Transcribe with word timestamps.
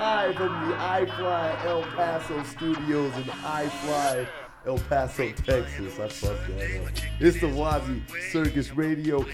Live 0.00 0.34
from 0.34 0.68
the 0.68 0.76
iFly 0.76 1.64
El 1.64 1.82
Paso 1.82 2.42
studios 2.44 3.16
in 3.16 3.22
iFly 3.24 4.28
El 4.66 4.78
Paso, 4.78 5.32
Texas. 5.32 5.98
I 5.98 6.08
fucked 6.08 6.46
that 6.58 6.82
up. 6.82 6.92
It's 7.20 7.40
the 7.40 7.46
Wazzy 7.46 8.02
Circus 8.30 8.70
Radio. 8.72 9.24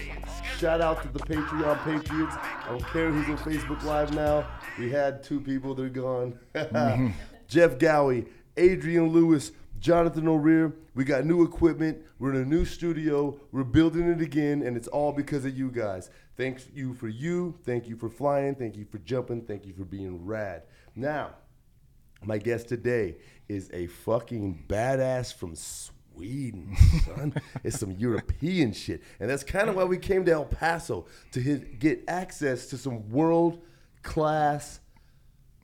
Shout 0.57 0.81
out 0.81 1.01
to 1.01 1.09
the 1.09 1.19
Patreon 1.19 1.83
Patriots. 1.83 2.35
I 2.37 2.67
don't 2.69 2.85
care 2.87 3.11
who's 3.11 3.27
on 3.27 3.37
Facebook 3.45 3.83
Live 3.83 4.13
now. 4.13 4.47
We 4.79 4.89
had 4.89 5.23
two 5.23 5.41
people, 5.41 5.75
they're 5.75 5.89
gone. 5.89 6.39
Mm-hmm. 6.55 7.09
Jeff 7.47 7.77
Gowie, 7.77 8.27
Adrian 8.55 9.09
Lewis, 9.09 9.51
Jonathan 9.79 10.27
O'Rear. 10.27 10.73
We 10.95 11.03
got 11.03 11.25
new 11.25 11.43
equipment. 11.43 11.99
We're 12.19 12.33
in 12.33 12.41
a 12.41 12.45
new 12.45 12.65
studio. 12.65 13.39
We're 13.51 13.63
building 13.63 14.09
it 14.09 14.21
again, 14.21 14.63
and 14.63 14.75
it's 14.75 14.87
all 14.87 15.11
because 15.11 15.45
of 15.45 15.57
you 15.57 15.69
guys. 15.69 16.09
Thank 16.35 16.61
you 16.73 16.93
for 16.93 17.07
you. 17.07 17.55
Thank 17.63 17.87
you 17.87 17.95
for 17.95 18.09
flying. 18.09 18.55
Thank 18.55 18.75
you 18.75 18.85
for 18.85 18.97
jumping. 18.99 19.41
Thank 19.41 19.65
you 19.65 19.73
for 19.73 19.85
being 19.85 20.25
rad. 20.25 20.63
Now, 20.95 21.31
my 22.23 22.37
guest 22.37 22.67
today 22.67 23.17
is 23.47 23.69
a 23.73 23.87
fucking 23.87 24.65
badass 24.67 25.33
from 25.33 25.55
Sweden, 25.55 26.75
son. 27.05 27.33
it's 27.63 27.79
some 27.79 27.91
European 27.91 28.73
shit. 28.73 29.03
And 29.19 29.29
that's 29.29 29.43
kind 29.43 29.69
of 29.69 29.75
why 29.75 29.83
we 29.83 29.97
came 29.97 30.25
to 30.25 30.31
El 30.31 30.45
Paso 30.45 31.05
to 31.31 31.39
hit, 31.39 31.79
get 31.79 32.03
access 32.07 32.67
to 32.67 32.77
some 32.77 33.09
world 33.09 33.61
class 34.01 34.79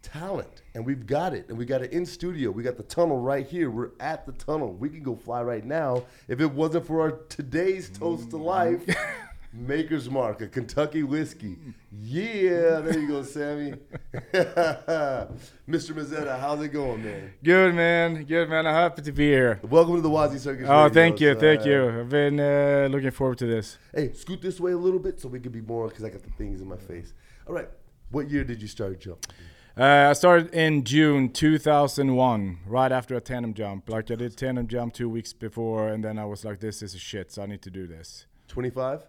talent. 0.03 0.61
And 0.75 0.85
we've 0.85 1.07
got 1.07 1.33
it. 1.33 1.49
And 1.49 1.57
we 1.57 1.65
got 1.65 1.81
it 1.81 1.91
in 1.91 2.05
studio. 2.05 2.51
We 2.51 2.61
got 2.61 2.77
the 2.77 2.83
tunnel 2.83 3.19
right 3.19 3.47
here. 3.47 3.71
We're 3.71 3.91
at 3.99 4.25
the 4.25 4.33
tunnel. 4.33 4.73
We 4.73 4.89
can 4.89 5.01
go 5.01 5.15
fly 5.15 5.41
right 5.41 5.65
now. 5.65 6.03
If 6.27 6.39
it 6.39 6.51
wasn't 6.51 6.85
for 6.85 7.01
our 7.01 7.11
today's 7.29 7.89
toast 7.89 8.29
to 8.31 8.37
life, 8.37 8.83
Maker's 9.53 10.09
Mark, 10.09 10.41
a 10.41 10.47
Kentucky 10.47 11.03
whiskey. 11.03 11.57
Yeah, 11.91 12.79
there 12.79 12.97
you 12.99 13.07
go, 13.07 13.21
Sammy. 13.21 13.73
Mr. 14.33 15.29
Mazzetta, 15.67 16.39
how's 16.39 16.61
it 16.63 16.69
going, 16.69 17.03
man? 17.03 17.33
Good 17.43 17.75
man, 17.75 18.23
good 18.23 18.49
man. 18.49 18.65
I'm 18.65 18.73
happy 18.73 19.03
to 19.03 19.11
be 19.11 19.27
here. 19.27 19.59
Welcome 19.61 19.95
to 19.95 20.01
the 20.01 20.09
wazi 20.09 20.39
Circus. 20.39 20.65
Oh, 20.67 20.85
Radio, 20.85 20.89
thank 20.89 21.21
you, 21.21 21.35
thank 21.35 21.65
you. 21.65 21.99
I've 21.99 22.09
been 22.09 22.39
uh, 22.39 22.87
looking 22.89 23.11
forward 23.11 23.37
to 23.39 23.45
this. 23.45 23.77
Hey, 23.93 24.11
scoot 24.13 24.41
this 24.41 24.59
way 24.59 24.71
a 24.71 24.77
little 24.77 24.99
bit 24.99 25.19
so 25.19 25.29
we 25.29 25.39
can 25.39 25.51
be 25.51 25.61
more, 25.61 25.87
because 25.87 26.03
I 26.03 26.09
got 26.09 26.23
the 26.23 26.31
things 26.31 26.59
in 26.59 26.67
my 26.67 26.77
face. 26.77 27.13
All 27.47 27.53
right, 27.53 27.69
what 28.09 28.31
year 28.31 28.43
did 28.43 28.59
you 28.59 28.67
start 28.67 28.99
jumping? 28.99 29.35
Uh, 29.75 30.07
I 30.09 30.13
started 30.13 30.53
in 30.53 30.83
June 30.83 31.29
2001, 31.29 32.59
right 32.67 32.91
after 32.91 33.15
a 33.15 33.21
tandem 33.21 33.55
jump. 33.55 33.89
Like 33.89 34.11
I 34.11 34.15
did 34.15 34.37
tandem 34.37 34.67
jump 34.67 34.93
two 34.93 35.09
weeks 35.09 35.33
before, 35.33 35.87
and 35.87 36.03
then 36.03 36.19
I 36.19 36.25
was 36.25 36.45
like, 36.45 36.59
"This 36.59 36.83
is 36.83 36.93
a 36.93 36.99
shit, 36.99 37.31
so 37.31 37.41
I 37.41 37.47
need 37.47 37.63
to 37.63 37.71
do 37.71 37.87
this." 37.87 38.27
25? 38.49 39.01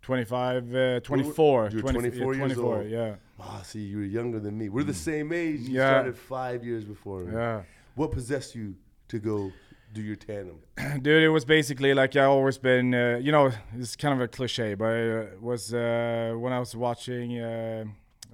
25, 0.00 0.74
uh, 0.74 1.00
24, 1.00 1.68
You 1.70 1.76
were 1.76 1.82
20 1.82 1.98
24 2.10 2.34
yeah, 2.34 2.40
years 2.40 2.52
24, 2.54 2.76
old. 2.78 2.88
yeah, 2.88 3.14
Ah, 3.38 3.60
see, 3.62 3.80
you 3.80 3.98
were 3.98 4.02
younger 4.04 4.40
than 4.40 4.56
me. 4.58 4.68
We're 4.70 4.82
the 4.84 4.94
same 4.94 5.30
age. 5.32 5.60
You 5.60 5.74
Yeah. 5.74 5.90
started 5.90 6.16
five 6.16 6.64
years 6.64 6.84
before 6.84 7.24
me. 7.24 7.32
yeah. 7.34 7.62
What 7.94 8.10
possessed 8.12 8.54
you 8.54 8.74
to 9.08 9.18
go 9.18 9.52
do 9.92 10.00
your 10.00 10.16
tandem? 10.16 10.56
Dude, 11.02 11.22
it 11.22 11.28
was 11.28 11.44
basically 11.44 11.92
like 11.94 12.16
I 12.16 12.24
always 12.24 12.56
been, 12.58 12.94
uh, 12.94 13.18
you 13.22 13.30
know, 13.30 13.52
it's 13.78 13.94
kind 13.94 14.14
of 14.14 14.20
a 14.22 14.26
cliche, 14.28 14.74
but 14.74 14.92
it 14.96 15.40
was 15.42 15.72
uh, 15.74 16.34
when 16.38 16.52
I 16.54 16.58
was 16.58 16.74
watching 16.74 17.38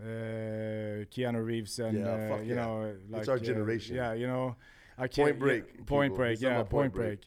uh, 0.01 0.05
uh, 0.05 1.05
Keanu 1.13 1.45
Reeves 1.45 1.79
and 1.79 1.99
Yeah, 1.99 2.07
uh, 2.35 2.39
you 2.41 2.55
yeah. 2.55 2.55
know, 2.55 2.95
like 3.11 3.21
It's 3.21 3.29
our 3.29 3.37
uh, 3.37 3.41
generation. 3.41 3.97
yeah, 3.97 4.13
you 4.15 4.27
know, 4.27 4.57
I 4.97 5.09
can't 5.09 5.29
Point 5.29 5.39
Break, 5.39 5.65
yeah, 5.77 5.85
Point. 5.87 6.15
Break, 6.15 6.41
yeah, 6.41 6.57
Point 6.57 6.71
Point 6.71 6.93
Break. 6.95 7.21
Break. 7.21 7.27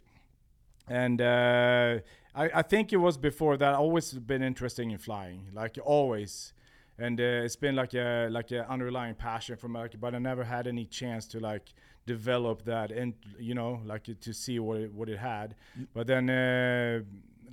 And 0.88 1.22
uh, 1.22 2.00
I, 2.36 2.50
I 2.56 2.62
think 2.64 2.92
it 2.92 2.98
was 2.98 3.18
before 3.18 3.56
that. 3.58 3.74
I 3.74 3.78
always 3.78 4.12
been 4.14 4.42
interested 4.44 4.84
in 4.88 4.98
flying, 4.98 5.48
like 5.54 5.78
always, 5.84 6.54
and 6.98 7.20
uh, 7.20 7.24
it's 7.46 7.56
been 7.56 7.76
like 7.76 7.94
a 7.94 8.28
like 8.30 8.52
a 8.52 8.70
underlying 8.70 9.16
passion 9.16 9.56
for 9.58 9.70
me. 9.70 9.82
But 10.00 10.16
I 10.16 10.20
never 10.20 10.44
had 10.44 10.68
any 10.68 10.86
chance 10.86 11.28
to 11.28 11.40
like 11.40 11.74
develop 12.08 12.64
that 12.66 12.92
and 12.92 13.14
you 13.40 13.54
know 13.54 13.80
like 13.86 14.04
to 14.20 14.34
see 14.34 14.60
what 14.60 14.78
it, 14.82 14.94
what 14.94 15.08
it 15.10 15.20
had. 15.20 15.56
But 15.94 16.08
then. 16.08 16.30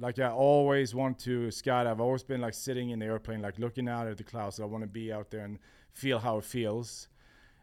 Like 0.00 0.18
I 0.18 0.30
always 0.30 0.94
want 0.94 1.18
to 1.20 1.48
skydive. 1.48 1.86
I've 1.86 2.00
always 2.00 2.22
been 2.22 2.40
like 2.40 2.54
sitting 2.54 2.90
in 2.90 2.98
the 3.00 3.06
airplane, 3.06 3.42
like 3.42 3.58
looking 3.58 3.88
out 3.88 4.06
at 4.06 4.16
the 4.16 4.24
clouds. 4.24 4.60
I 4.60 4.64
want 4.64 4.82
to 4.84 4.88
be 4.88 5.12
out 5.12 5.30
there 5.30 5.44
and 5.44 5.58
feel 5.92 6.18
how 6.18 6.38
it 6.38 6.44
feels. 6.44 7.08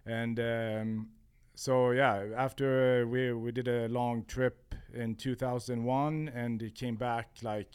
And 0.05 0.39
um, 0.39 1.09
so 1.55 1.91
yeah, 1.91 2.25
after 2.35 3.07
we 3.07 3.31
we 3.33 3.51
did 3.51 3.67
a 3.67 3.87
long 3.87 4.25
trip 4.25 4.75
in 4.93 5.15
2001, 5.15 6.31
and 6.33 6.61
it 6.61 6.75
came 6.75 6.95
back 6.95 7.29
like 7.41 7.73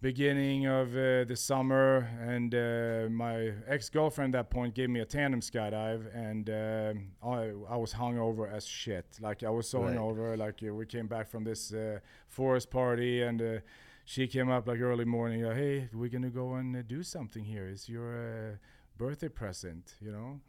beginning 0.00 0.66
of 0.66 0.92
uh, 0.96 1.24
the 1.24 1.36
summer, 1.36 2.08
and 2.20 2.54
uh, 2.54 3.08
my 3.10 3.52
ex-girlfriend 3.66 4.34
at 4.34 4.38
that 4.38 4.50
point 4.50 4.74
gave 4.74 4.90
me 4.90 5.00
a 5.00 5.04
tandem 5.04 5.40
skydive, 5.40 6.04
and 6.14 6.48
um 6.50 7.06
I, 7.22 7.52
I 7.74 7.76
was 7.76 7.92
hungover 7.94 8.50
as 8.52 8.66
shit. 8.66 9.06
Like 9.20 9.42
I 9.42 9.50
was 9.50 9.68
so 9.68 9.80
Right. 9.80 9.96
hungover. 9.96 10.36
Like 10.36 10.60
uh, 10.68 10.72
we 10.74 10.86
came 10.86 11.06
back 11.06 11.28
from 11.28 11.44
this 11.44 11.72
uh, 11.72 11.98
forest 12.28 12.70
party, 12.70 13.22
and 13.22 13.40
uh, 13.42 13.58
she 14.04 14.26
came 14.26 14.50
up 14.50 14.68
like 14.68 14.80
early 14.80 15.04
morning. 15.04 15.44
Uh, 15.44 15.54
hey, 15.54 15.88
we're 15.92 16.10
gonna 16.10 16.30
go 16.30 16.54
and 16.54 16.76
uh, 16.76 16.82
do 16.82 17.02
something 17.02 17.44
here. 17.44 17.68
It's 17.68 17.88
your 17.88 18.10
uh, 18.52 18.56
birthday 18.98 19.28
present, 19.28 19.94
you 20.00 20.12
know. 20.12 20.40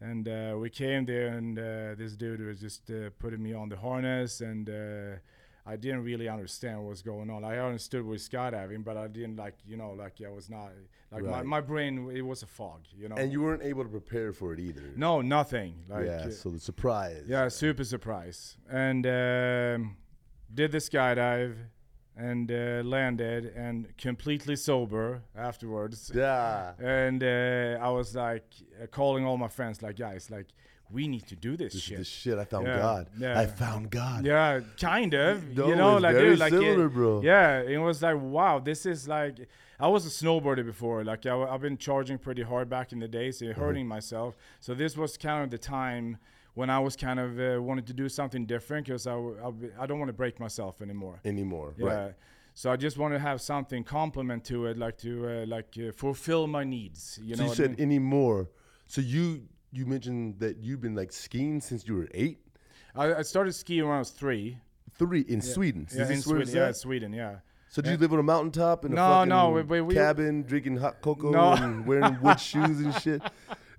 And 0.00 0.28
uh, 0.28 0.56
we 0.58 0.70
came 0.70 1.06
there, 1.06 1.28
and 1.28 1.58
uh, 1.58 1.94
this 1.96 2.16
dude 2.16 2.40
was 2.40 2.60
just 2.60 2.90
uh, 2.90 3.10
putting 3.18 3.42
me 3.42 3.54
on 3.54 3.68
the 3.68 3.76
harness, 3.76 4.40
and 4.40 4.68
uh, 4.68 5.16
I 5.66 5.76
didn't 5.76 6.04
really 6.04 6.28
understand 6.28 6.78
what 6.80 6.90
was 6.90 7.02
going 7.02 7.30
on. 7.30 7.42
I 7.42 7.56
understood 7.58 8.04
with 8.04 8.20
skydiving, 8.20 8.84
but 8.84 8.96
I 8.98 9.06
didn't 9.08 9.36
like, 9.36 9.54
you 9.66 9.76
know, 9.78 9.92
like 9.92 10.20
I 10.24 10.28
was 10.28 10.50
not 10.50 10.70
like 11.10 11.22
my, 11.22 11.30
Right. 11.30 11.44
my 11.46 11.60
brain. 11.62 12.10
It 12.14 12.20
was 12.22 12.42
a 12.42 12.46
fog, 12.46 12.80
you 12.96 13.08
know. 13.08 13.16
And 13.16 13.32
you 13.32 13.40
weren't 13.42 13.62
able 13.62 13.82
to 13.82 13.88
prepare 13.88 14.32
for 14.32 14.52
it 14.52 14.60
either. 14.60 14.92
no, 14.96 15.22
nothing. 15.22 15.84
Like 15.88 16.04
yeah, 16.06 16.28
so 16.30 16.50
the 16.50 16.60
surprise. 16.60 17.24
yeah, 17.26 17.48
super 17.48 17.84
surprise. 17.84 18.58
And 18.68 19.06
um, 19.06 19.96
did 20.52 20.70
the 20.72 20.78
skydive 20.78 21.54
and 22.16 22.50
uh, 22.52 22.82
landed 22.84 23.46
and 23.56 23.96
completely 23.96 24.56
sober 24.56 25.22
afterwards. 25.34 26.12
Yeah. 26.14 26.72
And 26.78 27.22
uh, 27.24 27.78
I 27.80 27.88
was 27.88 28.14
like 28.14 28.44
uh, 28.82 28.86
calling 28.86 29.24
all 29.24 29.36
my 29.38 29.48
friends, 29.48 29.82
like 29.82 29.96
guys, 29.96 30.30
like 30.30 30.48
we 30.90 31.08
need 31.08 31.26
to 31.28 31.36
do 31.36 31.56
this, 31.56 31.72
This 31.72 31.82
shit. 31.82 32.00
is 32.00 32.06
the 32.06 32.14
shit. 32.14 32.38
I 32.38 32.44
found 32.44 32.66
Yeah, 32.66 32.78
God. 32.78 33.06
yeah. 33.18 33.40
I 33.40 33.46
found 33.46 33.90
God. 33.90 34.24
Yeah, 34.24 34.60
kind 34.80 35.14
of. 35.14 35.56
No, 35.56 35.68
you 35.68 35.76
know, 35.76 35.94
it's 35.96 36.02
like 36.02 36.14
very 36.14 36.30
dude, 36.30 36.38
like 36.38 36.52
it- 36.52 36.60
similar, 36.60 36.88
bro. 36.88 37.20
Yeah, 37.22 37.60
it 37.62 37.78
was 37.78 38.02
like 38.02 38.20
wow, 38.20 38.58
this 38.58 38.86
is 38.86 39.08
like 39.08 39.36
I 39.80 39.88
was 39.88 40.06
a 40.06 40.10
snowboarder 40.10 40.64
before. 40.64 41.02
Like 41.04 41.26
I, 41.26 41.36
have 41.50 41.60
been 41.62 41.78
charging 41.78 42.18
pretty 42.18 42.42
hard 42.42 42.68
back 42.68 42.92
in 42.92 42.98
the 43.00 43.08
days, 43.08 43.40
Mm-hmm. 43.40 43.50
uh, 43.60 43.64
hurting 43.64 43.86
myself. 43.88 44.36
So 44.60 44.74
this 44.74 44.96
was 44.96 45.16
kind 45.16 45.42
of 45.42 45.50
the 45.50 45.58
time 45.58 46.18
when 46.54 46.70
I 46.70 46.78
was 46.78 46.94
kind 46.96 47.18
of 47.18 47.40
uh, 47.40 47.60
wanted 47.60 47.86
to 47.88 47.92
do 47.94 48.08
something 48.08 48.46
different 48.46 48.86
because 48.86 49.06
I, 49.08 49.16
I 49.80 49.86
don't 49.86 49.98
want 49.98 50.08
to 50.10 50.12
break 50.12 50.38
myself 50.38 50.80
anymore. 50.80 51.18
Anymore. 51.24 51.74
Yeah. 51.76 51.86
Right. 51.86 52.14
So 52.56 52.70
I 52.70 52.76
just 52.76 52.96
want 52.98 53.12
to 53.14 53.18
have 53.18 53.40
something 53.40 53.82
complement 53.82 54.44
to 54.44 54.66
it, 54.66 54.78
like 54.78 54.96
to 54.98 55.12
uh, 55.28 55.46
like 55.46 55.74
uh, 55.76 55.90
fulfill 55.90 56.46
my 56.46 56.62
needs. 56.62 57.18
You 57.20 57.34
so 57.34 57.42
know 57.42 57.48
you 57.48 57.54
said 57.56 57.64
I 57.64 57.68
mean? 57.70 57.80
anymore. 57.80 58.50
So 58.86 59.00
you 59.00 59.48
you 59.74 59.86
mentioned 59.86 60.38
that 60.38 60.58
you've 60.58 60.80
been 60.80 60.94
like 60.94 61.12
skiing 61.12 61.60
since 61.60 61.86
you 61.86 61.94
were 61.96 62.08
eight, 62.14 62.38
I, 62.94 63.14
I 63.14 63.22
started 63.22 63.52
skiing 63.54 63.84
when 63.86 63.96
I 63.96 63.98
was 63.98 64.10
three. 64.10 64.58
three 64.98 65.22
in 65.22 65.40
Sweden. 65.40 65.86
Is 65.90 65.96
Yeah, 65.96 66.08
in 66.10 66.22
Sweden. 66.22 66.48
Yeah. 66.54 66.72
Sweden. 66.72 67.12
Yeah. 67.12 67.36
So 67.68 67.82
did 67.82 67.90
you 67.90 67.96
live 67.96 68.12
on 68.12 68.20
a 68.20 68.22
mountaintop 68.22 68.84
in 68.84 68.92
a 68.92 68.94
No, 68.94 69.02
fucking 69.02 69.28
no, 69.30 69.50
we- 69.50 69.62
we- 69.62 69.80
we- 69.80 69.94
cabin, 69.94 70.42
drinking 70.44 70.76
hot 70.76 71.00
cocoa 71.02 71.30
No. 71.30 71.52
and 71.54 71.84
wearing 71.84 72.20
wood 72.22 72.38
shoes 72.38 72.80
and 72.80 72.94
shit? 73.02 73.20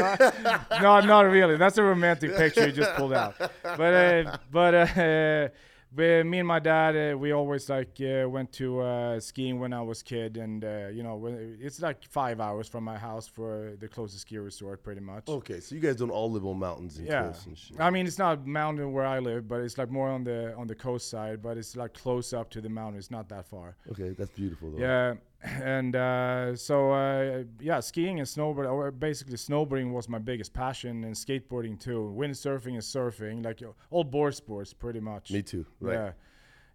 no, 0.00 1.00
not 1.00 1.20
really. 1.22 1.56
That's 1.58 1.76
a 1.76 1.82
romantic 1.82 2.34
picture 2.36 2.66
you 2.66 2.72
just 2.72 2.94
pulled 2.94 3.12
out. 3.12 3.34
But 3.62 3.80
uh, 3.80 4.36
but 4.50 4.74
uh, 4.74 5.48
we, 5.96 6.22
me 6.22 6.38
and 6.38 6.48
my 6.48 6.58
dad, 6.58 6.96
uh, 6.96 7.16
we 7.16 7.32
always 7.32 7.68
like 7.68 8.00
uh, 8.00 8.28
went 8.28 8.52
to 8.52 8.80
uh, 8.80 9.20
skiing 9.20 9.60
when 9.60 9.72
I 9.72 9.80
was 9.82 10.02
kid, 10.02 10.36
and 10.36 10.64
uh, 10.64 10.88
you 10.88 11.02
know 11.02 11.20
it's 11.60 11.80
like 11.80 12.04
five 12.04 12.40
hours 12.40 12.68
from 12.68 12.84
my 12.84 12.98
house 12.98 13.26
for 13.26 13.74
the 13.78 13.88
closest 13.88 14.22
ski 14.22 14.38
resort, 14.38 14.82
pretty 14.82 15.00
much. 15.00 15.28
Okay, 15.28 15.60
so 15.60 15.74
you 15.74 15.80
guys 15.80 15.96
don't 15.96 16.10
all 16.10 16.30
live 16.30 16.44
on 16.44 16.58
mountains 16.58 16.98
and 16.98 17.06
yeah, 17.06 17.22
cliffs 17.22 17.46
and 17.46 17.58
shit. 17.58 17.80
I 17.80 17.90
mean 17.90 18.06
it's 18.06 18.18
not 18.18 18.46
mountain 18.46 18.92
where 18.92 19.06
I 19.06 19.18
live, 19.18 19.48
but 19.48 19.60
it's 19.60 19.78
like 19.78 19.90
more 19.90 20.08
on 20.08 20.24
the 20.24 20.54
on 20.56 20.66
the 20.66 20.74
coast 20.74 21.10
side. 21.10 21.42
But 21.42 21.56
it's 21.56 21.76
like 21.76 21.94
close 21.94 22.32
up 22.32 22.50
to 22.50 22.60
the 22.60 22.68
mountain. 22.68 22.98
It's 22.98 23.10
not 23.10 23.28
that 23.28 23.46
far. 23.46 23.76
Okay, 23.90 24.10
that's 24.10 24.30
beautiful 24.30 24.72
though. 24.72 24.78
Yeah, 24.78 25.14
and 25.44 25.94
uh, 25.94 26.56
so 26.56 26.92
uh, 26.92 27.44
yeah, 27.60 27.80
skiing 27.80 28.18
and 28.18 28.26
snowboarding, 28.26 28.72
or 28.72 28.90
basically 28.90 29.36
snowboarding 29.36 29.92
was 29.92 30.08
my 30.08 30.18
biggest 30.18 30.52
passion, 30.52 31.04
and 31.04 31.14
skateboarding 31.14 31.78
too. 31.78 32.14
Windsurfing 32.16 32.72
and 32.72 32.78
surfing, 32.82 33.44
like 33.44 33.62
all 33.90 34.04
board 34.04 34.34
sports, 34.34 34.72
pretty 34.72 35.00
much. 35.00 35.30
Me 35.30 35.42
too. 35.42 35.66
Right. 35.80 35.94
Yeah. 35.94 36.12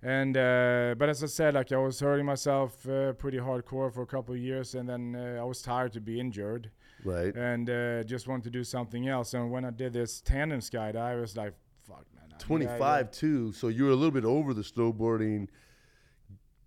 And 0.01 0.37
uh, 0.37 0.95
but 0.97 1.09
as 1.09 1.23
I 1.23 1.27
said, 1.27 1.55
like 1.55 1.71
I 1.71 1.77
was 1.77 1.99
hurting 1.99 2.25
myself 2.25 2.87
uh, 2.87 3.13
pretty 3.13 3.37
hardcore 3.37 3.91
for 3.93 4.01
a 4.03 4.05
couple 4.07 4.33
of 4.33 4.39
years, 4.39 4.75
and 4.75 4.87
then 4.87 5.15
uh, 5.15 5.41
I 5.41 5.43
was 5.43 5.61
tired 5.61 5.91
to 5.93 5.99
be 6.01 6.19
injured, 6.19 6.69
Right. 7.03 7.35
and 7.35 7.69
uh, 7.69 8.03
just 8.03 8.27
wanted 8.27 8.43
to 8.45 8.49
do 8.49 8.63
something 8.63 9.09
else. 9.09 9.33
And 9.33 9.51
when 9.51 9.65
I 9.65 9.71
did 9.71 9.91
this 9.93 10.21
tandem 10.21 10.59
skydive, 10.61 10.95
I 10.95 11.15
was 11.15 11.35
like, 11.35 11.53
"Fuck, 11.85 12.05
man!" 12.15 12.23
I'm- 12.23 12.29
yeah, 12.31 12.35
yeah. 12.39 12.45
25 12.77 13.11
too. 13.11 13.51
So 13.51 13.67
you 13.67 13.83
were 13.85 13.91
a 13.91 13.95
little 13.95 14.11
bit 14.11 14.23
over 14.25 14.53
the 14.53 14.61
snowboarding. 14.61 15.49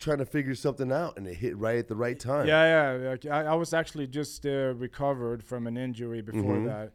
Trying 0.02 0.18
to 0.18 0.26
figure 0.26 0.54
something 0.54 0.90
out, 0.92 1.16
and 1.16 1.26
it 1.26 1.34
hit 1.44 1.56
right 1.56 1.78
at 1.78 1.88
the 1.88 1.96
right 1.96 2.18
time. 2.18 2.46
Yeah, 2.46 3.14
yeah. 3.24 3.32
I, 3.38 3.44
I 3.52 3.54
was 3.54 3.72
actually 3.72 4.06
just 4.06 4.44
uh, 4.46 4.74
recovered 4.86 5.42
from 5.42 5.66
an 5.66 5.76
injury 5.76 6.20
before 6.22 6.56
Mhm. 6.56 6.66
that, 6.66 6.88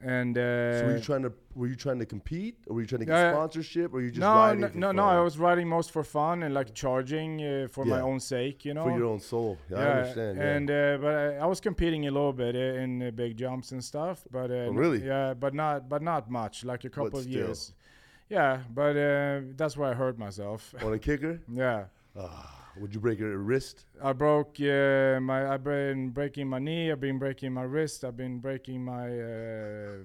and 0.00 0.36
uh, 0.36 0.78
So 0.80 0.86
were 0.86 0.96
you 0.96 1.00
trying 1.10 1.22
to 1.28 1.32
were 1.54 1.66
you 1.72 1.76
trying 1.76 1.98
to 2.04 2.06
compete, 2.06 2.56
or 2.66 2.74
were 2.74 2.80
you 2.80 2.86
trying 2.92 3.00
to 3.00 3.04
get 3.06 3.14
Yeah, 3.14 3.24
yeah. 3.30 3.32
sponsorship, 3.36 3.88
or 3.92 3.96
were 3.96 4.00
you 4.06 4.10
just 4.10 4.20
no, 4.20 4.34
riding 4.34 4.60
no, 4.60 4.68
no, 4.74 4.90
no. 4.92 5.04
I 5.04 5.20
was 5.28 5.36
riding 5.38 5.68
most 5.68 5.90
for 5.92 6.02
fun 6.04 6.42
and 6.44 6.52
like 6.54 6.74
charging 6.74 7.30
uh, 7.42 7.68
for 7.74 7.84
my 7.84 8.00
own 8.00 8.18
sake, 8.20 8.64
you 8.64 8.74
know. 8.74 8.84
for 8.84 8.96
your 8.98 9.06
own 9.12 9.20
soul. 9.20 9.58
Yeah, 9.70 9.76
I 9.78 9.84
understand. 9.98 10.38
Yeah. 10.38 10.52
And 10.54 10.70
uh, 10.70 10.98
but 11.04 11.14
I, 11.14 11.26
I 11.44 11.46
was 11.46 11.60
competing 11.60 12.02
a 12.08 12.10
little 12.10 12.32
bit 12.32 12.54
uh, 12.56 12.82
in 12.84 12.90
uh, 13.02 13.10
big 13.10 13.36
jumps 13.36 13.72
and 13.72 13.82
stuff, 13.84 14.24
but 14.30 14.50
uh, 14.50 14.68
Oh, 14.70 14.72
really? 14.82 15.04
yeah, 15.04 15.34
but 15.34 15.52
not 15.54 15.88
but 15.88 16.02
not 16.02 16.30
much, 16.30 16.64
like 16.64 16.82
a 16.84 16.90
couple 16.90 17.18
of 17.18 17.24
still. 17.24 17.34
years. 17.46 17.74
Yeah, 18.30 18.62
but 18.74 18.96
uh, 18.96 19.40
that's 19.58 19.76
where 19.76 19.90
I 19.90 19.94
hurt 19.94 20.16
myself. 20.18 20.74
on 20.82 20.92
a 20.94 20.98
kicker, 20.98 21.34
yeah, 21.64 21.84
ah, 22.18 22.68
would 22.80 22.94
you 22.94 23.00
break 23.00 23.18
your 23.18 23.36
wrist? 23.38 23.84
I 24.02 24.12
broke 24.12 24.56
uh, 24.60 25.20
my. 25.20 25.52
I've 25.52 25.64
been 25.64 26.10
breaking 26.10 26.48
my 26.48 26.58
knee. 26.58 26.90
I've 26.90 27.00
been 27.00 27.18
breaking 27.18 27.52
my 27.52 27.62
wrist. 27.62 28.04
I've 28.04 28.16
been 28.16 28.38
breaking 28.38 28.84
my. 28.84 29.06
Uh, 29.20 29.96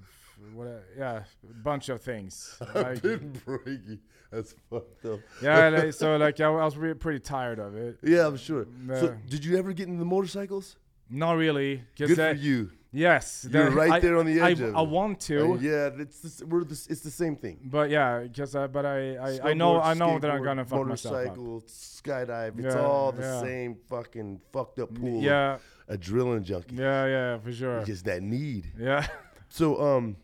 what? 0.54 0.84
Yeah, 0.96 1.22
bunch 1.62 1.88
of 1.88 2.00
things. 2.00 2.56
I've 2.74 2.74
Like, 2.74 3.02
been 3.02 3.32
breaking. 3.44 3.98
That's 4.30 4.54
fucked 4.70 5.04
up. 5.06 5.20
yeah, 5.42 5.68
like, 5.70 5.92
so 5.94 6.16
like 6.26 6.38
I, 6.40 6.46
I 6.46 6.64
was 6.64 6.76
really 6.76 6.94
pretty 6.94 7.20
tired 7.20 7.58
of 7.58 7.74
it. 7.76 7.98
Yeah, 8.02 8.26
I'm 8.26 8.36
sure. 8.36 8.66
So, 8.88 9.16
did 9.28 9.44
you 9.44 9.56
ever 9.56 9.72
get 9.72 9.88
into 9.88 9.98
the 9.98 10.04
motorcycles? 10.04 10.76
Not 11.10 11.38
really, 11.38 11.82
Good 11.96 12.14
for 12.14 12.32
you. 12.32 12.70
Yes, 12.92 13.46
You're 13.50 13.70
right 13.70 13.92
I- 13.92 14.00
there 14.00 14.16
on 14.18 14.26
the 14.26 14.40
I, 14.40 14.50
edge 14.50 14.60
of 14.60 14.74
I 14.76 14.80
want 14.82 15.20
to, 15.20 15.52
Uh, 15.52 15.56
yeah, 15.58 15.90
it's 15.98 16.20
the, 16.20 16.46
we're 16.46 16.64
the, 16.64 16.86
it's 16.88 17.00
the 17.00 17.10
same 17.10 17.36
thing. 17.36 17.58
but 17.64 17.90
yeah, 17.90 18.20
because 18.20 18.54
I, 18.56 18.66
but 18.66 18.84
I, 18.86 19.16
I, 19.16 19.50
I 19.50 19.54
know, 19.54 19.80
I 19.80 19.94
know 19.94 20.18
that 20.18 20.30
I'm 20.30 20.42
gonna 20.42 20.64
fuck 20.64 20.80
motorcycle, 20.80 21.62
skydive. 21.66 22.58
It's 22.58 22.74
Yeah, 22.74 22.80
all 22.82 23.12
the 23.12 23.22
yeah. 23.22 23.40
same 23.40 23.76
fucking 23.88 24.40
fucked 24.52 24.78
up 24.78 24.94
pool. 24.94 25.22
Yeah, 25.22 25.58
adrenaline 25.90 26.42
junkie. 26.44 26.76
yeah, 26.76 27.06
yeah, 27.06 27.38
for 27.38 27.52
sure. 27.52 27.84
Just 27.84 28.04
that 28.06 28.22
need. 28.22 28.66
Yeah, 28.78 29.06
So 29.48 29.80
um, 29.80 30.16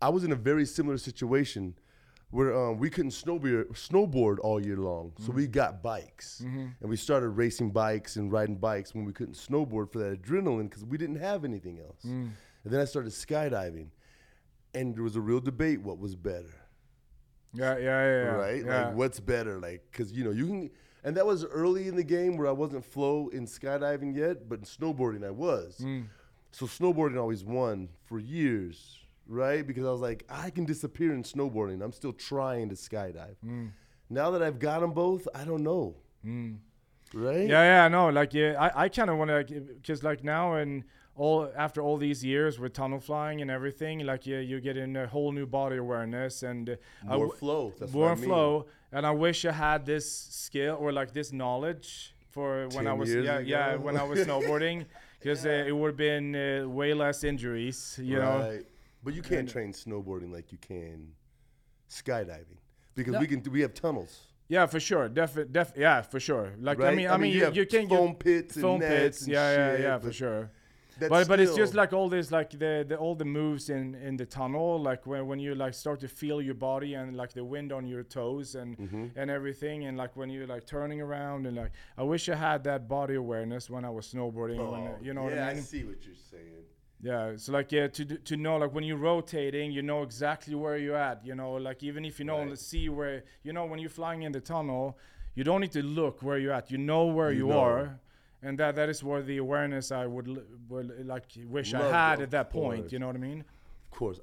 I 0.00 0.08
was 0.08 0.24
in 0.24 0.32
a 0.32 0.36
very 0.36 0.64
similar 0.66 0.98
situation 0.98 1.74
where 2.32 2.52
um, 2.58 2.78
we 2.78 2.90
couldn't 2.90 3.12
snowboard 3.12 3.68
snowboard 3.74 4.38
all 4.40 4.58
year 4.60 4.78
long, 4.78 5.12
so 5.24 5.30
we 5.32 5.46
got 5.46 5.82
bikes 5.82 6.40
and 6.80 6.90
we 6.90 6.96
started 6.96 7.28
racing 7.28 7.70
bikes 7.70 8.16
and 8.16 8.32
riding 8.32 8.56
bikes 8.56 8.94
when 8.94 9.04
we 9.04 9.12
couldn't 9.12 9.34
snowboard 9.34 9.92
for 9.92 9.98
that 10.00 10.20
adrenaline 10.20 10.68
because 10.68 10.84
we 10.84 10.98
didn't 10.98 11.20
have 11.20 11.44
anything 11.44 11.78
else. 11.78 12.02
And 12.64 12.72
then 12.72 12.80
I 12.80 12.86
started 12.86 13.12
skydiving, 13.12 13.88
and 14.74 14.96
there 14.96 15.02
was 15.04 15.14
a 15.14 15.20
real 15.20 15.40
debate: 15.40 15.82
what 15.82 15.98
was 15.98 16.16
better, 16.16 16.54
yeah, 17.52 17.76
yeah, 17.76 17.84
yeah, 17.84 18.22
yeah. 18.22 18.30
right? 18.30 18.64
Yeah. 18.64 18.86
Like 18.86 18.96
what's 18.96 19.20
better, 19.20 19.60
like 19.60 19.84
because 19.92 20.12
you 20.12 20.24
know 20.24 20.30
you 20.30 20.46
can. 20.46 20.70
And 21.04 21.16
that 21.16 21.26
was 21.26 21.44
early 21.44 21.88
in 21.88 21.96
the 21.96 22.04
game 22.04 22.36
where 22.36 22.46
I 22.46 22.52
wasn't 22.52 22.84
flow 22.84 23.28
in 23.28 23.44
skydiving 23.44 24.16
yet, 24.16 24.48
but 24.48 24.60
in 24.60 24.64
snowboarding 24.64 25.26
I 25.26 25.32
was. 25.32 25.80
Mm. 25.82 26.06
So 26.52 26.66
snowboarding 26.66 27.18
always 27.18 27.44
won 27.44 27.88
for 28.04 28.20
years, 28.20 29.01
right? 29.26 29.66
Because 29.66 29.84
I 29.84 29.90
was 29.90 30.00
like, 30.00 30.24
I 30.28 30.50
can 30.50 30.64
disappear 30.64 31.12
in 31.14 31.22
snowboarding. 31.22 31.82
I'm 31.82 31.92
still 31.92 32.12
trying 32.12 32.68
to 32.68 32.74
skydive. 32.74 33.36
Mm. 33.44 33.70
Now 34.10 34.30
that 34.32 34.42
I've 34.42 34.58
got 34.58 34.80
them 34.80 34.92
both, 34.92 35.26
I 35.34 35.44
don't 35.44 35.62
know. 35.62 35.96
Right? 37.14 37.48
Yeah, 37.48 37.62
yeah, 37.62 37.88
no, 37.88 38.08
like 38.08 38.32
yeah, 38.32 38.56
I, 38.58 38.84
I 38.84 38.88
kind 38.88 39.10
of 39.10 39.18
want 39.18 39.30
to, 39.30 39.60
because 39.60 40.02
like 40.02 40.24
now 40.24 40.54
and 40.54 40.84
all 41.14 41.50
after 41.56 41.82
all 41.82 41.98
these 41.98 42.24
years 42.24 42.58
with 42.58 42.72
tunnel 42.72 43.00
flying 43.00 43.42
and 43.42 43.50
everything, 43.50 44.00
like 44.00 44.26
yeah, 44.26 44.38
you 44.38 44.60
get 44.60 44.76
in 44.76 44.96
a 44.96 45.06
whole 45.06 45.30
new 45.32 45.46
body 45.46 45.76
awareness 45.76 46.42
and 46.42 46.70
uh, 46.70 46.76
I 47.02 47.16
More 47.16 47.26
w- 47.26 47.38
flow. 47.38 47.72
That's 47.78 47.92
more 47.92 48.12
I 48.12 48.14
mean. 48.14 48.24
flow. 48.24 48.66
And 48.92 49.06
I 49.06 49.10
wish 49.10 49.44
I 49.44 49.52
had 49.52 49.84
this 49.84 50.10
skill 50.10 50.76
or 50.80 50.92
like 50.92 51.12
this 51.12 51.32
knowledge 51.32 52.14
for 52.30 52.68
when 52.68 52.86
I 52.86 52.94
was 52.94 53.12
yeah 53.12 53.38
yeah 53.40 53.76
when 53.76 53.96
I 53.98 54.04
was 54.04 54.20
snowboarding, 54.20 54.86
because 55.18 55.44
uh, 55.52 55.66
it 55.66 55.72
would 55.72 55.88
have 55.88 55.96
been 55.96 56.34
uh, 56.34 56.68
way 56.68 56.94
less 56.94 57.24
injuries, 57.24 57.98
you 58.02 58.18
know. 58.18 58.58
Right. 59.02 59.04
But 59.04 59.14
you 59.14 59.22
can't 59.22 59.48
train 59.48 59.72
snowboarding 59.72 60.32
like 60.32 60.52
you 60.52 60.58
can 60.58 61.08
skydiving 61.90 62.58
because 62.94 63.14
No. 63.14 63.20
we 63.20 63.26
can. 63.26 63.42
We 63.50 63.60
have 63.62 63.74
tunnels. 63.74 64.26
Yeah, 64.48 64.66
for 64.66 64.80
sure. 64.80 65.08
Def, 65.08 65.36
def, 65.50 65.72
yeah, 65.76 66.02
for 66.02 66.20
sure. 66.20 66.52
Like 66.60 66.80
I 66.80 66.94
mean, 66.94 67.08
I 67.08 67.16
mean, 67.16 67.32
you 67.32 67.38
you, 67.38 67.44
have 67.44 67.56
you 67.56 67.66
can 67.66 67.88
foam 67.88 68.10
get 68.10 68.18
pits 68.18 68.56
and 68.56 68.62
foam 68.62 68.80
nets 68.80 68.92
pits. 68.92 69.22
and 69.22 69.32
Yeah, 69.32 69.54
shit, 69.54 69.80
yeah, 69.80 69.86
yeah, 69.86 69.98
for 69.98 70.04
but 70.06 70.14
sure. 70.14 70.50
That's 70.98 71.08
but 71.08 71.26
but 71.26 71.40
it's 71.40 71.56
just 71.56 71.72
still- 71.72 71.78
like 71.82 71.92
all 71.94 72.08
this 72.10 72.30
like 72.30 72.50
the, 72.50 72.84
the 72.86 72.96
all 72.96 73.14
the 73.14 73.24
moves 73.24 73.70
in 73.70 73.94
in 73.94 74.16
the 74.18 74.26
tunnel 74.26 74.78
like 74.80 75.06
when 75.06 75.26
when 75.26 75.38
you 75.40 75.54
like 75.54 75.72
start 75.72 76.00
to 76.00 76.08
feel 76.08 76.42
your 76.42 76.54
body 76.54 76.92
and 76.94 77.16
like 77.16 77.32
the 77.32 77.42
wind 77.42 77.72
on 77.72 77.86
your 77.86 78.02
toes 78.04 78.54
and 78.56 78.76
Mm-hmm. 78.76 79.06
and 79.18 79.30
everything 79.30 79.86
and 79.86 79.96
like 79.96 80.14
when 80.16 80.28
you're 80.28 80.46
like 80.46 80.66
turning 80.66 81.00
around 81.00 81.46
and 81.46 81.56
like 81.56 81.72
I 81.96 82.02
wish 82.02 82.28
I 82.28 82.34
had 82.36 82.62
that 82.64 82.88
body 82.88 83.14
awareness 83.14 83.70
when 83.70 83.84
I 83.86 83.90
was 83.90 84.06
snowboarding 84.12 84.58
when, 84.58 84.82
Oh, 84.88 84.98
you 85.02 85.14
know 85.14 85.28
yeah, 85.30 85.46
what 85.46 85.50
I 85.50 85.54
mean 85.54 85.62
see 85.62 85.82
what 85.84 86.04
you're 86.04 86.14
saying. 86.30 86.64
Yeah 87.02 87.32
so 87.36 87.52
like 87.52 87.72
yeah 87.72 87.88
to 87.88 88.04
to 88.04 88.36
know 88.36 88.56
like 88.58 88.72
when 88.72 88.84
you're 88.84 88.96
rotating 89.12 89.72
you 89.72 89.82
know 89.82 90.02
exactly 90.02 90.54
where 90.54 90.76
you're 90.76 90.96
at 90.96 91.18
you 91.26 91.34
know 91.34 91.52
like 91.54 91.82
even 91.82 92.04
if 92.04 92.18
you 92.20 92.24
know 92.24 92.44
Right. 92.44 92.58
see 92.58 92.88
where 92.88 93.24
you 93.42 93.52
know 93.52 93.64
when 93.66 93.78
you're 93.80 93.90
flying 93.90 94.22
in 94.22 94.32
the 94.32 94.40
tunnel 94.40 94.96
you 95.34 95.42
don't 95.44 95.60
need 95.60 95.72
to 95.72 95.82
look 95.82 96.22
where 96.22 96.38
you're 96.38 96.52
at 96.52 96.70
you 96.70 96.78
know 96.78 97.06
where 97.06 97.32
You 97.32 97.46
you, 97.48 97.52
know. 97.52 97.60
are 97.60 98.00
and 98.42 98.56
that 98.60 98.76
that 98.76 98.88
is 98.88 99.02
where 99.02 99.22
the 99.22 99.38
awareness 99.38 99.90
I 99.92 100.06
would, 100.06 100.28
would 100.68 101.06
like 101.06 101.24
wish 101.46 101.74
I 101.74 101.88
had 101.90 102.20
at 102.20 102.30
that 102.30 102.50
point 102.50 102.82
course. 102.82 102.92
you 102.92 102.98
know 103.00 103.06
what 103.08 103.16
I 103.16 103.20
mean 103.30 103.40
Of 103.92 103.98
course. 103.98 104.20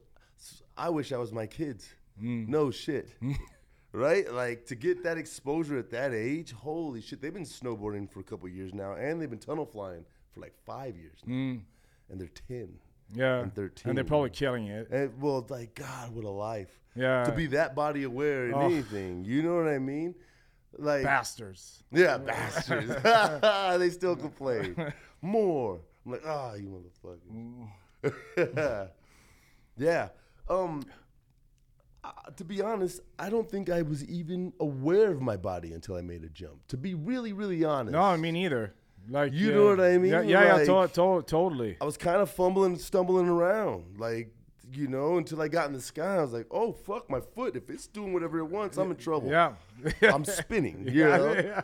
I 0.78 0.90
wish 0.90 1.12
I 1.12 1.18
was 1.18 1.32
my 1.34 1.48
kids. 1.48 1.84
Mm. 2.22 2.48
No 2.48 2.72
shit. 2.72 3.10
right? 3.92 4.26
Like 4.44 4.66
to 4.68 4.76
get 4.76 5.04
that 5.04 5.18
exposure 5.18 5.78
at 5.78 5.90
that 5.92 6.14
age, 6.14 6.52
holy 6.52 7.02
shit. 7.02 7.22
They've 7.22 7.34
been 7.34 7.44
snowboarding 7.44 8.10
for 8.10 8.20
a 8.20 8.24
couple 8.24 8.48
years 8.50 8.74
now 8.74 8.94
and 8.94 9.22
they've 9.22 9.30
been 9.30 9.40
tunnel 9.40 9.66
flying 9.66 10.06
for 10.34 10.40
like 10.42 10.54
five 10.66 10.96
years 10.98 11.18
now. 11.26 11.34
Mm. 11.34 11.62
And 12.10 12.20
they're 12.20 12.28
10. 12.48 12.70
yeah 13.14 13.40
And 13.42 13.54
13. 13.54 13.90
and 13.90 13.98
they're 13.98 14.04
probably 14.06 14.30
killing 14.32 14.68
it 14.68 14.90
And 14.92 15.22
well, 15.22 15.46
like, 15.50 15.76
God, 15.76 16.12
what 16.14 16.26
a 16.26 16.30
life. 16.30 16.80
yeah 16.96 17.24
to 17.26 17.32
be 17.32 17.48
that 17.48 17.76
body 17.76 18.04
aware 18.04 18.48
in 18.48 18.54
Oh. 18.54 18.62
anything. 18.62 19.24
You 19.26 19.42
know 19.44 19.56
what 19.56 19.68
I 19.68 19.80
mean? 19.80 20.16
Like, 20.78 21.04
bastards 21.04 21.84
yeah, 21.92 22.18
bastards. 22.20 22.94
they 23.80 23.90
still 23.90 24.16
complain. 24.16 24.76
More. 25.22 25.82
I'm 26.06 26.12
like, 26.14 26.22
ah, 26.26 26.54
you 26.54 26.70
motherfucker. 28.04 28.90
yeah. 29.78 30.10
Um. 30.50 30.84
uh, 32.04 32.12
to 32.38 32.44
be 32.46 32.62
honest, 32.62 33.02
I 33.18 33.30
don't 33.30 33.50
think 33.50 33.70
I 33.70 33.82
was 33.82 34.04
even 34.06 34.54
aware 34.60 35.12
of 35.12 35.22
my 35.22 35.36
body 35.38 35.74
until 35.74 35.96
I 35.96 36.02
made 36.02 36.24
a 36.24 36.30
jump. 36.30 36.66
To 36.70 36.78
be 36.78 36.94
really, 36.94 37.34
really 37.34 37.64
honest. 37.64 37.94
no 37.94 38.16
me 38.18 38.32
neither 38.32 38.74
like 39.10 39.34
You 39.34 39.50
yeah. 39.50 39.56
know 39.56 39.66
what 39.66 39.80
I 39.80 39.98
mean? 39.98 40.12
yeah 40.12 40.22
yeah, 40.22 40.58
yeah 40.58 40.66
to- 40.66 40.88
to- 40.94 41.24
totally 41.26 41.78
I 41.82 41.86
was 41.86 41.98
kind 41.98 42.18
of 42.22 42.30
fumbling, 42.30 42.78
stumbling 42.78 43.28
around, 43.28 44.00
like 44.00 44.34
you 44.72 44.88
know, 44.88 45.18
until 45.18 45.42
I 45.42 45.48
got 45.48 45.66
in 45.66 45.74
the 45.74 45.82
sky. 45.82 46.18
I 46.18 46.22
was 46.22 46.32
like, 46.32 46.46
"Oh 46.52 46.74
fuck, 46.74 47.10
my 47.10 47.20
foot! 47.22 47.56
If 47.56 47.72
it's 47.72 47.88
doing 47.88 48.14
whatever 48.14 48.38
it 48.38 48.46
wants, 48.46 48.78
I'm 48.78 48.92
in 48.92 48.98
trouble. 48.98 49.28
yeah 49.32 49.54
I'm 50.04 50.24
spinning." 50.24 50.86
You 50.88 50.92
Yeah, 51.10 51.18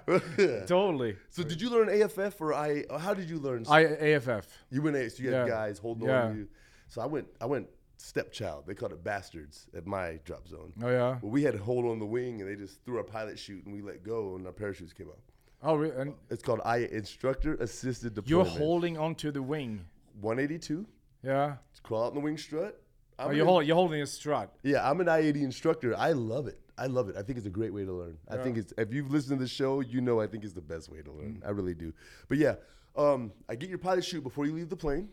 know? 0.08 0.20
totally 0.66 1.16
so, 1.30 1.44
did 1.44 1.62
you 1.62 1.70
learn 1.70 1.88
AFF 1.90 2.42
or 2.42 2.54
I? 2.56 2.84
How 2.98 3.14
did 3.14 3.30
you 3.30 3.38
learn? 3.38 3.64
I 3.70 3.82
AFF 3.86 4.48
you 4.72 4.82
went 4.82 4.96
A, 4.96 5.08
so 5.12 5.22
you 5.22 5.32
had 5.32 5.46
Yeah. 5.48 5.54
guys 5.54 5.78
holding 5.78 6.08
Yeah. 6.08 6.24
on 6.24 6.32
to 6.32 6.38
you. 6.40 6.48
So 6.88 7.02
I 7.02 7.06
went, 7.06 7.28
I 7.40 7.46
went 7.46 7.68
stepchild. 7.98 8.66
They 8.66 8.74
called 8.74 8.92
it 8.92 9.04
bastards 9.04 9.68
at 9.75 9.86
my 9.86 10.20
drop 10.25 10.48
zone. 10.48 10.74
oh 10.84 10.90
yeah 10.90 11.18
But 11.22 11.28
we 11.28 11.44
had 11.44 11.54
to 11.54 11.60
hold 11.64 11.86
on 11.86 12.00
the 12.00 12.06
wing, 12.08 12.42
and 12.42 12.50
they 12.50 12.56
just 12.56 12.84
threw 12.86 12.98
our 12.98 13.04
pilot 13.04 13.38
chute, 13.38 13.66
and 13.66 13.74
we 13.75 13.82
let 13.82 14.04
go, 14.04 14.36
and 14.36 14.46
our 14.48 14.52
parachutes 14.54 14.94
came 14.94 15.10
out. 15.10 15.20
Oh 15.64 15.76
re- 15.76 15.92
and 15.98 16.14
It's 16.30 16.44
called 16.44 16.62
I 16.66 16.78
instructor 16.80 17.56
assisted 17.56 18.14
Deployment. 18.16 18.30
you're 18.52 18.60
holding 18.60 18.98
onto 18.98 19.32
the 19.32 19.42
wing 19.42 19.86
182. 20.22 20.86
yeah 21.24 21.56
Crawl 21.84 22.06
out 22.06 22.10
in 22.10 22.16
the 22.16 22.22
wing 22.22 22.38
strut. 22.38 22.82
I'm 23.20 23.28
oh, 23.30 23.32
you're, 23.32 23.46
hold, 23.46 23.66
you're 23.66 23.76
holding 23.76 24.02
a 24.02 24.08
strut 24.08 24.54
Yeah, 24.64 24.88
I'm 24.90 25.00
an 25.02 25.08
IAD 25.08 25.38
instructor. 25.38 25.96
I 25.98 26.12
love 26.12 26.48
it. 26.48 26.60
I 26.78 26.88
love 26.88 27.08
it. 27.10 27.16
I 27.16 27.22
think 27.22 27.38
it's 27.38 27.48
a 27.48 27.52
great 27.52 27.74
way 27.74 27.86
to 27.86 27.94
learn. 27.94 28.18
I 28.30 28.36
think 28.38 28.58
it's 28.58 28.74
if 28.78 28.94
you've 28.94 29.10
listened 29.12 29.40
to 29.40 29.44
the 29.46 29.50
show, 29.50 29.80
you 29.80 30.02
know 30.02 30.20
I 30.20 30.28
think 30.28 30.44
it's 30.44 30.54
the 30.54 30.62
best 30.62 30.90
way 30.92 31.02
to 31.02 31.12
learn. 31.12 31.42
I 31.46 31.52
really 31.52 31.74
do. 31.74 31.94
But 32.28 32.38
yeah, 32.38 32.56
um, 32.98 33.32
I 33.48 33.56
get 33.56 33.70
your 33.70 33.78
pilot 33.78 34.04
chute 34.04 34.24
before 34.24 34.46
you 34.46 34.54
leave 34.54 34.70
the 34.70 34.76
plane. 34.76 35.10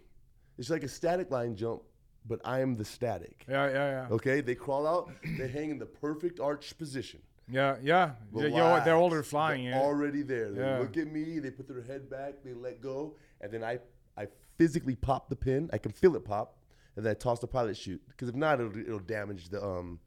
It's 0.59 0.71
like 0.71 0.83
a 0.83 0.89
static 0.89 1.31
line 1.31 1.55
jump, 1.55 1.83
but 2.27 2.41
I 2.45 2.61
am 2.61 2.77
the 2.77 2.85
static. 2.85 3.45
yeah 3.49 3.69
yeah 3.69 3.91
yeah 3.91 4.07
Okay, 4.11 4.41
they 4.41 4.55
crawl 4.57 4.87
out. 4.87 5.11
They 5.39 5.47
hang 5.49 5.71
in 5.71 5.79
the 5.79 5.87
perfect 5.87 6.41
arch 6.41 6.77
position. 6.79 7.21
Yeah, 7.53 7.77
yeah. 7.83 8.13
Yeah, 8.35 8.47
you're, 8.47 8.81
they're 8.85 8.97
already 8.97 9.15
Relax. 9.17 9.29
flying. 9.29 9.65
They're 9.65 9.75
Yeah. 9.75 9.81
already 9.81 10.23
there. 10.23 10.51
They 10.51 10.61
Yeah. 10.61 10.79
look 10.79 10.97
at 10.97 11.13
me. 11.13 11.39
They 11.39 11.51
put 11.51 11.69
their 11.69 11.83
head 11.83 12.09
back. 12.11 12.43
They 12.45 12.55
let 12.55 12.81
go, 12.81 13.17
and 13.41 13.53
then 13.53 13.63
I, 13.63 13.79
I 14.17 14.27
physically 14.57 14.97
pop 14.97 15.29
the 15.29 15.37
pin. 15.37 15.69
I 15.73 15.79
can 15.79 15.93
feel 15.93 16.17
it 16.17 16.25
pop, 16.25 16.59
and 16.97 17.05
then 17.05 17.11
I 17.11 17.15
toss 17.15 17.41
the 17.41 17.47
pilot 17.47 17.77
chute. 17.77 18.03
Because 18.09 18.29
if 18.29 18.35
not, 18.35 18.61
it'll, 18.61 18.77
it'll 18.79 18.99
damage 18.99 19.51
the 19.51 19.63
um, 19.65 20.01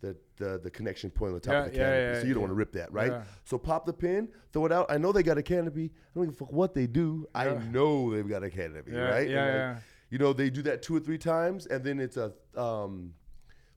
the, 0.00 0.16
the 0.36 0.58
the 0.64 0.70
connection 0.70 1.10
point 1.10 1.28
on 1.30 1.34
the 1.34 1.40
top 1.40 1.52
Yeah, 1.52 1.64
of 1.66 1.72
the 1.72 1.78
yeah, 1.78 1.84
canopy. 1.84 2.14
yeah, 2.16 2.20
so 2.22 2.26
you 2.26 2.34
don't 2.34 2.42
want 2.42 2.50
to 2.50 2.54
rip 2.54 2.72
that, 2.72 2.92
right? 2.92 3.12
Yeah. 3.12 3.22
So 3.44 3.58
pop 3.58 3.86
the 3.86 3.92
pin, 3.92 4.28
throw 4.52 4.66
it 4.66 4.72
out. 4.72 4.86
I 4.90 4.96
know 4.98 5.12
they 5.12 5.22
got 5.22 5.38
a 5.38 5.42
canopy. 5.42 5.92
I 5.94 6.18
don't 6.18 6.24
give 6.26 6.34
a 6.34 6.36
fuck 6.38 6.52
what 6.52 6.74
they 6.74 6.86
do. 6.86 7.26
I 7.34 7.54
know 7.54 8.10
they've 8.14 8.26
got 8.28 8.42
a 8.42 8.50
canopy, 8.50 8.92
Yeah, 8.92 8.98
right? 9.10 9.28
yeah, 9.28 9.44
like, 9.44 9.52
yeah. 9.54 9.76
You 10.08 10.18
know, 10.18 10.32
they 10.32 10.50
do 10.50 10.62
that 10.62 10.82
two 10.82 10.96
or 10.96 11.00
three 11.00 11.18
times, 11.18 11.66
and 11.66 11.84
then 11.84 12.00
it's 12.00 12.16
a 12.16 12.32
um, 12.56 13.12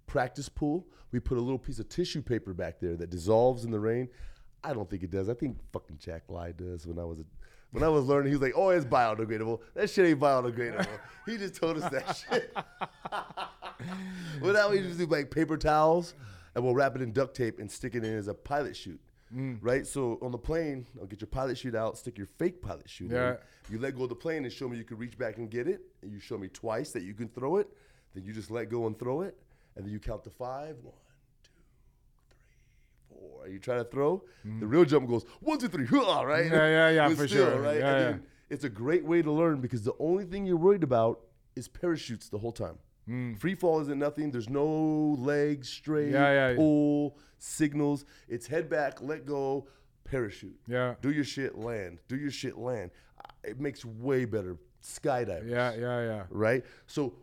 practice 0.08 0.50
pool. 0.50 0.88
We 1.12 1.20
put 1.20 1.38
a 1.38 1.42
little 1.42 1.60
piece 1.60 1.80
of 1.80 1.90
tissue 1.90 2.22
paper 2.22 2.54
back 2.54 2.80
there 2.80 2.96
that 2.98 3.10
dissolves 3.10 3.66
in 3.66 3.72
the 3.72 3.80
rain. 3.80 4.10
I 4.64 4.74
don't 4.74 4.90
think 4.90 5.04
it 5.04 5.12
does. 5.12 5.30
I 5.30 5.34
think 5.34 5.58
fucking 5.72 5.98
Jack 6.00 6.24
Lie 6.30 6.54
does. 6.54 6.88
When 6.88 6.98
I 6.98 7.04
was 7.04 7.20
a, 7.20 7.26
when 7.72 7.84
I 7.84 7.90
was 7.90 8.06
learning, 8.06 8.32
he 8.32 8.36
was 8.38 8.42
like, 8.42 8.54
"Oh, 8.56 8.70
it's 8.70 8.86
biodegradable." 8.86 9.60
That 9.76 9.90
shit 9.90 10.06
ain't 10.08 10.20
biodegradable. 10.20 10.88
he 11.26 11.38
just 11.38 11.56
told 11.56 11.78
us 11.82 11.90
that 11.92 12.16
shit. 12.16 12.56
well, 14.42 14.54
now 14.54 14.70
we 14.70 14.80
just 14.80 14.98
do 14.98 15.06
like 15.06 15.32
paper 15.32 15.58
towels, 15.58 16.14
and 16.56 16.64
we'll 16.64 16.74
wrap 16.76 16.96
it 16.96 17.02
in 17.02 17.12
duct 17.12 17.36
tape 17.36 17.60
and 17.60 17.70
stick 17.70 17.96
it 17.96 18.04
in 18.04 18.14
as 18.16 18.28
a 18.28 18.34
pilot 18.34 18.76
chute. 18.76 19.02
Mm. 19.36 19.58
Right, 19.62 19.86
so 19.88 20.20
on 20.22 20.32
the 20.32 20.38
plane, 20.38 20.86
I'll 21.02 21.08
get 21.08 21.20
your 21.20 21.28
pilot 21.28 21.58
chute 21.58 21.74
out, 21.76 21.98
stick 21.98 22.20
your 22.20 22.28
fake 22.28 22.62
pilot 22.62 22.88
chute 22.88 23.10
Yeah. 23.12 23.32
in. 23.32 23.38
You 23.72 23.80
let 23.80 23.96
go 23.96 24.04
of 24.04 24.10
the 24.10 24.16
plane 24.16 24.44
and 24.44 24.54
show 24.54 24.70
me 24.70 24.78
you 24.78 24.84
can 24.84 24.98
reach 24.98 25.18
back 25.18 25.38
and 25.38 25.50
get 25.50 25.68
it, 25.68 25.82
and 26.04 26.12
you 26.12 26.20
show 26.20 26.38
me 26.38 26.50
twice 26.50 26.92
that 26.92 27.02
you 27.02 27.16
can 27.16 27.28
throw 27.30 27.58
it. 27.58 27.68
Then 28.14 28.24
you 28.26 28.32
just 28.34 28.52
let 28.52 28.70
go 28.70 28.86
and 28.86 28.98
throw 28.98 29.22
it, 29.22 29.36
and 29.76 29.86
then 29.86 29.92
you 29.92 30.00
count 30.00 30.24
to 30.26 30.30
five. 30.30 30.76
One, 30.82 30.94
two, 31.44 31.50
three, 32.36 33.18
four. 33.18 33.46
And 33.46 33.54
you 33.54 33.60
try 33.60 33.78
to 33.78 33.84
throw. 33.84 34.24
The 34.60 34.68
real 34.68 34.86
jump 34.86 35.08
goes 35.10 35.26
one, 35.40 35.58
two, 35.60 35.68
three. 35.68 35.86
Huh, 35.90 36.26
right? 36.26 36.46
Mm. 36.46 36.52
Yeah, 36.52 36.68
yeah, 36.68 36.90
yeah, 36.90 37.08
But 37.10 37.18
for 37.18 37.28
sure. 37.28 37.60
Right? 37.62 37.80
Yeah, 37.80 37.96
and 37.96 38.20
yeah. 38.22 38.26
it's 38.50 38.64
a 38.64 38.70
great 38.70 39.06
way 39.06 39.22
to 39.22 39.32
learn 39.32 39.62
because 39.62 39.84
the 39.84 39.94
only 40.00 40.26
thing 40.26 40.46
you're 40.46 40.58
worried 40.58 40.84
about 40.84 41.22
is 41.56 41.68
parachutes 41.68 42.30
the 42.30 42.38
whole 42.38 42.52
time. 42.52 42.78
Mm. 43.10 43.38
Free 43.38 43.56
fall 43.56 43.82
isn't 43.82 44.00
nothing. 44.00 44.32
There's 44.32 44.50
no 44.50 45.16
legs 45.20 45.70
straight, 45.70 46.12
Yeah, 46.12 46.50
yeah. 46.52 46.56
pull, 46.56 47.18
signals. 47.38 48.06
It's 48.30 48.48
head 48.48 48.70
back, 48.70 49.02
let 49.02 49.26
go, 49.26 49.68
parachute. 50.06 50.58
Yeah. 50.68 50.96
Do 51.02 51.12
your 51.12 51.26
shit, 51.26 51.58
land. 51.58 52.00
Do 52.08 52.16
your 52.16 52.32
shit, 52.32 52.58
land. 52.58 52.92
It 53.44 53.60
makes 53.60 53.84
way 53.84 54.26
better 54.26 54.58
skydivers. 54.82 55.50
Yeah, 55.50 55.74
yeah, 55.76 56.02
yeah. 56.02 56.24
Right? 56.30 56.64
So 56.88 57.14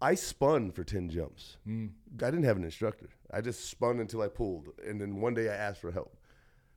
I 0.00 0.14
spun 0.14 0.70
for 0.72 0.84
10 0.84 1.08
jumps. 1.10 1.56
Mm. 1.66 1.90
I 2.22 2.26
didn't 2.30 2.44
have 2.44 2.56
an 2.56 2.64
instructor. 2.64 3.08
I 3.32 3.40
just 3.40 3.70
spun 3.70 4.00
until 4.00 4.22
I 4.22 4.28
pulled. 4.28 4.68
And 4.86 5.00
then 5.00 5.20
one 5.20 5.34
day 5.34 5.48
I 5.48 5.54
asked 5.54 5.80
for 5.80 5.90
help 5.90 6.16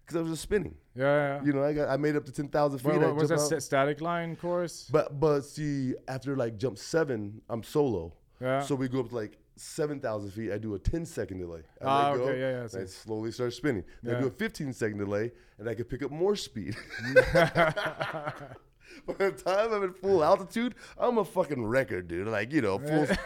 because 0.05 0.17
I 0.17 0.21
was 0.21 0.31
just 0.31 0.43
spinning. 0.43 0.75
Yeah, 0.95 1.35
yeah. 1.35 1.43
You 1.43 1.53
know, 1.53 1.63
I 1.63 1.73
got 1.73 1.89
I 1.89 1.97
made 1.97 2.15
up 2.15 2.25
to 2.25 2.31
10,000 2.31 2.79
feet. 2.79 2.87
What, 2.97 3.15
was 3.15 3.29
that 3.29 3.61
static 3.61 4.01
line 4.01 4.35
course? 4.35 4.89
But 4.91 5.19
but 5.19 5.41
see, 5.41 5.95
after 6.07 6.35
like 6.35 6.57
jump 6.57 6.77
seven, 6.77 7.41
I'm 7.49 7.63
solo. 7.63 8.13
Yeah. 8.41 8.61
So 8.61 8.75
we 8.75 8.87
go 8.87 9.01
up 9.01 9.09
to 9.09 9.15
like 9.15 9.37
seven 9.57 9.99
thousand 9.99 10.31
feet. 10.31 10.51
I 10.51 10.57
do 10.57 10.75
a 10.75 10.79
10 10.79 11.05
second 11.05 11.39
delay. 11.39 11.61
I 11.81 11.85
Ah, 11.85 12.15
go, 12.15 12.23
okay, 12.23 12.39
yeah, 12.39 12.63
yeah, 12.73 12.81
I 12.81 12.85
slowly 12.85 13.31
start 13.31 13.53
spinning. 13.53 13.83
Then 14.01 14.15
I 14.15 14.19
do 14.21 14.27
a 14.27 14.31
15 14.31 14.71
second 14.73 14.97
delay, 14.97 15.31
and 15.57 15.67
I 15.69 15.75
can 15.75 15.83
pick 15.85 16.01
up 16.03 16.11
more 16.11 16.35
speed. 16.37 16.75
By 19.07 19.13
the 19.13 19.31
time 19.31 19.73
I'm 19.73 19.83
at 19.83 19.97
full 19.97 20.23
altitude, 20.23 20.75
I'm 20.97 21.17
a 21.17 21.25
fucking 21.25 21.65
record, 21.65 22.07
dude. 22.07 22.27
Like 22.27 22.51
you 22.51 22.61
know, 22.61 22.79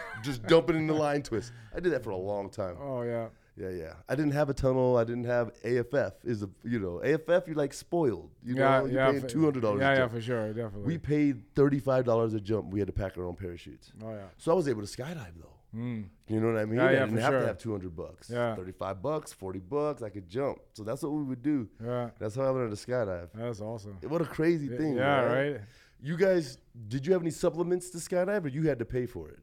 just 0.22 0.42
dumping 0.44 0.76
in 0.76 0.86
the 0.86 0.94
line 0.94 1.22
twist. 1.22 1.52
I 1.74 1.80
did 1.80 1.92
that 1.92 2.04
for 2.04 2.10
a 2.10 2.16
long 2.16 2.50
time. 2.50 2.76
oh 2.80 3.02
yeah. 3.02 3.28
Yeah, 3.56 3.68
yeah. 3.68 3.92
I 4.08 4.16
didn't 4.16 4.32
have 4.32 4.50
a 4.50 4.54
tunnel. 4.54 4.96
I 4.96 5.04
didn't 5.04 5.26
have 5.26 5.52
AFF. 5.62 6.14
Is 6.24 6.42
a 6.42 6.50
you 6.64 6.80
know 6.80 7.00
AFF? 7.02 7.46
You're 7.46 7.54
like 7.54 7.72
spoiled. 7.72 8.30
You 8.42 8.56
yeah, 8.56 8.80
know, 8.80 8.86
you're 8.86 8.94
yeah. 8.94 9.10
paying 9.12 9.26
two 9.28 9.44
hundred 9.44 9.60
dollars. 9.62 9.80
Yeah, 9.80 9.94
yeah, 9.94 10.08
for 10.08 10.20
sure, 10.20 10.48
definitely. 10.48 10.86
We 10.86 10.98
paid 10.98 11.54
thirty-five 11.54 12.04
dollars 12.04 12.34
a 12.34 12.40
jump. 12.40 12.72
We 12.72 12.80
had 12.80 12.88
to 12.88 12.92
pack 12.92 13.16
our 13.16 13.24
own 13.24 13.36
parachutes. 13.36 13.92
oh 14.02 14.10
yeah. 14.10 14.24
So 14.38 14.50
I 14.50 14.54
was 14.54 14.66
able 14.66 14.84
to 14.84 14.88
skydive 14.88 15.38
though. 15.40 15.53
Mm. 15.74 16.04
You 16.28 16.40
know 16.40 16.52
what 16.52 16.60
I 16.60 16.64
mean? 16.64 16.76
Yeah, 16.76 16.84
I 16.86 16.92
yeah, 16.92 16.98
didn't 17.00 17.18
have 17.18 17.30
sure. 17.32 17.40
to 17.40 17.46
have 17.46 17.58
two 17.58 17.72
hundred 17.72 17.96
bucks. 17.96 18.30
Yeah. 18.30 18.54
thirty-five 18.54 19.02
bucks, 19.02 19.32
forty 19.32 19.58
bucks. 19.58 20.02
I 20.02 20.08
could 20.10 20.28
jump. 20.28 20.58
So 20.74 20.84
that's 20.84 21.02
what 21.02 21.12
we 21.12 21.22
would 21.24 21.42
do. 21.42 21.68
Yeah, 21.84 22.10
That's 22.18 22.36
how 22.36 22.42
I 22.42 22.48
learned 22.48 22.76
to 22.76 22.86
skydive. 22.86 23.28
that's 23.34 23.60
awesome. 23.60 23.98
What 24.08 24.22
a 24.22 24.26
crazy 24.26 24.68
thing. 24.68 24.94
yeah, 24.96 25.20
man. 25.22 25.52
right. 25.52 25.60
You 26.00 26.16
guys, 26.16 26.58
did 26.88 27.06
you 27.06 27.12
have 27.14 27.22
any 27.22 27.30
supplements 27.30 27.90
to 27.90 27.98
skydive, 27.98 28.44
or 28.44 28.48
you 28.48 28.68
had 28.68 28.78
to 28.78 28.84
pay 28.84 29.06
for 29.06 29.28
it? 29.30 29.38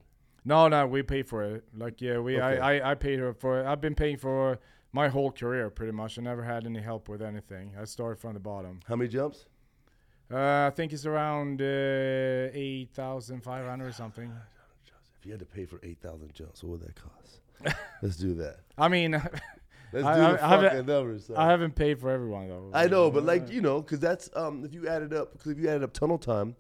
No, 0.46 0.68
no, 0.68 0.88
we 0.88 1.04
pay 1.04 1.24
for 1.24 1.44
it. 1.44 1.64
Like 1.76 2.02
yeah, 2.02 2.18
we 2.20 2.38
Okay. 2.38 2.60
I, 2.60 2.78
I 2.78 2.92
I 2.92 2.96
paid 2.96 3.20
for 3.40 3.60
it. 3.60 3.66
I've 3.66 3.82
been 3.82 3.96
paying 3.96 4.18
for 4.18 4.60
my 4.94 5.08
whole 5.10 5.32
career 5.32 5.70
pretty 5.70 5.92
much. 5.92 6.18
I 6.18 6.22
never 6.22 6.44
had 6.44 6.66
any 6.66 6.82
help 6.82 7.10
with 7.10 7.22
anything. 7.22 7.74
I 7.80 7.86
started 7.86 8.20
from 8.20 8.34
the 8.34 8.40
bottom. 8.40 8.80
How 8.88 8.96
many 8.96 9.10
jumps? 9.10 9.46
Uh, 10.34 10.68
I 10.68 10.72
think 10.76 10.94
it's 10.94 11.06
around 11.06 11.62
uh, 11.62 12.50
eight 12.54 12.90
thousand 12.94 13.42
five 13.44 13.66
hundred 13.68 13.88
or 13.88 13.92
something. 13.92 14.32
If 15.22 15.28
you 15.28 15.32
had 15.34 15.40
to 15.42 15.46
pay 15.46 15.66
for 15.66 15.80
eight 15.84 16.02
thousand 16.02 16.34
jumps, 16.34 16.64
what 16.64 16.72
would 16.72 16.82
that 16.82 16.96
cost? 16.96 17.76
Let's 18.02 18.16
do 18.16 18.34
that. 18.36 18.62
I 18.76 18.88
mean, 18.88 19.12
Let's 19.94 20.06
I- 20.08 20.16
do 20.16 20.22
I- 20.24 20.32
the 20.32 20.44
I 20.46 20.48
haven't- 20.50 20.70
fucking 20.72 20.86
numbers. 20.88 21.26
son. 21.28 21.36
I 21.38 21.46
haven't 21.48 21.76
paid 21.76 22.00
for 22.00 22.10
everyone 22.10 22.48
though. 22.50 22.72
I 22.74 22.88
know, 22.88 23.12
but 23.12 23.24
like 23.24 23.52
you 23.52 23.62
know, 23.62 23.82
because 23.82 24.00
that's 24.00 24.32
um, 24.36 24.66
if 24.66 24.74
you 24.74 24.88
add 24.88 25.04
it 25.04 25.14
up, 25.14 25.34
because 25.34 25.52
if 25.52 25.60
you 25.60 25.70
added 25.70 25.84
up 25.84 25.94
tunnel 25.94 26.18
time, 26.18 26.56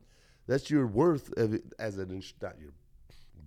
that's 0.48 0.70
your 0.70 0.86
worth 0.86 1.34
of 1.38 1.56
it 1.56 1.64
as 1.80 1.98
an 1.98 2.12
ins- 2.12 2.36
not 2.40 2.60
your 2.60 2.70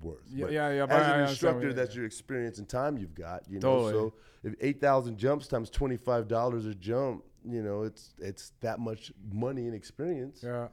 worth. 0.03 0.19
Yeah, 0.29 0.49
yeah, 0.49 0.73
yeah, 0.73 0.87
but 0.87 1.01
As 1.01 1.07
an 1.13 1.21
instructor, 1.29 1.73
that's 1.73 1.95
your 1.95 2.07
experience 2.07 2.59
and 2.59 2.69
time 2.69 2.99
you've 2.99 3.15
got. 3.15 3.45
You 3.49 3.61
know, 3.61 3.61
Totally. 3.61 3.93
so 3.93 4.15
if 4.43 4.55
eight 4.61 4.81
thousand 4.81 5.17
jumps 5.17 5.47
times 5.47 5.71
twenty 5.71 5.97
five 5.97 6.27
dollars 6.27 6.67
a 6.67 6.75
jump, 6.75 7.23
you 7.49 7.63
know, 7.63 7.85
it's 7.85 8.15
it's 8.19 8.51
that 8.63 8.81
much 8.81 9.13
money 9.33 9.67
and 9.67 9.77
experience. 9.77 10.41
Yeah, 10.43 10.67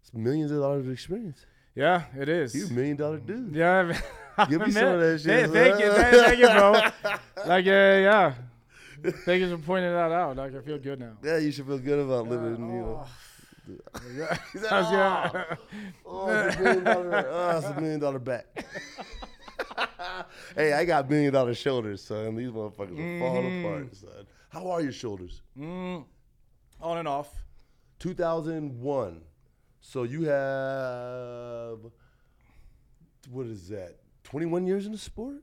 It's 0.00 0.14
millions 0.14 0.50
of 0.50 0.60
dollars 0.60 0.86
of 0.86 0.92
experience. 0.92 1.44
Yeah, 1.74 2.04
it 2.18 2.28
is. 2.28 2.54
You 2.54 2.66
a 2.66 2.70
million 2.70 2.96
dollar 2.96 3.18
dude. 3.18 3.54
Yeah, 3.54 3.78
I 3.78 3.82
mean, 3.84 3.96
Give 4.50 4.60
me 4.66 4.70
some 4.72 4.84
of 4.86 5.00
that 5.00 5.20
shit, 5.20 5.50
Thank, 5.50 5.78
you, 5.80 5.92
thank, 5.92 6.38
you, 6.38 6.46
bro. 6.48 6.72
like, 7.46 7.66
uh, 7.66 7.70
yeah. 7.70 8.34
Thank 9.24 9.40
you 9.42 9.56
for 9.56 9.62
pointing 9.62 9.90
that 9.92 10.12
out. 10.12 10.36
Like, 10.36 10.54
I 10.54 10.60
feel 10.60 10.78
good 10.78 11.00
now. 11.00 11.12
Yeah, 11.22 11.38
you 11.38 11.50
should 11.52 11.66
feel 11.66 11.78
good 11.78 11.98
about 11.98 12.28
living. 12.28 12.56
You 12.56 12.80
know, 12.82 13.04
Yeah. 14.16 14.36
That's- 14.54 14.70
"Oh, 14.70 14.92
yeah. 14.92 15.44
Oh, 16.06 16.28
it's 16.46 16.56
a 16.56 16.60
million 16.62 16.84
dollar. 16.84 17.26
Oh, 17.30 17.58
it's 17.58 17.66
a 17.66 17.80
million 17.80 18.00
dollar 18.00 18.18
back. 18.18 18.46
hey, 20.56 20.72
I 20.72 20.84
got 20.84 21.08
million 21.10 21.32
dollar 21.32 21.54
shoulders, 21.54 22.02
son. 22.02 22.36
These 22.36 22.50
motherfuckers 22.50 22.98
are 22.98 23.18
falling 23.20 23.64
apart, 23.64 23.94
son. 23.96 24.26
How 24.50 24.70
are 24.70 24.80
your 24.80 24.92
shoulders? 24.92 25.42
Mm, 25.58 26.04
on 26.80 26.98
and 26.98 27.08
off. 27.08 27.28
2001. 28.00 29.20
So 29.82 30.04
you 30.04 30.22
have 30.22 31.80
what 33.30 33.46
is 33.46 33.68
that? 33.68 33.96
21 34.24 34.66
years 34.66 34.86
in 34.86 34.92
the 34.92 34.98
sport? 34.98 35.42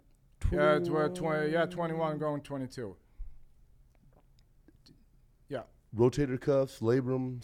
Yeah, 0.52 0.78
it's 0.78 0.90
uh, 0.90 1.10
20, 1.10 1.52
yeah, 1.52 1.66
21 1.66 2.18
going 2.18 2.42
22. 2.42 2.96
Yeah. 5.50 5.62
Rotator 5.96 6.40
cuffs, 6.40 6.80
labrums. 6.80 7.44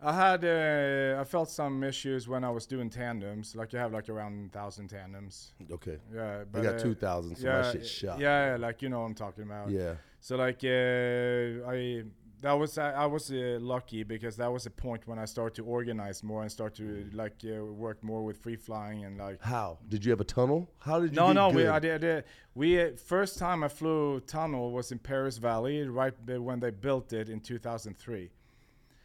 I 0.00 0.12
had, 0.12 0.44
uh, 0.44 1.20
I 1.20 1.24
felt 1.24 1.50
some 1.50 1.82
issues 1.82 2.28
when 2.28 2.44
I 2.44 2.50
was 2.50 2.66
doing 2.66 2.90
tandems. 2.90 3.56
Like, 3.56 3.72
you 3.72 3.78
have 3.78 3.92
like 3.92 4.08
around 4.08 4.52
1,000 4.54 4.88
tandems. 4.88 5.52
Okay. 5.70 5.98
Yeah. 6.14 6.40
I 6.40 6.44
But, 6.44 6.62
got 6.62 6.74
uh, 6.76 6.82
2,000, 6.82 7.36
so 7.36 7.46
yeah, 7.46 7.62
my 7.62 7.72
shit's 7.72 7.90
shot. 7.90 8.18
Yeah, 8.20 8.52
yeah, 8.52 8.56
like, 8.56 8.82
you 8.82 8.88
know 8.88 9.00
what 9.00 9.06
I'm 9.06 9.14
talking 9.14 9.44
about. 9.44 9.70
Yeah. 9.70 9.94
So 10.20 10.36
like 10.36 10.64
uh, 10.64 11.70
I 11.70 12.02
that 12.42 12.52
was 12.52 12.78
I, 12.78 12.92
I 12.92 13.06
was 13.06 13.30
uh, 13.30 13.58
lucky 13.60 14.02
because 14.02 14.36
that 14.36 14.52
was 14.52 14.66
a 14.66 14.70
point 14.70 15.06
when 15.06 15.18
I 15.18 15.24
started 15.24 15.54
to 15.56 15.64
organize 15.64 16.22
more 16.22 16.42
and 16.42 16.50
start 16.52 16.74
to 16.76 17.06
like 17.12 17.34
uh, 17.44 17.64
work 17.64 18.02
more 18.02 18.22
with 18.24 18.36
free 18.38 18.56
flying 18.56 19.04
and 19.04 19.18
like 19.18 19.42
How? 19.42 19.78
Did 19.88 20.04
you 20.04 20.10
have 20.10 20.20
a 20.20 20.24
tunnel? 20.24 20.70
How 20.78 21.00
did 21.00 21.10
you 21.12 21.16
no 21.16 21.32
no 21.32 21.48
we? 21.48 21.66
I 21.66 21.78
did, 21.78 21.94
I 21.94 21.98
did 21.98 22.24
we 22.54 22.80
uh, 22.80 22.90
first 22.96 23.38
time 23.38 23.64
I 23.64 23.68
flew 23.68 24.20
tunnel 24.20 24.72
was 24.72 24.92
in 24.92 24.98
Perris 24.98 25.38
Valley 25.38 25.82
right 25.88 26.14
when 26.26 26.60
they 26.60 26.70
built 26.70 27.12
it 27.12 27.28
in 27.28 27.40
2003 27.40 28.30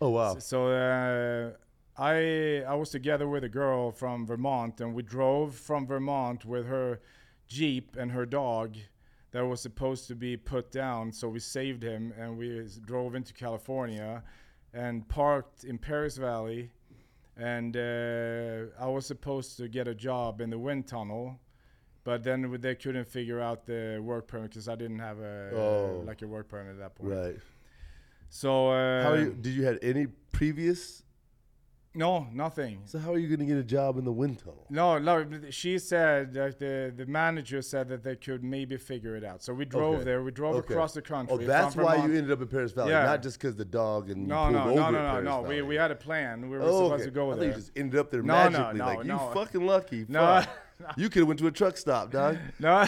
Oh, 0.03 0.09
wow. 0.09 0.38
so 0.39 0.67
uh, 0.69 1.51
I 1.97 2.63
I 2.67 2.75
was 2.75 2.89
together 2.89 3.27
with 3.27 3.43
a 3.43 3.50
girl 3.50 3.91
from 3.91 4.25
Vermont 4.25 4.81
and 4.81 4.93
we 4.93 5.03
drove 5.03 5.55
from 5.55 5.85
Vermont 5.88 6.43
with 6.45 6.65
her 6.67 7.00
jeep 7.47 7.95
and 7.97 8.11
her 8.11 8.25
dog 8.25 8.77
that 9.31 9.45
was 9.45 9.61
supposed 9.61 10.07
to 10.07 10.15
be 10.15 10.35
put 10.38 10.71
down. 10.71 11.11
So 11.11 11.29
we 11.29 11.39
saved 11.39 11.83
him 11.83 12.13
and 12.19 12.38
we 12.38 12.67
drove 12.85 13.15
into 13.15 13.33
California 13.33 14.23
and 14.73 15.07
parked 15.07 15.63
in 15.63 15.77
Perris 15.77 16.17
Valley. 16.17 16.69
And 17.38 17.75
uh, 17.77 18.65
I 18.79 18.88
was 18.88 19.05
supposed 19.05 19.57
to 19.57 19.67
get 19.67 19.88
a 19.88 19.95
job 19.95 20.41
in 20.41 20.50
the 20.50 20.59
wind 20.59 20.88
tunnel. 20.88 21.39
But 22.03 22.23
then 22.23 22.57
they 22.59 22.75
couldn't 22.75 23.07
figure 23.07 23.39
out 23.39 23.65
the 23.67 24.00
work 24.03 24.27
permit 24.27 24.50
because 24.50 24.67
I 24.67 24.75
didn't 24.75 25.00
have 25.00 25.19
a 25.19 25.51
Oh. 25.55 26.03
like 26.05 26.21
a 26.23 26.27
work 26.27 26.50
permit 26.50 26.73
at 26.73 26.79
that 26.79 26.95
point. 26.95 27.13
Right. 27.13 27.35
So 28.29 28.69
uh, 28.69 29.03
How 29.03 29.13
you, 29.13 29.33
did 29.39 29.53
you 29.53 29.63
had 29.65 29.77
any 29.83 30.07
previous? 30.31 31.00
No, 31.93 32.25
nothing. 32.31 32.79
So 32.86 33.00
how 33.00 33.12
are 33.12 33.17
you 33.17 33.27
going 33.27 33.39
to 33.39 33.45
get 33.45 33.57
a 33.57 33.63
job 33.63 33.98
in 33.98 34.05
the 34.05 34.13
wind 34.13 34.39
tunnel? 34.39 34.65
No, 34.69 34.98
no. 34.98 35.25
She 35.50 35.77
said 35.77 36.33
that 36.36 36.57
the 36.57 36.93
the 36.95 37.05
manager 37.05 37.62
said 37.62 37.89
that 37.89 38.01
they 38.01 38.15
could 38.15 38.45
maybe 38.45 38.77
figure 38.77 39.17
it 39.17 39.25
out. 39.25 39.43
So 39.43 39.53
we 39.53 39.65
drove 39.65 39.95
Okay. 39.95 40.03
there. 40.05 40.24
We 40.24 40.31
drove 40.31 40.55
Okay. 40.55 40.74
across 40.74 40.93
the 40.93 41.01
country. 41.01 41.36
Oh, 41.36 41.38
that's 41.45 41.75
why 41.75 41.95
Vermont. 41.95 42.12
you 42.13 42.17
ended 42.19 42.31
up 42.31 42.41
in 42.41 42.48
Perris 42.48 42.74
Valley, 42.74 42.91
Yeah. 42.91 43.03
not 43.03 43.21
just 43.21 43.39
because 43.41 43.57
the 43.57 43.65
dog 43.65 44.10
and 44.10 44.25
No, 44.25 44.43
pulled 44.43 44.53
no, 44.53 44.63
no, 44.74 44.91
no, 44.91 45.13
no, 45.15 45.21
no. 45.21 45.41
We 45.41 45.55
Valley. 45.55 45.62
we 45.63 45.75
had 45.75 45.91
a 45.91 45.95
plan. 45.95 46.50
We 46.50 46.57
were 46.57 46.63
Oh, 46.63 46.86
supposed 46.86 46.93
okay. 46.93 47.03
to 47.05 47.12
go 47.12 47.27
I 47.27 47.33
thought 47.33 47.39
there. 47.41 47.50
you 47.50 47.55
just 47.55 47.71
ended 47.75 48.00
up 48.00 48.10
there 48.10 48.21
No, 48.21 48.48
no, 48.48 48.60
magically. 48.60 48.77
no, 48.79 48.86
like 48.86 49.05
you 49.05 49.33
fucking 49.33 49.65
lucky. 49.67 50.05
No, 50.07 50.19
Fuck. 50.21 50.50
you 50.97 51.09
could 51.09 51.19
have 51.21 51.27
went 51.27 51.39
to 51.39 51.47
a 51.47 51.51
truck 51.51 51.77
stop, 51.77 52.11
dog. 52.11 52.38
no, 52.59 52.85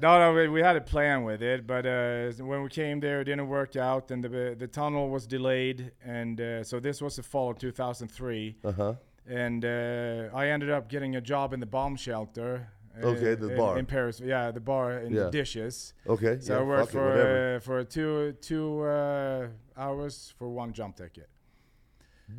no, 0.00 0.18
no. 0.18 0.32
We, 0.34 0.48
we 0.48 0.60
had 0.60 0.76
a 0.76 0.80
plan 0.80 1.24
with 1.24 1.42
it, 1.42 1.66
but 1.66 1.86
uh, 1.86 2.30
when 2.44 2.62
we 2.62 2.68
came 2.68 3.00
there, 3.00 3.20
it 3.20 3.24
didn't 3.24 3.48
work 3.48 3.76
out, 3.76 4.10
and 4.10 4.22
the 4.22 4.54
the 4.58 4.66
tunnel 4.66 5.08
was 5.10 5.26
delayed, 5.26 5.92
and 6.04 6.40
uh, 6.40 6.64
so 6.64 6.80
this 6.80 7.00
was 7.02 7.16
the 7.16 7.22
fall 7.22 7.50
of 7.50 7.58
2003. 7.58 8.56
Uh 8.64 8.72
huh. 8.72 8.94
and 9.26 9.64
uh, 9.64 10.28
I 10.34 10.48
ended 10.48 10.70
up 10.70 10.88
getting 10.88 11.16
a 11.16 11.20
job 11.20 11.52
in 11.52 11.60
the 11.60 11.66
bomb 11.66 11.96
shelter. 11.96 12.68
Okay, 13.02 13.34
the 13.34 13.50
in, 13.52 13.56
bar. 13.56 13.78
in 13.78 13.86
Perris. 13.86 14.20
Yeah, 14.20 14.50
the 14.50 14.60
bar 14.60 14.98
in 14.98 15.12
Yeah. 15.14 15.24
the 15.24 15.30
dishes. 15.30 15.94
Okay. 16.06 16.38
So 16.40 16.52
yeah, 16.54 16.60
I 16.60 16.62
worked 16.62 16.92
for 16.92 17.56
uh, 17.56 17.60
for 17.60 17.84
two 17.84 18.32
two 18.40 18.82
uh, 18.82 19.46
hours 19.76 20.34
for 20.38 20.48
one 20.50 20.72
jump 20.72 20.96
ticket. 20.96 21.28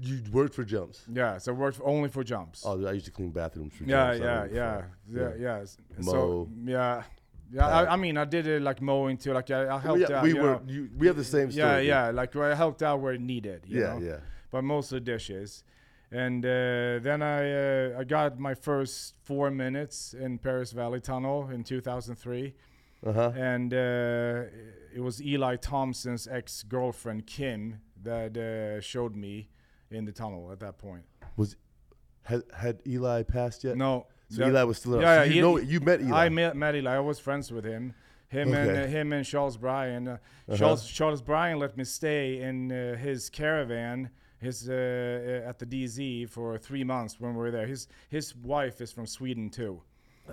You 0.02 0.22
worked 0.32 0.56
for 0.56 0.64
jumps. 0.64 1.04
Yeah, 1.12 1.38
so 1.38 1.52
I 1.54 1.56
worked 1.56 1.80
only 1.84 2.10
for 2.10 2.24
jumps. 2.24 2.64
Oh, 2.66 2.86
I 2.86 2.92
used 2.94 3.06
to 3.06 3.12
clean 3.12 3.32
bathrooms 3.32 3.74
for 3.74 3.84
yeah, 3.84 4.18
jumps. 4.18 4.54
Yeah, 4.54 4.82
yeah, 5.12 5.20
yeah, 5.22 5.30
yeah. 5.40 5.58
S- 5.62 5.78
Mow. 5.98 6.12
So 6.12 6.50
yeah, 6.66 7.04
yeah. 7.52 7.68
I, 7.68 7.94
I 7.94 7.96
mean, 7.96 8.18
I 8.18 8.26
did 8.26 8.48
it 8.48 8.62
like 8.62 8.82
mowing 8.82 9.18
too. 9.18 9.34
Like 9.34 9.50
I, 9.52 9.62
I 9.62 9.66
Well, 9.66 9.80
helped 9.80 10.02
yeah, 10.10 10.18
out. 10.18 10.24
we 10.24 10.34
were. 10.34 10.60
You, 10.68 10.90
we 10.98 11.08
have 11.08 11.18
the 11.18 11.24
same 11.24 11.52
story. 11.52 11.88
Yeah, 11.88 12.06
yeah. 12.08 12.12
Like 12.12 12.36
I 12.36 12.56
helped 12.56 12.82
out 12.84 13.00
where 13.02 13.14
it 13.14 13.22
needed. 13.22 13.64
You 13.68 13.82
Yeah, 13.82 13.94
know? 13.94 14.00
yeah. 14.06 14.18
But 14.52 14.64
mostly 14.64 15.00
dishes. 15.00 15.64
And 16.12 16.46
uh, 16.46 17.00
then 17.02 17.22
I 17.24 17.40
uh, 17.96 18.00
I 18.00 18.04
got 18.04 18.38
my 18.38 18.54
first 18.54 19.16
four 19.24 19.50
minutes 19.50 20.14
in 20.14 20.38
Perris 20.38 20.72
Valley 20.72 21.00
Tunnel 21.02 21.50
in 21.50 21.64
2003, 21.64 22.54
Uh 23.04 23.12
huh. 23.14 23.32
and 23.36 23.74
uh, 23.74 24.44
it 24.96 25.02
was 25.02 25.20
Eli 25.24 25.56
Thompson's 25.56 26.28
ex 26.28 26.62
girlfriend 26.64 27.26
Kim 27.26 27.80
that 28.04 28.38
uh, 28.38 28.80
showed 28.80 29.16
me 29.16 29.50
in 29.94 30.06
the 30.06 30.12
tunnel 30.12 30.52
at 30.52 30.60
that 30.60 30.78
point. 30.78 31.04
Was 31.38 31.56
had 32.24 32.44
had 32.56 32.82
Eli 32.88 33.24
passed 33.24 33.64
yet? 33.64 33.76
No, 33.78 34.08
So 34.30 34.38
that- 34.38 34.50
Eli 34.50 34.64
was 34.64 34.78
still. 34.78 35.02
Yeah, 35.02 35.18
so 35.18 35.24
yeah, 35.24 35.24
you 35.24 35.34
he- 35.34 35.42
know, 35.42 35.58
you 35.58 35.80
met 35.80 36.02
Eli. 36.02 36.26
I 36.26 36.30
met, 36.30 36.56
met 36.56 36.76
Eli. 36.76 36.96
I 36.96 37.00
was 37.00 37.20
friends 37.20 37.52
with 37.52 37.66
him. 37.66 37.94
Him 38.30 38.52
and 38.54 38.72
uh, 38.72 38.86
him 38.88 39.14
and 39.14 39.24
Charles 39.26 39.58
Bryan. 39.58 40.08
Uh, 40.08 40.12
Uh-huh. 40.14 40.58
Charles 40.58 40.88
Charles 40.88 41.22
Bryan 41.22 41.60
let 41.60 41.78
me 41.78 41.84
stay 41.84 42.42
in 42.42 42.72
uh, 42.72 42.96
his 42.98 43.30
caravan, 43.30 44.10
his 44.40 44.68
uh, 44.70 44.74
uh, 44.74 45.50
at 45.50 45.60
the 45.60 45.66
DZ 45.66 46.28
for 46.30 46.58
three 46.58 46.84
months 46.84 47.20
when 47.20 47.34
we 47.36 47.40
were 47.40 47.52
there. 47.52 47.68
His 47.68 47.88
his 48.10 48.36
wife 48.36 48.82
is 48.82 48.92
from 48.92 49.06
Sweden 49.06 49.50
too. 49.50 49.82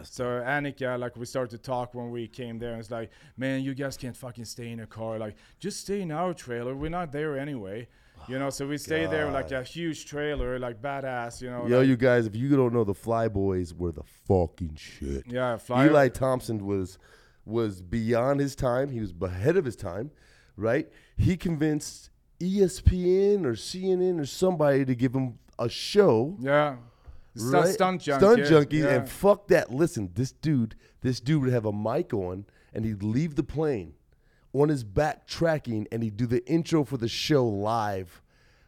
so 0.02 0.25
Annika, 0.25 0.99
like 0.99 1.17
we 1.17 1.26
started 1.26 1.50
to 1.50 1.59
talk 1.59 1.95
when 1.95 2.11
we 2.11 2.26
came 2.29 2.59
there, 2.59 2.71
and 2.73 2.81
it's 2.81 2.90
like, 2.90 3.11
man, 3.37 3.62
you 3.62 3.75
guys 3.75 3.97
can't 3.97 4.17
fucking 4.17 4.47
stay 4.47 4.71
in 4.71 4.81
a 4.81 4.87
car. 4.87 5.19
Like, 5.19 5.37
just 5.59 5.81
stay 5.81 6.00
in 6.00 6.11
our 6.12 6.33
trailer. 6.33 6.75
We're 6.75 6.90
not 7.00 7.11
there 7.12 7.38
anyway. 7.38 7.87
You 8.28 8.38
know, 8.38 8.50
so 8.50 8.66
we 8.66 8.78
stayed 8.78 9.10
there 9.10 9.30
like 9.30 9.50
a 9.50 9.62
huge 9.62 10.06
trailer, 10.06 10.58
like 10.58 10.80
badass. 10.80 11.40
You 11.40 11.50
know, 11.50 11.66
Yo, 11.66 11.78
like- 11.78 11.88
you 11.88 11.96
guys, 11.96 12.26
if 12.26 12.36
you 12.36 12.54
don't 12.56 12.72
know, 12.72 12.84
the 12.84 12.94
Flyboys 12.94 13.76
were 13.76 13.92
the 13.92 14.04
fucking 14.26 14.76
shit. 14.76 15.24
yeah, 15.26 15.56
fly. 15.56 15.86
Eli 15.86 16.08
Thompson 16.08 16.64
was 16.64 16.98
was 17.44 17.82
beyond 17.82 18.40
his 18.40 18.54
time. 18.54 18.90
He 18.90 19.00
was 19.00 19.12
ahead 19.20 19.56
of 19.56 19.64
his 19.64 19.76
time, 19.76 20.10
right? 20.56 20.88
He 21.16 21.36
convinced 21.36 22.10
ESPN 22.38 23.44
or 23.44 23.52
CNN 23.52 24.20
or 24.20 24.26
somebody 24.26 24.84
to 24.84 24.94
give 24.94 25.14
him 25.14 25.38
a 25.58 25.68
show. 25.68 26.36
Yeah. 26.40 26.76
Right? 27.36 27.68
Stunt 27.68 28.02
junkie. 28.02 28.24
Stunt 28.24 28.46
junkie, 28.46 28.76
yeah. 28.78 28.88
and 28.94 29.08
fuck 29.08 29.48
that. 29.48 29.72
Listen, 29.72 30.10
this 30.14 30.32
dude, 30.32 30.74
this 31.00 31.20
dude 31.20 31.42
would 31.42 31.52
have 31.52 31.64
a 31.64 31.72
mic 31.72 32.12
on, 32.12 32.44
and 32.74 32.84
he'd 32.84 33.02
leave 33.02 33.36
the 33.36 33.42
plane 33.42 33.94
on 34.52 34.69
his 34.69 34.85
back 34.85 35.26
tracking, 35.26 35.87
and 35.92 36.02
he'd 36.02 36.16
do 36.16 36.26
the 36.26 36.45
intro 36.47 36.85
for 36.85 36.97
the 36.97 37.09
show 37.09 37.47
live 37.47 38.21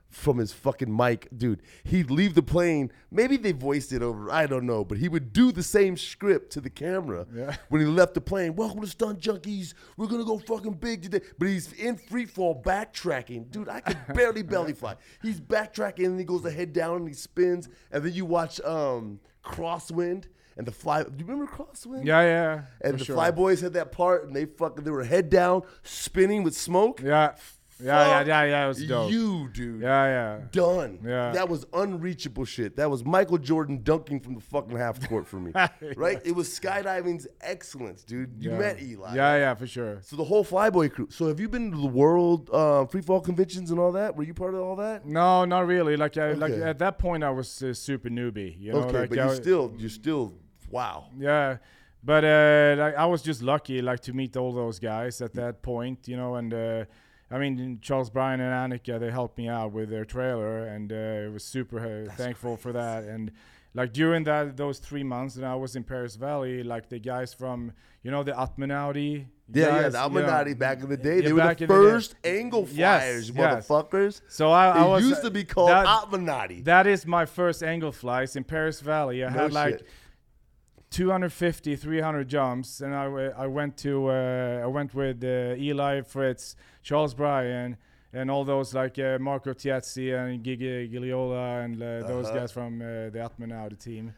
from 0.08 0.36
his 0.36 0.52
fucking 0.52 0.94
mic, 0.94 1.26
dude. 1.34 1.62
He'd 1.84 2.10
leave 2.10 2.34
the 2.34 2.42
plane. 2.42 2.92
Maybe 3.10 3.38
they 3.38 3.52
voiced 3.52 3.94
it 3.94 4.02
over. 4.02 4.30
I 4.30 4.46
don't 4.46 4.66
know, 4.66 4.84
but 4.84 4.98
he 4.98 5.08
would 5.08 5.32
do 5.32 5.52
the 5.52 5.62
same 5.62 5.96
script 5.96 6.52
to 6.52 6.60
the 6.60 6.68
camera 6.68 7.26
Yeah. 7.34 7.56
when 7.70 7.80
he 7.80 7.86
left 7.86 8.12
the 8.12 8.20
plane. 8.20 8.54
Welcome 8.54 8.82
to 8.82 8.86
Stunt 8.86 9.20
Junkies. 9.20 9.72
We're 9.96 10.08
gonna 10.08 10.26
go 10.26 10.38
fucking 10.38 10.74
big 10.74 11.00
today. 11.02 11.22
But 11.38 11.48
he's 11.48 11.72
in 11.72 11.96
free 11.96 12.26
fall 12.26 12.60
backtracking, 12.62 13.50
dude. 13.50 13.70
I 13.70 13.80
could 13.80 13.96
barely 14.14 14.42
belly 14.42 14.74
fly. 14.74 14.96
He's 15.22 15.40
backtracking 15.40 16.04
and 16.04 16.18
he 16.18 16.26
goes 16.26 16.42
the 16.42 16.50
head 16.50 16.74
down 16.74 16.96
and 16.98 17.08
he 17.08 17.14
spins. 17.14 17.70
And 17.90 18.04
then 18.04 18.12
you 18.12 18.26
watch 18.26 18.60
um 18.60 19.18
Crosswind 19.42 20.26
and 20.56 20.66
the 20.66 20.72
fly. 20.72 21.02
Do 21.02 21.10
you 21.18 21.24
remember 21.26 21.50
Crosswind? 21.50 22.04
Yeah, 22.04 22.22
yeah. 22.22 22.62
And 22.80 22.98
the 22.98 23.04
sure. 23.04 23.16
Fly 23.16 23.30
Boys 23.30 23.60
had 23.60 23.72
that 23.74 23.92
part, 23.92 24.26
and 24.26 24.34
they 24.34 24.44
fucking 24.44 24.84
they 24.84 24.90
were 24.90 25.04
head 25.04 25.30
down, 25.30 25.62
spinning 25.82 26.42
with 26.42 26.56
smoke. 26.56 27.00
Yeah. 27.02 27.34
Yeah, 27.82 28.06
yeah, 28.06 28.26
yeah, 28.26 28.44
yeah. 28.44 28.64
It 28.64 28.68
was 28.68 28.86
dope. 28.86 29.10
You, 29.10 29.48
dude. 29.52 29.82
yeah, 29.82 30.06
yeah. 30.06 30.40
Done. 30.50 31.00
Yeah. 31.04 31.32
That 31.32 31.48
was 31.48 31.66
unreachable 31.72 32.44
shit. 32.44 32.76
That 32.76 32.90
was 32.90 33.04
Michael 33.04 33.38
Jordan 33.38 33.82
dunking 33.82 34.20
from 34.20 34.34
the 34.34 34.40
fucking 34.40 34.76
half 34.76 35.08
court 35.08 35.26
for 35.26 35.40
me. 35.40 35.52
right? 35.96 36.20
It 36.24 36.34
was 36.34 36.48
skydiving's 36.48 37.26
excellence, 37.40 38.04
dude. 38.04 38.34
You 38.38 38.52
yeah. 38.52 38.58
met 38.58 38.82
Eli. 38.82 39.14
Yeah, 39.14 39.36
yeah, 39.36 39.54
for 39.54 39.66
sure. 39.66 39.98
So 40.02 40.16
the 40.16 40.24
whole 40.24 40.44
Flyboy 40.44 40.92
crew. 40.92 41.08
So 41.10 41.26
have 41.28 41.40
you 41.40 41.48
been 41.48 41.70
to 41.72 41.76
the 41.78 41.86
world 41.86 42.50
uh, 42.52 42.86
free 42.86 43.02
fall 43.02 43.20
conventions 43.20 43.70
and 43.70 43.80
all 43.80 43.92
that? 43.92 44.16
Were 44.16 44.22
you 44.24 44.34
part 44.34 44.54
of 44.54 44.60
all 44.60 44.76
that? 44.76 45.06
No, 45.06 45.44
not 45.44 45.66
really. 45.66 45.96
Like, 45.96 46.16
I, 46.16 46.32
like 46.32 46.52
at 46.52 46.78
that 46.78 46.98
point, 46.98 47.24
I 47.24 47.30
was 47.30 47.62
uh, 47.62 47.74
super 47.74 48.08
newbie. 48.08 48.60
You 48.60 48.72
know, 48.72 48.78
okay, 48.80 49.00
like 49.00 49.10
but 49.10 49.18
I, 49.18 49.28
you 49.28 49.34
still, 49.34 49.74
you 49.76 49.88
still, 49.88 50.34
wow. 50.70 51.06
Yeah, 51.18 51.58
but 52.04 52.24
uh, 52.24 52.74
like, 52.78 52.96
I 52.96 53.06
was 53.06 53.22
just 53.22 53.42
lucky, 53.42 53.80
like 53.80 54.00
to 54.00 54.12
meet 54.12 54.36
all 54.36 54.52
those 54.52 54.78
guys 54.78 55.20
at 55.20 55.34
that 55.34 55.62
point. 55.62 56.08
You 56.08 56.16
know, 56.16 56.34
and 56.36 56.52
uh, 56.52 56.84
I 57.32 57.38
mean 57.38 57.78
Charles 57.80 58.10
Bryan 58.10 58.40
and 58.40 58.72
Annika, 58.72 59.00
they 59.00 59.10
helped 59.10 59.38
me 59.38 59.48
out 59.48 59.72
with 59.72 59.88
their 59.88 60.04
trailer, 60.04 60.66
and 60.66 60.92
uh, 60.92 60.96
I 60.96 61.28
was 61.28 61.44
super 61.44 62.06
uh, 62.06 62.12
thankful 62.12 62.56
for 62.56 62.72
that. 62.72 63.04
And 63.04 63.32
like 63.74 63.92
during 63.92 64.24
that 64.24 64.56
those 64.56 64.78
three 64.78 65.02
months 65.02 65.34
that 65.36 65.44
I 65.44 65.54
was 65.54 65.74
in 65.74 65.84
Perris 65.84 66.16
Valley, 66.16 66.62
like 66.62 66.90
the 66.90 66.98
guys 66.98 67.32
from 67.32 67.72
you 68.02 68.10
know 68.10 68.22
the 68.22 68.32
Atmonauti. 68.32 69.26
Yeah, 69.54 69.66
yeah, 69.66 69.82
guys, 69.82 69.92
the 69.92 70.08
you 70.08 70.26
know, 70.26 70.54
back 70.54 70.80
in 70.82 70.88
the 70.88 70.96
day, 70.96 71.20
they 71.20 71.32
were 71.32 71.42
the 71.42 71.50
in 71.50 71.56
the 71.56 71.66
first 71.66 72.14
angle 72.24 72.64
flyers, 72.64 73.28
yes. 73.30 73.68
motherfuckers. 73.68 74.22
So 74.28 74.50
I, 74.50 74.68
I 74.68 74.84
was 74.86 75.04
used 75.04 75.22
to 75.22 75.30
be 75.30 75.44
called 75.44 75.70
that- 75.70 75.86
Atmonauti. 75.86 76.64
That 76.64 76.86
is 76.86 77.06
my 77.06 77.26
first 77.26 77.62
angle 77.62 77.92
flies 77.92 78.34
in 78.36 78.44
Perris 78.44 78.80
Valley. 78.80 79.24
I 79.24 79.28
No 79.30 79.40
had 79.40 79.52
like 79.52 79.78
shit. 79.78 79.88
250, 80.92 81.74
300 81.76 82.28
jumps, 82.28 82.80
and 82.82 82.94
I, 82.94 83.04
I 83.36 83.46
went 83.46 83.76
to 83.78 84.08
uh, 84.08 84.60
I 84.62 84.66
went 84.66 84.94
with 84.94 85.24
uh, 85.24 85.54
Eli 85.56 86.02
Fritz, 86.02 86.54
Charles 86.82 87.14
Bryan, 87.14 87.76
and 88.12 88.30
all 88.30 88.44
those 88.44 88.74
like 88.74 88.98
uh, 88.98 89.18
Marco 89.18 89.54
Tiezzi 89.54 90.12
and 90.14 90.44
Gigi 90.44 90.88
Gigliola 90.88 91.64
and 91.64 91.82
uh, 91.82 92.06
those 92.06 92.26
Uh-huh. 92.26 92.38
guys 92.40 92.52
from 92.52 92.82
uh, 92.82 93.08
the 93.10 93.20
Atman 93.24 93.48
the 93.70 93.76
team. 93.76 94.12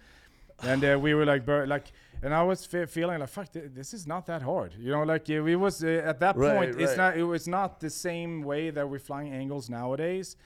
And 0.63 0.85
uh, 0.85 0.99
we 1.01 1.15
were 1.15 1.25
like, 1.27 1.45
bur- 1.45 1.67
like, 1.67 1.93
and 2.23 2.33
I 2.33 2.43
was 2.43 2.65
fe- 2.65 2.87
feeling 2.87 3.19
like, 3.21 3.29
fuck, 3.29 3.53
th- 3.53 3.71
this 3.75 3.93
is 3.93 4.07
not 4.07 4.27
that 4.27 4.43
hard, 4.43 4.73
you 4.79 4.91
know. 4.93 5.03
Like 5.03 5.29
we 5.29 5.57
was 5.57 5.83
uh, 5.85 6.03
at 6.05 6.19
that 6.21 6.37
Right, 6.37 6.55
point, 6.57 6.81
it's 6.81 6.97
not, 6.97 7.17
it 7.17 7.25
was 7.25 7.47
not 7.47 7.81
the 7.81 7.91
same 7.91 8.43
way 8.43 8.71
that 8.71 8.89
we're 8.89 8.99
flying 9.01 9.33
angles 9.33 9.69
nowadays. 9.69 10.37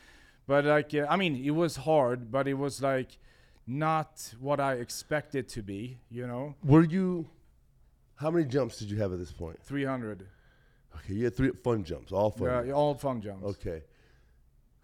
But 0.47 0.64
like, 0.64 0.95
uh, 0.95 1.07
I 1.09 1.17
mean, 1.17 1.37
it 1.37 1.53
was 1.55 1.77
hard, 1.77 2.31
but 2.31 2.49
it 2.49 2.55
was 2.55 2.83
like 2.83 3.19
not 3.68 4.35
what 4.40 4.59
I 4.59 4.74
expected 4.74 5.48
to 5.50 5.62
be, 5.62 5.98
you 6.11 6.26
know. 6.26 6.54
Were 6.64 6.85
you? 6.85 7.28
How 8.16 8.31
many 8.31 8.46
jumps 8.46 8.78
did 8.78 8.90
you 8.90 8.96
have 8.96 9.12
at 9.12 9.18
this 9.18 9.31
point? 9.31 9.62
300. 9.62 10.26
Okay, 10.96 11.14
you 11.14 11.24
had 11.24 11.37
three 11.37 11.50
fun 11.62 11.85
jumps, 11.85 12.11
all 12.11 12.31
fun. 12.31 12.66
Yeah, 12.66 12.72
all 12.72 12.94
fun 12.94 13.20
jumps. 13.20 13.44
Okay. 13.44 13.83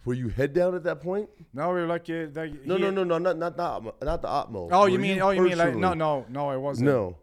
Were 0.04 0.14
you 0.14 0.28
head 0.28 0.52
down 0.52 0.74
at 0.74 0.84
that 0.84 1.00
point? 1.00 1.30
No, 1.54 1.68
we 1.68 1.80
were 1.80 1.86
like, 1.86 2.08
uh, 2.10 2.26
like 2.34 2.64
No, 2.66 2.76
no, 2.76 2.90
no, 2.90 3.04
no, 3.04 3.16
not 3.18 3.38
not 3.38 3.56
the 3.56 3.62
Atmo, 3.62 3.94
not 4.02 4.20
the 4.20 4.28
Atmo. 4.28 4.68
Oh, 4.70 4.82
Were 4.82 4.88
you 4.90 4.98
mean? 4.98 5.20
oh, 5.20 5.30
you 5.30 5.40
mean 5.40 5.56
like? 5.56 5.74
No, 5.74 5.94
no, 5.94 6.26
no. 6.28 6.50
I 6.50 6.56
wasn't. 6.56 6.90
no. 6.90 7.16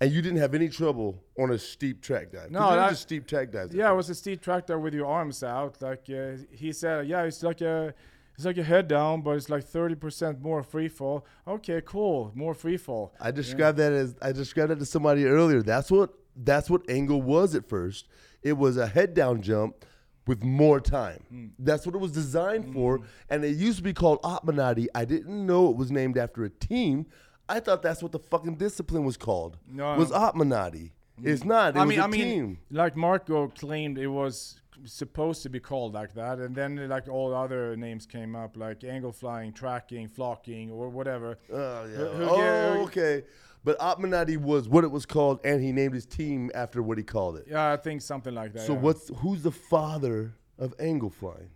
And 0.00 0.10
you 0.10 0.22
didn't 0.22 0.38
have 0.38 0.54
any 0.54 0.68
trouble 0.68 1.22
on 1.38 1.52
a 1.52 1.58
steep 1.58 2.02
track 2.02 2.32
dive. 2.32 2.50
No, 2.50 2.70
that- 2.74 2.90
was 2.90 2.98
a 2.98 3.02
steep 3.02 3.26
track 3.26 3.52
dive. 3.52 3.72
Yeah, 3.72 3.92
it 3.92 3.94
was 3.94 4.10
a 4.10 4.14
steep 4.14 4.40
tractor 4.42 4.78
with 4.78 4.94
your 4.94 5.06
arms 5.06 5.42
out. 5.42 5.80
Like 5.80 6.04
uh, 6.10 6.38
he 6.50 6.72
said, 6.72 7.06
yeah, 7.06 7.22
it's 7.22 7.42
like 7.42 7.60
a, 7.60 7.94
it's 8.34 8.44
like 8.44 8.58
a 8.58 8.62
head 8.64 8.88
down, 8.88 9.22
but 9.22 9.32
it's 9.32 9.48
like 9.48 9.64
thirty 9.64 9.94
percent 9.94 10.40
more 10.40 10.62
free 10.62 10.88
fall. 10.88 11.24
Okay, 11.46 11.80
cool, 11.84 12.32
more 12.34 12.54
free 12.54 12.76
fall. 12.76 13.14
I 13.20 13.30
described 13.30 13.78
that 13.78 13.92
as 13.92 14.16
I 14.20 14.32
described 14.32 14.70
that 14.70 14.78
to 14.78 14.86
somebody 14.86 15.24
earlier. 15.24 15.62
That's 15.62 15.90
what 15.90 16.14
that's 16.36 16.68
what 16.68 16.88
angle 16.88 17.22
was 17.22 17.54
at 17.54 17.68
first. 17.68 18.08
It 18.42 18.54
was 18.54 18.76
a 18.76 18.86
head 18.86 19.14
down 19.14 19.40
jump 19.42 19.84
with 20.26 20.42
more 20.42 20.80
time. 20.80 21.22
Hmm. 21.28 21.46
That's 21.58 21.86
what 21.86 21.94
it 21.94 21.98
was 21.98 22.12
designed 22.12 22.72
for. 22.72 23.00
And 23.28 23.44
it 23.44 23.56
used 23.56 23.78
to 23.78 23.84
be 23.84 23.92
called 23.92 24.22
Atmonauti. 24.22 24.86
I 24.94 25.04
didn't 25.04 25.46
know 25.46 25.70
it 25.70 25.76
was 25.76 25.90
named 25.90 26.18
after 26.18 26.44
a 26.44 26.50
team. 26.50 27.06
I 27.48 27.60
thought 27.60 27.82
that's 27.82 28.02
what 28.02 28.12
the 28.12 28.18
fucking 28.18 28.56
discipline 28.56 29.04
was 29.04 29.16
called. 29.16 29.58
No. 29.70 29.94
Was 29.96 30.10
Atmonauti. 30.10 30.92
It's 31.22 31.44
not. 31.44 31.76
It 31.76 31.78
I 31.78 31.84
was 31.84 31.90
mean, 31.90 32.00
a 32.00 32.04
I 32.04 32.06
mean, 32.08 32.20
team. 32.20 32.58
like 32.70 32.96
Marco 32.96 33.48
claimed 33.48 33.98
it 33.98 34.08
was 34.08 34.60
supposed 34.84 35.42
to 35.42 35.48
be 35.48 35.60
called 35.60 35.94
like 35.94 36.14
that, 36.14 36.38
and 36.38 36.54
then 36.54 36.88
like 36.88 37.08
all 37.08 37.34
other 37.34 37.76
names 37.76 38.06
came 38.06 38.34
up, 38.34 38.56
like 38.56 38.84
angle 38.84 39.12
flying, 39.12 39.52
tracking, 39.52 40.08
flocking, 40.08 40.70
or 40.70 40.88
whatever. 40.88 41.38
Oh, 41.52 41.84
yeah. 41.86 41.98
Oh, 41.98 42.36
ga- 42.36 42.80
okay. 42.82 43.22
But 43.64 43.78
Atmonauti 43.78 44.36
was 44.36 44.68
what 44.68 44.84
it 44.84 44.90
was 44.90 45.06
called, 45.06 45.40
and 45.42 45.62
he 45.62 45.72
named 45.72 45.94
his 45.94 46.04
team 46.04 46.50
after 46.54 46.82
what 46.82 46.98
he 46.98 47.04
called 47.04 47.38
it. 47.38 47.46
Yeah, 47.48 47.72
I 47.72 47.76
think 47.78 48.02
something 48.02 48.34
like 48.34 48.52
that. 48.52 48.66
So 48.66 48.74
yeah. 48.74 48.80
what's 48.80 49.10
who's 49.16 49.42
the 49.42 49.52
father 49.52 50.34
of 50.58 50.74
angle 50.78 51.10
flying? 51.10 51.50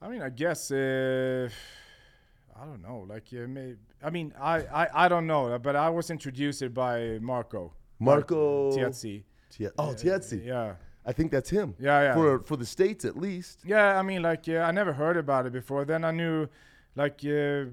I 0.00 0.08
mean, 0.08 0.22
I 0.22 0.30
guess 0.30 0.70
uh, 0.70 1.48
I 2.58 2.64
don't 2.64 2.82
know. 2.82 3.06
Like, 3.08 3.24
uh, 3.32 3.46
may, 3.46 3.74
I 4.02 4.10
mean, 4.10 4.32
I, 4.40 4.60
I 4.60 5.04
I 5.04 5.08
don't 5.08 5.26
know, 5.26 5.58
but 5.58 5.76
I 5.76 5.90
was 5.90 6.10
introduced 6.10 6.72
by 6.72 7.18
Marco. 7.20 7.74
Marco 7.98 8.72
Tiezzi. 8.72 9.24
Tia- 9.50 9.72
oh, 9.78 9.94
Tiezzi. 9.94 10.44
Yeah. 10.44 10.74
I 11.04 11.12
think 11.12 11.30
that's 11.32 11.50
him. 11.50 11.74
Yeah, 11.78 12.00
yeah. 12.02 12.14
For 12.14 12.38
for 12.40 12.56
the 12.56 12.66
states 12.66 13.04
at 13.04 13.16
least. 13.16 13.60
Yeah, 13.64 13.98
I 13.98 14.02
mean, 14.02 14.22
like, 14.22 14.48
uh, 14.48 14.58
I 14.58 14.70
never 14.70 14.92
heard 14.92 15.16
about 15.16 15.46
it 15.46 15.52
before. 15.52 15.84
Then 15.84 16.04
I 16.04 16.10
knew, 16.12 16.48
like, 16.94 17.20
uh, 17.24 17.64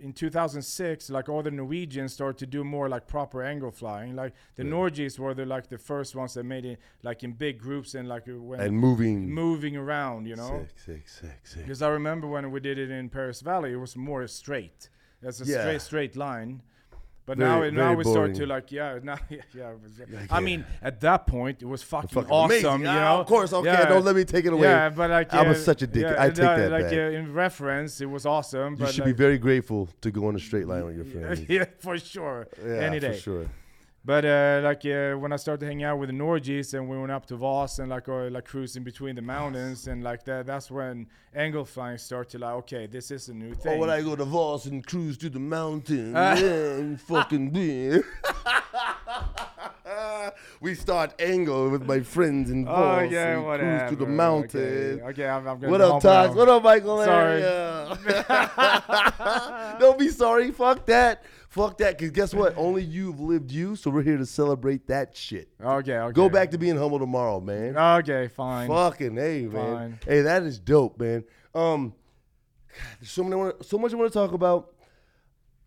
in 0.00 0.12
2006, 0.12 1.08
like 1.10 1.28
all 1.28 1.42
the 1.42 1.50
Norwegians 1.50 2.12
started 2.12 2.36
to 2.38 2.46
do 2.46 2.62
more 2.64 2.88
like 2.88 3.06
proper 3.06 3.42
angle 3.42 3.70
flying. 3.70 4.14
Like 4.16 4.34
the 4.56 4.64
Yeah. 4.64 4.70
Norges 4.72 5.18
were 5.18 5.34
the 5.34 5.46
like 5.46 5.68
the 5.68 5.78
first 5.78 6.14
ones 6.16 6.34
that 6.34 6.44
made 6.44 6.64
it 6.64 6.78
like 7.02 7.22
in 7.22 7.32
big 7.32 7.58
groups 7.58 7.94
and 7.94 8.08
like 8.08 8.24
when 8.26 8.60
And 8.60 8.76
moving. 8.76 9.30
moving 9.30 9.76
around, 9.76 10.26
you 10.26 10.36
know. 10.36 10.66
Sick, 10.66 10.78
sick, 10.78 11.08
sick, 11.08 11.40
sick. 11.46 11.62
Because 11.62 11.80
I 11.80 11.88
remember 11.88 12.26
when 12.26 12.50
we 12.50 12.60
did 12.60 12.78
it 12.78 12.90
in 12.90 13.08
Perris 13.08 13.40
Valley, 13.42 13.72
it 13.72 13.76
was 13.80 13.96
more 13.96 14.26
straight. 14.26 14.90
It's 15.22 15.40
a 15.40 15.44
Yeah. 15.46 15.60
straight 15.60 15.80
straight 15.80 16.16
line. 16.16 16.62
But 17.26 17.38
Very- 17.38 17.48
now, 17.50 17.62
it- 17.62 17.72
now 17.72 17.80
very 17.84 17.96
we 17.96 18.04
start 18.04 18.30
to 18.34 18.38
boring. 18.40 18.48
like, 18.50 18.70
yeah, 18.72 18.98
now, 19.02 19.16
yeah, 19.30 19.38
yeah. 19.56 19.72
Like, 20.12 20.30
I 20.30 20.38
yeah. 20.38 20.40
mean, 20.44 20.64
at 20.82 21.00
that 21.00 21.26
point, 21.26 21.62
it 21.62 21.64
was 21.66 21.82
fucking, 21.82 22.10
Fucking 22.10 22.30
awesome, 22.30 22.50
amazing. 22.56 22.80
you 22.82 22.86
Ah, 22.88 23.14
know. 23.14 23.20
of 23.20 23.26
course, 23.26 23.52
okay, 23.54 23.66
Yeah. 23.72 23.86
don't 23.86 24.04
let 24.04 24.14
me 24.14 24.24
take 24.24 24.44
it 24.44 24.52
away. 24.52 24.68
Yeah, 24.68 24.90
but 24.90 25.08
like, 25.08 25.32
I 25.32 25.48
was 25.48 25.64
such 25.64 25.80
a 25.82 25.86
dick. 25.86 26.04
I 26.04 26.28
take 26.28 26.38
uh, 26.44 26.56
that 26.56 26.70
Like 26.70 26.82
back. 26.84 26.92
in 26.92 27.32
reference, 27.32 28.00
it 28.02 28.10
was 28.10 28.26
awesome. 28.26 28.76
You 28.78 28.86
should 28.88 28.98
like, 29.06 29.16
be 29.16 29.22
very 29.26 29.38
grateful 29.38 29.88
to 30.02 30.10
go 30.10 30.26
on 30.26 30.36
a 30.36 30.38
straight 30.38 30.66
line 30.68 30.84
with 30.84 30.96
your 30.96 31.04
friends. 31.14 31.48
yeah, 31.48 31.64
for 31.78 31.96
sure, 31.98 32.46
Yeah, 32.62 32.72
any 32.74 33.00
day. 33.00 33.12
for 33.14 33.18
sure. 33.20 33.46
But 34.06 34.26
uh, 34.26 34.60
like 34.62 34.84
uh, 34.84 35.14
when 35.14 35.32
I 35.32 35.36
started 35.36 35.60
to 35.60 35.66
hang 35.66 35.82
out 35.82 35.98
with 35.98 36.10
the 36.10 36.14
Norges 36.14 36.74
and 36.74 36.90
we 36.90 36.98
went 36.98 37.10
up 37.10 37.24
to 37.26 37.36
Voss 37.36 37.78
and 37.78 37.88
like 37.88 38.06
uh, 38.06 38.28
like 38.28 38.44
cruising 38.44 38.84
between 38.84 39.16
the 39.16 39.22
mountains 39.22 39.86
and 39.86 40.04
like 40.04 40.26
that, 40.26 40.44
that's 40.44 40.70
when 40.70 41.06
angle 41.34 41.64
flying 41.64 41.96
started 41.96 42.28
to 42.32 42.38
like, 42.38 42.52
okay, 42.54 42.86
this 42.86 43.10
is 43.10 43.30
a 43.30 43.34
new 43.34 43.54
thing. 43.54 43.76
Oh, 43.76 43.78
when 43.78 43.88
I 43.88 44.02
go 44.02 44.14
to 44.14 44.26
Voss 44.26 44.66
and 44.66 44.86
cruise 44.86 45.16
through 45.16 45.30
the 45.30 45.38
mountains, 45.40 46.12
yeah, 46.14 46.96
fucking 46.98 47.48
be. 47.48 48.00
we 50.60 50.74
start 50.74 51.14
angle 51.18 51.70
with 51.70 51.86
my 51.86 52.00
friends 52.00 52.50
in 52.50 52.68
Oh 52.68 52.72
Voss. 52.72 53.10
yeah, 53.10 53.36
and 53.36 53.46
whatever. 53.46 53.78
Cruise 53.78 53.88
through 53.88 54.04
the 54.04 54.12
mountains. 54.12 55.00
Okay, 55.00 55.02
okay 55.02 55.26
I'm, 55.26 55.48
I'm 55.48 55.58
gonna 55.58 55.70
What 55.70 55.80
up, 55.80 56.04
now. 56.04 56.30
What 56.34 56.48
up, 56.50 56.62
Michael? 56.62 57.02
Sorry. 57.04 57.40
Don't 59.80 59.98
be 59.98 60.10
sorry. 60.10 60.50
Fuck 60.50 60.84
that. 60.86 61.22
Fuck 61.54 61.78
that. 61.78 61.96
Because 61.96 62.10
guess 62.10 62.34
what? 62.34 62.56
Only 62.56 62.82
you've 62.82 63.20
lived 63.20 63.52
you, 63.52 63.76
so 63.76 63.88
we're 63.88 64.02
here 64.02 64.16
to 64.16 64.26
celebrate 64.26 64.88
that 64.88 65.16
shit. 65.16 65.48
Okay, 65.62 65.96
okay. 65.96 66.12
Go 66.12 66.28
back 66.28 66.50
to 66.50 66.58
being 66.58 66.76
humble 66.76 66.98
tomorrow, 66.98 67.38
man. 67.38 67.76
Okay, 67.76 68.26
fine. 68.26 68.66
Fucking 68.66 69.14
hey, 69.14 69.42
man. 69.42 69.52
Fine. 69.76 69.98
Hey, 70.04 70.22
that 70.22 70.42
is 70.42 70.58
dope, 70.58 70.98
man. 70.98 71.22
Um, 71.54 71.94
there's 72.98 73.12
so 73.12 73.22
many, 73.22 73.52
so 73.62 73.78
much 73.78 73.92
I 73.92 73.96
want 73.96 74.12
to 74.12 74.18
talk 74.18 74.32
about. 74.32 74.72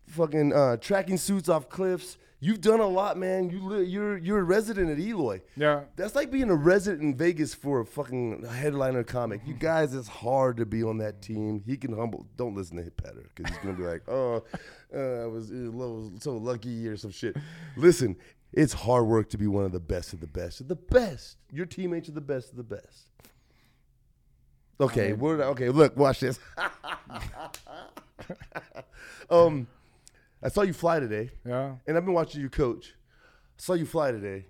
Fucking 0.08 0.52
uh, 0.52 0.76
tracking 0.76 1.16
suits 1.16 1.48
off 1.48 1.70
cliffs. 1.70 2.18
You've 2.40 2.60
done 2.60 2.78
a 2.78 2.86
lot, 2.86 3.16
man. 3.16 3.50
You 3.50 3.60
li- 3.60 3.86
you're 3.86 4.16
you're 4.16 4.38
a 4.38 4.44
resident 4.44 4.90
at 4.90 4.98
Eloy. 4.98 5.40
Yeah. 5.56 5.80
That's 5.96 6.14
like 6.14 6.30
being 6.30 6.50
a 6.50 6.54
resident 6.54 7.02
in 7.02 7.16
Vegas 7.16 7.52
for 7.52 7.80
a 7.80 7.84
fucking 7.84 8.44
headliner 8.44 9.02
comic. 9.02 9.40
You 9.44 9.54
guys, 9.54 9.92
it's 9.92 10.06
hard 10.06 10.58
to 10.58 10.66
be 10.66 10.84
on 10.84 10.98
that 10.98 11.20
team. 11.20 11.64
He 11.66 11.76
can 11.76 11.96
humble. 11.96 12.26
Don't 12.36 12.54
listen 12.54 12.76
to 12.76 12.88
Petter 12.92 13.28
because 13.34 13.52
he's 13.52 13.64
gonna 13.64 13.76
be 13.76 13.82
like, 13.82 14.02
oh, 14.08 14.44
uh, 14.94 15.24
I 15.24 15.26
was 15.26 15.50
uh, 15.50 16.20
so 16.20 16.36
lucky 16.36 16.86
or 16.86 16.96
some 16.96 17.10
shit. 17.10 17.36
Listen, 17.76 18.14
it's 18.52 18.72
hard 18.72 19.06
work 19.06 19.30
to 19.30 19.38
be 19.38 19.48
one 19.48 19.64
of 19.64 19.72
the 19.72 19.80
best 19.80 20.12
of 20.12 20.20
the 20.20 20.28
best 20.28 20.60
of 20.60 20.68
the 20.68 20.76
best. 20.76 21.38
Your 21.52 21.66
teammates 21.66 22.08
are 22.08 22.12
the 22.12 22.20
best 22.20 22.50
of 22.50 22.56
the 22.56 22.62
best. 22.62 23.10
Okay, 24.80 25.12
we're 25.12 25.42
okay. 25.42 25.70
Look, 25.70 25.96
watch 25.96 26.20
this. 26.20 26.38
um, 29.30 29.66
I 30.42 30.48
saw 30.48 30.62
you 30.62 30.72
fly 30.72 31.00
today. 31.00 31.30
Yeah. 31.44 31.74
And 31.86 31.96
I've 31.96 32.04
been 32.04 32.14
watching 32.14 32.40
you 32.40 32.48
coach. 32.48 32.94
I 33.58 33.62
saw 33.62 33.74
you 33.74 33.86
fly 33.86 34.12
today. 34.12 34.46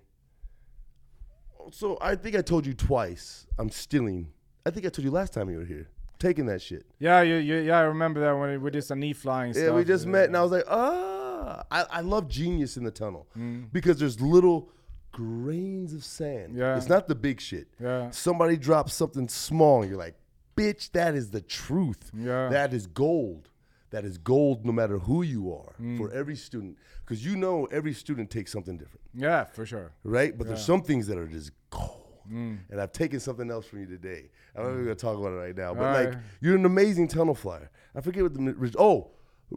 So 1.71 1.97
I 2.01 2.15
think 2.15 2.35
I 2.35 2.41
told 2.41 2.65
you 2.65 2.73
twice. 2.73 3.45
I'm 3.57 3.69
stealing. 3.69 4.31
I 4.65 4.71
think 4.71 4.85
I 4.85 4.89
told 4.89 5.03
you 5.05 5.11
last 5.11 5.33
time 5.33 5.49
you 5.49 5.57
were 5.57 5.65
here. 5.65 5.87
Taking 6.19 6.47
that 6.47 6.61
shit. 6.61 6.85
Yeah, 6.99 7.21
you, 7.21 7.35
you, 7.35 7.57
yeah, 7.59 7.77
I 7.79 7.81
remember 7.83 8.19
that 8.21 8.33
when 8.33 8.61
we 8.61 8.71
did 8.71 8.83
some 8.83 8.99
knee 8.99 9.13
flying 9.13 9.49
Yeah, 9.49 9.53
stuff. 9.53 9.65
Yeah, 9.67 9.75
we 9.75 9.83
just 9.85 10.05
met, 10.05 10.25
and 10.25 10.35
I 10.35 10.41
was 10.41 10.51
like, 10.51 10.65
ah. 10.67 11.63
I, 11.71 11.85
I 11.89 12.01
love 12.01 12.27
genius 12.27 12.75
in 12.77 12.83
the 12.83 12.91
tunnel 12.91 13.27
Mm. 13.37 13.71
because 13.71 13.97
there's 13.99 14.19
little 14.19 14.69
grains 15.11 15.93
of 15.93 16.03
sand. 16.03 16.55
Yeah. 16.55 16.75
It's 16.77 16.89
not 16.89 17.07
the 17.07 17.15
big 17.15 17.39
shit. 17.39 17.67
Yeah. 17.79 18.11
Somebody 18.11 18.57
drops 18.57 18.93
something 18.93 19.27
small, 19.29 19.81
and 19.81 19.89
you're 19.89 19.99
like, 19.99 20.15
bitch, 20.57 20.91
that 20.91 21.15
is 21.15 21.31
the 21.31 21.41
truth. 21.41 22.11
Yeah. 22.15 22.49
That 22.49 22.73
is 22.73 22.85
gold. 22.87 23.48
That 23.91 24.05
is 24.05 24.17
gold 24.19 24.65
no 24.65 24.71
matter 24.71 24.99
who 24.99 25.23
you 25.23 25.51
are 25.53 25.73
Mm. 25.81 25.97
for 25.97 26.11
every 26.11 26.35
student. 26.35 26.77
Because 27.03 27.25
you 27.25 27.35
know 27.35 27.65
every 27.71 27.93
student 27.93 28.29
takes 28.29 28.51
something 28.51 28.77
different. 28.77 29.01
Yeah, 29.13 29.45
for 29.45 29.65
sure. 29.65 29.91
right? 30.03 30.37
But 30.37 30.47
there's 30.47 30.63
some 30.63 30.81
things 30.83 31.07
that 31.07 31.17
are 31.17 31.27
just 31.27 31.51
gold. 31.71 31.95
Mm. 32.31 32.59
And 32.69 32.79
I've 32.79 32.91
taken 32.91 33.19
something 33.19 33.49
else 33.49 33.65
from 33.65 33.79
you 33.79 33.87
today. 33.87 34.29
I'm 34.55 34.63
not 34.63 34.69
even 34.73 34.83
gonna 34.83 34.95
talk 34.95 35.17
about 35.17 35.31
it 35.31 35.37
right 35.37 35.57
now. 35.57 35.73
But 35.73 35.85
All 35.85 35.93
like, 35.93 36.09
right. 36.09 36.17
you're 36.41 36.55
an 36.55 36.65
amazing 36.65 37.07
tunnel 37.07 37.33
flyer. 37.33 37.71
I 37.95 38.01
forget 38.01 38.21
what 38.21 38.33
the 38.35 38.75
oh, 38.77 39.09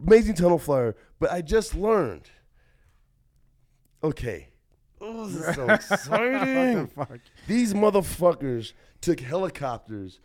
amazing 0.07 0.33
tunnel 0.33 0.57
flyer. 0.57 0.95
But 1.19 1.31
I 1.31 1.41
just 1.43 1.75
learned. 1.75 2.29
Okay. 4.03 4.49
Oh, 4.99 5.27
this 5.27 5.47
is 5.49 5.55
so 5.55 5.69
exciting. 5.69 6.87
Fuck. 6.87 7.19
These 7.47 7.73
motherfuckers 7.73 8.73
took 9.01 9.19
helicopters 9.19 10.19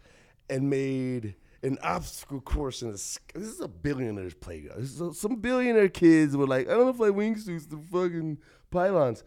and 0.48 0.70
made 0.70 1.34
an 1.62 1.76
obstacle 1.82 2.40
course 2.40 2.82
in 2.82 2.92
the 2.92 2.98
sky. 2.98 3.22
This 3.34 3.48
is 3.48 3.60
a 3.60 3.68
billionaire's 3.68 4.34
playground. 4.34 4.80
A- 5.00 5.12
some 5.14 5.36
billionaire 5.36 5.88
kids 5.88 6.36
were 6.36 6.46
like, 6.46 6.68
I 6.68 6.72
don't 6.74 6.84
know 6.84 6.90
if 6.90 7.00
I 7.00 7.14
wingsuits 7.14 7.68
the 7.68 7.78
fucking 7.90 8.38
pylons. 8.70 9.24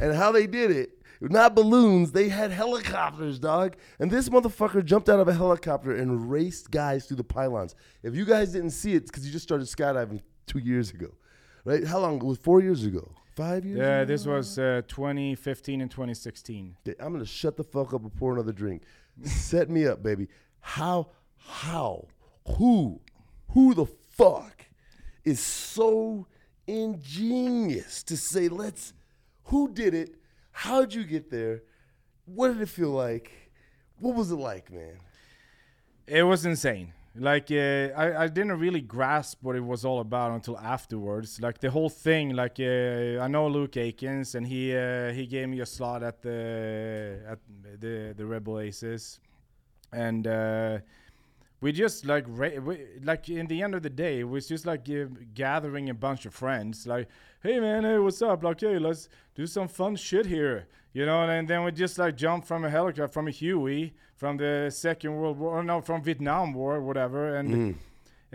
And 0.00 0.14
how 0.14 0.32
they 0.32 0.46
did 0.48 0.70
it, 0.72 0.90
not 1.20 1.54
balloons, 1.54 2.10
they 2.12 2.28
had 2.28 2.50
helicopters, 2.50 3.38
dog. 3.38 3.76
And 4.00 4.10
this 4.10 4.28
motherfucker 4.28 4.84
jumped 4.84 5.08
out 5.08 5.20
of 5.20 5.28
a 5.28 5.34
helicopter 5.34 5.94
and 5.94 6.28
raced 6.30 6.70
guys 6.72 7.06
through 7.06 7.18
the 7.18 7.24
pylons. 7.24 7.74
If 8.02 8.16
you 8.16 8.24
guys 8.24 8.52
didn't 8.52 8.70
see 8.70 8.94
it, 8.94 9.06
because 9.06 9.24
you 9.24 9.30
just 9.30 9.44
started 9.44 9.68
skydiving 9.68 10.20
two 10.46 10.58
years 10.58 10.90
ago, 10.90 11.12
right? 11.64 11.84
How 11.86 12.00
long? 12.00 12.16
It 12.16 12.24
was 12.24 12.38
four 12.38 12.60
years 12.60 12.84
ago. 12.84 13.12
Five 13.36 13.64
years 13.64 13.78
Yeah, 13.78 14.00
ago? 14.00 14.04
this 14.12 14.26
was 14.26 14.58
uh, 14.58 14.82
2015 14.88 15.80
and 15.80 15.90
2016. 15.90 16.76
Okay, 16.88 16.96
I'm 17.00 17.12
gonna 17.12 17.24
shut 17.24 17.56
the 17.56 17.64
fuck 17.64 17.92
up 17.94 18.02
and 18.02 18.14
pour 18.14 18.32
another 18.32 18.52
drink. 18.52 18.82
Set 19.24 19.70
me 19.70 19.86
up, 19.86 20.02
baby. 20.02 20.26
How, 20.60 21.10
how, 21.46 22.06
who, 22.58 23.00
who 23.50 23.74
the 23.74 23.86
fuck 23.86 24.66
is 25.24 25.40
so 25.40 26.26
ingenious 26.66 28.02
to 28.04 28.16
say, 28.16 28.48
let's, 28.48 28.92
who 29.44 29.72
did 29.72 29.94
it? 29.94 30.16
How'd 30.52 30.94
you 30.94 31.04
get 31.04 31.30
there? 31.30 31.62
What 32.26 32.48
did 32.48 32.60
it 32.62 32.68
feel 32.68 32.90
like? 32.90 33.30
What 33.98 34.14
was 34.14 34.30
it 34.30 34.36
like, 34.36 34.72
man? 34.72 34.98
It 36.06 36.22
was 36.22 36.44
insane. 36.44 36.92
Like 37.16 37.52
uh, 37.52 37.94
I, 37.96 38.24
I 38.24 38.26
didn't 38.26 38.58
really 38.58 38.80
grasp 38.80 39.38
what 39.42 39.54
it 39.54 39.64
was 39.64 39.84
all 39.84 40.00
about 40.00 40.32
until 40.32 40.58
afterwards. 40.58 41.40
Like 41.40 41.58
the 41.60 41.70
whole 41.70 41.88
thing. 41.88 42.30
Like 42.30 42.58
uh, 42.58 43.22
I 43.22 43.28
know 43.28 43.46
Luke 43.46 43.72
Aikins, 43.72 44.34
and 44.34 44.44
he 44.44 44.76
uh, 44.76 45.12
he 45.12 45.24
gave 45.26 45.48
me 45.48 45.60
a 45.60 45.66
slot 45.66 46.02
at 46.02 46.22
the 46.22 47.20
at 47.28 47.38
the 47.80 48.14
the 48.16 48.26
Red 48.26 48.42
Bull 48.42 48.58
Aces, 48.58 49.20
and 49.92 50.26
uh, 50.26 50.78
we 51.64 51.72
just 51.72 52.04
like 52.04 52.26
ra- 52.28 52.60
we, 52.62 52.74
like 53.02 53.26
in 53.30 53.46
the 53.46 53.62
end 53.62 53.74
of 53.74 53.82
the 53.82 53.88
day, 53.88 54.20
it 54.20 54.28
was 54.28 54.46
just 54.46 54.66
like 54.66 54.82
uh, 54.90 55.06
gathering 55.32 55.88
a 55.88 55.94
bunch 55.94 56.26
of 56.26 56.34
friends. 56.34 56.86
Like, 56.86 57.08
hey 57.42 57.58
man, 57.58 57.84
hey, 57.84 57.98
what's 57.98 58.20
up? 58.20 58.44
Like, 58.44 58.60
hey, 58.60 58.78
let's 58.78 59.08
do 59.34 59.46
some 59.46 59.68
fun 59.68 59.96
shit 59.96 60.26
here, 60.26 60.66
you 60.92 61.06
know. 61.06 61.22
And 61.22 61.48
then 61.48 61.64
we 61.64 61.72
just 61.72 61.98
like 61.98 62.16
jump 62.16 62.44
from 62.44 62.66
a 62.66 62.70
helicopter, 62.70 63.08
from 63.08 63.28
a 63.28 63.30
Huey, 63.30 63.94
from 64.14 64.36
the 64.36 64.70
Second 64.70 65.16
World 65.16 65.38
War, 65.38 65.52
or 65.58 65.62
no, 65.62 65.80
from 65.80 66.02
Vietnam 66.02 66.52
War, 66.52 66.80
whatever, 66.82 67.36
and. 67.36 67.76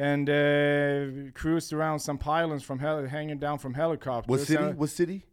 And 0.10 0.30
uh, 0.30 1.32
cruised 1.34 1.74
around 1.74 2.00
some 2.00 2.18
pylons 2.18 2.64
from 2.64 2.80
hel- 2.80 3.06
hanging 3.06 3.38
down 3.38 3.58
from 3.60 3.74
helicopters. 3.74 4.30
What 4.30 4.48
city? 4.48 4.64
What 4.82 4.90
city? 4.90 5.26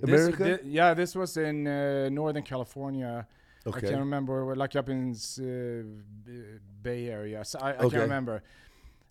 this- 0.00 0.26
America? 0.26 0.60
yeah, 0.64 0.94
this 0.94 1.14
was 1.14 1.36
in 1.36 1.66
uh, 1.66 2.08
Northern 2.08 2.42
California. 2.42 3.26
I 3.74 3.80
can't 3.80 3.98
remember, 3.98 4.54
like 4.56 4.76
up 4.76 4.88
in 4.88 5.14
uh, 5.14 6.58
Bay 6.82 7.08
Area. 7.08 7.44
So 7.44 7.58
I, 7.58 7.70
I 7.70 7.72
Okay. 7.72 7.80
can't 7.90 8.02
remember. 8.02 8.42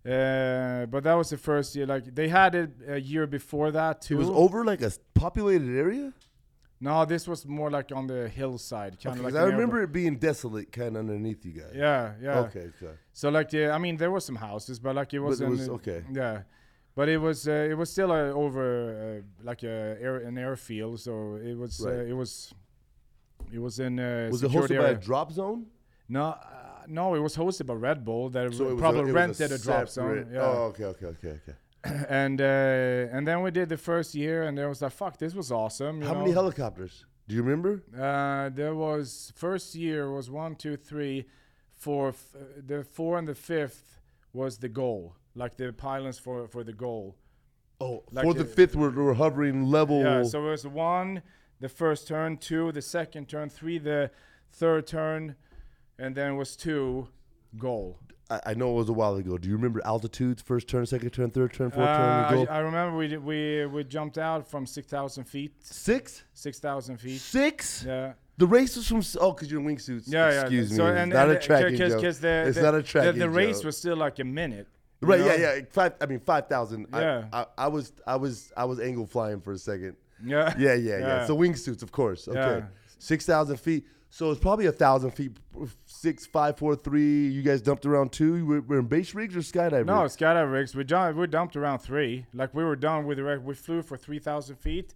Uh, 0.05 0.85
but 0.85 1.03
that 1.03 1.15
was 1.15 1.29
the 1.29 1.37
first 1.37 1.75
year. 1.75 1.85
Like 1.87 2.13
they 2.13 2.27
had 2.27 2.53
it 2.55 2.69
a 2.87 2.99
year 2.99 3.25
before 3.27 3.71
that 3.71 4.01
too. 4.01 4.15
it 4.15 4.17
was 4.19 4.29
over 4.29 4.63
like 4.63 4.81
a 4.81 4.91
populated 5.13 5.75
area. 5.77 6.13
No, 6.79 7.05
this 7.05 7.27
was 7.27 7.45
more 7.47 7.71
like 7.71 7.91
on 7.91 8.05
the 8.05 8.27
hillside, 8.29 9.01
kind 9.01 9.15
Okay, 9.19 9.31
like. 9.31 9.35
I 9.41 9.45
remember 9.45 9.81
it 9.81 9.91
being 9.91 10.17
desolate, 10.17 10.71
kind 10.71 10.95
of 10.95 10.99
underneath 10.99 11.43
you 11.45 11.53
guys. 11.53 11.71
Yeah, 11.73 12.13
yeah. 12.21 12.39
Okay. 12.39 12.69
Okay. 12.81 12.93
So 13.13 13.29
like, 13.29 13.49
the, 13.49 13.71
I 13.71 13.77
mean, 13.77 13.97
there 13.97 14.11
was 14.11 14.25
some 14.25 14.35
houses, 14.35 14.77
but 14.79 14.93
like 14.95 15.13
it 15.13 15.19
But 15.19 15.25
it 15.25 15.29
wasn't. 15.29 15.49
was 15.51 15.69
okay. 15.69 16.03
Yeah, 16.11 16.41
but 16.93 17.09
it 17.09 17.17
was 17.17 17.47
uh, 17.47 17.51
it 17.71 17.75
was 17.77 17.89
still 17.91 18.11
uh, 18.11 18.29
over 18.43 19.23
uh, 19.23 19.43
like 19.43 19.63
a 19.63 19.97
air, 19.99 20.17
an 20.17 20.37
airfield, 20.37 20.99
so 20.99 21.35
it 21.35 21.57
was 21.57 21.83
uh, 21.83 21.89
Right. 21.89 22.07
it 22.09 22.13
was 22.13 22.53
it 23.51 23.59
was 23.59 23.79
in 23.79 23.99
uh, 23.99 24.29
Was 24.31 24.43
it 24.43 24.51
hosted 24.51 24.77
by 24.77 24.89
a 24.89 24.95
drop 24.95 25.31
zone? 25.31 25.67
No, 26.07 26.23
uh, 26.23 26.37
no, 26.87 27.15
it 27.15 27.19
was 27.19 27.35
hosted 27.35 27.65
by 27.65 27.73
Red 27.73 28.03
Bull. 28.05 28.29
That 28.29 28.53
So 28.53 28.75
probably 28.77 29.09
a, 29.09 29.13
rented 29.13 29.51
a, 29.51 29.57
drop 29.57 29.89
zone. 29.89 30.27
Yeah. 30.31 30.41
Oh, 30.41 30.63
okay, 30.71 30.85
okay, 30.85 31.05
okay, 31.07 31.39
okay. 31.39 31.55
and 32.09 32.41
uh, 32.41 33.15
and 33.15 33.27
then 33.27 33.41
we 33.41 33.51
did 33.51 33.69
the 33.69 33.77
first 33.77 34.15
year, 34.15 34.43
and 34.43 34.57
there 34.57 34.69
was 34.69 34.81
like, 34.81 34.91
fuck, 34.91 35.17
this 35.17 35.33
was 35.33 35.51
awesome. 35.51 36.01
you 36.01 36.07
How 36.07 36.15
many 36.15 36.31
helicopters? 36.31 37.05
Do 37.27 37.35
you 37.35 37.41
remember? 37.41 37.83
Uh, 37.97 38.49
there 38.49 38.75
was 38.75 39.31
first 39.35 39.73
year 39.75 40.11
was 40.11 40.29
one, 40.29 40.55
two, 40.55 40.77
three, 40.77 41.25
four. 41.75 42.09
F- 42.09 42.35
the 42.65 42.83
four 42.83 43.17
and 43.17 43.27
the 43.27 43.35
fifth 43.35 43.99
was 44.33 44.57
the 44.57 44.69
goal. 44.69 45.15
like 45.33 45.57
the 45.57 45.73
pylons 45.73 46.19
for 46.19 46.47
for 46.47 46.63
the 46.63 46.73
goal. 46.73 47.15
Oh, 47.81 48.03
Like 48.11 48.23
for 48.25 48.33
the 48.33 48.43
a- 48.43 48.45
fifth, 48.57 48.75
we're, 48.75 48.91
we're 48.91 49.13
hovering 49.15 49.65
level. 49.65 50.01
Yeah, 50.01 50.23
so 50.23 50.47
it 50.47 50.51
was 50.51 50.65
one, 50.65 51.21
the 51.59 51.69
first 51.69 52.07
turn, 52.07 52.37
two, 52.37 52.71
the 52.71 52.81
second 52.81 53.27
turn, 53.29 53.49
three, 53.49 53.77
the 53.77 54.11
third 54.51 54.87
turn, 54.87 55.35
and 55.97 56.15
then 56.15 56.33
it 56.33 56.35
was 56.35 56.55
two, 56.55 57.07
goal. 57.57 57.99
I, 58.29 58.39
I 58.47 58.53
know 58.55 58.71
it 58.71 58.73
was 58.75 58.89
a 58.89 58.93
while 58.93 59.15
ago. 59.15 59.37
Do 59.37 59.47
you 59.47 59.55
remember 59.55 59.81
altitudes? 59.85 60.41
First 60.41 60.67
turn, 60.67 60.85
second 60.85 61.11
turn, 61.11 61.29
third 61.29 61.53
turn, 61.53 61.69
fourth 61.71 61.87
Uh, 61.87 62.29
turn, 62.29 62.35
goal. 62.37 62.47
I 62.49 62.57
remember 62.59 62.97
we 62.97 63.07
did- 63.07 63.23
we 63.23 63.65
we 63.67 63.83
jumped 63.83 64.17
out 64.17 64.47
from 64.49 64.65
six 64.65 64.87
thousand 64.87 65.25
feet, 65.25 65.53
Six, 65.63 66.23
six 66.33 66.59
thousand 66.59 66.97
feet. 66.97 67.19
six. 67.21 67.83
Yeah, 67.85 68.13
The 68.37 68.47
race 68.47 68.75
was 68.75 68.87
from 68.87 69.01
oh, 69.21 69.31
because 69.31 69.51
you're 69.51 69.61
in 69.61 69.67
wingsuits. 69.67 70.05
yeah, 70.07 70.31
yeah. 70.31 70.41
Excuse 70.41 70.75
so, 70.75 70.85
me. 70.91 70.99
And, 70.99 71.11
not 71.13 71.29
and 71.29 71.37
a 71.37 71.39
tracking 71.39 71.77
cause, 71.77 71.93
joke. 71.93 72.01
'cause 72.01 72.19
the, 72.19 72.45
it's 72.47 72.57
the, 72.57 72.63
not 72.63 72.75
a 72.75 72.81
tracking 72.83 73.19
the 73.19 73.29
race 73.29 73.57
joke. 73.57 73.65
was 73.65 73.77
still 73.77 73.95
like 73.95 74.17
a 74.19 74.23
minute. 74.23 74.67
right. 75.01 75.19
know? 75.19 75.25
Yeah, 75.27 75.55
yeah. 75.55 75.61
Five. 75.71 75.93
I 76.01 76.05
mean, 76.07 76.19
five 76.19 76.47
thousand. 76.47 76.87
Yeah. 76.91 77.25
I, 77.31 77.41
I, 77.41 77.45
I 77.59 77.67
was, 77.67 77.93
I 78.07 78.15
was, 78.15 78.51
I 78.57 78.65
was 78.65 78.79
angle 78.79 79.05
flying 79.05 79.39
for 79.39 79.51
a 79.53 79.57
second. 79.57 79.95
Yeah, 80.23 80.53
Yeah, 80.57 80.73
yeah, 80.73 80.75
yeah. 80.75 80.97
Yeah. 80.99 81.25
So 81.25 81.35
wingsuits, 81.37 81.83
of 81.83 81.91
course. 81.91 82.27
Okay. 82.27 82.39
Yeah. 82.39 82.65
Six 82.99 83.25
thousand 83.25 83.57
feet. 83.57 83.85
So 84.09 84.31
it's 84.31 84.39
probably 84.39 84.65
a 84.67 84.71
thousand 84.71 85.11
feet. 85.11 85.33
Six, 85.85 86.25
five, 86.25 86.57
four, 86.57 86.75
three. 86.75 87.27
You 87.27 87.41
guys 87.41 87.61
dumped 87.61 87.85
around 87.85 88.13
two. 88.13 88.37
You 88.37 88.45
were, 88.45 88.61
were 88.61 88.79
in 88.79 88.85
base 88.87 89.13
rigs 89.13 89.35
or 89.35 89.39
skydive 89.41 89.85
No, 89.85 90.03
rigs? 90.03 90.15
skydive 90.15 90.51
rigs. 90.51 90.73
We 90.73 90.85
jumped. 90.85 91.19
We 91.19 91.27
dumped 91.27 91.55
around 91.57 91.79
three. 91.79 92.25
Like 92.33 92.53
we 92.53 92.63
were 92.63 92.77
done 92.77 93.05
with 93.05 93.17
the 93.17 93.23
rig. 93.25 93.41
We 93.41 93.53
flew 93.55 93.81
for 93.81 93.97
three 93.97 94.19
thousand 94.19 94.55
feet, 94.55 94.93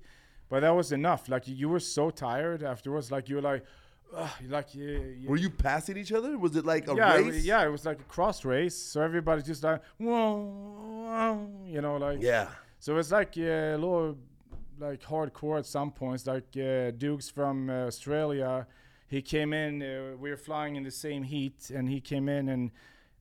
but 0.47 0.61
that 0.61 0.69
was 0.69 0.91
enough. 0.93 1.27
Like 1.27 1.47
you 1.47 1.67
were 1.67 1.81
so 1.81 2.09
tired 2.09 2.63
afterwards. 2.63 3.11
Like 3.11 3.27
you 3.27 3.35
were 3.35 3.41
like, 3.41 3.65
Ugh, 4.15 4.29
like 4.47 4.73
you, 4.73 5.15
you, 5.19 5.29
Were 5.29 5.35
you 5.37 5.49
passing 5.49 5.97
each 5.97 6.11
other? 6.13 6.37
Was 6.37 6.55
it 6.55 6.65
like 6.65 6.87
a 6.87 6.95
yeah, 6.95 7.15
race? 7.17 7.43
yeah. 7.43 7.65
It 7.65 7.69
was 7.69 7.85
like 7.85 7.99
a 7.99 8.03
cross 8.05 8.45
race. 8.45 8.75
So 8.75 9.01
everybody's 9.01 9.45
just 9.45 9.63
like, 9.63 9.81
whoa, 9.97 10.45
whoa, 11.05 11.49
you 11.65 11.81
know, 11.81 11.97
like. 11.97 12.21
Yeah. 12.21 12.47
So 12.79 12.97
it's 12.97 13.11
like 13.11 13.33
uh, 13.37 13.41
a 13.41 13.77
little 13.77 14.17
like 14.79 15.01
hardcore 15.03 15.59
at 15.59 15.65
some 15.65 15.91
points. 15.91 16.25
Like 16.25 16.55
uh, 16.57 16.91
Dukes 16.91 17.29
from 17.29 17.69
uh, 17.69 17.87
Australia, 17.87 18.67
he 19.07 19.21
came 19.21 19.53
in. 19.53 19.81
Uh, 19.81 20.17
we 20.17 20.29
were 20.29 20.37
flying 20.37 20.75
in 20.75 20.83
the 20.83 20.91
same 20.91 21.23
heat, 21.23 21.71
and 21.73 21.89
he 21.89 21.99
came 21.99 22.29
in 22.29 22.49
and 22.49 22.71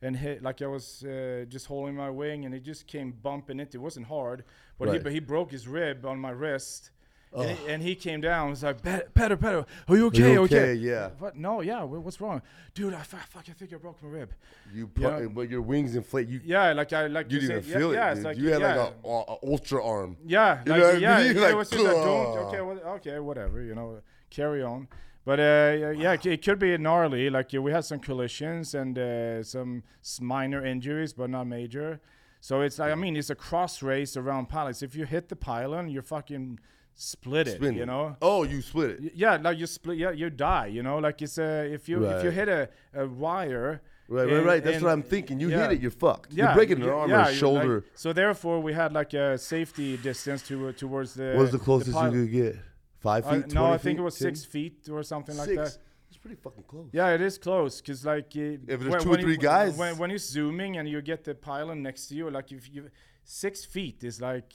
and 0.00 0.16
hit 0.16 0.42
like 0.42 0.62
I 0.62 0.66
was 0.66 1.04
uh, 1.04 1.44
just 1.48 1.66
holding 1.66 1.96
my 1.96 2.10
wing, 2.10 2.44
and 2.44 2.54
he 2.54 2.60
just 2.60 2.86
came 2.86 3.12
bumping 3.22 3.60
it. 3.60 3.74
It 3.74 3.78
wasn't 3.78 4.06
hard, 4.06 4.44
but 4.78 4.92
he 4.92 4.98
but 4.98 5.12
he 5.12 5.20
broke 5.20 5.50
his 5.50 5.66
rib 5.66 6.06
on 6.06 6.18
my 6.18 6.30
wrist. 6.30 6.90
And 7.36 7.50
he, 7.50 7.68
and 7.72 7.82
he 7.82 7.94
came 7.94 8.20
down. 8.22 8.42
and 8.42 8.50
Was 8.50 8.62
like, 8.62 8.82
"Pe- 8.82 9.02
Peter, 9.14 9.36
Peter, 9.36 9.66
are 9.88 9.96
you 9.96 10.06
okay? 10.06 10.32
you 10.32 10.40
okay, 10.42 10.56
okay? 10.60 10.74
Yeah. 10.74 11.10
What? 11.18 11.36
No, 11.36 11.60
yeah. 11.60 11.82
What's 11.84 12.20
wrong, 12.20 12.40
dude? 12.74 12.94
I 12.94 13.02
fu- 13.02 13.16
fuck. 13.18 13.44
I 13.48 13.52
think 13.52 13.72
I 13.72 13.76
broke 13.76 14.02
my 14.02 14.08
rib. 14.08 14.30
You, 14.74 14.90
Yeah. 14.96 15.18
pu- 15.18 15.28
but 15.30 15.50
your 15.50 15.60
wings 15.62 15.94
inflate. 15.94 16.26
You, 16.28 16.40
Yeah, 16.44 16.72
like 16.72 16.92
I 16.92 17.06
like 17.06 17.30
you 17.30 17.38
you 17.38 17.48
didn't 17.48 17.62
say- 17.64 17.68
even 17.70 17.80
feel 17.80 17.92
yeah, 17.94 18.12
it. 18.12 18.16
yeah, 18.18 18.22
like 18.24 18.36
you 18.38 18.48
had 18.52 18.60
yeah. 18.62 18.74
like 18.76 18.94
a, 19.04 19.08
a, 19.08 19.20
a 19.34 19.36
ultra 19.52 19.84
arm. 19.84 20.16
Yeah, 20.26 20.62
You 20.64 20.72
like, 20.72 20.80
know 20.80 20.86
what 20.86 20.94
I 20.94 20.98
yeah, 20.98 21.18
mean? 21.18 21.36
it, 21.36 21.56
was 21.56 21.70
just 21.70 21.84
like, 21.84 21.92
don't, 21.94 22.38
okay, 22.46 22.60
what, 22.62 22.84
okay, 22.84 23.18
whatever, 23.18 23.62
you 23.62 23.74
know, 23.74 24.00
carry 24.30 24.62
on. 24.62 24.88
But 25.26 25.38
uh, 25.40 25.42
yeah, 25.42 25.90
yeah, 25.90 26.16
it- 26.32 26.42
could 26.42 26.58
be 26.58 26.78
gnarly. 26.78 27.28
Like 27.28 27.54
uh, 27.54 27.60
we 27.60 27.72
had 27.72 27.84
some 27.84 27.98
collisions 27.98 28.74
and 28.74 28.98
uh, 28.98 29.42
some 29.42 29.82
minor 30.20 30.64
injuries, 30.64 31.12
but 31.12 31.28
not 31.28 31.46
major. 31.46 32.00
So 32.40 32.62
it's 32.62 32.78
like 32.78 32.90
I 32.92 32.94
mean, 32.94 33.16
it's 33.16 33.28
a 33.28 33.34
cross 33.34 33.82
race 33.82 34.16
around 34.16 34.48
pilots. 34.48 34.82
If 34.82 34.94
you 34.96 35.04
hit 35.04 35.28
the 35.28 35.36
pylon, 35.36 35.90
you're 35.90 36.02
fucking 36.02 36.58
split 36.98 37.46
it. 37.48 37.54
Spin 37.56 37.74
You 37.76 37.86
know. 37.86 38.16
Oh, 38.20 38.42
you 38.42 38.60
split 38.60 38.90
it. 38.90 39.12
Yeah, 39.14 39.36
like 39.40 39.56
you 39.58 39.66
split. 39.66 39.96
Yeah, 39.98 40.10
you 40.10 40.28
die. 40.30 40.66
You 40.66 40.82
know, 40.82 40.98
like 40.98 41.22
it's 41.22 41.38
a 41.38 41.72
if 41.72 41.88
you 41.88 42.04
if 42.04 42.22
you 42.24 42.30
hit 42.30 42.48
a, 42.48 42.68
a 42.94 43.06
wire. 43.06 43.80
Right, 44.10 44.24
right, 44.24 44.32
and- 44.38 44.46
right. 44.46 44.64
That's 44.64 44.76
and- 44.76 44.84
what 44.84 44.92
I'm 44.92 45.02
thinking. 45.02 45.38
You 45.38 45.50
yeah. 45.50 45.62
hit 45.68 45.72
it, 45.76 45.80
you're 45.82 45.90
fucked. 45.90 46.32
Yeah, 46.32 46.46
you're 46.46 46.54
breaking 46.54 46.82
an 46.82 46.88
arm 46.88 47.10
yeah, 47.10 47.28
or 47.28 47.32
shoulder. 47.32 47.74
like- 47.76 47.84
so 47.94 48.12
therefore, 48.12 48.60
we 48.60 48.72
had 48.72 48.92
like 48.92 49.12
a 49.14 49.36
safety 49.38 49.96
distance 49.98 50.42
to 50.48 50.72
towards 50.72 51.14
the. 51.14 51.28
what 51.36 51.42
was 51.42 51.52
the 51.52 51.58
closest 51.58 51.96
pil- 51.96 52.14
you 52.14 52.22
could 52.24 52.32
get? 52.32 52.56
Five 53.00 53.26
Uh, 53.26 53.30
feet? 53.42 53.54
no, 53.54 53.66
I 53.66 53.78
think 53.78 53.96
feet, 53.98 54.00
it 54.00 54.04
was 54.04 54.18
10? 54.18 54.34
six 54.34 54.44
feet 54.44 54.88
or 54.90 55.02
something 55.04 55.36
like 55.36 55.48
Six. 55.48 55.56
that. 55.74 55.78
It's 56.08 56.16
pretty 56.18 56.36
fucking 56.36 56.64
close. 56.66 56.88
Yeah, 56.92 57.10
it 57.10 57.20
is 57.20 57.38
close 57.38 57.80
because 57.80 58.04
like 58.04 58.32
uh, 58.34 58.40
If 58.40 58.60
there's 58.66 58.80
when- 58.90 59.00
two 59.02 59.08
or 59.08 59.10
when 59.12 59.20
you- 59.20 59.26
three 59.26 59.36
guys- 59.36 59.76
when 59.76 59.98
when 59.98 60.08
you're 60.10 60.18
zooming 60.36 60.78
and 60.78 60.88
you 60.88 61.00
get 61.02 61.22
the 61.24 61.34
pylon 61.34 61.82
next 61.82 62.08
to 62.08 62.14
you, 62.16 62.28
like 62.30 62.50
if 62.50 62.64
you 62.74 62.88
six 63.24 63.64
feet 63.66 64.02
is 64.02 64.20
like 64.22 64.50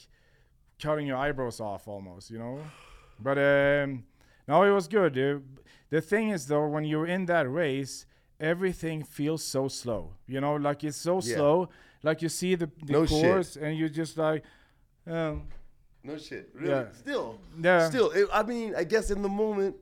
cutting 0.80 1.06
your 1.06 1.16
eyebrows 1.16 1.60
off 1.60 1.88
almost, 1.88 2.30
you 2.30 2.38
know. 2.38 2.60
But 3.20 3.38
um, 3.38 4.04
no, 4.48 4.62
it 4.64 4.70
was 4.70 4.88
good. 4.88 5.16
Uh, 5.18 5.40
the 5.90 6.00
thing 6.00 6.30
is 6.30 6.46
though, 6.46 6.66
when 6.66 6.84
you're 6.84 7.06
in 7.06 7.26
that 7.26 7.48
race, 7.50 8.06
everything 8.40 9.02
feels 9.04 9.42
so 9.44 9.68
slow. 9.68 10.14
You 10.26 10.40
know, 10.40 10.56
like 10.56 10.84
it's 10.84 10.96
so 10.96 11.20
Yeah. 11.22 11.36
slow. 11.36 11.68
Like 12.02 12.20
you 12.22 12.28
see 12.28 12.54
the, 12.54 12.66
the 12.84 12.92
No 12.92 13.06
shit. 13.06 13.22
course 13.22 13.56
and 13.56 13.78
you're 13.78 13.88
just 13.88 14.18
like, 14.18 14.42
um, 15.06 15.48
No 16.02 16.18
shit. 16.18 16.50
Really? 16.54 16.68
Yeah. 16.68 16.92
Still. 16.92 17.38
Yeah. 17.60 17.88
Still. 17.88 18.10
It, 18.10 18.28
I 18.32 18.42
mean, 18.42 18.74
I 18.74 18.84
guess 18.84 19.10
in 19.10 19.22
the 19.22 19.28
moment. 19.28 19.76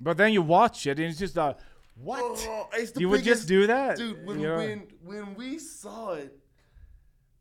but 0.00 0.16
then 0.16 0.32
you 0.32 0.42
watch 0.42 0.86
it 0.86 0.98
and 0.98 1.08
it's 1.08 1.18
just 1.18 1.36
like, 1.36 1.56
what? 1.96 2.20
Oh, 2.24 2.68
it's 2.74 2.98
you 2.98 3.08
would 3.08 3.22
just 3.22 3.46
do 3.46 3.68
that, 3.68 3.96
Dude, 3.96 4.26
when, 4.26 4.40
you 4.40 4.48
know? 4.48 4.56
when, 4.56 4.86
when 5.04 5.34
we 5.36 5.58
saw 5.60 6.14
it, 6.14 6.36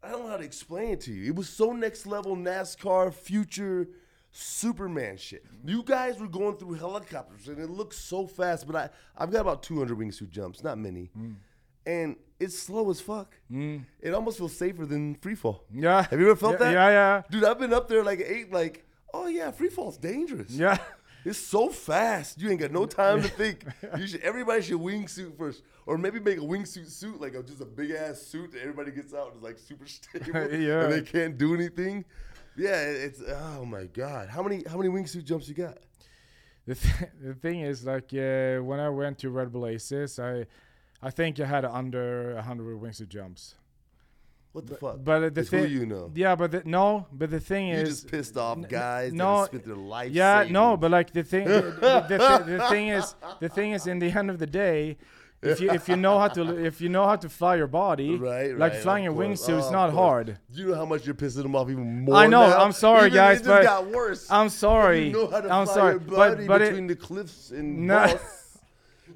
I 0.03 0.09
don't 0.09 0.23
know 0.23 0.29
how 0.29 0.37
to 0.37 0.43
explain 0.43 0.89
it 0.91 1.01
to 1.01 1.13
you. 1.13 1.29
It 1.29 1.35
was 1.35 1.47
so 1.47 1.71
next 1.71 2.05
level 2.05 2.35
NASCAR 2.35 3.13
future 3.13 3.87
Superman 4.31 5.15
shit. 5.15 5.45
You 5.63 5.81
guys 5.83 6.19
were 6.19 6.27
going 6.27 6.57
through 6.57 6.73
helicopters 6.73 7.47
and 7.47 7.59
it 7.59 7.69
looked 7.69 7.93
so 7.93 8.27
fast, 8.27 8.67
but 8.67 8.75
I, 8.75 8.89
I've 9.17 9.31
got 9.31 9.41
about 9.41 9.63
200 9.63 9.97
wingsuit 9.97 10.29
jumps, 10.29 10.63
not 10.63 10.77
many. 10.77 11.09
Mm. 11.17 11.35
And 11.85 12.15
it's 12.39 12.57
slow 12.57 12.89
as 12.89 12.99
fuck. 12.99 13.35
It 14.01 14.13
almost 14.13 14.39
feels 14.39 14.55
safer 14.55 14.85
than 14.85 15.15
free 15.15 15.35
fall. 15.35 15.63
Yeah. 15.73 16.03
Have 16.09 16.19
you 16.19 16.31
ever 16.31 16.35
felt 16.35 16.53
yeah, 16.53 16.57
that? 16.57 16.73
Yeah, 16.73 16.89
yeah, 16.89 17.21
Dude, 17.29 17.43
I've 17.45 17.59
been 17.59 17.73
up 17.73 17.87
there 17.87 18.03
like 18.03 18.19
eight, 18.19 18.51
like, 18.51 18.85
oh 19.13 19.27
yeah, 19.27 19.51
free 19.51 19.69
fall's 19.69 19.97
dangerous. 19.97 20.51
yeah. 20.51 20.77
It's 21.25 21.37
so 21.39 21.69
fast. 21.69 22.39
You 22.41 22.49
ain't 22.49 22.59
got 22.59 22.71
no 22.71 22.85
time 22.85 23.21
to 23.21 23.27
think. 23.29 23.65
You 23.97 24.07
should. 24.07 24.21
Everybody 24.21 24.61
should 24.61 24.79
wingsuit 24.79 25.37
first, 25.37 25.61
or 25.85 25.97
maybe 25.97 26.19
make 26.19 26.37
a 26.37 26.41
wingsuit 26.41 26.89
suit 26.89 27.21
like 27.21 27.33
a, 27.35 27.43
just 27.43 27.61
a 27.61 27.65
big 27.65 27.91
ass 27.91 28.21
suit 28.21 28.51
that 28.53 28.61
everybody 28.61 28.91
gets 28.91 29.13
out 29.13 29.27
and 29.29 29.37
is 29.37 29.43
like 29.43 29.57
super 29.57 29.85
stable, 29.87 30.27
Yeah. 30.59 30.83
and 30.83 30.93
they 30.93 31.01
can't 31.01 31.37
do 31.37 31.53
anything. 31.53 32.05
Yeah, 32.57 32.81
it's 32.81 33.21
oh 33.27 33.65
my 33.65 33.85
god. 33.85 34.29
How 34.29 34.43
many 34.43 34.63
how 34.67 34.77
many 34.77 34.89
wingsuit 34.89 35.23
jumps 35.23 35.47
you 35.47 35.55
got? 35.55 35.77
The, 36.65 36.75
th- 36.75 37.09
the 37.21 37.33
thing 37.33 37.59
is, 37.59 37.85
like, 37.85 38.13
uh, 38.13 38.63
when 38.63 38.79
I 38.79 38.87
went 38.89 39.17
to 39.19 39.29
Red 39.29 39.51
Bull 39.51 39.67
Aces, 39.67 40.17
I, 40.17 40.45
I 41.01 41.09
think 41.09 41.37
I 41.41 41.45
had 41.45 41.65
under 41.65 42.35
100 42.35 42.79
wingsuit 42.79 43.09
jumps. 43.09 43.55
What 44.53 44.67
the 44.67 44.75
fuck? 44.75 44.97
But 45.03 45.33
the 45.33 45.41
It's 45.41 45.49
thing, 45.49 45.69
you 45.71 45.85
know. 45.85 46.11
yeah, 46.15 46.35
but 46.35 46.51
the, 46.51 46.61
no, 46.63 47.07
but 47.11 47.29
the 47.31 47.39
thing 47.39 47.67
You 47.69 47.75
is, 47.77 47.89
just 47.89 48.11
pissed 48.11 48.37
off 48.37 48.57
guys 48.69 49.11
no, 49.11 49.45
spent 49.45 49.65
their 49.65 49.75
life. 49.75 50.11
yeah, 50.11 50.41
savings. 50.41 50.53
no, 50.53 50.77
but 50.77 50.91
like 50.91 51.11
the 51.11 51.23
thing, 51.23 51.45
the, 51.47 51.61
the, 51.61 52.17
the, 52.17 52.57
the 52.57 52.67
thing 52.69 52.87
is, 52.89 53.15
the 53.39 53.49
thing 53.49 53.71
is, 53.71 53.87
in 53.87 53.97
the 53.99 54.11
end 54.11 54.29
of 54.29 54.37
the 54.37 54.45
day, 54.47 54.97
if 55.41 55.59
you 55.59 55.71
if 55.71 55.89
you 55.89 55.97
know 55.97 56.19
how 56.19 56.27
to 56.29 56.41
if 56.63 56.79
you 56.79 56.87
know 56.87 57.05
how 57.05 57.15
to 57.17 57.27
fly 57.29 57.55
your 57.55 57.67
body, 57.67 58.15
Right, 58.15 58.51
right 58.51 58.57
like 58.57 58.75
flying 58.75 59.03
your 59.03 59.11
wingsuit 59.13 59.57
is 59.59 59.65
Oh, 59.65 59.71
not 59.71 59.91
hard. 59.91 60.37
You 60.53 60.67
know 60.67 60.75
how 60.75 60.85
much 60.85 61.05
you're 61.05 61.15
pissing 61.15 61.41
them 61.43 61.55
off 61.55 61.69
even 61.69 62.05
more. 62.05 62.15
I 62.15 62.27
know, 62.27 62.47
now? 62.47 62.59
I'm 62.63 62.71
sorry, 62.71 63.07
Even- 63.07 63.15
guys, 63.15 63.37
it 63.41 63.43
just 63.43 63.49
but 63.49 63.63
got 63.63 63.87
worse. 63.87 64.31
I'm 64.31 64.47
sorry. 64.49 65.07
You 65.07 65.13
know 65.13 65.27
how 65.27 65.41
to 65.41 65.49
I'm 65.51 65.65
fly 65.65 65.73
sorry, 65.75 65.91
your 65.93 65.99
but 65.99 66.15
body 66.15 66.47
but 66.47 66.59
between 66.59 66.85
it, 66.85 66.87
the 66.89 66.95
cliffs 66.95 67.49
and 67.51 67.87
No. 67.87 68.19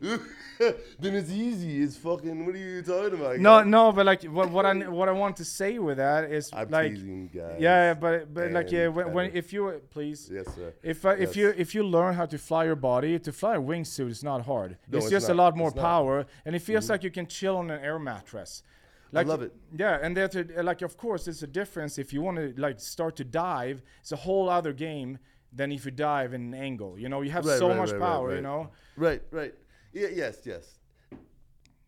Then 1.00 1.16
it's 1.16 1.32
easy. 1.32 1.84
It's 1.84 1.98
fucking. 1.98 2.46
What 2.46 2.56
are 2.56 2.58
you 2.58 2.82
talking 2.82 3.20
about? 3.20 3.38
no, 3.38 3.60
guys? 3.60 3.68
no, 3.68 3.92
but 3.92 4.06
like 4.06 4.24
what 4.24 4.50
what 4.50 4.66
I 4.66 4.74
what 4.88 5.08
I 5.10 5.12
want 5.12 5.38
to 5.38 5.46
say 5.46 5.78
with 5.80 5.98
that 5.98 6.32
is 6.32 6.50
I'm 6.54 6.70
like 6.70 6.94
teasing, 6.94 7.30
guys. 7.34 7.58
yeah, 7.60 7.94
but 7.94 8.34
but 8.34 8.52
like 8.52 8.72
yeah, 8.72 8.88
when, 8.88 9.14
when 9.14 9.32
if 9.34 9.54
you 9.54 9.82
please 9.90 10.30
Yes, 10.32 10.46
sir. 10.56 10.74
If 10.82 11.06
uh, 11.06 11.10
if 11.10 11.36
you 11.36 11.54
if 11.58 11.76
you 11.76 11.84
learn 11.84 12.16
how 12.16 12.26
to 12.26 12.38
fly 12.38 12.66
your 12.66 12.76
body, 12.76 13.20
to 13.20 13.32
fly 13.32 13.56
a 13.56 13.62
wingsuit 13.62 14.10
is 14.10 14.24
not 14.24 14.46
hard. 14.46 14.78
No, 14.90 14.98
it's, 14.98 15.06
it's 15.06 15.12
just 15.12 15.28
not. 15.28 15.34
a 15.34 15.38
lot 15.38 15.58
more 15.58 15.68
It's 15.68 15.76
not. 15.76 15.84
Mm-hmm. 15.84 15.92
power, 15.92 16.26
and 16.46 16.56
it 16.56 16.60
feels 16.62 16.90
like 16.90 17.04
you 17.04 17.12
can 17.12 17.28
chill 17.28 17.58
on 17.58 17.70
an 17.70 17.82
air 17.82 18.00
mattress. 18.00 18.64
Like, 19.12 19.28
love 19.28 19.42
it. 19.42 19.54
Yeah, 19.78 20.00
and 20.02 20.18
that's 20.18 20.36
like 20.62 20.82
of 20.82 20.98
course 20.98 21.26
there's 21.26 21.44
a 21.44 21.48
difference 21.48 21.98
if 21.98 22.12
you 22.12 22.22
want 22.22 22.38
to 22.38 22.54
like 22.58 22.80
start 22.80 23.16
to 23.18 23.24
dive. 23.24 23.82
It's 24.02 24.12
a 24.12 24.18
whole 24.18 24.50
other 24.50 24.74
game 24.74 25.20
than 25.54 25.72
if 25.72 25.86
you 25.86 25.92
dive 25.92 26.34
in 26.34 26.54
an 26.54 26.54
angle. 26.54 27.00
You 27.00 27.10
know, 27.10 27.22
you 27.22 27.32
have 27.32 27.46
Right, 27.46 27.58
so 27.58 27.70
right, 27.70 27.78
much 27.78 27.92
right, 27.92 28.02
power. 28.02 28.36
You 28.36 28.42
know. 28.42 28.72
Right, 28.98 29.22
right. 29.32 29.54
Yeah, 29.98 30.10
yes, 30.14 30.38
yes. 30.46 30.78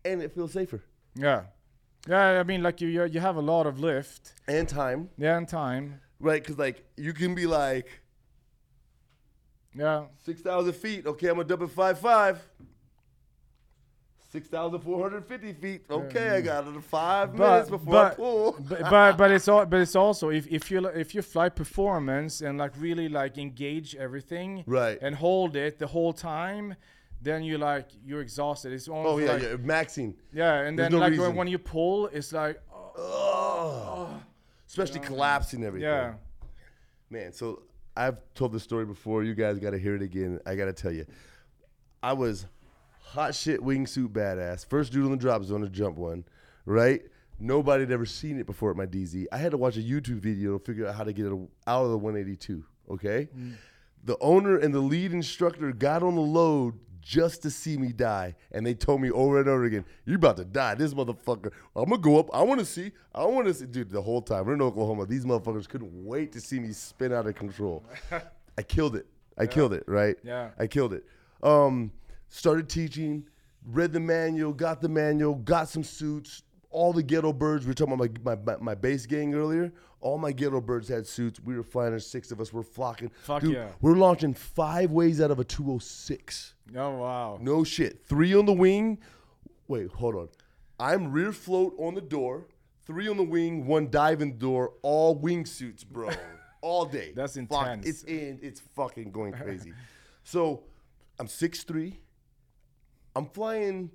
And 0.04 0.22
it 0.22 0.32
feels 0.32 0.52
safer. 0.52 0.82
Yeah. 1.14 1.42
Yeah, 2.08 2.40
I 2.40 2.42
mean, 2.44 2.62
like 2.62 2.80
you, 2.80 2.88
you 2.88 3.04
you 3.04 3.20
have 3.20 3.36
a 3.36 3.42
lot 3.42 3.66
of 3.66 3.78
lift, 3.78 4.32
And 4.48 4.66
time, 4.66 5.10
yeah, 5.18 5.36
and 5.36 5.46
time, 5.46 6.00
right? 6.18 6.42
Because 6.42 6.58
like 6.58 6.82
you 6.96 7.12
can 7.12 7.34
be 7.34 7.46
like 7.46 8.00
yeah, 9.74 10.04
six 10.24 10.40
thousand 10.40 10.72
feet. 10.72 11.06
Okay, 11.06 11.28
I'm 11.28 11.36
gonna 11.36 11.64
it 11.64 11.70
five 11.70 11.98
five. 11.98 12.42
Six 14.32 14.48
thousand 14.48 14.80
four 14.80 15.02
hundred 15.02 15.26
fifty 15.26 15.52
feet. 15.52 15.82
Okay, 15.90 16.30
I 16.30 16.40
got 16.40 16.66
it. 16.66 16.82
Five 16.84 17.34
minutes 17.34 17.68
before 17.68 17.96
I 17.96 18.08
but, 18.08 18.16
pull. 18.16 18.56
but 18.68 18.80
but 18.88 19.16
but 19.18 19.30
it's 19.32 19.48
all 19.48 19.66
but 19.66 19.80
it's 19.80 19.96
also 19.96 20.30
if, 20.30 20.46
if 20.46 20.70
you 20.70 20.86
if 20.86 21.14
you 21.14 21.20
fly 21.20 21.48
performance 21.48 22.40
and 22.40 22.56
like 22.56 22.72
really 22.78 23.08
like 23.08 23.38
engage 23.38 23.94
everything 23.96 24.64
Right. 24.66 24.98
and 25.02 25.16
hold 25.16 25.54
it 25.56 25.78
the 25.78 25.88
whole 25.88 26.12
time 26.12 26.76
then 27.22 27.42
you 27.42 27.58
like 27.58 27.88
you're 28.04 28.20
exhausted 28.20 28.72
it's 28.72 28.88
oh, 28.88 28.94
almost 28.94 29.14
Oh 29.14 29.18
yeah, 29.18 29.32
like, 29.32 29.42
yeah, 29.42 29.56
maxing. 29.56 30.14
yeah 30.32 30.60
and 30.60 30.78
There's 30.78 30.90
then 30.90 30.98
no 30.98 31.06
like 31.06 31.18
when, 31.18 31.34
when 31.34 31.48
you 31.48 31.58
pull 31.58 32.06
it's 32.06 32.32
like 32.32 32.60
oh, 32.70 34.20
especially 34.70 35.00
collapsing 35.00 35.64
everything. 35.64 35.88
Yeah. 35.88 36.14
Man, 37.10 37.32
so 37.32 37.62
I've 37.96 38.18
told 38.34 38.52
this 38.52 38.62
story 38.62 38.86
before. 38.86 39.24
You 39.24 39.34
guys 39.34 39.58
got 39.58 39.70
to 39.70 39.78
hear 39.78 39.96
it 39.96 40.02
again. 40.02 40.38
I 40.46 40.54
got 40.54 40.66
to 40.66 40.72
tell 40.72 40.92
you, 40.92 41.06
I 42.02 42.12
was 42.12 42.46
hot 43.02 43.34
shit 43.34 43.60
wingsuit 43.60 44.08
badass. 44.08 44.66
First 44.66 44.92
dude 44.92 45.04
on 45.04 45.10
the 45.10 45.16
drop 45.16 45.42
zone 45.42 45.62
to 45.62 45.68
jump 45.68 45.96
one, 45.96 46.24
right? 46.64 47.02
Nobody 47.40 47.82
had 47.82 47.90
ever 47.90 48.06
seen 48.06 48.38
it 48.38 48.46
before 48.46 48.70
at 48.70 48.76
my 48.76 48.86
DZ. 48.86 49.26
I 49.32 49.38
had 49.38 49.50
to 49.52 49.56
watch 49.56 49.76
a 49.76 49.80
YouTube 49.80 50.20
video 50.20 50.58
to 50.58 50.64
figure 50.64 50.86
out 50.86 50.94
how 50.94 51.04
to 51.04 51.12
get 51.12 51.26
it 51.26 51.32
out 51.66 51.84
of 51.84 51.90
the 51.90 51.98
182. 51.98 52.64
Okay, 52.90 53.28
mm. 53.36 53.54
the 54.04 54.16
owner 54.20 54.56
and 54.56 54.74
the 54.74 54.80
lead 54.80 55.12
instructor 55.12 55.72
got 55.72 56.02
on 56.02 56.14
the 56.14 56.20
load 56.20 56.78
just 57.00 57.42
to 57.42 57.50
see 57.50 57.76
me 57.76 57.92
die, 57.92 58.34
and 58.52 58.66
they 58.66 58.74
told 58.74 59.00
me 59.00 59.10
over 59.10 59.40
and 59.40 59.48
over 59.48 59.64
again, 59.64 59.84
"You're 60.04 60.16
about 60.16 60.36
to 60.38 60.44
die, 60.44 60.74
this 60.74 60.94
motherfucker. 60.94 61.52
I'm 61.74 61.88
gonna 61.88 61.98
go 61.98 62.18
up. 62.18 62.28
I 62.34 62.42
want 62.42 62.60
to 62.60 62.66
see. 62.66 62.92
I 63.14 63.24
want 63.24 63.46
to 63.46 63.54
see." 63.54 63.66
Dude, 63.66 63.90
the 63.90 64.02
whole 64.02 64.22
time 64.22 64.46
we're 64.46 64.54
in 64.54 64.62
Oklahoma, 64.62 65.06
these 65.06 65.24
motherfuckers 65.24 65.68
couldn't 65.68 66.04
wait 66.04 66.32
to 66.32 66.40
see 66.40 66.60
me 66.60 66.72
spin 66.72 67.12
out 67.12 67.26
of 67.26 67.34
control. 67.34 67.84
I 68.58 68.62
killed 68.62 68.96
it. 68.96 69.06
I 69.38 69.46
killed 69.46 69.72
it. 69.72 69.84
Right. 69.86 70.16
Yeah. 70.22 70.50
I 70.58 70.66
killed 70.66 70.92
it. 70.92 71.04
Um, 71.42 71.92
started 72.28 72.68
teaching, 72.68 73.26
read 73.66 73.92
the 73.92 74.00
manual, 74.00 74.52
got 74.52 74.80
the 74.80 74.88
manual, 74.88 75.34
got 75.36 75.68
some 75.68 75.82
suits. 75.82 76.42
All 76.72 76.92
the 76.92 77.02
ghetto 77.02 77.32
birds. 77.32 77.64
We 77.64 77.70
were 77.70 77.74
talking 77.74 77.94
about 77.94 78.24
my, 78.24 78.36
my, 78.36 78.56
my 78.60 78.74
base 78.76 79.04
gang 79.04 79.34
earlier. 79.34 79.72
All 80.00 80.16
my 80.18 80.32
ghetto 80.32 80.60
birds 80.60 80.88
had 80.88 81.06
suits. 81.06 81.40
We 81.40 81.56
were 81.56 81.62
flying. 81.62 81.90
There's 81.90 82.06
six 82.06 82.30
of 82.30 82.40
us. 82.40 82.52
We're 82.52 82.62
flocking. 82.62 83.10
Fuck 83.22 83.42
Dude, 83.42 83.54
yeah. 83.54 83.68
We're 83.80 83.96
launching 83.96 84.32
five 84.32 84.90
ways 84.90 85.20
out 85.20 85.30
of 85.30 85.38
a 85.38 85.44
206. 85.44 86.54
Oh 86.76 86.90
wow. 86.96 87.38
No 87.40 87.64
shit. 87.64 88.04
Three 88.06 88.34
on 88.34 88.46
the 88.46 88.52
wing. 88.52 88.98
Wait, 89.68 89.90
hold 89.92 90.14
on. 90.14 90.28
I'm 90.78 91.12
rear 91.12 91.32
float 91.32 91.74
on 91.78 91.94
the 91.94 92.00
door. 92.00 92.46
Three 92.86 93.08
on 93.08 93.18
the 93.18 93.22
wing. 93.22 93.66
One 93.66 93.90
diving 93.90 94.38
door. 94.38 94.72
All 94.82 95.20
wingsuits, 95.20 95.86
bro. 95.86 96.10
all 96.62 96.86
day. 96.86 97.12
That's 97.14 97.36
intense. 97.36 97.86
it's 97.86 98.02
in. 98.04 98.38
It's 98.42 98.60
fucking 98.60 99.10
going 99.10 99.32
crazy. 99.42 99.72
so, 100.24 100.62
I'm 101.18 101.28
six 101.28 101.62
three. 101.62 102.00
I'm 103.14 103.26
flying 103.26 103.90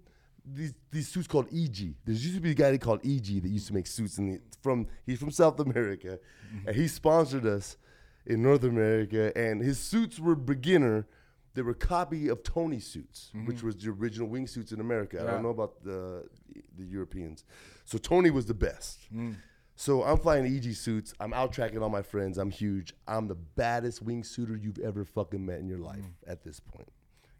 these 0.45 0.73
these 0.91 1.07
suits 1.07 1.27
called 1.27 1.47
EG. 1.53 1.95
There 2.05 2.15
used 2.15 2.35
to 2.35 2.41
be 2.41 2.51
a 2.51 2.55
guy 2.55 2.77
called 2.77 3.05
EG 3.05 3.41
that 3.41 3.49
used 3.49 3.67
to 3.67 3.73
make 3.73 3.87
suits 3.87 4.17
in 4.17 4.33
the, 4.33 4.41
from 4.61 4.87
he's 5.05 5.19
from 5.19 5.31
South 5.31 5.59
America, 5.59 6.19
mm-hmm. 6.47 6.67
and 6.67 6.75
he 6.75 6.87
sponsored 6.87 7.45
us 7.45 7.77
in 8.25 8.41
North 8.41 8.63
America. 8.63 9.35
And 9.35 9.61
his 9.61 9.79
suits 9.79 10.19
were 10.19 10.35
beginner. 10.35 11.07
They 11.53 11.61
were 11.61 11.71
a 11.71 11.75
copy 11.75 12.27
of 12.27 12.43
Tony 12.43 12.81
suits, 12.81 13.31
which 13.45 13.57
mm-hmm. 13.57 13.67
was 13.67 13.77
the 13.77 13.89
original 13.89 14.27
wingsuits 14.27 14.73
in 14.73 14.81
America. 14.81 15.21
I 15.21 15.31
don't 15.31 15.43
know 15.43 15.49
about 15.49 15.83
the 15.83 16.27
the 16.77 16.85
Europeans. 16.85 17.45
So 17.85 17.97
Tony 17.97 18.29
was 18.29 18.45
the 18.45 18.53
best. 18.53 18.99
Mm. 19.13 19.35
So 19.77 20.03
I'm 20.03 20.17
flying 20.17 20.45
EG 20.45 20.73
suits. 20.73 21.13
I'm 21.19 21.33
out 21.33 21.51
tracking 21.51 21.81
all 21.81 21.89
my 21.89 22.01
friends. 22.01 22.37
I'm 22.37 22.49
huge. 22.49 22.93
I'm 23.07 23.27
the 23.27 23.35
baddest 23.35 24.05
wingsuiter 24.05 24.61
you've 24.61 24.79
ever 24.79 25.03
fucking 25.03 25.45
met 25.45 25.59
in 25.59 25.67
your 25.67 25.79
life 25.79 25.99
mm. 25.99 26.31
at 26.31 26.43
this 26.43 26.59
point. 26.59 26.89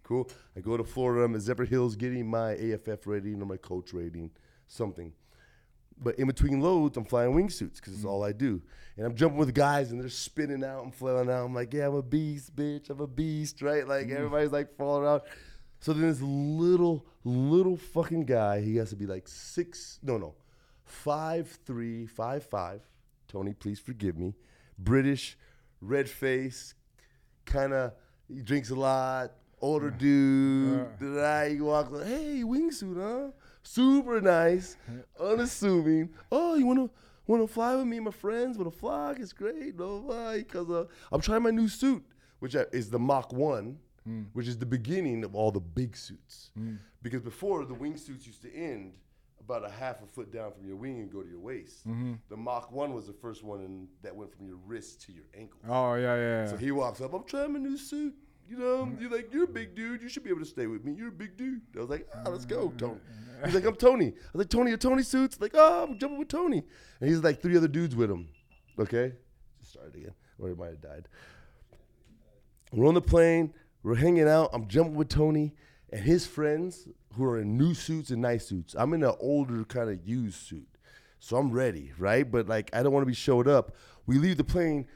Cool. 0.06 0.30
I 0.56 0.60
go 0.60 0.78
to 0.78 0.84
Florida. 0.84 1.26
I'm 1.26 1.34
at 1.34 1.42
Zephyrhills 1.42 1.98
getting 1.98 2.30
my 2.30 2.52
AFF 2.52 3.08
rating 3.08 3.42
or 3.42 3.46
my 3.46 3.58
coach 3.58 3.92
rating, 3.92 4.30
something. 4.68 5.12
But 5.98 6.20
in 6.20 6.28
between 6.28 6.62
loads, 6.62 6.96
I'm 6.96 7.06
flying 7.06 7.34
wingsuits 7.34 7.78
because 7.78 7.94
it's 7.94 8.04
mm. 8.04 8.10
all 8.10 8.24
I 8.24 8.32
do. 8.32 8.62
And 8.98 9.06
I'm 9.08 9.16
jumping 9.16 9.40
with 9.40 9.56
guys 9.56 9.92
and 9.92 10.00
they're 10.00 10.10
spinning 10.10 10.64
out 10.64 10.84
and 10.84 10.94
flailing 10.94 11.30
out. 11.32 11.46
I'm 11.46 11.56
like, 11.56 11.74
yeah, 11.74 11.88
I'm 11.88 11.96
a 11.96 12.04
beast, 12.04 12.56
bitch. 12.56 12.92
I'm 12.92 13.00
a 13.00 13.08
beast, 13.08 13.64
right? 13.64 13.88
Like 13.88 14.08
mm. 14.08 14.16
everybody's 14.16 14.52
like 14.52 14.78
falling 14.78 15.08
out. 15.08 15.26
So 15.80 15.92
then 15.92 16.08
this 16.08 16.22
little, 16.22 17.08
little 17.24 17.76
fucking 17.76 18.26
guy, 18.26 18.62
he 18.62 18.76
has 18.76 18.92
to 18.92 18.96
be 18.96 19.08
like 19.08 19.28
six, 19.28 20.00
no, 20.04 20.18
no, 20.18 20.36
five, 20.84 21.58
three, 21.66 22.06
five, 22.06 22.46
five. 22.46 22.82
Tony, 23.28 23.54
please 23.54 23.80
forgive 23.80 24.18
me. 24.18 24.36
British, 24.78 25.36
red 25.82 26.08
face, 26.08 26.76
kind 27.46 27.74
of, 27.74 27.94
he 28.28 28.42
drinks 28.42 28.70
a 28.70 28.76
lot, 28.76 29.32
older 29.62 29.90
dude. 29.90 30.88
Right? 31.00 31.52
He 31.52 31.62
walks 31.62 31.92
like, 31.92 32.06
hey, 32.08 32.44
wingsuit, 32.46 32.98
huh? 33.02 33.32
Super 33.64 34.22
nice, 34.22 34.78
unassuming. 35.20 36.10
Oh, 36.32 36.56
you 36.56 36.66
wanna 36.66 36.90
wanna 37.28 37.48
fly 37.48 37.76
with 37.76 37.88
me, 37.88 37.98
and 37.98 38.06
my 38.06 38.12
friends? 38.12 38.58
Wanna 38.58 38.72
fly? 38.72 39.16
It's 39.20 39.34
great. 39.34 39.78
No, 39.78 40.02
why? 40.06 40.40
Because 40.40 40.70
uh, 40.70 40.86
I'm 41.12 41.22
trying 41.22 41.44
my 41.44 41.50
new 41.52 41.68
suit, 41.68 42.04
which 42.40 42.56
is 42.56 42.90
the 42.90 43.00
Mach 43.00 43.34
One, 43.34 43.78
which 44.34 44.48
is 44.48 44.58
the 44.60 44.66
beginning 44.68 45.24
of 45.24 45.34
all 45.36 45.52
the 45.52 45.60
big 45.60 45.98
suits. 45.98 46.52
Because 47.02 47.22
before 47.22 47.66
the 47.66 47.74
wingsuits 47.74 48.26
used 48.28 48.42
to 48.44 48.54
end 48.56 48.94
about 49.40 49.64
a 49.64 49.70
half 49.70 50.02
a 50.02 50.08
foot 50.08 50.32
down 50.34 50.52
from 50.52 50.66
your 50.68 50.76
wing 50.76 51.00
and 51.00 51.12
go 51.12 51.22
to 51.22 51.30
your 51.30 51.40
waist. 51.40 51.84
The 52.30 52.38
Mach 52.38 52.72
One 52.72 52.94
was 52.94 53.08
the 53.08 53.14
first 53.14 53.44
one 53.44 53.62
in, 53.62 53.88
that 54.04 54.16
went 54.16 54.32
from 54.36 54.46
your 54.48 54.58
wrist 54.68 55.02
to 55.04 55.12
your 55.12 55.26
ankle. 55.36 55.60
Oh 55.68 55.96
yeah 55.96 56.16
yeah. 56.16 56.48
So 56.48 56.58
he 56.58 56.72
walks 56.72 57.02
up. 57.02 57.14
I'm 57.14 57.24
trying 57.24 57.54
my 57.54 57.60
new 57.60 57.78
suit. 57.78 58.14
You 58.48 58.58
know, 58.58 58.92
you're 59.00 59.10
like, 59.10 59.34
you're 59.34 59.46
a 59.46 59.48
big 59.48 59.76
dude. 59.76 60.02
You 60.02 60.10
should 60.10 60.24
be 60.24 60.30
able 60.30 60.42
to 60.42 60.46
stay 60.46 60.68
with 60.68 60.86
me. 60.86 60.94
You're 60.94 61.10
a 61.10 61.12
big 61.12 61.36
dude. 61.36 61.62
I 61.76 61.80
was 61.80 61.90
like, 61.90 62.08
ah, 62.14 62.30
let's 62.30 62.46
go, 62.46 62.72
Tony. 62.78 63.00
He's 63.46 63.56
like, 63.56 63.66
I'm 63.66 63.76
Tony. 63.76 64.08
I 64.08 64.32
was 64.34 64.40
like, 64.40 64.50
Tony, 64.50 64.72
are 64.72 64.78
Tony 64.78 65.04
suits? 65.04 65.40
Like, 65.42 65.52
oh, 65.56 65.84
I'm 65.84 66.00
jumping 66.00 66.20
with 66.20 66.30
Tony. 66.30 66.64
And 67.00 67.10
he's 67.10 67.22
like 67.22 67.42
three 67.42 67.58
other 67.58 67.68
dudes 67.68 67.96
with 67.96 68.10
him. 68.10 68.30
Okay, 68.80 69.12
just 69.60 69.74
started 69.74 69.94
again, 69.96 70.14
or 70.40 70.48
he 70.48 70.56
might 70.56 70.70
have 70.70 70.82
died. 70.82 71.08
We're 72.72 72.88
on 72.88 72.94
the 72.94 73.02
plane. 73.02 73.54
We're 73.84 73.96
hanging 73.96 74.28
out. 74.28 74.52
I'm 74.54 74.68
jumping 74.68 74.96
with 74.96 75.10
Tony 75.10 75.54
and 75.92 76.02
his 76.02 76.26
friends 76.26 76.88
who 77.16 77.26
are 77.26 77.40
in 77.40 77.58
new 77.58 77.74
suits 77.74 78.10
and 78.10 78.22
nice 78.22 78.48
suits. 78.48 78.76
I'm 78.78 78.94
in 78.94 79.04
an 79.04 79.14
older 79.20 79.64
kind 79.66 79.90
of 79.90 80.06
used 80.08 80.38
suit. 80.38 80.68
So 81.20 81.38
I'm 81.38 81.52
ready, 81.52 81.92
right? 81.98 82.30
But 82.30 82.48
like 82.48 82.70
I 82.74 82.84
don't 82.84 82.92
want 82.92 83.04
to 83.04 83.08
be 83.08 83.14
showed 83.14 83.48
up. 83.48 83.76
We 84.06 84.18
leave 84.18 84.38
the 84.38 84.44
plane. 84.44 84.88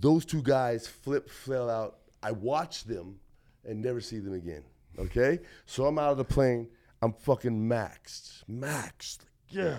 Those 0.00 0.24
two 0.24 0.42
guys 0.42 0.86
flip, 0.86 1.30
fell 1.30 1.70
out. 1.70 1.98
I 2.24 2.32
watch 2.32 2.84
them 2.84 3.20
and 3.64 3.82
never 3.82 4.00
see 4.00 4.18
them 4.18 4.32
again. 4.32 4.64
Okay? 4.98 5.40
So 5.66 5.84
I'm 5.86 5.98
out 5.98 6.12
of 6.12 6.18
the 6.18 6.24
plane. 6.24 6.68
I'm 7.02 7.12
fucking 7.12 7.68
maxed. 7.68 8.44
Maxed. 8.50 9.18
Yeah. 9.48 9.76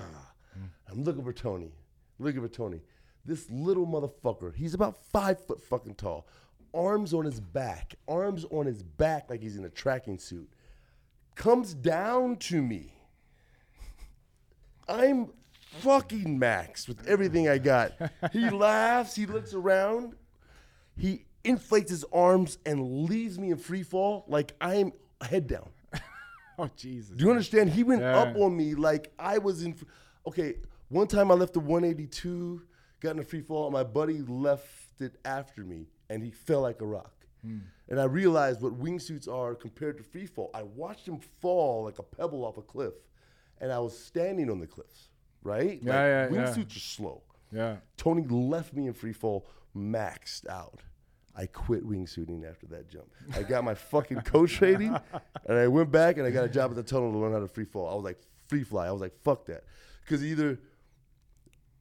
I'm 0.90 1.04
looking 1.04 1.24
for 1.24 1.34
Tony. 1.34 1.72
Looking 2.20 2.42
for 2.42 2.48
Tony. 2.48 2.82
This 3.26 3.50
little 3.50 3.88
motherfucker, 3.88 4.56
he's 4.56 4.76
about 4.76 5.04
five 5.12 5.44
foot 5.44 5.60
fucking 5.60 5.96
tall. 5.96 6.28
Arms 6.74 7.14
on 7.14 7.26
his 7.26 7.40
back. 7.40 7.96
Arms 8.08 8.46
on 8.52 8.68
his 8.68 8.84
back 8.84 9.30
like 9.30 9.42
he's 9.42 9.58
in 9.58 9.66
a 9.66 9.70
tracking 9.70 10.20
suit. 10.20 10.48
Comes 11.34 11.74
down 11.74 12.38
to 12.38 12.62
me. 12.62 12.94
I'm 14.88 15.32
fucking 15.80 16.40
maxed 16.40 16.88
with 16.88 17.08
everything 17.08 17.50
I 17.50 17.58
got. 17.58 17.94
He 18.32 18.50
laughs, 18.52 19.16
he 19.16 19.26
looks 19.26 19.54
around, 19.54 20.14
he 20.96 21.26
inflates 21.46 21.90
his 21.92 22.04
arms 22.12 22.58
and 22.66 23.06
leaves 23.08 23.38
me 23.40 23.52
in 23.52 23.58
free 23.58 23.84
fall 23.84 24.26
like 24.28 24.54
I'm 24.60 24.92
head 25.22 25.48
down. 25.48 25.70
oh 26.60 26.70
Jesus. 26.76 27.16
Do 27.16 27.24
you 27.26 27.32
understand? 27.32 27.70
He 27.70 27.84
went 27.84 28.02
Yeah. 28.02 28.18
up 28.20 28.36
on 28.38 28.56
me 28.56 28.76
like 28.76 29.14
I 29.20 29.38
was 29.38 29.64
in. 29.64 29.76
Okay, 30.28 30.56
one 30.90 31.08
time 31.08 31.32
I 31.32 31.36
left 31.36 31.54
the 31.54 31.60
182, 31.60 32.62
got 33.00 33.12
in 33.12 33.20
a 33.20 33.24
free 33.24 33.42
fall, 33.42 33.66
and 33.66 33.74
my 33.74 33.84
buddy 33.84 34.20
left 34.28 35.00
it 35.02 35.16
after 35.26 35.64
me, 35.64 35.88
and 36.10 36.24
he 36.24 36.32
fell 36.32 36.62
like 36.62 36.82
a 36.82 36.86
rock. 36.86 37.14
Hmm. 37.44 37.60
And 37.90 38.00
I 38.00 38.06
realized 38.06 38.62
what 38.62 38.80
wingsuits 38.80 39.28
are 39.28 39.54
compared 39.54 39.98
to 39.98 40.04
free 40.04 40.26
fall. 40.26 40.50
I 40.54 40.64
watched 40.64 41.08
him 41.08 41.20
fall 41.42 41.84
like 41.84 42.00
a 42.00 42.04
pebble 42.04 42.44
off 42.44 42.58
a 42.58 42.62
cliff, 42.64 42.94
and 43.62 43.72
I 43.72 43.80
was 43.80 43.98
standing 43.98 44.50
on 44.50 44.60
the 44.60 44.68
cliffs, 44.68 45.10
right? 45.44 45.80
Yeah, 45.84 45.92
like, 45.92 45.94
yeah, 45.94 46.30
yeah. 46.30 46.30
Wingsuits 46.30 46.76
are 46.76 46.80
slow. 46.80 47.22
Yeah. 47.52 47.76
Tony 47.98 48.24
left 48.28 48.74
me 48.74 48.88
in 48.88 48.94
free 48.94 49.14
fall, 49.14 49.48
maxed 49.76 50.48
out. 50.50 50.82
I 51.38 51.48
quit 51.48 51.86
wingsuiting 51.86 52.50
after 52.50 52.66
that 52.68 52.90
jump. 52.90 53.08
I 53.36 53.44
got 53.44 53.64
my 53.64 53.76
fucking 53.76 54.22
coach 54.22 54.62
rating, 54.62 54.96
and 55.46 55.58
I 55.58 55.68
went 55.68 55.92
back 55.92 56.18
and 56.18 56.26
I 56.26 56.32
got 56.32 56.46
a 56.46 56.50
job 56.50 56.72
at 56.72 56.78
the 56.78 56.84
tunnel 56.84 57.12
to 57.12 57.18
learn 57.18 57.34
how 57.34 57.40
to 57.40 57.48
free 57.48 57.66
fall. 57.66 57.90
I 57.90 57.94
was 57.94 58.06
like, 58.06 58.20
free 58.48 58.64
fly. 58.64 58.88
I 58.88 58.92
was 58.92 59.02
like, 59.02 59.14
fuck 59.24 59.46
that. 59.48 59.64
Because 60.02 60.24
either, 60.24 60.60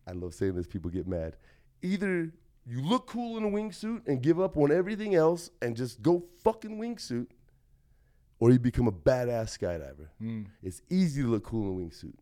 I 0.09 0.12
love 0.12 0.35
saying 0.35 0.55
this, 0.55 0.67
people 0.67 0.90
get 0.90 1.07
mad. 1.07 1.37
Either 1.83 2.33
you 2.67 2.83
look 2.83 3.07
cool 3.07 3.37
in 3.37 3.45
a 3.45 3.49
wingsuit 3.49 4.09
and 4.09 4.23
give 4.23 4.40
up 4.40 4.57
on 4.57 4.73
everything 4.73 5.15
else 5.15 5.50
and 5.63 5.77
just 5.77 6.02
go 6.02 6.25
fucking 6.42 6.79
wingsuit, 6.79 7.29
or 8.40 8.50
you 8.50 8.59
become 8.59 8.88
a 8.88 8.92
badass 8.92 9.59
skydiver. 9.59 10.09
Hmm. 10.19 10.42
It's 10.63 10.83
easy 10.90 11.23
to 11.23 11.29
look 11.29 11.44
cool 11.44 11.79
in 11.79 11.85
a 11.85 11.87
wingsuit, 11.87 12.15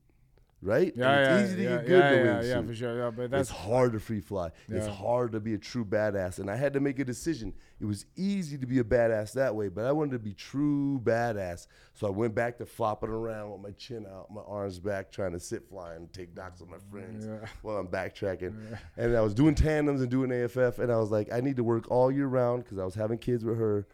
right? 0.62 0.92
Yeah, 0.96 1.10
and 1.10 1.20
yeah, 1.26 1.36
it's 1.38 1.48
easy 1.52 1.56
to 1.56 1.62
yeah, 1.62 1.76
get 1.78 1.86
good 1.86 1.98
yeah, 1.98 2.10
in 2.12 2.14
a 2.14 2.24
yeah, 2.24 2.38
wingsuit. 2.40 2.48
yeah, 2.48 2.62
for 2.62 2.74
sure. 2.74 2.98
Yeah, 2.98 3.10
but 3.10 3.22
It's 3.24 3.30
that's 3.32 3.50
hard 3.50 3.92
to 3.92 4.00
free 4.00 4.20
fly. 4.20 4.50
It's 4.68 4.86
hard 4.86 5.32
to 5.32 5.40
be 5.40 5.54
a 5.54 5.58
true 5.58 5.84
badass. 5.84 6.38
And 6.38 6.48
I 6.50 6.56
had 6.56 6.72
to 6.74 6.80
make 6.80 6.98
a 6.98 7.04
decision. 7.04 7.52
It 7.80 7.84
was 7.84 8.06
easy 8.16 8.56
to 8.58 8.66
be 8.66 8.78
a 8.78 8.84
badass 8.84 9.32
that 9.32 9.54
way, 9.54 9.68
but 9.68 9.84
I 9.84 9.92
wanted 9.92 10.12
to 10.12 10.18
be 10.20 10.32
true 10.34 11.00
badass. 11.04 11.66
So 11.94 12.06
I 12.06 12.10
went 12.10 12.34
back 12.34 12.58
to 12.58 12.66
flopping 12.66 13.10
around 13.10 13.50
with 13.50 13.60
my 13.60 13.72
chin 13.72 14.06
out, 14.06 14.30
my 14.30 14.42
arms 14.46 14.78
back, 14.78 15.10
trying 15.10 15.32
to 15.32 15.40
sit 15.40 15.68
fly 15.68 15.94
and 15.94 16.12
take 16.12 16.34
knocks 16.36 16.62
on 16.62 16.70
my 16.70 16.78
friends 16.90 17.28
while 17.62 17.76
I'm 17.76 17.88
backtracking. 17.88 18.54
And 18.96 19.16
I 19.16 19.20
was 19.20 19.34
doing 19.34 19.54
tandems 19.56 20.00
and 20.00 20.10
doing 20.10 20.30
AFF. 20.30 20.78
And 20.78 20.92
I 20.92 20.96
was 20.96 21.10
like, 21.10 21.32
I 21.32 21.40
need 21.40 21.56
to 21.56 21.64
work 21.64 21.90
all 21.90 22.10
year 22.10 22.26
round 22.28 22.64
because 22.64 22.78
I 22.78 22.84
was 22.84 22.94
having 22.94 23.18
kids 23.18 23.44
with 23.44 23.58
her. 23.58 23.86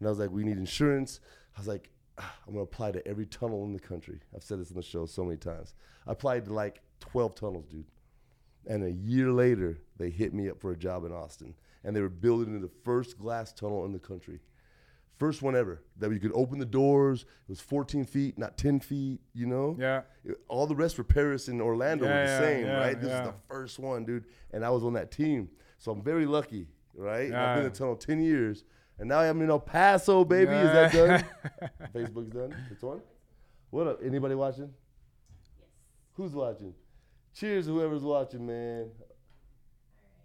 And 0.00 0.06
I 0.06 0.10
was 0.10 0.18
like, 0.18 0.30
we 0.30 0.42
need 0.44 0.58
insurance. 0.58 1.20
I 1.56 1.60
was 1.60 1.68
like, 1.68 1.88
"Ah, 1.88 1.95
I'm 2.18 2.54
going 2.54 2.56
to 2.56 2.60
apply 2.62 2.92
to 2.92 3.06
every 3.06 3.26
tunnel 3.26 3.64
in 3.64 3.72
the 3.72 3.78
country. 3.80 4.20
I've 4.34 4.42
said 4.42 4.60
this 4.60 4.70
on 4.70 4.76
the 4.76 4.82
show 4.82 5.06
so 5.06 5.24
many 5.24 5.36
times. 5.36 5.74
I 6.06 6.12
applied 6.12 6.46
to 6.46 6.52
like 6.54 6.80
12 7.00 7.34
tunnels, 7.34 7.66
dude 7.66 7.84
And 8.66 8.84
a 8.84 8.90
year 8.90 9.30
later, 9.30 9.78
they 9.98 10.10
hit 10.10 10.32
me 10.32 10.48
up 10.48 10.60
for 10.60 10.70
a 10.72 10.76
job 10.76 11.04
in 11.04 11.12
Austin, 11.12 11.54
and 11.84 11.94
they 11.94 12.00
were 12.00 12.08
building 12.08 12.60
the 12.60 12.70
first 12.84 13.18
glass 13.18 13.52
tunnel 13.52 13.84
in 13.84 13.92
the 13.92 13.98
country. 13.98 14.40
First 15.18 15.40
one 15.40 15.56
ever 15.56 15.82
that 15.98 16.10
you 16.12 16.20
could 16.20 16.32
open 16.34 16.58
the 16.58 16.66
doors. 16.66 17.22
It 17.22 17.48
was 17.48 17.60
14 17.60 18.04
feet, 18.04 18.36
not 18.38 18.58
10 18.58 18.80
feet. 18.80 19.20
You 19.34 19.46
know. 19.46 19.76
Yeah. 19.78 20.02
It- 20.24 20.38
all 20.48 20.66
the 20.66 20.74
rest 20.76 20.98
were 20.98 21.04
Perris 21.04 21.48
and 21.48 21.60
Orlando 21.62 22.04
Yeah, 22.06 22.14
were 22.14 22.26
the 22.26 22.32
yeah, 22.32 22.40
same, 22.40 22.66
yeah, 22.66 22.78
right? 22.78 23.00
This 23.00 23.10
is 23.12 23.20
the 23.26 23.34
first 23.48 23.78
one, 23.78 24.04
dude, 24.04 24.24
and 24.52 24.64
I 24.64 24.70
was 24.70 24.84
on 24.84 24.92
that 24.94 25.10
team, 25.10 25.48
so 25.78 25.92
I'm 25.92 26.02
very 26.02 26.26
lucky, 26.26 26.66
right? 26.94 27.32
I've 27.32 27.56
been 27.56 27.66
in 27.66 27.72
the 27.72 27.78
tunnel 27.78 27.96
10 27.96 28.20
years, 28.20 28.64
and 28.98 29.08
now 29.08 29.20
I'm 29.20 29.40
in 29.42 29.50
El 29.50 29.60
Paso, 29.60 30.24
baby. 30.24 30.52
Is 30.52 30.72
that 30.72 30.94
Yeah. 30.94 31.06
done? 31.06 31.24
Facebook's 31.94 32.30
done. 32.30 32.54
It's 32.70 32.82
on. 32.82 33.00
What 33.70 33.86
up? 33.86 34.00
Anybody 34.02 34.34
watching? 34.34 34.72
Yes. 35.58 35.68
Who's 36.14 36.32
watching? 36.32 36.74
Cheers, 37.34 37.66
to 37.66 37.72
whoever's 37.72 38.02
watching, 38.02 38.46
man. 38.46 38.84
All 38.84 38.86
right, 38.86 38.90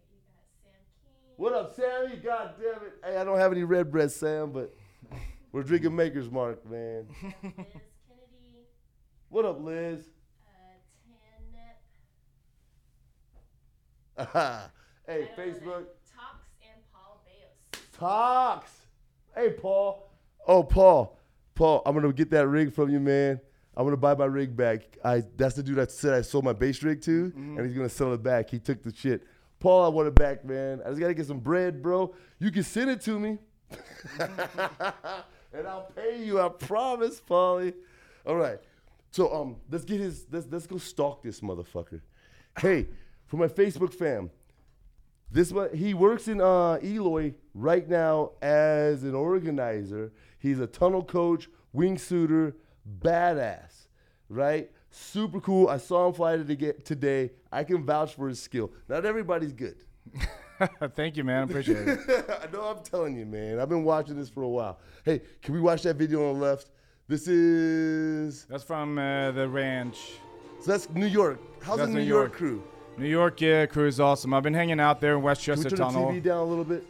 you 0.10 0.20
Sam 0.64 0.72
King. 1.04 1.36
What 1.36 1.54
up, 1.54 1.74
Sammy? 1.76 2.18
God 2.18 2.54
damn 2.58 2.88
it! 2.88 2.94
Hey, 3.04 3.18
I 3.18 3.24
don't 3.26 3.38
have 3.38 3.52
any 3.52 3.64
red 3.64 3.92
bread, 3.92 4.12
Sam, 4.12 4.52
but 4.52 4.74
we're 5.52 5.64
drinking 5.64 5.94
Maker's 5.96 6.30
Mark, 6.32 6.66
man. 6.70 7.08
Liz 7.22 7.32
Kennedy. 7.44 8.68
What 9.30 9.44
up, 9.46 9.60
Liz? 9.62 10.08
Uh, 10.48 10.54
Tanep. 14.18 14.70
hey, 15.08 15.24
I 15.24 15.36
don't 15.36 15.36
Facebook. 15.38 15.84
that. 15.86 15.96
Tox 16.16 16.46
and 16.62 16.82
Paul 16.94 17.22
Bayos. 17.28 17.80
Talks. 18.02 18.72
Hey, 19.36 19.52
Paul. 19.52 20.10
Oh, 20.48 20.64
Paul. 20.64 21.20
Paul, 21.54 21.84
I'm 21.86 21.94
gonna 21.94 22.12
get 22.12 22.32
that 22.32 22.48
rig 22.48 22.74
from 22.74 22.90
you, 22.90 23.00
man. 23.00 23.40
I'm 23.78 23.86
gonna 23.86 23.96
buy 23.96 24.16
my 24.16 24.26
rig 24.26 24.58
back. 24.58 24.98
I 25.06 25.22
that's 25.38 25.54
the 25.54 25.62
dude 25.62 25.78
I 25.78 25.86
said 25.86 26.16
I 26.16 26.22
sold 26.22 26.44
my 26.44 26.54
bass 26.54 26.82
rig 26.82 27.00
to, 27.04 27.32
and 27.36 27.64
he's 27.64 27.76
gonna 27.76 27.90
sell 27.90 28.12
it 28.16 28.24
back. 28.24 28.50
He 28.50 28.58
took 28.58 28.82
the 28.82 28.92
shit. 28.92 29.22
Paul, 29.60 29.86
I 29.86 29.90
want 29.90 30.08
it 30.08 30.16
back, 30.16 30.44
man. 30.44 30.82
I 30.84 30.90
just 30.90 31.00
gotta 31.00 31.14
get 31.14 31.28
some 31.28 31.42
bread, 31.42 31.84
bro. 31.84 32.16
You 32.40 32.50
can 32.50 32.64
send 32.64 32.90
it 32.90 33.02
to 33.02 33.20
me, 33.20 33.38
and 34.20 35.68
I'll 35.68 35.92
pay 35.96 36.24
you. 36.26 36.42
I 36.42 36.50
promise, 36.50 37.22
Paulie. 37.22 37.76
All 38.26 38.36
right. 38.36 38.58
So 39.12 39.32
um, 39.32 39.58
let's 39.70 39.86
get 39.86 40.00
his. 40.00 40.26
Let's 40.32 40.48
let's 40.50 40.66
go 40.66 40.80
stalk 40.80 41.22
this 41.22 41.42
motherfucker. 41.42 42.02
Hey, 42.60 42.88
for 43.28 43.38
my 43.38 43.48
Facebook 43.48 43.94
fam, 43.94 44.32
this 45.32 45.52
one, 45.52 45.74
he 45.76 45.94
works 45.94 46.28
in 46.28 46.42
uh, 46.42 46.78
Eloy 46.84 47.34
right 47.54 47.88
now 47.88 48.32
as 48.42 49.04
an 49.04 49.16
organizer. 49.16 50.12
He's 50.40 50.60
a 50.60 50.68
tunnel 50.68 51.04
coach, 51.04 51.50
wingsuiter, 51.76 52.54
badass, 53.00 53.88
right? 54.30 54.70
Super 54.90 55.40
cool. 55.40 55.68
I 55.70 55.78
saw 55.78 56.08
him 56.08 56.14
fly 56.14 56.38
to 56.38 56.56
get 56.56 56.84
today. 56.86 57.32
I 57.52 57.64
can 57.64 57.86
vouch 57.86 58.16
for 58.16 58.28
his 58.28 58.42
skill. 58.42 58.72
Not 58.90 59.06
everybody's 59.06 59.54
good. 59.54 59.76
Thank 60.96 61.18
you, 61.18 61.24
man. 61.24 61.40
I 61.40 61.44
appreciate 61.44 61.88
it. 61.88 62.00
I 62.30 62.52
know 62.52 62.64
I'm 62.64 62.84
telling 62.84 63.16
you, 63.18 63.26
man. 63.26 63.60
I've 63.60 63.70
been 63.70 63.84
watching 63.84 64.16
this 64.18 64.30
for 64.30 64.44
a 64.44 64.50
while. 64.50 64.80
Hey, 65.06 65.22
can 65.42 65.54
we 65.54 65.62
watch 65.62 65.84
that 65.84 65.96
video 65.96 66.30
on 66.30 66.40
the 66.40 66.46
left? 66.46 66.70
This 67.08 67.28
is 67.28 68.46
That's 68.46 68.64
from 68.64 68.98
uh, 68.98 69.32
the 69.32 69.48
ranch. 69.50 69.98
so 70.62 70.72
that's 70.72 70.90
New 70.90 71.08
York. 71.08 71.40
How's 71.62 71.78
That's 71.78 71.90
the 71.90 71.96
New, 71.96 72.02
New 72.04 72.08
York, 72.08 72.32
York. 72.32 72.38
crew? 72.38 72.64
New 72.98 73.08
York 73.08 73.38
crew 73.38 73.88
is 73.88 74.00
awesome. 74.00 74.34
I've 74.34 74.44
been 74.44 74.54
hanging 74.54 74.80
out 74.80 75.02
there 75.02 75.16
in 75.16 75.22
Westchester 75.22 75.70
Can 75.70 75.72
we 75.72 75.78
turn 75.78 75.88
the 75.88 75.94
Tunnel. 76.00 76.12
TV 76.12 76.24
down 76.24 76.38
a 76.38 76.44
little 76.46 76.64
bit? 76.64 76.84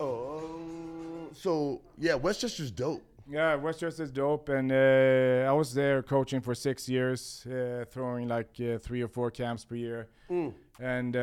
Oh, 0.00 1.28
so 1.34 1.80
yeah, 1.98 2.14
Westchester's 2.14 2.70
dope. 2.70 3.02
Yeah, 3.30 3.56
Westchester's 3.56 4.10
dope, 4.10 4.48
and 4.48 4.72
uh, 4.72 5.46
I 5.46 5.52
was 5.52 5.74
there 5.74 6.02
coaching 6.02 6.40
for 6.40 6.54
six 6.54 6.88
years, 6.88 7.46
uh, 7.46 7.84
throwing 7.90 8.26
like 8.28 8.48
uh, 8.58 8.78
three 8.78 9.02
or 9.02 9.08
four 9.08 9.30
camps 9.30 9.64
per 9.66 9.74
year. 9.74 10.08
And 10.80 11.16
uh, 11.16 11.20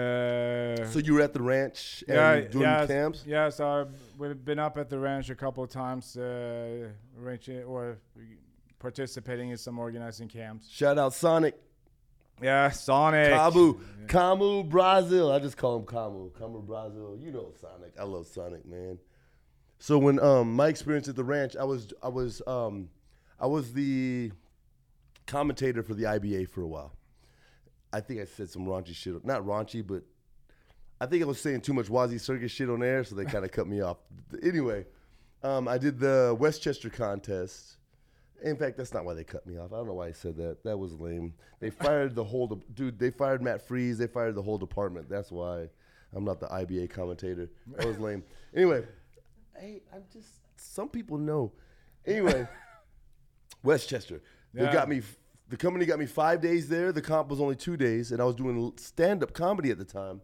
Mm. 0.75 0.87
So 0.91 0.99
you 0.99 1.13
were 1.13 1.21
at 1.21 1.33
the 1.33 1.41
ranch 1.41 2.03
and 2.07 2.15
yeah, 2.17 2.39
doing 2.41 2.63
yeah, 2.63 2.85
camps? 2.85 3.23
Yeah, 3.25 3.49
so 3.49 3.67
I've, 3.67 3.95
we've 4.17 4.43
been 4.43 4.59
up 4.59 4.77
at 4.77 4.89
the 4.89 4.99
ranch 4.99 5.29
a 5.29 5.35
couple 5.35 5.63
of 5.63 5.69
times, 5.69 6.17
uh, 6.17 6.89
arranging 7.21 7.63
or 7.63 7.97
participating 8.79 9.49
in 9.51 9.57
some 9.57 9.79
organizing 9.79 10.27
camps. 10.27 10.67
Shout 10.69 10.97
out 10.97 11.13
Sonic, 11.13 11.55
Yeah, 12.41 12.69
Sonic. 12.69 13.31
Kamu, 13.31 13.79
Kamu 14.07 14.69
Brazil. 14.69 15.31
I 15.31 15.39
just 15.39 15.57
call 15.57 15.77
him 15.77 15.85
Camu, 15.85 16.31
Camu 16.31 16.65
Brazil. 16.65 17.17
You 17.19 17.31
know 17.31 17.51
Sonic. 17.59 17.93
I 17.99 18.03
love 18.03 18.27
Sonic, 18.27 18.65
man. 18.65 18.99
So 19.79 19.97
when 19.97 20.19
um 20.19 20.53
my 20.55 20.67
experience 20.67 21.07
at 21.07 21.15
the 21.15 21.23
ranch, 21.23 21.55
I 21.55 21.63
was 21.63 21.93
I 22.01 22.09
was 22.09 22.41
um 22.47 22.89
I 23.39 23.47
was 23.47 23.73
the 23.73 24.31
commentator 25.27 25.83
for 25.83 25.93
the 25.93 26.03
IBA 26.03 26.49
for 26.49 26.61
a 26.61 26.67
while. 26.67 26.93
I 27.91 28.01
think 28.01 28.19
I 28.19 28.25
said 28.25 28.49
some 28.49 28.65
raunchy 28.65 28.93
shit. 28.93 29.23
Not 29.25 29.41
raunchy, 29.43 29.85
but 29.85 30.03
I 30.99 31.05
think 31.05 31.23
I 31.23 31.25
was 31.25 31.39
saying 31.39 31.61
too 31.61 31.73
much 31.73 31.87
Wazzy 31.87 32.19
Circus 32.19 32.51
shit 32.51 32.69
on 32.69 32.83
air, 32.83 33.03
so 33.03 33.15
they 33.15 33.25
kind 33.25 33.45
of 33.45 33.51
cut 33.51 33.67
me 33.67 33.81
off. 33.81 33.97
Anyway, 34.41 34.85
um, 35.43 35.67
I 35.67 35.77
did 35.77 35.99
the 35.99 36.35
Westchester 36.39 36.89
contest. 36.89 37.77
In 38.43 38.57
fact, 38.57 38.77
that's 38.77 38.93
not 38.93 39.05
why 39.05 39.13
they 39.13 39.23
cut 39.23 39.45
me 39.47 39.57
off. 39.57 39.71
I 39.73 39.77
don't 39.77 39.87
know 39.87 39.93
why 39.93 40.07
I 40.07 40.11
said 40.11 40.35
that. 40.37 40.63
That 40.63 40.77
was 40.77 40.93
lame. 40.99 41.33
They 41.59 41.69
fired 41.69 42.15
the 42.15 42.23
whole 42.23 42.47
de- 42.47 42.61
dude. 42.73 42.99
They 42.99 43.09
fired 43.09 43.41
Matt 43.41 43.65
Freeze. 43.67 43.97
They 43.97 44.07
fired 44.07 44.35
the 44.35 44.41
whole 44.41 44.57
department. 44.57 45.09
That's 45.09 45.31
why 45.31 45.67
I'm 46.13 46.25
not 46.25 46.39
the 46.39 46.47
IBA 46.47 46.89
commentator. 46.89 47.49
That 47.75 47.85
was 47.87 47.97
lame. 47.99 48.23
Anyway, 48.55 48.83
hey, 49.57 49.81
I'm 49.93 50.03
just. 50.11 50.29
Some 50.57 50.89
people 50.89 51.17
know. 51.17 51.51
Anyway, 52.05 52.47
Westchester. 53.63 54.21
They 54.53 54.63
Yeah. 54.63 54.73
got 54.73 54.89
me. 54.89 55.01
The 55.49 55.57
company 55.57 55.85
got 55.85 55.99
me 55.99 56.05
five 56.07 56.41
days 56.41 56.67
there. 56.67 56.91
The 56.91 57.01
comp 57.01 57.29
was 57.29 57.39
only 57.39 57.55
two 57.55 57.77
days, 57.77 58.11
and 58.11 58.19
I 58.21 58.25
was 58.25 58.35
doing 58.35 58.73
stand-up 58.77 59.33
comedy 59.33 59.69
at 59.69 59.77
the 59.77 59.85
time. 59.85 60.21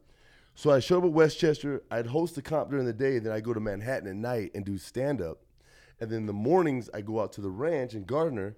So 0.56 0.72
I 0.72 0.80
showed 0.80 1.00
up 1.00 1.04
at 1.06 1.12
Westchester. 1.12 1.84
I'd 1.92 2.08
host 2.08 2.36
the 2.36 2.42
comp 2.42 2.72
during 2.72 2.86
the 2.86 2.94
day, 2.94 3.18
and 3.18 3.26
then 3.26 3.32
I 3.34 3.40
go 3.40 3.54
to 3.54 3.60
Manhattan 3.60 4.08
at 4.10 4.16
night 4.16 4.52
and 4.56 4.66
do 4.66 4.78
stand-up. 4.78 5.38
And 6.02 6.10
then 6.10 6.26
the 6.26 6.34
mornings, 6.34 6.90
I 6.94 7.02
go 7.02 7.22
out 7.22 7.32
to 7.34 7.42
the 7.42 7.50
ranch 7.50 7.94
and 7.94 8.08
Gardiner, 8.08 8.58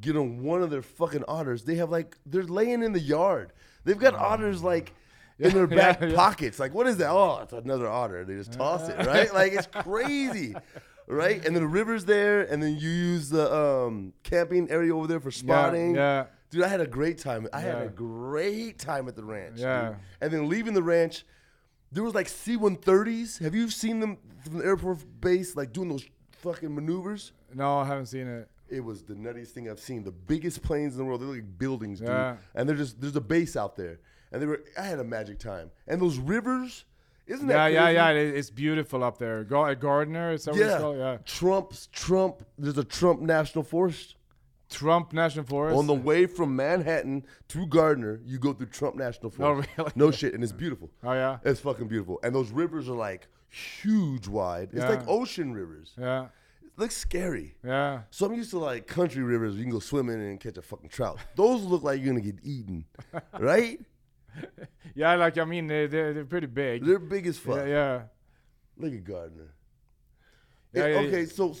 get 0.00 0.16
on 0.16 0.42
one 0.42 0.62
of 0.62 0.70
their 0.70 0.82
fucking 0.82 1.24
otters. 1.26 1.64
They 1.64 1.74
have 1.74 1.90
like 1.90 2.16
they're 2.24 2.44
laying 2.44 2.82
in 2.82 2.92
the 2.92 3.00
yard. 3.00 3.52
They've 3.84 3.98
got 3.98 4.14
otters 4.14 4.62
like 4.62 4.94
in 5.40 5.52
their 5.52 5.66
back 5.66 6.00
yeah. 6.00 6.14
pockets. 6.14 6.60
Like, 6.60 6.72
what 6.72 6.86
is 6.86 6.96
that? 6.98 7.10
Oh, 7.10 7.40
it's 7.42 7.52
another 7.52 7.88
otter. 7.88 8.24
They 8.24 8.36
just 8.36 8.52
toss 8.52 8.88
it, 8.88 8.96
right? 9.06 9.34
Like 9.34 9.52
it's 9.52 9.66
crazy. 9.66 10.54
Right? 11.08 11.44
And 11.44 11.54
then 11.54 11.62
the 11.62 11.68
river's 11.68 12.04
there, 12.04 12.42
and 12.42 12.60
then 12.60 12.76
you 12.78 12.88
use 12.88 13.30
the 13.30 13.52
um, 13.54 14.12
camping 14.24 14.68
area 14.70 14.94
over 14.94 15.06
there 15.06 15.20
for 15.20 15.30
spotting. 15.30 15.94
yeah. 15.94 16.26
Dude, 16.50 16.62
I 16.62 16.68
had 16.68 16.80
a 16.80 16.86
great 16.86 17.18
time. 17.18 17.48
I 17.52 17.60
had 17.60 17.82
a 17.82 17.88
great 17.88 18.78
time 18.78 19.08
at 19.08 19.16
the 19.16 19.24
ranch. 19.24 19.58
Yeah. 19.58 19.88
dude. 19.88 19.96
And 20.20 20.32
then 20.32 20.48
leaving 20.48 20.74
the 20.74 20.82
ranch, 20.82 21.24
there 21.90 22.02
was 22.02 22.14
like 22.14 22.28
C-130s. 22.28 23.40
Have 23.40 23.54
you 23.54 23.68
seen 23.68 24.00
them 24.00 24.18
from 24.44 24.58
the 24.58 24.64
airport 24.64 24.98
base, 25.20 25.56
like 25.56 25.72
doing 25.72 25.88
those 25.88 26.04
fucking 26.52 26.74
maneuvers? 26.74 27.32
No, 27.54 27.78
I 27.78 27.84
haven't 27.86 28.06
seen 28.06 28.26
it. 28.26 28.48
It 28.68 28.80
was 28.84 29.02
the 29.04 29.14
nuttiest 29.14 29.48
thing 29.48 29.68
I've 29.70 29.80
seen. 29.80 30.02
The 30.04 30.10
biggest 30.12 30.62
planes 30.62 30.94
in 30.94 30.98
the 30.98 31.04
world. 31.04 31.20
They're 31.20 31.28
like 31.28 31.58
buildings, 31.58 32.00
dude. 32.00 32.08
Yeah. 32.08 32.36
And 32.54 32.68
they're 32.68 32.76
just 32.76 33.00
there's 33.00 33.16
a 33.16 33.20
base 33.20 33.56
out 33.56 33.76
there. 33.76 34.00
And 34.32 34.42
they 34.42 34.46
were 34.46 34.62
I 34.78 34.82
had 34.82 34.98
a 34.98 35.04
magic 35.04 35.38
time. 35.38 35.70
And 35.86 36.00
those 36.02 36.18
rivers, 36.18 36.84
isn't 37.26 37.48
Yeah, 37.48 37.54
that 37.68 37.72
yeah, 37.72 37.88
yeah, 37.90 38.10
yeah. 38.10 38.18
It's 38.20 38.50
beautiful 38.50 39.04
up 39.04 39.18
there. 39.18 39.44
Gar- 39.44 39.74
Gardiner, 39.76 40.32
is 40.32 40.44
that 40.44 40.52
what 40.52 40.60
it's 40.60 40.70
Yeah. 40.70 40.78
called? 40.78 40.98
Yeah. 40.98 41.18
Trump's 41.24 41.88
Trump. 41.92 42.44
There's 42.58 42.78
a 42.78 42.84
Trump 42.84 43.20
National 43.20 43.62
Forest. 43.64 44.16
Trump 44.68 45.12
National 45.12 45.44
Forest. 45.44 45.78
On 45.78 45.86
the 45.86 45.94
way 45.94 46.26
from 46.26 46.56
Manhattan 46.56 47.24
to 47.48 47.66
Gardiner, 47.68 48.20
you 48.24 48.36
go 48.40 48.52
through 48.52 48.66
Trump 48.66 48.96
National 48.96 49.28
Oh, 49.28 49.36
Forest. 49.36 49.68
really? 49.78 49.92
No 49.94 50.10
shit, 50.10 50.34
and 50.34 50.42
it's 50.42 50.52
beautiful. 50.52 50.90
Oh, 51.04 51.12
yeah? 51.12 51.38
It's 51.44 51.60
fucking 51.60 51.86
beautiful. 51.86 52.18
And 52.24 52.34
those 52.34 52.50
rivers 52.50 52.88
are 52.88 52.96
like 52.96 53.28
huge 53.56 54.28
wide. 54.28 54.70
It's 54.72 54.82
Yeah. 54.82 54.88
like 54.90 55.06
ocean 55.08 55.52
rivers. 55.54 55.92
Yeah, 55.98 56.26
It 56.62 56.72
looks 56.78 56.96
scary. 56.96 57.56
yeah. 57.64 58.02
So 58.10 58.26
I'm 58.26 58.34
used 58.34 58.50
to 58.50 58.58
like 58.58 58.86
country 58.86 59.22
rivers 59.22 59.52
where 59.52 59.58
you 59.58 59.64
can 59.64 59.72
go 59.72 59.78
swimming 59.80 60.20
and 60.20 60.38
catch 60.40 60.56
a 60.58 60.62
fucking 60.62 60.90
trout. 60.90 61.18
Those 61.34 61.62
look 61.62 61.82
like 61.82 61.98
you're 62.00 62.08
gonna 62.08 62.20
get 62.20 62.36
eaten, 62.42 62.84
right? 63.38 63.80
Yeah, 64.94 65.14
like, 65.14 65.38
I 65.38 65.44
mean, 65.44 65.66
they, 65.66 65.86
they're, 65.86 66.12
they're 66.12 66.24
pretty 66.26 66.46
big. 66.46 66.84
They're 66.84 66.98
big 66.98 67.26
as 67.26 67.38
fuck. 67.38 67.56
yeah, 67.56 67.64
yeah. 67.66 68.02
Look 68.76 68.92
at 68.92 69.04
Gardiner. 69.04 69.54
Yeah, 70.74 70.86
yeah, 70.88 70.98
okay, 70.98 71.24
so 71.24 71.54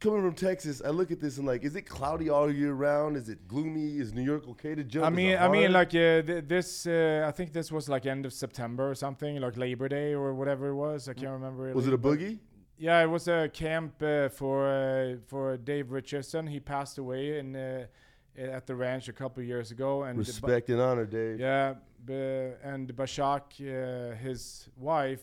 coming 0.00 0.22
from 0.22 0.34
Texas, 0.34 0.80
I 0.84 0.88
look 0.90 1.10
at 1.10 1.20
this 1.20 1.38
and 1.38 1.46
like, 1.46 1.62
is 1.62 1.76
it 1.76 1.82
cloudy 1.82 2.28
all 2.30 2.50
year 2.50 2.72
round? 2.72 3.16
Is 3.16 3.28
it 3.28 3.46
gloomy? 3.46 3.98
Is 3.98 4.12
New 4.12 4.22
York 4.22 4.48
okay 4.48 4.74
to 4.74 4.82
jump? 4.82 5.06
I 5.06 5.10
mean, 5.10 5.36
I 5.38 5.48
mean, 5.48 5.72
like 5.72 5.88
uh, 5.90 6.22
th- 6.22 6.44
this. 6.48 6.86
Uh, 6.86 7.24
I 7.28 7.30
think 7.32 7.52
this 7.52 7.70
was 7.70 7.88
like 7.88 8.06
end 8.06 8.26
of 8.26 8.32
September 8.32 8.90
or 8.90 8.94
something, 8.94 9.40
like 9.40 9.56
Labor 9.56 9.88
Day 9.88 10.14
or 10.14 10.34
whatever 10.34 10.68
it 10.68 10.74
was. 10.74 11.08
I 11.08 11.12
can't 11.14 11.32
remember. 11.32 11.72
was 11.74 11.86
it 11.86 11.92
a 11.94 11.98
but- 11.98 12.18
boogie? 12.18 12.38
Yeah, 12.78 13.02
it 13.02 13.10
was 13.10 13.28
a 13.28 13.50
camp 13.52 14.02
uh, 14.02 14.30
for 14.30 14.66
uh, 14.66 15.16
for 15.26 15.58
Dave 15.58 15.90
Richardson. 15.92 16.46
He 16.46 16.60
passed 16.60 16.96
away 16.96 17.38
in 17.38 17.54
uh, 17.54 17.84
at 18.38 18.66
the 18.66 18.74
ranch 18.74 19.06
a 19.08 19.12
couple 19.12 19.42
of 19.42 19.46
years 19.46 19.70
ago, 19.70 20.04
and 20.04 20.16
Respect 20.18 20.70
and 20.70 20.80
honor, 20.80 21.04
Dave. 21.04 21.38
yeah, 21.38 21.74
b- 22.06 22.14
and 22.64 22.90
Bashak, 22.96 23.42
uh, 23.60 24.16
his 24.16 24.66
wife, 24.78 25.20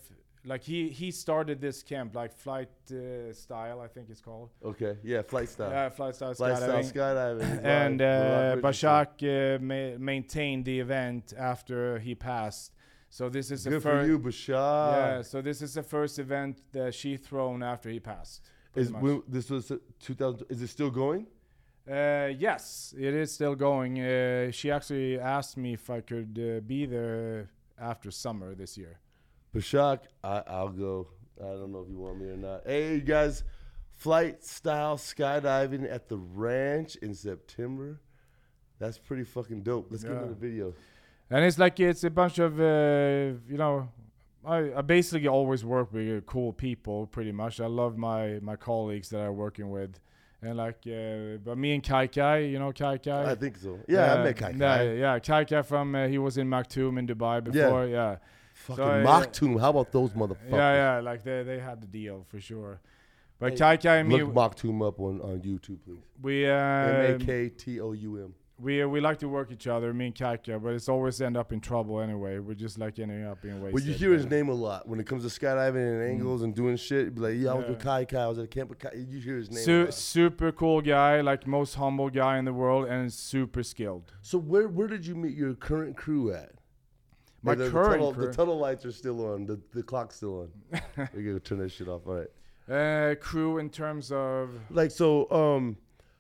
like 0.48 0.64
he 0.64 0.90
he 0.90 1.12
started 1.12 1.60
this 1.60 1.84
camp 1.84 2.16
like 2.16 2.34
flight 2.34 2.70
uh, 2.92 3.34
style 3.34 3.82
I 3.82 3.88
think 3.88 4.10
it's 4.10 4.22
called. 4.22 4.50
Okay, 4.64 4.98
yeah, 5.04 5.22
flight 5.22 5.50
style. 5.50 5.70
Yeah, 5.70 5.90
flight 5.90 6.16
style 6.16 6.34
flight 6.34 6.58
style 6.58 6.84
skydiving. 6.84 6.94
skydiving. 6.94 7.64
and 7.82 8.02
uh, 8.02 8.56
Bashak 8.62 9.12
uh, 9.24 9.60
ma- 9.62 9.98
maintained 10.00 10.66
the 10.66 10.80
event 10.80 11.34
after 11.38 12.00
he 12.00 12.16
passed. 12.16 12.74
So 13.10 13.30
this 13.30 13.52
is 13.52 13.64
the 13.64 13.72
Good 13.72 13.84
for 13.84 13.92
first. 13.92 14.08
you, 14.10 14.20
Bashar. 14.20 14.92
Yeah, 14.92 15.22
so 15.22 15.42
this 15.42 15.62
is 15.62 15.74
the 15.74 15.84
first 15.84 16.20
event 16.20 16.62
that 16.72 16.94
she 16.94 17.18
thrown 17.18 17.64
after 17.64 17.90
he 17.90 18.00
passed. 18.00 18.50
Is 18.76 18.92
when, 18.92 19.24
this 19.28 19.50
was 19.50 19.72
uh, 19.72 19.78
2000? 20.00 20.46
Is 20.50 20.62
it 20.62 20.68
still 20.68 20.92
going? 20.92 21.28
Uh, 21.90 22.30
yes, 22.38 22.94
it 22.98 23.14
is 23.14 23.32
still 23.32 23.56
going. 23.56 24.00
Uh, 24.02 24.52
she 24.52 24.70
actually 24.70 25.18
asked 25.20 25.56
me 25.56 25.74
if 25.74 25.90
I 25.90 26.02
could 26.02 26.38
uh, 26.38 26.60
be 26.68 26.86
there 26.86 27.50
after 27.80 28.12
summer 28.12 28.54
this 28.56 28.78
year. 28.78 29.00
Bashak, 29.58 30.00
I, 30.24 30.44
I'll 30.48 30.70
go. 30.70 31.08
I 31.40 31.50
don't 31.50 31.72
know 31.72 31.80
if 31.82 31.90
you 31.90 31.98
want 31.98 32.20
me 32.22 32.28
or 32.30 32.38
not. 32.38 32.62
Hey, 32.66 32.96
you 32.96 33.02
guys, 33.02 33.44
flight 33.96 34.44
style 34.44 34.98
skydiving 34.98 35.92
at 35.92 36.08
the 36.10 36.18
ranch 36.18 36.96
in 36.98 37.14
September. 37.14 38.00
That's 38.80 38.98
pretty 39.00 39.24
fucking 39.24 39.64
dope. 39.64 39.88
Let's 39.90 40.04
get 40.04 40.14
Yeah. 40.14 40.18
into 40.24 40.30
the 40.30 40.36
video. 40.36 40.74
And 41.30 41.44
it's 41.44 41.58
like 41.60 41.80
it's 41.80 42.04
a 42.04 42.10
bunch 42.10 42.40
of 42.40 42.60
uh, 42.60 43.38
you 43.50 43.58
know. 43.58 43.90
I, 44.46 44.72
I 44.78 44.82
basically 44.82 45.28
always 45.28 45.66
work 45.66 45.92
with 45.92 46.08
uh, 46.18 46.22
cool 46.22 46.54
people, 46.54 47.08
pretty 47.08 47.34
much. 47.34 47.60
I 47.60 47.66
love 47.66 47.98
my 47.98 48.40
my 48.42 48.56
colleagues 48.56 49.10
that 49.10 49.20
I'm 49.20 49.36
working 49.36 49.70
with, 49.72 50.00
and 50.42 50.56
like, 50.56 50.78
uh, 50.88 51.38
but 51.44 51.58
me 51.58 51.74
and 51.74 51.84
Kai 51.84 52.08
Kai, 52.08 52.38
you 52.54 52.58
know 52.60 52.72
Kai 52.72 52.98
Kai. 53.00 53.32
I 53.32 53.36
think 53.36 53.58
so. 53.58 53.80
Yeah, 53.90 54.14
I 54.14 54.24
met 54.24 54.38
Kai 54.38 54.52
Yeah, 54.52 54.78
Kai. 54.78 54.92
yeah, 54.94 55.20
Kai 55.20 55.44
Kai 55.44 55.64
from 55.64 55.96
uh, 55.96 56.08
he 56.08 56.18
was 56.18 56.38
in 56.38 56.48
Maktoum 56.48 56.98
in 56.98 57.08
Dubai 57.08 57.44
before. 57.44 57.88
Yeah, 57.88 58.18
Fucking 58.66 58.84
So, 58.84 58.84
uh, 58.84 59.04
Maktoum. 59.06 59.60
How 59.60 59.70
about 59.70 59.92
those 59.92 60.12
motherfuckers? 60.12 60.52
yeah, 60.52 60.96
yeah. 60.96 61.00
Like 61.02 61.24
they 61.24 61.44
they 61.44 61.60
had 61.60 61.82
the 61.82 61.88
deal 61.88 62.26
for 62.30 62.40
sure. 62.40 62.82
But 63.40 63.52
Hey, 63.52 63.58
Kai 63.60 63.78
Kai 63.78 63.96
and 63.98 64.10
me, 64.10 64.24
Look 64.24 64.34
Maktoum 64.34 64.88
up 64.88 65.00
on, 65.00 65.22
on 65.22 65.40
YouTube, 65.42 65.78
please. 65.86 66.02
we 66.22 66.46
M 66.46 67.12
uh, 67.12 67.16
A 67.16 67.20
K 67.20 67.50
T 67.50 67.80
O 67.80 67.92
U 67.92 68.18
M. 68.24 68.34
we 68.60 68.84
we 68.86 69.00
like 69.00 69.20
to 69.20 69.30
work 69.30 69.52
each 69.52 69.68
other, 69.68 69.94
me 69.94 70.08
and 70.08 70.16
Kai 70.16 70.38
Kai, 70.38 70.58
but 70.58 70.74
it's 70.74 70.90
always 70.90 71.22
end 71.22 71.38
up 71.38 71.54
in 71.54 71.60
trouble 71.62 72.02
anyway. 72.02 72.40
We're 72.40 72.56
just 72.56 72.80
like 72.80 72.98
ending 72.98 73.24
up 73.26 73.46
in 73.46 73.62
ways. 73.62 73.74
Well, 73.76 73.84
you 73.84 73.94
hear 73.94 74.12
his 74.12 74.26
name 74.26 74.50
a 74.50 74.54
lot 74.68 74.88
when 74.88 75.00
it 75.00 75.06
comes 75.06 75.22
to 75.24 75.30
skydiving 75.40 75.76
and 75.94 76.02
angles 76.14 76.42
and 76.42 76.56
doing 76.56 76.78
shit. 76.78 77.14
Be 77.14 77.22
like, 77.22 77.36
yeah, 77.38 77.52
I 77.52 77.54
was 77.54 77.68
with. 77.70 77.80
Kai 77.80 78.06
Kai. 78.06 78.24
I 78.24 78.28
was 78.28 78.40
at 78.40 78.50
camp 78.50 78.70
with 78.72 78.80
Kai. 78.80 78.94
You 79.08 79.20
hear 79.20 79.38
his 79.38 79.52
name. 79.52 79.60
a 79.60 79.64
Su- 79.64 79.92
super 79.92 80.52
cool 80.52 80.82
guy, 80.82 81.22
like 81.22 81.46
most 81.46 81.76
humble 81.76 82.10
guy 82.10 82.40
in 82.40 82.46
the 82.46 82.54
world, 82.54 82.88
and 82.88 83.14
super 83.14 83.62
skilled. 83.62 84.14
So 84.24 84.40
where 84.40 84.68
where 84.68 84.88
did 84.88 85.06
you 85.06 85.14
meet 85.14 85.36
your 85.38 85.54
current 85.54 85.96
crew 85.96 86.34
at? 86.34 86.54
My 87.48 87.56
the, 87.56 87.70
current 87.72 87.92
the 87.92 87.98
tunnel, 87.98 88.14
crew? 88.14 88.28
The 88.28 88.34
tunnel 88.34 88.58
lights 88.60 88.86
are 88.86 88.92
still 88.92 89.26
on. 89.34 89.46
The 89.46 89.60
the 89.74 89.84
clock's 89.84 90.16
still 90.18 90.42
on. 90.42 90.80
we 91.16 91.24
gotta 91.24 91.40
turn 91.40 91.58
that 91.60 91.72
shit 91.72 91.88
off. 91.88 92.02
All 92.08 92.16
right. 92.16 92.28
Uh, 92.70 93.16
crew 93.16 93.58
in 93.60 93.70
terms 93.70 94.12
of 94.12 94.50
Like 94.70 94.92
so, 94.92 95.30
um, 95.32 95.78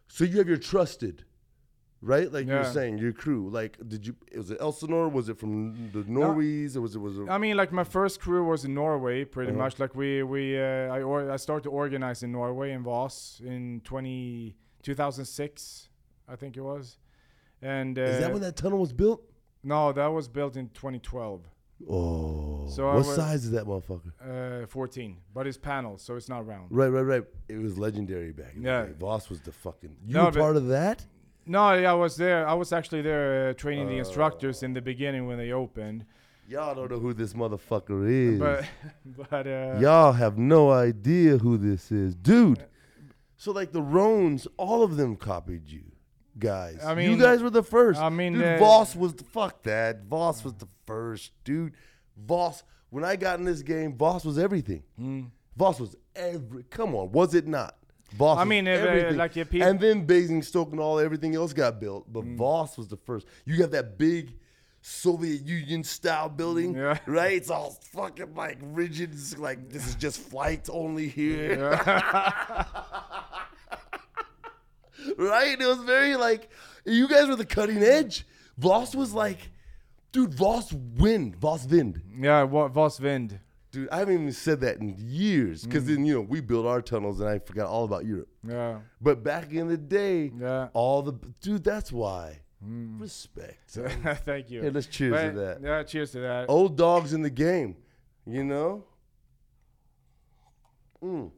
so 0.07 0.23
you 0.23 0.37
have 0.37 0.47
your 0.47 0.55
trusted, 0.57 1.25
right? 2.01 2.31
Like 2.31 2.47
you 2.47 2.53
were 2.53 2.63
saying, 2.63 2.99
your 2.99 3.11
crew. 3.11 3.49
Like, 3.49 3.77
did 3.85 4.07
you? 4.07 4.15
Was 4.35 4.51
it 4.51 4.57
Elsinore? 4.61 5.09
Was 5.09 5.27
it 5.27 5.37
from 5.37 5.89
the 5.91 6.03
Norwees? 6.03 6.77
Or 6.77 6.81
was 6.81 6.95
it 6.95 6.99
was 6.99 7.17
it? 7.19 7.29
I 7.29 7.37
mean, 7.37 7.57
like 7.57 7.73
my 7.73 7.83
first 7.83 8.21
crew 8.21 8.45
was 8.47 8.63
in 8.63 8.73
Norway, 8.73 9.25
pretty 9.25 9.51
Uh-huh. 9.51 9.59
much. 9.63 9.77
Like 9.79 9.93
we 9.93 10.23
we 10.23 10.57
uh, 10.57 10.95
I 10.95 11.01
or, 11.01 11.29
I 11.29 11.35
started 11.35 11.63
to 11.63 11.69
organize 11.71 12.23
in 12.23 12.31
Norway 12.31 12.71
in 12.71 12.81
Voss 12.83 13.41
in 13.43 13.81
20, 13.83 14.55
2006, 14.83 15.89
I 16.29 16.35
think 16.37 16.55
it 16.57 16.61
was. 16.61 16.97
And 17.61 17.97
uh, 17.99 18.03
Is 18.03 18.19
that 18.21 18.31
when 18.31 18.41
that 18.41 18.55
tunnel 18.55 18.79
was 18.79 18.93
built? 18.93 19.21
No, 19.63 19.91
that 19.91 20.07
was 20.07 20.27
built 20.27 20.55
in 20.55 20.69
2012, 20.69 21.41
Oh, 21.89 22.67
So 22.69 22.89
I 22.89 22.95
what 22.95 23.05
wa- 23.05 23.13
size 23.15 23.45
is 23.45 23.51
that 23.51 23.65
motherfucker? 23.65 24.63
uh, 24.63 24.65
14, 24.67 25.17
but 25.33 25.45
it's 25.45 25.57
panel, 25.57 25.97
so 25.99 26.15
it's 26.15 26.27
not 26.27 26.45
round. 26.47 26.67
Right, 26.71 26.87
right, 26.87 27.01
right. 27.03 27.23
It 27.47 27.57
was 27.59 27.77
legendary 27.77 28.31
back 28.31 28.55
in 28.55 28.63
Yeah. 28.63 28.81
the 28.83 28.87
day. 28.89 28.93
Voss 28.99 29.29
was 29.29 29.41
the 29.41 29.51
fucking. 29.51 29.95
You 30.07 30.13
No, 30.15 30.25
were 30.25 30.31
but- 30.31 30.39
part 30.39 30.55
of 30.55 30.67
that? 30.67 31.05
No, 31.45 31.73
yeah, 31.73 31.91
I 31.91 31.93
was 31.93 32.17
there. 32.17 32.47
I 32.47 32.53
was 32.55 32.73
actually 32.73 33.03
there 33.03 33.49
uh, 33.49 33.53
training 33.53 33.87
the 33.87 33.95
Oh. 33.95 33.99
instructors 33.99 34.63
in 34.63 34.73
the 34.73 34.81
beginning 34.81 35.27
when 35.27 35.37
they 35.37 35.51
opened. 35.51 36.05
Y'all 36.49 36.73
don't 36.73 36.89
know 36.89 36.99
who 36.99 37.13
this 37.13 37.33
motherfucker 37.33 38.09
is. 38.09 38.39
But 38.39 38.65
but 39.29 39.45
uh, 39.47 39.77
Y'all 39.79 40.13
have 40.13 40.37
no 40.37 40.71
idea 40.71 41.37
who 41.37 41.57
this 41.57 41.91
is, 41.91 42.15
dude. 42.15 42.65
So 43.37 43.51
like 43.51 43.71
the 43.71 43.81
Rones, 43.83 44.47
all 44.57 44.81
of 44.81 44.97
them 44.97 45.15
copied 45.15 45.69
you, 45.69 45.83
guys. 46.39 46.83
I 46.83 46.93
mean, 46.95 47.11
you 47.11 47.17
guys 47.17 47.41
were 47.41 47.49
the 47.49 47.63
first. 47.63 47.99
I 47.99 48.09
mean, 48.09 48.33
dude, 48.33 48.43
uh, 48.43 48.57
Voss 48.57 48.95
was 48.95 49.13
the 49.13 49.23
fuck 49.23 49.63
that. 49.63 50.03
Voss 50.05 50.43
was 50.43 50.53
the 50.55 50.67
first, 50.85 51.31
dude. 51.43 51.73
Voss. 52.17 52.63
When 52.89 53.03
I 53.03 53.15
got 53.15 53.39
in 53.39 53.45
this 53.45 53.61
game, 53.61 53.97
Voss 53.97 54.23
was 54.25 54.37
everything. 54.39 54.83
Voss 55.55 55.79
was 55.79 55.95
every. 56.15 56.63
Come 56.63 56.95
on, 56.95 57.11
was 57.11 57.33
it 57.35 57.47
not? 57.47 57.75
Voss. 58.13 58.37
I 58.39 58.45
mean, 58.45 58.67
uh, 58.67 58.71
everything. 58.71 59.17
like, 59.17 59.35
if 59.35 59.49
peop- 59.49 59.63
and 59.63 59.79
then 59.79 60.05
Basingstoke 60.05 60.71
and 60.71 60.79
all 60.79 60.97
everything 60.97 61.35
else 61.35 61.51
got 61.51 61.79
built, 61.81 62.11
but 62.11 62.23
Mm. 62.23 62.37
Voss 62.37 62.77
was 62.77 62.87
the 62.87 62.95
first. 62.97 63.27
You 63.45 63.57
got 63.57 63.71
that 63.71 63.97
big. 63.97 64.33
Soviet 64.79 65.41
Union 65.45 65.83
style 65.83 66.29
building, 66.29 66.73
Yeah. 66.75 66.97
right? 67.07 67.33
It's 67.33 67.49
all 67.49 67.71
fucking 67.91 68.35
like 68.35 68.57
rigid. 68.61 69.11
It's 69.11 69.37
like 69.37 69.69
this 69.69 69.85
is 69.85 69.95
just 69.95 70.19
flights 70.21 70.69
only 70.69 71.09
here, 71.09 71.57
right? 75.17 75.59
It 75.59 75.65
was 75.67 75.79
very 75.83 76.15
like 76.15 76.49
you 76.85 77.07
guys 77.07 77.27
were 77.27 77.35
the 77.35 77.45
cutting 77.45 77.83
edge. 77.83 78.25
Voss 78.57 78.95
was 78.95 79.13
like, 79.13 79.39
dude, 80.11 80.33
Voss 80.33 80.71
wind, 80.73 81.35
Voss 81.35 81.65
wind, 81.67 82.01
yeah, 82.19 82.43
Voss 82.45 82.97
Vind. 82.97 83.39
dude. 83.71 83.89
I 83.89 83.99
haven't 83.99 84.13
even 84.15 84.31
said 84.31 84.61
that 84.61 84.77
in 84.77 84.95
years 84.97 85.63
because 85.63 85.83
Mm. 85.83 85.87
then 85.87 86.05
you 86.05 86.13
know 86.15 86.21
we 86.21 86.41
built 86.41 86.65
our 86.65 86.81
tunnels 86.81 87.19
and 87.19 87.29
I 87.29 87.39
forgot 87.39 87.67
all 87.67 87.83
about 87.83 88.05
Europe. 88.05 88.29
Yeah, 88.47 88.79
But 89.01 89.23
back 89.23 89.51
in 89.51 89.67
the 89.67 89.77
day, 89.77 90.31
yeah. 90.39 90.69
all 90.73 91.01
the 91.03 91.13
dude, 91.41 91.63
that's 91.63 91.91
why 91.91 92.39
respect. 92.61 93.69
Thank 94.25 94.49
you. 94.49 94.61
Hey, 94.63 94.71
let's 94.71 94.87
cheers 94.87 95.11
But- 95.13 95.31
to 95.33 95.37
that. 95.39 95.61
Yeah, 95.61 95.83
cheers 95.83 96.11
to 96.13 96.19
that. 96.21 96.49
Old 96.49 96.75
dogs 96.77 97.13
in 97.13 97.21
the 97.21 97.29
game, 97.29 97.75
you 98.25 98.43
know. 98.43 98.85
Mm. 101.03 101.31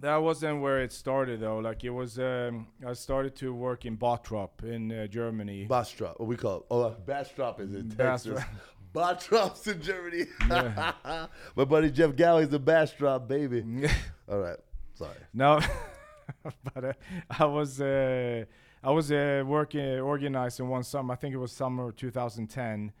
That 0.00 0.16
wasn't 0.16 0.62
where 0.62 0.80
it 0.80 0.92
started 0.92 1.40
though. 1.40 1.58
Like 1.58 1.84
it 1.84 1.90
was, 1.90 2.18
um, 2.18 2.68
I 2.86 2.94
started 2.94 3.36
to 3.36 3.52
work 3.52 3.84
in 3.84 3.98
Bottrop 3.98 4.64
in 4.64 4.90
uh, 4.90 5.06
Germany. 5.06 5.66
Bastrop, 5.66 6.18
what 6.18 6.26
we 6.26 6.36
call 6.36 6.58
it. 6.58 6.62
Oh, 6.70 6.82
uh, 6.82 6.90
Bastrop 6.90 7.60
is 7.60 7.74
in. 7.74 7.90
Texas. 7.90 8.42
Bottrop's 8.94 9.66
in 9.66 9.80
Germany. 9.80 10.24
My 10.48 11.64
buddy 11.64 11.90
Jeff 11.90 12.16
Galley's 12.16 12.48
the 12.48 12.58
Bastrop, 12.58 13.28
baby. 13.28 13.62
All 14.28 14.38
right, 14.38 14.58
sorry. 14.94 15.14
no, 15.34 15.60
but 16.74 16.84
uh, 16.84 16.92
I 17.38 17.44
was 17.44 17.80
uh, 17.80 18.44
I 18.82 18.90
was 18.90 19.12
uh, 19.12 19.44
working 19.46 20.00
organizing 20.00 20.68
one 20.68 20.82
summer. 20.82 21.12
I 21.12 21.16
think 21.16 21.34
it 21.34 21.38
was 21.38 21.52
summer 21.52 21.92
2010, 21.92 22.92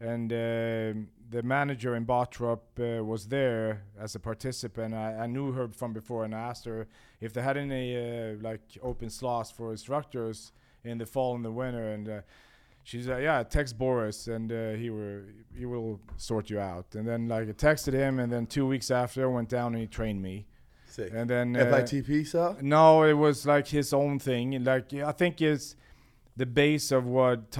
and 0.00 0.32
um 0.32 1.08
the 1.30 1.42
manager 1.42 1.94
in 1.94 2.06
Bottrop 2.06 2.60
uh, 2.78 3.04
was 3.04 3.28
there 3.28 3.82
as 4.00 4.14
a 4.14 4.18
participant. 4.18 4.94
I, 4.94 5.24
I 5.24 5.26
knew 5.26 5.52
her 5.52 5.68
from 5.68 5.92
before, 5.92 6.24
and 6.24 6.34
I 6.34 6.40
asked 6.40 6.64
her 6.64 6.86
if 7.20 7.32
they 7.34 7.42
had 7.42 7.56
any 7.56 7.96
uh, 7.96 8.36
like 8.40 8.62
open 8.82 9.10
slots 9.10 9.50
for 9.50 9.70
instructors 9.70 10.52
in 10.84 10.98
the 10.98 11.06
fall 11.06 11.34
and 11.34 11.44
the 11.44 11.52
winter, 11.52 11.92
and. 11.92 12.08
Uh, 12.08 12.20
She's 12.84 13.06
like, 13.06 13.22
yeah, 13.22 13.42
text 13.42 13.76
Boris, 13.76 14.28
and 14.28 14.50
uh, 14.50 14.70
he 14.70 14.88
were 14.88 15.24
he 15.54 15.66
will 15.66 16.00
sort 16.16 16.48
you 16.48 16.58
out. 16.58 16.94
And 16.94 17.06
then 17.06 17.28
like 17.28 17.46
I 17.46 17.52
texted 17.52 17.92
him, 17.92 18.18
and 18.18 18.32
then 18.32 18.46
two 18.46 18.66
weeks 18.66 18.90
after, 18.90 19.24
I 19.24 19.26
went 19.26 19.50
down 19.50 19.74
and 19.74 19.82
he 19.82 19.86
trained 19.86 20.22
me. 20.22 20.46
Sick. 20.86 21.12
And 21.14 21.28
then 21.28 21.54
uh, 21.54 21.66
FITP, 21.66 22.26
so? 22.26 22.56
no, 22.62 23.02
it 23.02 23.12
was 23.12 23.44
like 23.44 23.66
his 23.66 23.92
own 23.92 24.18
thing. 24.18 24.64
Like 24.64 24.94
I 24.94 25.12
think 25.12 25.42
it's 25.42 25.76
the 26.34 26.46
base 26.46 26.90
of 26.90 27.04
what 27.04 27.50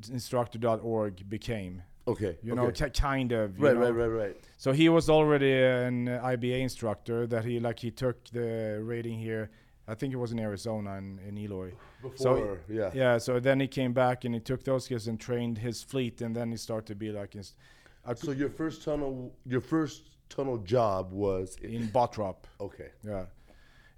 tunnelinstructor.org 0.00 1.28
became. 1.28 1.82
Okay. 2.06 2.38
You 2.42 2.54
know, 2.54 2.66
okay. 2.66 2.86
ki- 2.86 3.00
kind 3.00 3.32
of. 3.32 3.58
you 3.58 3.66
right, 3.66 3.74
know. 3.74 3.90
right, 3.90 3.90
right, 4.08 4.26
right. 4.28 4.36
So 4.56 4.72
he 4.72 4.88
was 4.88 5.10
already 5.10 5.52
an 5.52 6.06
IBA 6.06 6.60
instructor. 6.60 7.26
That 7.26 7.44
he 7.44 7.60
like 7.60 7.78
he 7.78 7.90
took 7.90 8.24
the 8.30 8.80
rating 8.82 9.18
here. 9.18 9.50
I 9.86 9.94
think 9.94 10.12
it 10.12 10.16
was 10.16 10.32
in 10.32 10.38
Arizona 10.38 10.96
in, 10.96 11.18
in 11.26 11.38
Eloy. 11.38 11.72
So- 12.16 12.34
Before, 12.34 12.58
yeah. 12.68 12.90
Yeah. 12.94 13.18
So 13.18 13.40
then 13.40 13.58
he 13.60 13.66
came 13.66 13.92
back 13.94 14.24
and 14.24 14.34
he 14.34 14.40
took 14.40 14.62
those 14.64 14.84
skills 14.84 15.06
and 15.08 15.18
trained 15.18 15.58
his 15.58 15.82
fleet, 15.82 16.20
and 16.20 16.34
then 16.36 16.50
he 16.50 16.56
started 16.58 16.86
to 16.88 16.94
be 16.94 17.10
like 17.10 17.34
in, 17.34 17.42
So 17.42 18.30
your 18.32 18.50
first 18.50 18.82
tunnel, 18.84 19.32
your 19.46 19.60
first 19.62 20.10
tunnel 20.28 20.58
job 20.58 21.10
was 21.12 21.56
in 21.62 21.88
Bottrop. 21.88 22.36
okay. 22.60 22.90
Yeah. 23.02 23.24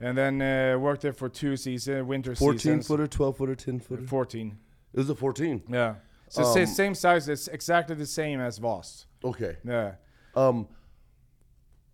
And 0.02 0.16
then 0.16 0.40
uh, 0.40 0.78
worked 0.78 1.02
there 1.02 1.12
for 1.12 1.28
two 1.28 1.56
seasons, 1.58 2.06
winter 2.06 2.34
14 2.34 2.58
seasons. 2.58 2.86
footer, 2.86 3.06
12 3.06 3.36
footer, 3.36 3.54
10 3.54 3.80
footer. 3.80 4.02
14. 4.06 4.56
It 4.92 4.98
was 4.98 5.10
a 5.10 5.14
14. 5.14 5.62
Yeah. 5.68 5.94
So 6.28 6.42
Um, 6.44 6.66
same 6.66 6.94
size, 6.94 7.28
it's 7.28 7.48
exactly 7.48 7.96
the 7.96 8.06
same 8.06 8.40
as 8.40 8.58
Voss. 8.58 9.06
Okay. 9.24 9.56
Yeah. 9.64 9.94
Um, 10.34 10.68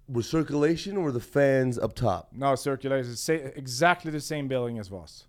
was 0.09 0.29
circulation 0.29 0.97
or 0.97 1.11
the 1.11 1.21
fans 1.21 1.79
up 1.79 1.95
top? 1.95 2.29
No 2.33 2.55
circulation, 2.55 3.17
sa- 3.17 3.33
exactly 3.33 4.11
the 4.11 4.21
same 4.21 4.47
building 4.47 4.79
as 4.79 4.89
Voss. 4.89 5.27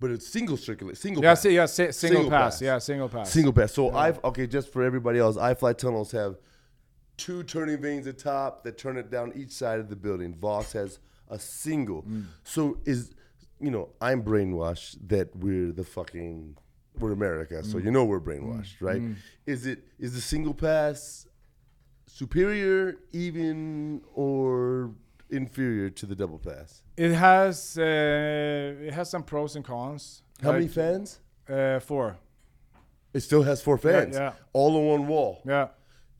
But 0.00 0.10
it's 0.10 0.26
single 0.26 0.56
circulate, 0.56 0.96
single. 0.96 1.22
Yeah, 1.22 1.30
pass. 1.32 1.44
yeah, 1.44 1.66
si- 1.66 1.92
single, 1.92 2.22
Single 2.22 2.30
pass. 2.30 2.54
pass. 2.54 2.62
Yeah, 2.62 2.78
single 2.78 3.08
pass. 3.08 3.30
Single 3.30 3.52
pass. 3.52 3.72
So 3.72 3.90
I've 3.94 4.22
okay, 4.24 4.46
just 4.46 4.72
for 4.72 4.82
everybody 4.82 5.18
else, 5.18 5.36
iFly 5.36 5.76
tunnels 5.76 6.10
have 6.12 6.36
two 7.16 7.42
turning 7.44 7.80
vanes 7.80 8.06
at 8.06 8.18
top 8.18 8.64
that 8.64 8.76
turn 8.76 8.96
it 8.96 9.10
down 9.10 9.32
each 9.36 9.50
side 9.52 9.78
of 9.80 9.88
the 9.88 9.96
building. 9.96 10.34
Voss 10.34 10.72
has 10.72 10.98
a 11.28 11.38
single. 11.38 12.02
Mm. 12.02 12.24
So 12.42 12.78
is 12.84 13.12
you 13.60 13.70
know 13.70 13.90
I'm 14.00 14.22
brainwashed 14.22 14.96
that 15.08 15.34
we're 15.36 15.72
the 15.72 15.84
fucking 15.84 16.56
we're 16.98 17.12
America, 17.12 17.62
so 17.64 17.78
Mm. 17.78 17.84
you 17.84 17.90
know 17.90 18.04
we're 18.04 18.20
brainwashed, 18.20 18.80
right? 18.80 19.02
Is 19.46 19.66
it 19.66 19.78
is 19.98 20.14
the 20.14 20.20
single 20.20 20.54
pass 20.54 21.26
superior, 22.06 22.96
even, 23.12 24.00
or 24.14 24.90
inferior 25.30 25.90
to 25.90 26.06
the 26.06 26.14
double 26.14 26.38
pass? 26.38 26.82
It 26.96 27.12
has 27.12 27.76
uh, 27.78 28.86
it 28.88 28.92
has 28.94 29.10
some 29.10 29.22
pros 29.22 29.56
and 29.56 29.64
cons. 29.64 30.22
How 30.42 30.52
many 30.52 30.68
fans? 30.68 31.20
Uh, 31.48 31.80
four. 31.80 32.16
It 33.12 33.20
still 33.20 33.42
has 33.42 33.62
four 33.62 33.78
fans, 33.78 34.16
yeah. 34.16 34.32
all 34.52 34.76
on 34.76 34.86
one 34.86 35.06
wall, 35.06 35.40
Yeah. 35.44 35.68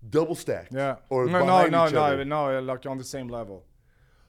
double 0.09 0.37
stacked, 0.37 0.73
Yeah. 0.73 0.97
or 1.09 1.27
no, 1.27 1.45
no, 1.45 1.67
no, 1.67 1.89
no, 1.89 2.23
no, 2.25 2.61
like 2.61 2.87
on 2.87 2.99
the 2.99 3.05
same 3.05 3.29
level. 3.29 3.65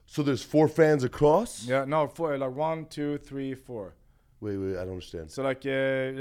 So 0.07 0.23
there's 0.23 0.41
four 0.43 0.67
fans 0.67 1.03
across. 1.03 1.67
Yeah, 1.67 1.85
no, 1.85 2.07
four, 2.07 2.37
like 2.37 2.55
one, 2.55 2.85
two, 2.85 3.17
three, 3.19 3.53
four. 3.55 3.93
Wait, 4.41 4.57
wait, 4.57 4.73
I 4.73 4.81
don't 4.81 4.89
understand. 4.91 5.31
So 5.31 5.43
like 5.43 5.65
uh, 5.65 5.69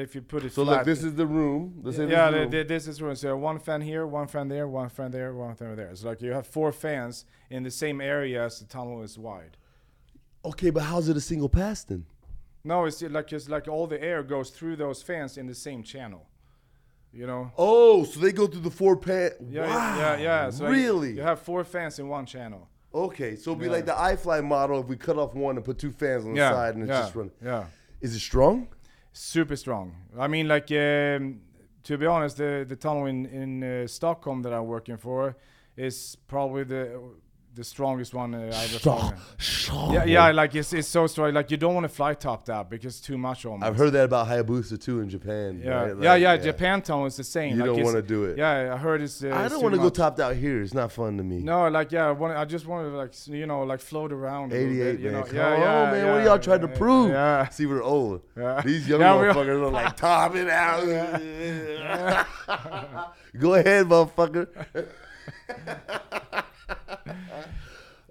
if 0.01 0.15
you 0.15 0.23
put 0.23 0.45
it 0.45 0.53
So 0.53 0.65
flat. 0.65 0.79
look, 0.79 0.87
this 0.87 1.03
is 1.03 1.15
the 1.15 1.27
room. 1.27 1.75
Yeah, 1.85 1.91
this, 1.91 1.97
the, 1.97 2.03
is 2.05 2.09
the 2.09 2.15
the, 2.17 2.59
room. 2.59 2.67
this 2.69 2.87
is 2.89 3.03
room. 3.03 3.17
So 3.17 3.37
one 3.37 3.59
fan 3.59 3.81
here, 3.81 4.07
one 4.07 4.29
fan 4.29 4.49
there, 4.49 4.67
one 4.69 4.89
fan 4.89 5.11
there, 5.11 5.35
one 5.35 5.55
fan 5.57 5.77
there. 5.77 5.95
So 5.95 6.09
like 6.09 6.23
you 6.23 6.33
have 6.33 6.47
four 6.47 6.73
fans 6.73 7.25
in 7.51 7.65
the 7.65 7.71
same 7.71 8.01
area 8.01 8.45
as 8.45 8.61
the 8.61 8.67
tunnel 8.67 9.03
is 9.03 9.19
wide. 9.19 9.57
Okay, 10.45 10.71
but 10.71 10.85
how's 10.85 11.09
it 11.09 11.17
a 11.17 11.21
single 11.21 11.49
pass 11.49 11.85
then? 11.85 12.07
No, 12.63 12.85
it's 12.87 13.03
like 13.03 13.33
it's 13.33 13.49
like 13.49 13.69
all 13.69 13.87
the 13.87 14.03
air 14.03 14.23
goes 14.23 14.51
through 14.51 14.77
those 14.77 15.03
fans 15.03 15.37
in 15.37 15.47
the 15.47 15.55
same 15.55 15.83
channel. 15.83 16.27
You 17.13 17.27
know? 17.27 17.53
Oh, 17.57 18.05
so 18.05 18.19
they 18.21 18.33
go 18.33 18.47
through 18.47 18.63
the 18.63 18.71
four 18.71 18.97
pan. 18.97 19.31
Yeah, 19.49 19.67
wow, 19.69 19.97
yeah, 19.99 20.17
yeah. 20.17 20.51
So 20.51 20.65
like, 20.65 20.73
really? 20.73 21.13
you 21.13 21.23
have 21.23 21.41
four 21.41 21.63
fans 21.65 21.99
in 21.99 22.09
one 22.09 22.27
channel. 22.27 22.69
Okay, 22.93 23.37
so 23.37 23.51
it'd 23.51 23.61
be 23.61 23.67
Yeah. 23.67 23.73
like 23.73 23.87
the 23.87 23.93
iFly 23.93 24.45
model 24.45 24.81
if 24.81 24.87
we 24.87 24.97
cut 24.97 25.17
off 25.19 25.35
one 25.35 25.57
and 25.57 25.65
put 25.65 25.79
two 25.79 25.91
fans 25.93 26.25
on 26.25 26.33
the 26.33 26.39
Yeah, 26.39 26.51
side 26.51 26.75
and 26.75 26.85
it's 26.85 26.91
yeah, 26.91 27.01
just 27.03 27.15
run. 27.15 27.31
yeah. 27.43 27.65
Is 28.05 28.15
it 28.15 28.21
strong? 28.21 28.69
super 29.15 29.57
strong. 29.57 29.95
I 30.19 30.29
mean, 30.29 30.47
like 30.47 30.71
um, 30.73 31.41
to 31.85 31.97
be 31.97 32.05
honest, 32.05 32.37
the 32.37 32.67
the 32.69 32.77
tunnel 32.77 33.07
in 33.07 33.27
in 33.27 33.63
uh, 33.65 33.87
Stockholm 33.87 34.43
that 34.43 34.53
I'm 34.53 34.67
working 34.67 34.99
for 34.99 35.37
is 35.77 36.17
probably 36.29 36.65
the 36.65 37.01
the 37.55 37.65
strongest 37.65 38.15
one 38.15 38.35
uh, 38.35 38.51
I've 38.55 38.71
ever 38.71 38.79
found. 38.79 39.17
strong. 39.39 39.95
Yeah, 39.95 40.05
yeah, 40.05 40.31
like 40.33 40.55
it's 40.55 40.73
it's 40.73 40.89
so 40.89 41.07
strong. 41.07 41.33
Like 41.35 41.51
you 41.51 41.57
don't 41.57 41.75
want 41.75 41.85
to 41.85 41.89
fly 41.89 42.15
top 42.15 42.45
that 42.47 42.69
because 42.69 42.99
it's 42.99 43.07
too 43.07 43.17
much 43.17 43.47
almost. 43.47 43.65
I've 43.65 43.77
heard 43.77 43.93
that 43.93 44.05
about 44.05 44.27
Hayabusa 44.29 44.81
too 44.83 45.01
in 45.01 45.09
Japan. 45.09 45.61
Yeah, 45.65 45.71
right? 45.71 45.89
yeah, 46.01 46.13
Like, 46.13 46.23
yeah, 46.23 46.37
Japan 46.37 46.83
tunnel 46.83 47.07
is 47.07 47.17
the 47.17 47.25
same. 47.25 47.57
You 47.57 47.65
like 47.65 47.77
don't 47.77 47.85
wanna 47.85 48.03
do 48.03 48.25
it. 48.25 48.39
Yeah, 48.39 48.75
I 48.75 48.77
heard 48.77 49.01
it's. 49.03 49.23
Uh, 49.23 49.29
I 49.29 49.45
it's 49.45 49.55
don't 49.55 49.63
want 49.63 49.75
to 49.75 49.79
go 49.79 49.85
much. 49.85 49.95
topped 49.95 50.21
out 50.21 50.35
here. 50.37 50.61
It's 50.63 50.75
not 50.75 50.91
fun 50.93 51.17
to 51.19 51.23
me. 51.23 51.39
No, 51.39 51.69
like 51.69 51.93
yeah, 51.93 52.09
I, 52.09 52.13
want, 52.13 52.37
I 52.37 52.45
just 52.45 52.67
want 52.67 52.91
to 52.91 52.97
like 52.97 53.13
you 53.29 53.47
know 53.47 53.63
like 53.63 53.81
float 53.81 54.13
around. 54.13 54.53
88, 54.53 54.99
you 55.01 55.05
man. 55.05 55.13
know? 55.13 55.23
Come 55.27 55.37
yeah, 55.37 55.47
on, 55.53 55.61
yeah, 55.61 55.91
man. 55.91 56.05
yeah, 56.07 56.13
what 56.13 56.21
are 56.21 56.25
y'all 56.25 56.39
trying 56.39 56.61
to 56.61 56.69
prove? 56.69 57.11
Yeah. 57.11 57.49
See, 57.49 57.67
we're 57.67 57.83
old. 57.83 58.23
Yeah. 58.37 58.61
These 58.63 58.89
young 58.89 59.01
Yeah, 59.01 59.15
motherfuckers 59.15 59.63
are 59.63 59.71
like, 59.71 59.97
top 59.97 60.35
it 60.35 60.49
out. 60.51 60.85
Go 63.39 63.55
ahead, 63.55 63.87
motherfucker. 63.87 64.49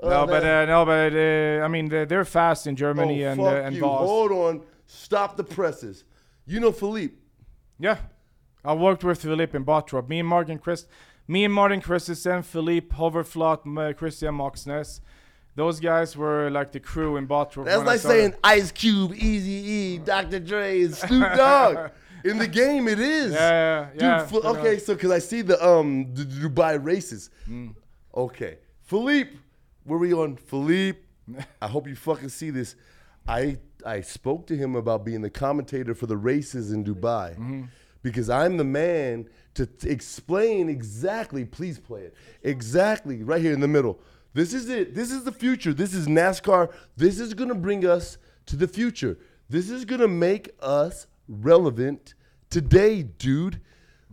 No, 0.03 0.21
Oh, 0.21 0.27
but 0.27 0.43
uh, 0.43 0.65
no, 0.65 0.85
but 0.85 1.13
uh, 1.13 1.63
I 1.65 1.67
mean 1.67 1.89
they're, 1.89 2.05
they're 2.05 2.25
fast 2.25 2.67
in 2.67 2.75
Germany 2.75 3.25
oh, 3.25 3.31
and 3.31 3.41
uh, 3.41 3.45
and 3.65 3.75
you. 3.75 3.81
Voss. 3.81 4.07
Hold 4.07 4.31
on. 4.31 4.61
Stop 4.85 5.37
the 5.37 5.43
presses. 5.43 6.03
You 6.45 6.59
know 6.59 6.71
Philippe. 6.71 7.15
Yeah, 7.79 7.97
I 8.65 8.73
worked 8.73 9.03
with 9.03 9.21
Philippe 9.21 9.57
in 9.57 9.65
Bottrop. 9.65 10.09
Me 10.09 10.19
and 10.19 10.27
Martin 10.27 10.59
Christ, 10.59 10.87
me 11.27 11.45
and 11.45 11.53
Martin 11.53 11.81
Christensen, 11.81 12.43
Philippe 12.43 12.95
Hoverflot, 12.95 13.97
Christian 13.97 14.35
Moxness. 14.35 14.99
Those 15.55 15.79
guys 15.79 16.17
were 16.17 16.49
like 16.49 16.71
the 16.71 16.79
crew 16.79 17.15
in 17.17 17.27
Bottrop. 17.27 17.65
That's 17.65 17.83
like 17.83 17.99
saying 17.99 18.33
Ice 18.43 18.71
Cube, 18.71 19.13
Easy 19.13 19.51
E, 19.51 19.97
Dr. 19.99 20.39
Dre, 20.39 20.83
and 20.83 20.95
Snoop 20.95 21.33
Dogg. 21.35 21.91
In 22.23 22.37
the 22.37 22.47
game, 22.47 22.87
it 22.87 23.01
is. 23.01 23.33
Yeah, 23.33 23.39
yeah, 23.41 23.91
Dude, 23.91 24.01
yeah. 24.01 24.25
Phi- 24.25 24.35
you 24.37 24.43
know. 24.43 24.49
okay, 24.55 24.77
so 24.79 24.93
because 24.95 25.11
I 25.11 25.19
see 25.19 25.41
the 25.41 25.61
um 25.61 26.13
the 26.13 26.23
Dubai 26.23 26.81
races. 26.81 27.29
Mm. 27.49 27.75
Okay, 28.15 28.59
Philippe, 28.83 29.31
where 29.83 29.99
we 29.99 30.13
on 30.13 30.35
Philippe? 30.37 30.99
I 31.61 31.67
hope 31.67 31.87
you 31.87 31.95
fucking 31.95 32.29
see 32.29 32.49
this. 32.49 32.75
I 33.27 33.57
I 33.85 34.01
spoke 34.01 34.47
to 34.47 34.55
him 34.57 34.75
about 34.75 35.05
being 35.05 35.21
the 35.21 35.29
commentator 35.29 35.93
for 35.95 36.05
the 36.07 36.17
races 36.17 36.71
in 36.71 36.83
Dubai 36.83 37.31
Mm-hmm. 37.37 37.63
because 38.01 38.29
I'm 38.29 38.57
the 38.57 38.63
man 38.65 39.27
to 39.55 39.65
t- 39.65 39.89
explain 39.89 40.67
exactly. 40.69 41.45
Please 41.45 41.79
play 41.79 42.01
it 42.01 42.13
exactly 42.43 43.23
right 43.23 43.41
here 43.41 43.53
in 43.53 43.59
the 43.61 43.67
middle. 43.67 43.99
This 44.33 44.53
is 44.53 44.67
it. 44.69 44.95
This 44.95 45.11
is 45.11 45.23
the 45.23 45.31
future. 45.31 45.73
This 45.73 45.93
is 45.93 46.07
NASCAR. 46.07 46.73
This 46.97 47.19
is 47.19 47.33
gonna 47.33 47.55
bring 47.55 47.85
us 47.85 48.17
to 48.47 48.55
the 48.55 48.67
future. 48.67 49.17
This 49.49 49.69
is 49.69 49.85
gonna 49.85 50.07
make 50.07 50.49
us 50.59 51.07
relevant 51.27 52.15
today, 52.49 53.03
dude. 53.03 53.61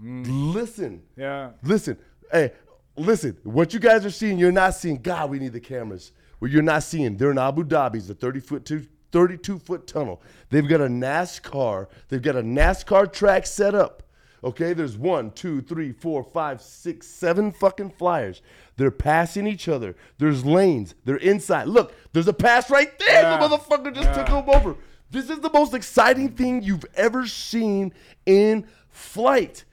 Listen. 0.02 1.02
Yeah. 1.16 1.50
Listen, 1.62 1.96
hey, 2.32 2.52
listen. 2.96 3.36
What 3.44 3.72
you 3.74 3.80
guys 3.80 4.04
are 4.04 4.10
seeing, 4.10 4.38
you're 4.38 4.52
not 4.52 4.74
seeing. 4.74 4.96
God, 4.96 5.30
we 5.30 5.38
need 5.38 5.52
the 5.52 5.60
cameras. 5.60 6.12
What 6.38 6.50
you're 6.50 6.62
not 6.62 6.82
seeing, 6.82 7.16
they're 7.16 7.30
in 7.30 7.38
Abu 7.38 7.64
Dhabi. 7.64 7.96
It's 7.96 8.08
a 8.08 8.14
30 8.14 8.40
foot, 8.40 8.64
two, 8.64 8.86
32 9.12 9.58
foot 9.58 9.86
tunnel. 9.86 10.22
They've 10.48 10.66
got 10.66 10.80
a 10.80 10.86
NASCAR. 10.86 11.86
They've 12.08 12.22
got 12.22 12.36
a 12.36 12.42
NASCAR 12.42 13.12
track 13.12 13.46
set 13.46 13.74
up. 13.74 14.02
Okay, 14.42 14.72
there's 14.72 14.96
one, 14.96 15.32
two, 15.32 15.60
three, 15.60 15.92
four, 15.92 16.24
five, 16.24 16.62
six, 16.62 17.06
seven 17.06 17.52
fucking 17.52 17.90
flyers. 17.90 18.40
They're 18.78 18.90
passing 18.90 19.46
each 19.46 19.68
other. 19.68 19.94
There's 20.16 20.46
lanes. 20.46 20.94
They're 21.04 21.16
inside. 21.16 21.68
Look, 21.68 21.92
there's 22.14 22.28
a 22.28 22.32
pass 22.32 22.70
right 22.70 22.98
there. 22.98 23.22
Yeah. 23.22 23.36
The 23.36 23.56
motherfucker 23.56 23.94
just 23.94 24.14
took 24.14 24.28
Yeah. 24.28 24.42
him 24.42 24.48
over. 24.48 24.76
This 25.10 25.28
is 25.28 25.40
the 25.40 25.50
most 25.52 25.74
exciting 25.74 26.30
thing 26.30 26.62
you've 26.62 26.86
ever 26.94 27.26
seen 27.26 27.92
in 28.24 28.66
flight. 28.88 29.64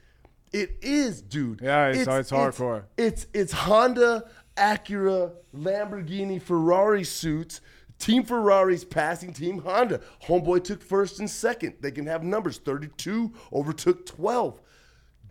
It 0.52 0.78
is, 0.82 1.20
dude. 1.22 1.60
Yeah, 1.62 1.90
it's- 1.90 2.06
it's 2.06 2.30
hardcore. 2.30 2.84
It's 2.96 3.26
it's 3.34 3.52
Honda, 3.52 4.24
Acura, 4.56 5.32
Lamborghini, 5.54 6.40
Ferrari 6.40 7.04
suits. 7.04 7.60
Team 7.98 8.22
Ferrari's 8.22 8.84
passing 8.84 9.32
Team 9.32 9.58
Honda. 9.58 10.00
Homeboy 10.24 10.62
took 10.62 10.80
first 10.82 11.18
and 11.18 11.28
second. 11.28 11.74
They 11.80 11.90
can 11.90 12.06
have 12.06 12.22
numbers. 12.22 12.58
32 12.58 13.32
overtook 13.52 14.06
12. 14.06 14.60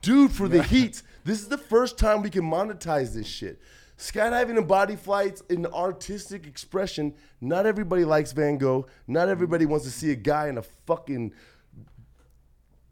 Dude, 0.02 0.32
for 0.32 0.48
the 0.50 0.62
heats, 0.74 1.02
this 1.24 1.40
is 1.42 1.48
the 1.48 1.58
first 1.58 1.98
time 1.98 2.22
we 2.22 2.30
can 2.30 2.44
monetize 2.44 3.14
this 3.14 3.26
shit. 3.28 3.60
Skydiving 3.98 4.58
and 4.58 4.68
body 4.68 4.96
flights, 4.98 5.42
an 5.50 5.66
artistic 5.68 6.46
expression. 6.46 7.16
Not 7.42 7.66
everybody 7.66 8.04
likes 8.06 8.32
Van 8.34 8.58
Gogh. 8.58 8.86
Not 9.08 9.30
everybody 9.30 9.66
wants 9.66 9.86
to 9.86 9.92
see 9.92 10.12
a 10.12 10.16
guy 10.16 10.50
in 10.50 10.58
a 10.58 10.64
fucking 10.86 11.34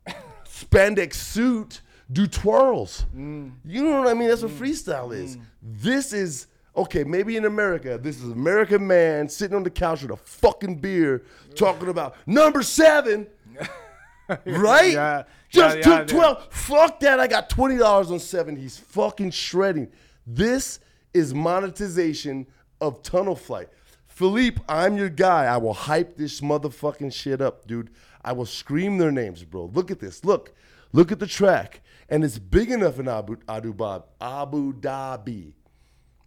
spandex 0.48 1.16
suit 1.16 1.82
do 2.12 2.28
twirls. 2.28 3.06
Mm. 3.16 3.52
You 3.66 3.84
know 3.84 4.00
what 4.00 4.08
I 4.08 4.14
mean? 4.14 4.30
That's 4.30 4.44
what 4.44 4.52
mm. 4.52 4.60
freestyle 4.60 5.14
is. 5.14 5.38
Mm. 5.38 5.42
This 5.62 6.14
is 6.14 6.48
okay. 6.76 7.04
Maybe 7.04 7.38
in 7.38 7.46
America, 7.46 7.98
this 7.98 8.22
is 8.22 8.32
American 8.32 8.86
man 8.86 9.28
sitting 9.30 9.56
on 9.56 9.64
the 9.64 9.70
couch 9.70 10.02
with 10.02 10.12
a 10.12 10.18
fucking 10.18 10.76
beer, 10.76 11.24
talking 11.56 11.90
about 11.90 12.16
number 12.28 12.62
seven. 12.64 13.28
right? 14.46 14.94
Yeah. 14.94 15.24
Just 15.50 15.78
Yeah, 15.78 15.82
took 15.82 16.12
yeah, 16.12 16.18
yeah. 16.18 16.24
12. 16.24 16.48
Fuck 16.52 17.00
that. 17.02 17.20
I 17.20 17.28
got 17.28 17.50
$20 17.50 18.12
on 18.12 18.20
seven. 18.20 18.56
He's 18.56 18.78
fucking 18.78 19.32
shredding. 19.32 19.90
This 20.28 20.80
is 21.14 21.34
monetization 21.34 22.48
of 22.82 23.02
tunnel 23.04 23.36
flight. 23.36 23.70
Philippe, 24.08 24.62
I'm 24.68 24.98
your 24.98 25.10
guy. 25.10 25.46
I 25.46 25.58
will 25.58 25.74
hype 25.74 26.18
this 26.18 26.42
motherfucking 26.42 27.14
shit 27.14 27.42
up, 27.42 27.68
dude. 27.68 27.90
I 28.24 28.32
will 28.32 28.46
scream 28.46 28.98
their 28.98 29.12
names, 29.12 29.44
bro. 29.44 29.66
Look 29.74 29.92
at 29.92 30.00
this. 30.00 30.24
Look. 30.24 30.54
Look 30.96 31.12
at 31.12 31.20
the 31.20 31.28
track. 31.28 31.82
And 32.10 32.24
it's 32.24 32.38
big 32.38 32.70
enough 32.72 33.00
in 33.00 33.08
Abu, 33.08 33.38
Abu, 33.50 33.74
Dhabi- 33.74 34.04
Abu 34.22 34.74
Dhabi. 34.74 35.54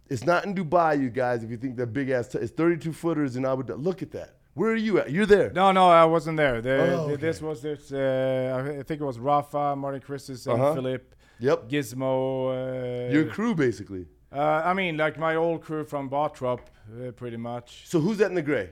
It's 0.09 0.25
not 0.25 0.43
in 0.45 0.55
Dubai, 0.55 0.99
you 0.99 1.09
guys, 1.09 1.43
if 1.43 1.49
you 1.51 1.57
think 1.57 1.77
that 1.77 1.87
big 1.93 2.09
ass. 2.09 2.27
T- 2.29 2.39
it's 2.39 2.51
32 2.51 2.91
footers 2.93 3.35
in 3.35 3.45
Abu 3.45 3.63
Dhabi. 3.63 3.83
Look 3.83 4.01
at 4.01 4.11
that. 4.11 4.35
Where 4.55 4.71
are 4.71 4.75
you 4.75 4.99
at? 4.99 5.11
You're 5.11 5.27
there. 5.27 5.51
No, 5.51 5.71
no, 5.71 5.87
I 5.89 6.03
wasn't 6.05 6.35
there. 6.37 6.61
The, 6.61 6.75
Oh, 6.95 6.99
okay. 7.11 7.15
This 7.15 7.41
was 7.41 7.61
this. 7.61 7.91
Uh, 7.93 8.77
I 8.79 8.83
think 8.83 8.99
it 8.99 9.05
was 9.05 9.19
Rafa, 9.19 9.75
Martin 9.75 10.01
Christensen, 10.01 10.53
Uh-huh. 10.53 10.73
Philippe, 10.73 11.05
Yep. 11.39 11.69
Gizmo. 11.69 12.49
Uh, 13.09 13.13
Your 13.13 13.25
crew, 13.25 13.55
basically. 13.55 14.07
uh, 14.33 14.39
I 14.65 14.73
mean, 14.73 14.97
like 14.97 15.17
my 15.17 15.35
old 15.35 15.61
crew 15.61 15.85
from 15.85 16.09
Bottrop, 16.09 16.59
uh, 16.91 17.11
pretty 17.11 17.37
much. 17.37 17.87
So 17.87 17.99
who's 18.01 18.17
that 18.17 18.29
in 18.29 18.35
the 18.35 18.41
gray? 18.41 18.71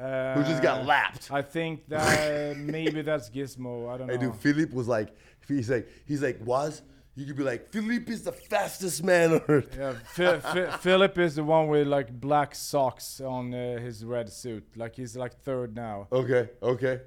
Uh, 0.00 0.34
Who 0.34 0.44
just 0.44 0.62
got 0.62 0.86
lapped? 0.86 1.30
I 1.30 1.42
think 1.42 1.86
that 1.88 2.56
maybe 2.56 3.02
that's 3.02 3.28
Gizmo. 3.28 3.92
I 3.92 3.98
don't 3.98 4.06
know. 4.06 4.16
dude, 4.16 4.36
Philippe 4.36 4.72
was 4.74 4.88
like, 4.88 5.14
he's 5.46 5.68
like, 5.70 5.88
he's 6.06 6.22
like, 6.22 6.38
was 6.44 6.82
you 7.16 7.26
could 7.26 7.36
be 7.36 7.42
like, 7.42 7.68
Philippe 7.68 8.10
is 8.10 8.22
the 8.22 8.32
fastest 8.32 9.02
man 9.04 9.32
on 9.34 9.42
earth. 9.48 9.76
Yeah, 9.78 9.92
Phil, 10.14 10.40
Phil, 10.40 10.70
Philip 10.78 11.18
is 11.18 11.34
the 11.34 11.44
one 11.44 11.68
with 11.68 11.86
like 11.86 12.08
black 12.18 12.54
socks 12.54 13.20
on 13.20 13.52
uh, 13.52 13.78
his 13.78 14.04
red 14.04 14.30
suit. 14.32 14.64
Like 14.76 14.94
he's 14.96 15.16
like 15.16 15.34
third 15.42 15.74
now, 15.74 16.06
Okay, 16.12 16.48
okay. 16.62 17.00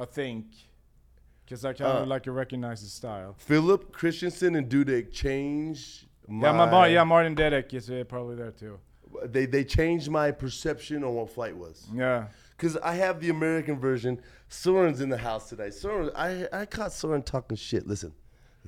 I 0.00 0.04
think, 0.04 0.46
because 1.44 1.64
I 1.64 1.72
kind 1.72 1.90
Uh, 1.98 2.02
of 2.02 2.08
like 2.08 2.26
recognize 2.26 2.80
his 2.82 2.92
style. 2.92 3.34
Philip 3.38 3.92
Christensen 3.92 4.54
and 4.56 4.68
Dudek 4.70 5.10
change 5.12 6.06
yeah, 6.28 6.52
my, 6.52 6.70
Mar- 6.70 6.88
yeah, 6.88 7.04
Martin 7.04 7.34
Dedek 7.34 7.72
is 7.72 7.88
uh, 7.90 8.04
probably 8.08 8.36
there 8.36 8.50
too. 8.50 8.78
They 9.24 9.46
they 9.46 9.64
changed 9.64 10.10
my 10.10 10.30
perception 10.30 11.04
on 11.04 11.14
what 11.14 11.30
flight 11.30 11.56
was. 11.56 11.86
Yeah. 11.92 12.26
Cause 12.58 12.76
I 12.82 12.94
have 12.94 13.20
the 13.20 13.28
American 13.28 13.78
version. 13.78 14.20
Soren's 14.48 15.00
in 15.00 15.08
the 15.10 15.18
house 15.18 15.50
tonight. 15.50 15.74
Soren, 15.74 16.10
I 16.16 16.48
I 16.52 16.66
caught 16.66 16.92
Soren 16.92 17.22
talking 17.22 17.56
shit. 17.56 17.86
Listen, 17.86 18.12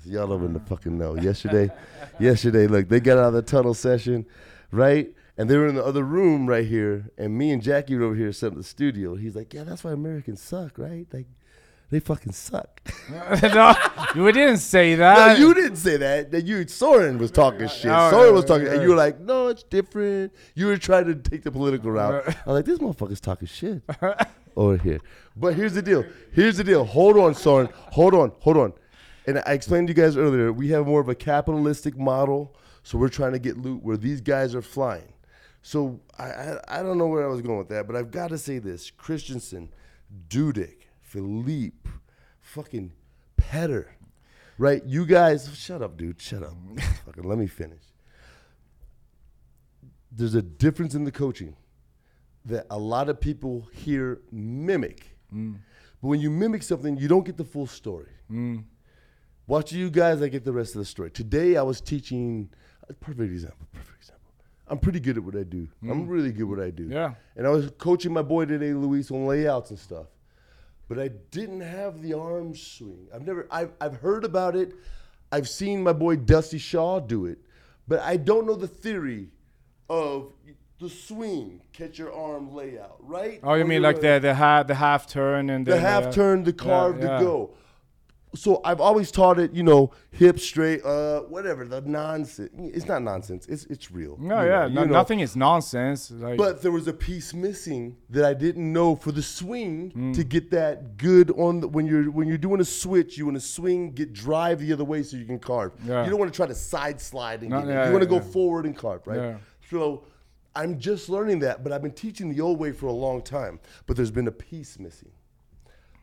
y'all 0.04 0.32
over 0.32 0.44
in 0.44 0.52
the 0.52 0.60
fucking 0.60 0.96
know. 0.96 1.14
Yesterday, 1.14 1.70
yesterday, 2.20 2.66
look, 2.66 2.88
they 2.88 3.00
got 3.00 3.18
out 3.18 3.28
of 3.28 3.32
the 3.34 3.42
tunnel 3.42 3.74
session, 3.74 4.26
right? 4.70 5.14
And 5.36 5.48
they 5.48 5.56
were 5.56 5.68
in 5.68 5.76
the 5.76 5.84
other 5.84 6.02
room 6.02 6.48
right 6.48 6.66
here, 6.66 7.10
and 7.16 7.38
me 7.38 7.52
and 7.52 7.62
Jackie 7.62 7.96
were 7.96 8.06
over 8.06 8.16
here 8.16 8.32
set 8.32 8.48
at 8.52 8.56
the 8.56 8.64
studio. 8.64 9.14
He's 9.14 9.36
like, 9.36 9.54
"Yeah, 9.54 9.64
that's 9.64 9.84
why 9.84 9.92
Americans 9.92 10.42
suck, 10.42 10.78
right? 10.78 11.06
Like, 11.12 11.28
they 11.90 12.00
fucking 12.00 12.32
suck." 12.32 12.80
no, 13.10 13.74
we 14.16 14.32
didn't 14.32 14.58
say 14.58 14.92
no, 14.92 14.98
that. 14.98 15.38
you 15.38 15.54
didn't 15.54 15.76
say 15.76 15.96
that. 15.96 16.30
That 16.30 16.44
you 16.44 16.66
Soren 16.68 17.18
was 17.18 17.30
talking 17.30 17.68
shit. 17.68 17.82
Soren 17.82 18.34
was 18.34 18.44
talking, 18.44 18.68
and 18.68 18.82
you 18.82 18.90
were 18.90 18.96
like, 18.96 19.20
"No, 19.20 19.48
it's 19.48 19.62
different." 19.62 20.32
You 20.54 20.66
were 20.66 20.76
trying 20.76 21.06
to 21.06 21.14
take 21.14 21.42
the 21.42 21.50
political 21.50 21.90
route. 21.90 22.24
I 22.26 22.50
was 22.50 22.54
like, 22.54 22.64
"This 22.64 22.78
motherfucker's 22.78 23.20
talking 23.20 23.48
shit." 23.48 23.82
over 24.56 24.76
here. 24.76 25.00
But 25.36 25.54
here's 25.54 25.74
the 25.74 25.82
deal. 25.82 26.04
Here's 26.32 26.56
the 26.56 26.64
deal. 26.64 26.84
Hold 26.84 27.16
on, 27.16 27.34
Soren. 27.34 27.68
Hold 27.92 28.14
on. 28.14 28.32
Hold 28.40 28.56
on. 28.56 28.72
And 29.26 29.42
I 29.46 29.52
explained 29.52 29.88
to 29.88 29.92
you 29.92 30.02
guys 30.02 30.16
earlier, 30.16 30.52
we 30.52 30.68
have 30.68 30.86
more 30.86 31.00
of 31.00 31.08
a 31.08 31.14
capitalistic 31.14 31.96
model, 31.96 32.56
so 32.82 32.98
we're 32.98 33.08
trying 33.08 33.32
to 33.32 33.38
get 33.38 33.56
loot 33.58 33.82
where 33.82 33.96
these 33.96 34.20
guys 34.20 34.54
are 34.54 34.62
flying. 34.62 35.12
So 35.62 36.00
I, 36.18 36.24
I, 36.24 36.80
I 36.80 36.82
don't 36.82 36.98
know 36.98 37.06
where 37.06 37.24
I 37.24 37.28
was 37.28 37.42
going 37.42 37.58
with 37.58 37.68
that, 37.68 37.86
but 37.86 37.94
I've 37.94 38.10
got 38.10 38.30
to 38.30 38.38
say 38.38 38.58
this: 38.58 38.90
Christensen, 38.90 39.70
Dudek, 40.28 40.87
Philippe, 41.08 41.88
fucking 42.40 42.92
Petter, 43.38 43.96
right? 44.58 44.84
You 44.84 45.06
guys, 45.06 45.56
shut 45.56 45.80
up, 45.80 45.96
dude. 45.96 46.20
Shut 46.20 46.42
up. 46.42 46.52
fucking 47.06 47.24
let 47.24 47.38
me 47.38 47.46
finish. 47.46 47.82
There's 50.12 50.34
a 50.34 50.42
difference 50.42 50.94
in 50.94 51.04
the 51.04 51.12
coaching 51.12 51.56
that 52.44 52.66
a 52.70 52.78
lot 52.78 53.08
of 53.08 53.20
people 53.20 53.68
here 53.72 54.20
mimic. 54.30 55.16
Mm. 55.34 55.56
But 56.02 56.08
when 56.08 56.20
you 56.20 56.30
mimic 56.30 56.62
something, 56.62 56.98
you 56.98 57.08
don't 57.08 57.24
get 57.24 57.38
the 57.38 57.44
full 57.44 57.66
story. 57.66 58.12
Mm. 58.30 58.64
Watching 59.46 59.78
you 59.78 59.90
guys, 59.90 60.20
I 60.20 60.28
get 60.28 60.44
the 60.44 60.52
rest 60.52 60.74
of 60.74 60.80
the 60.80 60.84
story. 60.84 61.10
Today, 61.10 61.56
I 61.56 61.62
was 61.62 61.80
teaching. 61.80 62.50
A 62.88 62.92
perfect 62.92 63.32
example. 63.32 63.66
Perfect 63.72 63.98
example. 63.98 64.30
I'm 64.66 64.78
pretty 64.78 65.00
good 65.00 65.16
at 65.16 65.24
what 65.24 65.36
I 65.36 65.42
do. 65.42 65.68
I'm 65.82 66.06
mm. 66.06 66.08
really 66.10 66.32
good 66.32 66.42
at 66.42 66.48
what 66.48 66.60
I 66.60 66.70
do. 66.70 66.88
Yeah. 66.90 67.14
And 67.34 67.46
I 67.46 67.50
was 67.50 67.70
coaching 67.78 68.12
my 68.12 68.22
boy 68.22 68.44
today, 68.44 68.74
Luis, 68.74 69.10
on 69.10 69.26
layouts 69.26 69.70
and 69.70 69.78
stuff. 69.78 70.06
But 70.88 70.98
I 70.98 71.08
didn't 71.30 71.60
have 71.60 72.02
the 72.02 72.14
arm 72.14 72.54
swing. 72.54 73.08
I've 73.14 73.26
never. 73.26 73.46
I've, 73.50 73.72
I've 73.80 73.96
heard 73.96 74.24
about 74.24 74.56
it. 74.56 74.74
I've 75.30 75.48
seen 75.48 75.82
my 75.82 75.92
boy 75.92 76.16
Dusty 76.16 76.58
Shaw 76.58 77.00
do 77.00 77.26
it, 77.26 77.38
but 77.86 78.00
I 78.00 78.16
don't 78.16 78.46
know 78.46 78.54
the 78.54 78.66
theory 78.66 79.28
of 79.90 80.32
the 80.80 80.88
swing, 80.88 81.60
catch 81.72 81.98
your 81.98 82.12
arm 82.12 82.54
layout, 82.54 82.96
right? 83.00 83.40
Oh, 83.42 83.54
you 83.54 83.64
Or 83.64 83.66
mean 83.66 83.82
like 83.82 84.00
the 84.00 84.18
the 84.18 84.34
half 84.34 84.66
the 84.66 84.76
half 84.76 85.06
turn 85.06 85.50
and 85.50 85.66
the 85.66 85.72
then, 85.72 85.80
half 85.80 86.04
uh, 86.06 86.12
turn, 86.12 86.44
the 86.44 86.52
carve, 86.52 86.98
yeah. 86.98 87.18
the 87.18 87.24
go. 87.24 87.50
So 88.34 88.60
I've 88.64 88.80
always 88.80 89.10
taught 89.10 89.38
it, 89.38 89.52
you 89.52 89.62
know, 89.62 89.90
hip 90.10 90.38
straight, 90.38 90.84
uh, 90.84 91.20
whatever. 91.22 91.64
The 91.64 91.80
nonsense. 91.80 92.50
It's 92.58 92.86
not 92.86 93.02
nonsense. 93.02 93.46
It's 93.46 93.64
it's 93.66 93.90
real. 93.90 94.16
No, 94.20 94.42
you 94.42 94.48
yeah, 94.48 94.60
know, 94.68 94.68
no, 94.68 94.84
know. 94.84 94.92
nothing 94.92 95.20
is 95.20 95.34
nonsense. 95.34 96.10
Like, 96.10 96.36
But 96.36 96.60
there 96.60 96.72
was 96.72 96.86
a 96.88 96.92
piece 96.92 97.32
missing 97.32 97.96
that 98.10 98.24
I 98.24 98.34
didn't 98.34 98.70
know 98.72 98.96
for 98.96 99.12
the 99.12 99.22
swing 99.22 99.90
Hmm. 99.90 100.12
to 100.12 100.24
get 100.24 100.50
that 100.50 100.96
good 100.98 101.30
on 101.38 101.60
the, 101.60 101.68
when 101.68 101.86
you're 101.86 102.10
when 102.10 102.28
you're 102.28 102.36
doing 102.38 102.60
a 102.60 102.64
switch. 102.64 103.16
You 103.16 103.24
want 103.26 103.36
to 103.36 103.40
swing, 103.40 103.92
get 103.92 104.12
drive 104.12 104.60
the 104.60 104.72
other 104.72 104.84
way 104.84 105.02
so 105.02 105.16
you 105.16 105.24
can 105.24 105.38
carve. 105.38 105.72
Yeah. 105.84 106.04
You 106.04 106.10
don't 106.10 106.18
want 106.18 106.32
to 106.32 106.36
try 106.36 106.46
to 106.46 106.54
side 106.54 107.00
slide 107.00 107.40
and 107.40 107.50
No, 107.50 107.58
yeah, 107.66 107.86
You 107.86 107.92
want 107.92 108.04
to 108.06 108.10
yeah, 108.14 108.18
go 108.20 108.24
forward 108.24 108.66
and 108.66 108.76
carve, 108.76 109.06
right? 109.06 109.18
Yeah. 109.18 109.36
So 109.70 110.04
I'm 110.54 110.78
just 110.78 111.08
learning 111.08 111.38
that, 111.40 111.62
but 111.62 111.72
I've 111.72 111.82
been 111.82 111.92
teaching 111.92 112.28
the 112.34 112.40
old 112.40 112.58
way 112.58 112.72
for 112.72 112.86
a 112.86 112.92
long 112.92 113.22
time. 113.22 113.60
But 113.86 113.96
there's 113.96 114.10
been 114.10 114.26
a 114.28 114.32
piece 114.32 114.78
missing. 114.78 115.10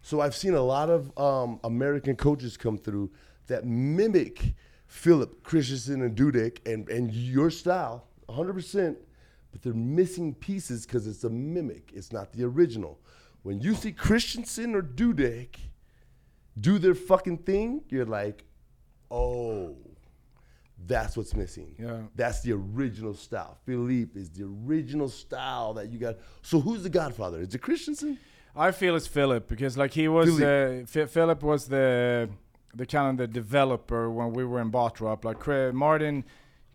So 0.05 0.21
I've 0.21 0.35
seen 0.35 0.53
a 0.53 0.61
lot 0.61 0.91
of 0.91 1.17
um, 1.17 1.59
American 1.63 2.15
coaches 2.15 2.57
come 2.57 2.77
through 2.77 3.09
that 3.47 3.65
mimic 3.65 4.53
Philip 4.85 5.41
Christensen 5.41 6.03
and 6.03 6.15
Dudek 6.15 6.59
and, 6.71 6.87
and 6.89 7.11
your 7.11 7.49
style 7.49 8.05
100%, 8.29 8.97
but 9.51 9.63
they're 9.63 9.73
missing 9.73 10.35
pieces 10.35 10.85
because 10.85 11.07
it's 11.07 11.23
a 11.23 11.29
mimic. 11.31 11.89
It's 11.91 12.13
not 12.13 12.33
the 12.33 12.43
original. 12.43 12.99
When 13.41 13.59
you 13.61 13.73
see 13.73 13.91
Christensen 13.91 14.75
or 14.75 14.83
Dudek 14.83 15.55
do 16.61 16.77
their 16.77 16.93
fucking 16.93 17.39
thing, 17.39 17.81
you're 17.89 18.05
like, 18.05 18.43
oh, 19.09 19.75
that's 20.85 21.17
what's 21.17 21.33
missing. 21.33 21.73
Yeah. 21.79 22.01
That's 22.13 22.41
the 22.41 22.51
original 22.51 23.15
style. 23.15 23.57
Philippe 23.65 24.19
is 24.19 24.29
the 24.29 24.43
original 24.43 25.09
style 25.09 25.73
that 25.73 25.91
you 25.91 25.97
got. 25.97 26.17
So 26.43 26.59
who's 26.59 26.83
the 26.83 26.91
godfather? 26.91 27.41
Is 27.41 27.55
it 27.55 27.63
Christensen? 27.63 28.19
I 28.57 28.71
feel 28.71 28.95
it's 28.95 29.07
Philip 29.07 29.47
because 29.47 29.77
like 29.77 29.93
he 29.93 30.07
was 30.07 30.39
uh, 30.41 30.83
F- 30.93 31.09
Philip 31.09 31.43
was 31.43 31.67
the 31.67 32.29
the 32.73 32.85
kind 32.85 33.09
of 33.09 33.17
the 33.17 33.27
developer 33.27 34.09
when 34.09 34.33
we 34.33 34.43
were 34.45 34.59
in 34.61 34.71
Bottrop. 34.71 35.23
Like 35.25 35.39
Chri- 35.39 35.73
Martin 35.73 36.23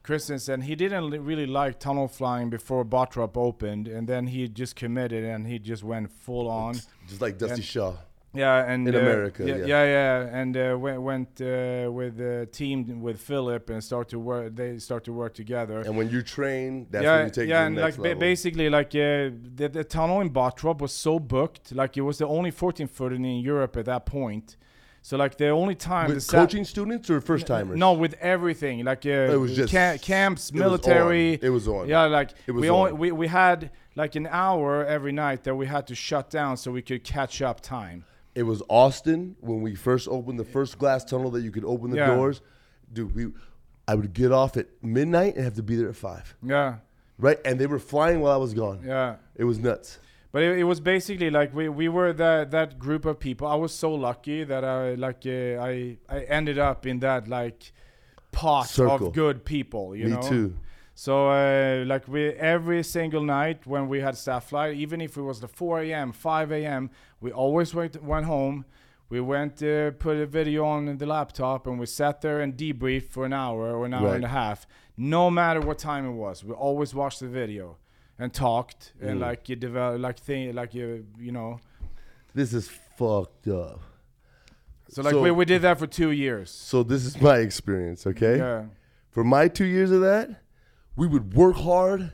Christensen, 0.03 0.63
he 0.63 0.75
didn't 0.75 1.11
li- 1.11 1.19
really 1.19 1.47
like 1.47 1.79
tunnel 1.79 2.09
flying 2.09 2.51
before 2.51 2.85
Bottrop 2.85 3.37
opened, 3.37 3.87
and 3.89 4.09
then 4.09 4.27
he 4.29 4.49
just 4.49 4.77
committed 4.77 5.25
and 5.25 5.47
he 5.47 5.59
just 5.59 5.83
went 5.85 6.11
full 6.11 6.49
on. 6.49 6.75
Just 7.09 7.21
like 7.21 7.39
Dusty 7.39 7.55
And- 7.55 7.65
Shaw. 7.65 7.93
Yeah, 8.33 8.65
and 8.73 8.87
In 8.87 8.95
uh, 8.95 8.99
America, 8.99 9.45
yeah, 9.45 9.57
yeah. 9.57 9.67
yeah, 9.67 9.85
yeah, 9.85 10.41
and 10.41 10.57
uh, 10.57 10.77
went 10.79 11.03
went 11.03 11.41
uh, 11.41 11.91
with 11.91 12.21
uh, 12.21 12.47
teamed 12.53 12.89
with 13.03 13.21
Philip 13.21 13.69
and 13.71 13.83
start 13.83 14.09
to 14.11 14.21
work. 14.21 14.55
They 14.55 14.79
start 14.79 15.03
to 15.05 15.13
work 15.13 15.35
together. 15.35 15.81
And 15.81 15.97
when 15.97 16.11
you 16.11 16.23
train, 16.23 16.87
that's 16.91 17.03
yeah, 17.05 17.17
when 17.17 17.25
you 17.27 17.31
take 17.33 17.49
yeah, 17.49 17.67
and 17.67 17.77
like 17.77 17.97
ba- 17.97 18.15
basically 18.15 18.71
like 18.71 18.91
uh, 18.95 19.35
the, 19.57 19.69
the 19.73 19.83
tunnel 19.83 20.21
in 20.21 20.31
Bottrop 20.31 20.79
was 20.81 20.93
so 20.93 21.19
booked, 21.19 21.73
like 21.73 21.97
it 21.97 22.03
was 22.03 22.19
the 22.19 22.27
only 22.27 22.53
14 22.53 22.87
footer 22.87 23.17
in 23.17 23.25
Europe 23.25 23.77
at 23.77 23.87
that 23.87 24.07
point. 24.07 24.57
So 25.03 25.17
like 25.17 25.37
the 25.37 25.49
only 25.49 25.75
time 25.75 26.09
the 26.11 26.15
With 26.15 26.23
sa- 26.23 26.37
coaching 26.39 26.65
students 26.65 27.11
or 27.11 27.21
first 27.21 27.49
timers? 27.49 27.79
no, 27.79 27.95
with 27.95 28.15
everything, 28.21 28.85
like 28.85 29.07
uh, 29.07 29.33
It 29.35 29.41
was 29.41 29.57
just- 29.57 29.73
ca- 29.73 29.97
camps, 29.99 30.51
it 30.51 30.55
was 30.55 30.61
military. 30.63 31.33
It 31.43 31.51
was 31.51 31.67
on. 31.67 31.89
Yeah, 31.89 32.05
like 32.05 32.31
It 32.47 32.53
was 32.53 32.61
we 32.63 32.71
only 32.71 32.93
we, 32.93 33.11
we 33.11 33.27
had 33.27 33.71
like 33.97 34.15
an 34.15 34.29
hour 34.31 34.85
every 34.87 35.11
night 35.11 35.43
that 35.45 35.57
we 35.57 35.67
had 35.67 35.87
to 35.89 35.95
shut 35.97 36.31
down 36.31 36.57
so 36.57 36.71
we 36.71 36.83
could 36.83 37.03
catch 37.03 37.43
up 37.43 37.61
time. 37.61 38.05
It 38.35 38.45
was 38.45 38.63
Austin 38.69 39.37
when 39.41 39.61
we 39.63 39.75
first 39.75 40.09
opened 40.09 40.39
the 40.39 40.45
first 40.45 40.79
glass 40.79 41.05
tunnel 41.05 41.31
that 41.33 41.43
you 41.43 41.51
could 41.51 41.65
open 41.65 41.91
the 41.91 41.97
Yeah. 41.97 42.15
doors. 42.15 42.41
Dude, 42.93 43.15
we 43.15 43.27
I 43.89 43.95
would 43.97 44.13
get 44.13 44.31
off 44.31 44.57
at 44.57 44.67
midnight 44.83 45.35
and 45.35 45.45
have 45.45 45.55
to 45.55 45.63
be 45.65 45.75
there 45.77 45.89
at 45.89 45.97
five. 45.97 46.37
Yeah, 46.43 46.77
Right? 47.19 47.39
And 47.45 47.59
they 47.59 47.67
were 47.67 47.81
flying 47.81 48.21
while 48.21 48.33
I 48.33 48.37
was 48.37 48.55
gone. 48.55 48.81
yeah. 48.87 49.17
It 49.35 49.45
was 49.45 49.59
nuts. 49.59 49.99
But 50.33 50.43
it, 50.45 50.59
it 50.61 50.65
was 50.65 50.79
basically 50.81 51.29
like 51.29 51.53
we, 51.53 51.69
we 51.69 51.89
were 51.89 52.13
that 52.13 52.53
that 52.53 52.79
group 52.79 53.05
of 53.05 53.19
people. 53.19 53.49
I 53.49 53.57
was 53.57 53.73
so 53.75 53.93
lucky 53.93 54.45
that 54.45 54.65
I 54.65 54.95
like 54.95 55.27
uh, 55.27 55.61
I 55.61 55.99
I 56.09 56.21
ended 56.29 56.57
up 56.59 56.87
in 56.87 57.01
that 57.01 57.27
like 57.27 57.73
pot 58.31 58.69
Circle. 58.69 59.09
of 59.09 59.13
good 59.13 59.45
people. 59.45 59.97
You 59.97 60.05
Me 60.05 60.11
know. 60.13 60.21
Me 60.23 60.29
too. 60.29 60.55
So 61.01 61.31
uh, 61.31 61.85
like 61.87 62.07
we 62.09 62.29
every 62.29 62.83
single 62.83 63.23
night 63.23 63.67
when 63.67 63.89
we 63.89 64.01
had 64.01 64.19
staff 64.19 64.51
flight, 64.51 64.77
even 64.77 65.01
if 65.01 65.17
it 65.17 65.23
was 65.23 65.41
the 65.41 65.49
4 65.49 65.81
a.m., 65.85 66.13
5 66.13 66.53
a.m., 66.53 66.91
we 67.23 67.33
always 67.33 67.75
went 67.75 68.03
went 68.03 68.27
home. 68.27 68.67
We 69.09 69.23
went 69.23 69.63
uh, 69.63 69.93
put 69.93 70.19
a 70.19 70.27
video 70.27 70.67
on 70.67 70.99
the 70.99 71.07
laptop 71.07 71.67
and 71.67 71.81
we 71.81 71.87
sat 71.87 72.21
there 72.21 72.43
and 72.43 72.55
debriefed 72.55 73.09
for 73.09 73.25
an 73.25 73.33
hour 73.33 73.75
or 73.75 73.87
an 73.87 73.95
hour 73.95 74.09
Right. 74.09 74.17
and 74.17 74.27
a 74.27 74.29
half. 74.29 74.67
No 74.99 75.31
matter 75.31 75.61
what 75.61 75.79
time 75.79 76.05
it 76.05 76.13
was, 76.13 76.45
we 76.45 76.53
always 76.53 76.95
watched 76.95 77.21
the 77.21 77.29
video 77.29 77.79
and 78.19 78.31
talked 78.35 78.93
and 79.01 79.17
Mm. 79.21 79.23
like 79.29 79.49
you 79.49 79.57
develop 79.57 80.03
like 80.03 80.19
thing 80.19 80.55
like 80.55 80.75
you 80.75 81.07
you 81.19 81.33
know. 81.33 81.61
This 82.35 82.53
is 82.53 82.69
fucked 82.99 83.49
up. 83.49 83.81
So 84.91 85.01
like 85.01 85.15
So- 85.15 85.23
we, 85.23 85.31
we 85.31 85.47
did 85.47 85.63
that 85.63 85.79
for 85.79 85.87
two 85.87 86.11
years. 86.11 86.51
So 86.51 86.83
this 86.83 87.07
is 87.07 87.19
my 87.19 87.39
experience, 87.39 88.07
okay? 88.07 88.37
Yeah. 88.37 88.65
For 89.09 89.25
my 89.25 89.49
two 89.49 89.65
years 89.65 89.91
of 89.91 90.03
that, 90.03 90.29
we 90.97 91.07
would 91.07 91.35
work 91.35 91.57
hard, 91.57 92.13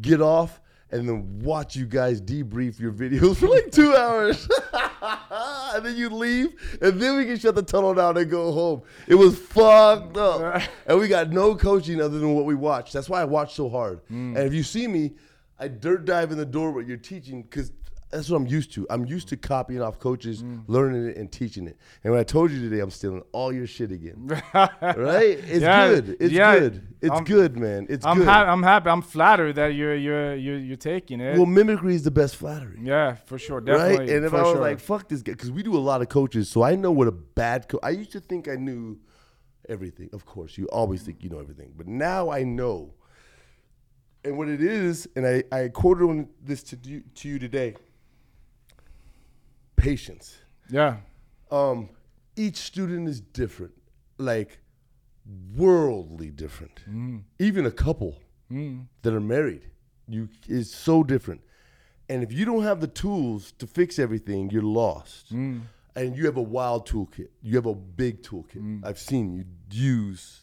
get 0.00 0.20
off, 0.20 0.60
and 0.90 1.08
then 1.08 1.40
watch 1.40 1.74
you 1.74 1.86
guys 1.86 2.20
debrief 2.20 2.78
your 2.78 2.92
videos 2.92 3.36
for 3.40 3.48
like 3.48 3.70
two 3.70 3.94
hours. 3.94 4.48
and 5.02 5.84
then 5.84 5.96
you 5.96 6.08
leave, 6.10 6.78
and 6.80 7.00
then 7.00 7.16
we 7.16 7.24
can 7.24 7.38
shut 7.38 7.54
the 7.54 7.62
tunnel 7.62 7.94
down 7.94 8.16
and 8.16 8.30
go 8.30 8.52
home. 8.52 8.82
It 9.06 9.16
was 9.16 9.38
fucked 9.38 10.16
up. 10.16 10.62
and 10.86 10.98
we 10.98 11.08
got 11.08 11.30
no 11.30 11.54
coaching 11.56 12.00
other 12.00 12.18
than 12.18 12.34
what 12.34 12.44
we 12.44 12.54
watched. 12.54 12.92
That's 12.92 13.08
why 13.08 13.20
I 13.20 13.24
watch 13.24 13.54
so 13.54 13.68
hard. 13.68 14.04
Mm. 14.06 14.36
And 14.36 14.38
if 14.38 14.54
you 14.54 14.62
see 14.62 14.86
me, 14.86 15.12
I 15.58 15.68
dirt 15.68 16.04
dive 16.04 16.32
in 16.32 16.38
the 16.38 16.46
door 16.46 16.72
what 16.72 16.86
you're 16.86 16.96
teaching 16.96 17.42
because 17.42 17.72
that's 18.14 18.30
what 18.30 18.36
I'm 18.36 18.46
used 18.46 18.72
to. 18.74 18.86
I'm 18.90 19.04
used 19.06 19.28
to 19.28 19.36
copying 19.36 19.82
off 19.82 19.98
coaches, 19.98 20.42
mm. 20.42 20.62
learning 20.68 21.08
it, 21.08 21.16
and 21.16 21.30
teaching 21.30 21.66
it. 21.66 21.76
And 22.04 22.12
when 22.12 22.20
I 22.20 22.22
told 22.22 22.52
you 22.52 22.60
today, 22.60 22.80
I'm 22.80 22.90
stealing 22.90 23.22
all 23.32 23.52
your 23.52 23.66
shit 23.66 23.90
again. 23.90 24.26
right? 24.54 25.38
It's 25.38 25.62
Yeah, 25.62 25.88
good. 25.88 26.16
It's 26.20 26.32
yeah. 26.32 26.58
good. 26.58 26.86
It's 27.02 27.10
I'm- 27.10 27.24
good, 27.24 27.56
man. 27.58 27.86
It's 27.90 28.06
I'm 28.06 28.18
good. 28.18 28.28
ha- 28.28 28.44
I'm 28.44 28.62
happy. 28.62 28.88
I'm 28.88 29.02
flattered 29.02 29.56
that 29.56 29.74
you're 29.74 29.96
you're 29.96 30.36
you're, 30.36 30.58
you're 30.58 30.76
taking 30.76 31.20
it. 31.20 31.36
well, 31.36 31.46
mimicry 31.46 31.94
is 31.94 32.04
the 32.04 32.12
best 32.12 32.36
flattery. 32.36 32.78
yeah, 32.82 33.16
for 33.26 33.36
sure, 33.36 33.60
definitely. 33.60 33.98
Right? 33.98 34.08
And 34.08 34.24
if 34.24 34.32
I 34.32 34.42
was 34.42 34.52
sure. 34.52 34.60
like, 34.60 34.78
fuck 34.78 35.08
this 35.08 35.22
guy, 35.22 35.32
because 35.32 35.50
we 35.50 35.64
do 35.64 35.76
a 35.76 35.78
lot 35.78 36.00
of 36.00 36.08
coaches, 36.08 36.48
so 36.48 36.62
I 36.62 36.76
know 36.76 36.92
what 36.92 37.08
a 37.08 37.12
bad 37.12 37.68
coach. 37.68 37.80
I 37.82 37.90
used 37.90 38.12
to 38.12 38.20
think 38.20 38.48
I 38.48 38.54
knew 38.54 39.00
everything. 39.68 40.10
Of 40.12 40.24
course, 40.24 40.56
you 40.56 40.66
always 40.66 41.02
think 41.02 41.24
you 41.24 41.30
know 41.30 41.40
everything, 41.40 41.72
but 41.76 41.88
now 41.88 42.30
I 42.30 42.44
know. 42.44 42.94
And 44.24 44.38
what 44.38 44.48
it 44.48 44.62
is, 44.62 45.06
and 45.16 45.26
I, 45.26 45.44
I 45.52 45.68
quoted 45.68 46.04
on 46.04 46.28
this 46.42 46.62
to 46.62 46.78
you, 46.82 47.02
to 47.16 47.28
you 47.28 47.38
today. 47.38 47.74
Patience. 49.84 50.38
Yeah. 50.70 50.96
Um, 51.50 51.90
each 52.36 52.56
student 52.56 53.08
is 53.08 53.20
different, 53.20 53.74
like 54.18 54.60
worldly 55.56 56.30
different. 56.30 56.80
Mm. 56.88 57.22
Even 57.38 57.66
a 57.66 57.70
couple 57.70 58.20
mm. 58.50 58.86
that 59.02 59.14
are 59.14 59.20
married, 59.20 59.70
you 60.08 60.28
is 60.48 60.72
so 60.72 61.02
different. 61.02 61.42
And 62.08 62.22
if 62.22 62.32
you 62.32 62.44
don't 62.44 62.62
have 62.62 62.80
the 62.80 62.86
tools 62.86 63.52
to 63.58 63.66
fix 63.66 63.98
everything, 63.98 64.50
you're 64.50 64.62
lost. 64.62 65.32
Mm. 65.32 65.62
And 65.96 66.16
you 66.16 66.26
have 66.26 66.36
a 66.36 66.42
wild 66.42 66.88
toolkit. 66.88 67.28
You 67.40 67.54
have 67.56 67.66
a 67.66 67.74
big 67.74 68.22
toolkit. 68.22 68.84
I've 68.84 68.98
seen 68.98 69.32
you 69.32 69.44
use 69.70 70.40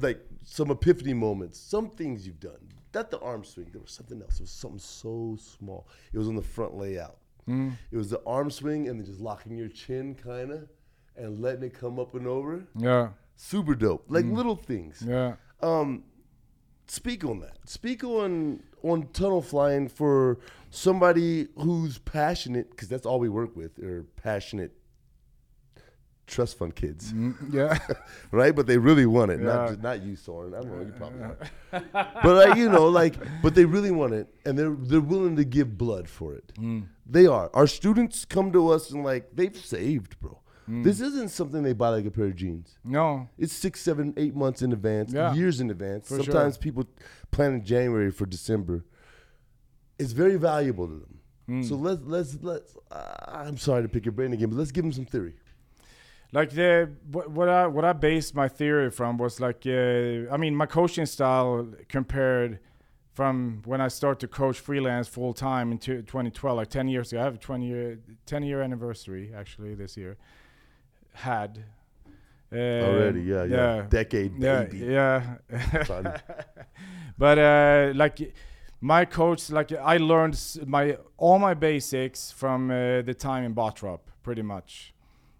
like 0.00 0.20
some 0.44 0.70
epiphany 0.70 1.12
moments, 1.12 1.58
some 1.58 1.90
things 1.90 2.26
you've 2.26 2.40
done. 2.40 2.58
Not 2.94 3.10
the 3.10 3.18
arm 3.18 3.44
swing. 3.44 3.68
There 3.72 3.82
was 3.82 3.90
something 3.90 4.22
else. 4.22 4.36
It 4.38 4.42
was 4.42 4.50
something 4.50 4.78
so 4.78 5.36
small. 5.58 5.88
It 6.12 6.18
was 6.18 6.28
on 6.28 6.36
the 6.36 6.42
front 6.42 6.76
layout. 6.76 7.18
It 7.46 7.96
was 7.96 8.10
the 8.10 8.20
arm 8.26 8.50
swing 8.50 8.88
and 8.88 8.98
then 8.98 9.06
just 9.06 9.20
locking 9.20 9.56
your 9.56 9.68
chin, 9.68 10.14
kind 10.14 10.50
of, 10.50 10.68
and 11.16 11.40
letting 11.40 11.62
it 11.64 11.74
come 11.78 11.98
up 11.98 12.14
and 12.14 12.26
over. 12.26 12.66
Yeah. 12.76 13.10
Super 13.36 13.74
dope. 13.74 14.04
Like 14.08 14.24
little 14.24 14.56
things. 14.56 15.04
Yeah. 15.06 15.36
Um, 15.62 16.04
speak 16.86 17.24
on 17.24 17.40
that. 17.40 17.58
Speak 17.66 18.02
on 18.04 18.62
on 18.82 19.08
tunnel 19.12 19.42
flying 19.42 19.88
for 19.88 20.38
somebody 20.70 21.48
who's 21.56 21.98
passionate, 21.98 22.70
because 22.70 22.88
that's 22.88 23.06
all 23.06 23.18
we 23.18 23.28
work 23.28 23.56
with, 23.56 23.78
are 23.78 24.04
passionate 24.16 24.72
trust 26.26 26.58
fund 26.58 26.74
kids, 26.74 27.12
Mm, 27.12 27.34
Yeah. 27.52 27.78
right? 28.30 28.54
But 28.54 28.66
they 28.66 28.78
really 28.78 29.06
want 29.06 29.30
it. 29.30 29.40
Yeah. 29.40 29.46
Not 29.46 29.68
just, 29.68 29.82
not 29.82 30.02
you, 30.02 30.16
Soren. 30.16 30.54
I 30.54 30.60
don't 30.60 30.76
know. 30.78 30.84
You 30.86 30.92
probably 30.92 31.22
are. 31.22 31.38
but 32.22 32.48
like, 32.48 32.56
you 32.58 32.68
know, 32.68 32.86
like, 32.88 33.14
but 33.42 33.54
they 33.54 33.64
really 33.64 33.90
want 33.90 34.12
it, 34.14 34.26
and 34.44 34.58
they're 34.58 34.74
they're 34.78 35.00
willing 35.00 35.36
to 35.36 35.44
give 35.44 35.76
blood 35.78 36.08
for 36.08 36.34
it. 36.34 36.52
Mm. 36.58 36.86
They 37.06 37.26
are. 37.26 37.50
Our 37.54 37.66
students 37.66 38.24
come 38.24 38.50
to 38.52 38.70
us 38.70 38.90
and 38.90 39.04
like 39.04 39.30
they've 39.34 39.56
saved, 39.56 40.18
bro. 40.20 40.40
Mm. 40.68 40.82
This 40.82 41.00
isn't 41.00 41.30
something 41.30 41.62
they 41.62 41.74
buy 41.74 41.90
like 41.90 42.06
a 42.06 42.10
pair 42.10 42.24
of 42.24 42.34
jeans. 42.34 42.76
No. 42.82 43.28
It's 43.38 43.52
six, 43.52 43.80
seven, 43.80 44.12
eight 44.16 44.34
months 44.34 44.62
in 44.62 44.72
advance, 44.72 45.12
Yeah. 45.12 45.32
years 45.32 45.60
in 45.60 45.70
advance. 45.70 46.08
For 46.08 46.16
sure. 46.16 46.24
Sometimes 46.24 46.58
people 46.58 46.84
plan 47.30 47.54
in 47.54 47.64
January 47.64 48.10
for 48.10 48.26
December. 48.26 48.84
It's 49.98 50.10
very 50.12 50.36
valuable 50.36 50.88
to 50.88 50.94
them. 50.94 51.18
Hmm. 51.46 51.62
So 51.62 51.76
let's 51.76 52.02
let's 52.04 52.36
let's. 52.42 52.76
Uh, 52.90 53.14
I'm 53.28 53.56
sorry 53.56 53.82
to 53.82 53.88
pick 53.88 54.04
your 54.04 54.12
brain 54.12 54.32
again, 54.32 54.50
but 54.50 54.56
let's 54.58 54.72
give 54.72 54.82
them 54.82 54.92
some 54.92 55.04
theory. 55.06 55.34
Like 56.36 56.50
the 56.50 56.90
what, 57.10 57.30
what 57.30 57.48
I 57.48 57.66
what 57.66 57.86
I 57.86 57.94
based 57.94 58.34
my 58.34 58.46
theory 58.46 58.90
from 58.90 59.16
was 59.16 59.40
like 59.40 59.62
uh, 59.66 60.34
I 60.34 60.36
mean 60.36 60.54
my 60.54 60.66
coaching 60.66 61.06
style 61.06 61.66
compared 61.88 62.58
from 63.14 63.62
when 63.64 63.80
I 63.80 63.88
started 63.88 64.20
to 64.20 64.28
coach 64.28 64.58
freelance 64.60 65.08
full 65.08 65.32
time 65.32 65.72
in 65.72 65.78
two- 65.78 66.02
2012 66.02 66.56
like 66.58 66.68
10 66.68 66.88
years 66.88 67.10
ago. 67.10 67.22
I 67.22 67.24
have 67.24 67.36
a 67.36 67.38
20 67.38 67.66
year 67.66 67.98
10 68.26 68.42
year 68.42 68.60
anniversary 68.60 69.32
actually 69.34 69.74
this 69.74 69.96
year. 69.96 70.18
Had. 71.14 71.64
Uh, 72.52 72.56
Already, 72.56 73.22
yeah, 73.22 73.44
yeah, 73.44 73.86
decade 73.88 74.32
yeah 74.38 74.64
baby. 74.64 74.78
yeah. 74.92 75.36
Son. 75.84 76.20
but 77.18 77.38
uh, 77.38 77.92
like 77.94 78.34
my 78.82 79.06
coach 79.06 79.48
like 79.48 79.72
I 79.72 79.96
learned 79.96 80.38
my 80.66 80.98
all 81.16 81.38
my 81.38 81.54
basics 81.54 82.30
from 82.30 82.70
uh, 82.70 83.00
the 83.00 83.14
time 83.14 83.42
in 83.44 83.54
Bottrop 83.54 84.00
pretty 84.22 84.42
much 84.42 84.92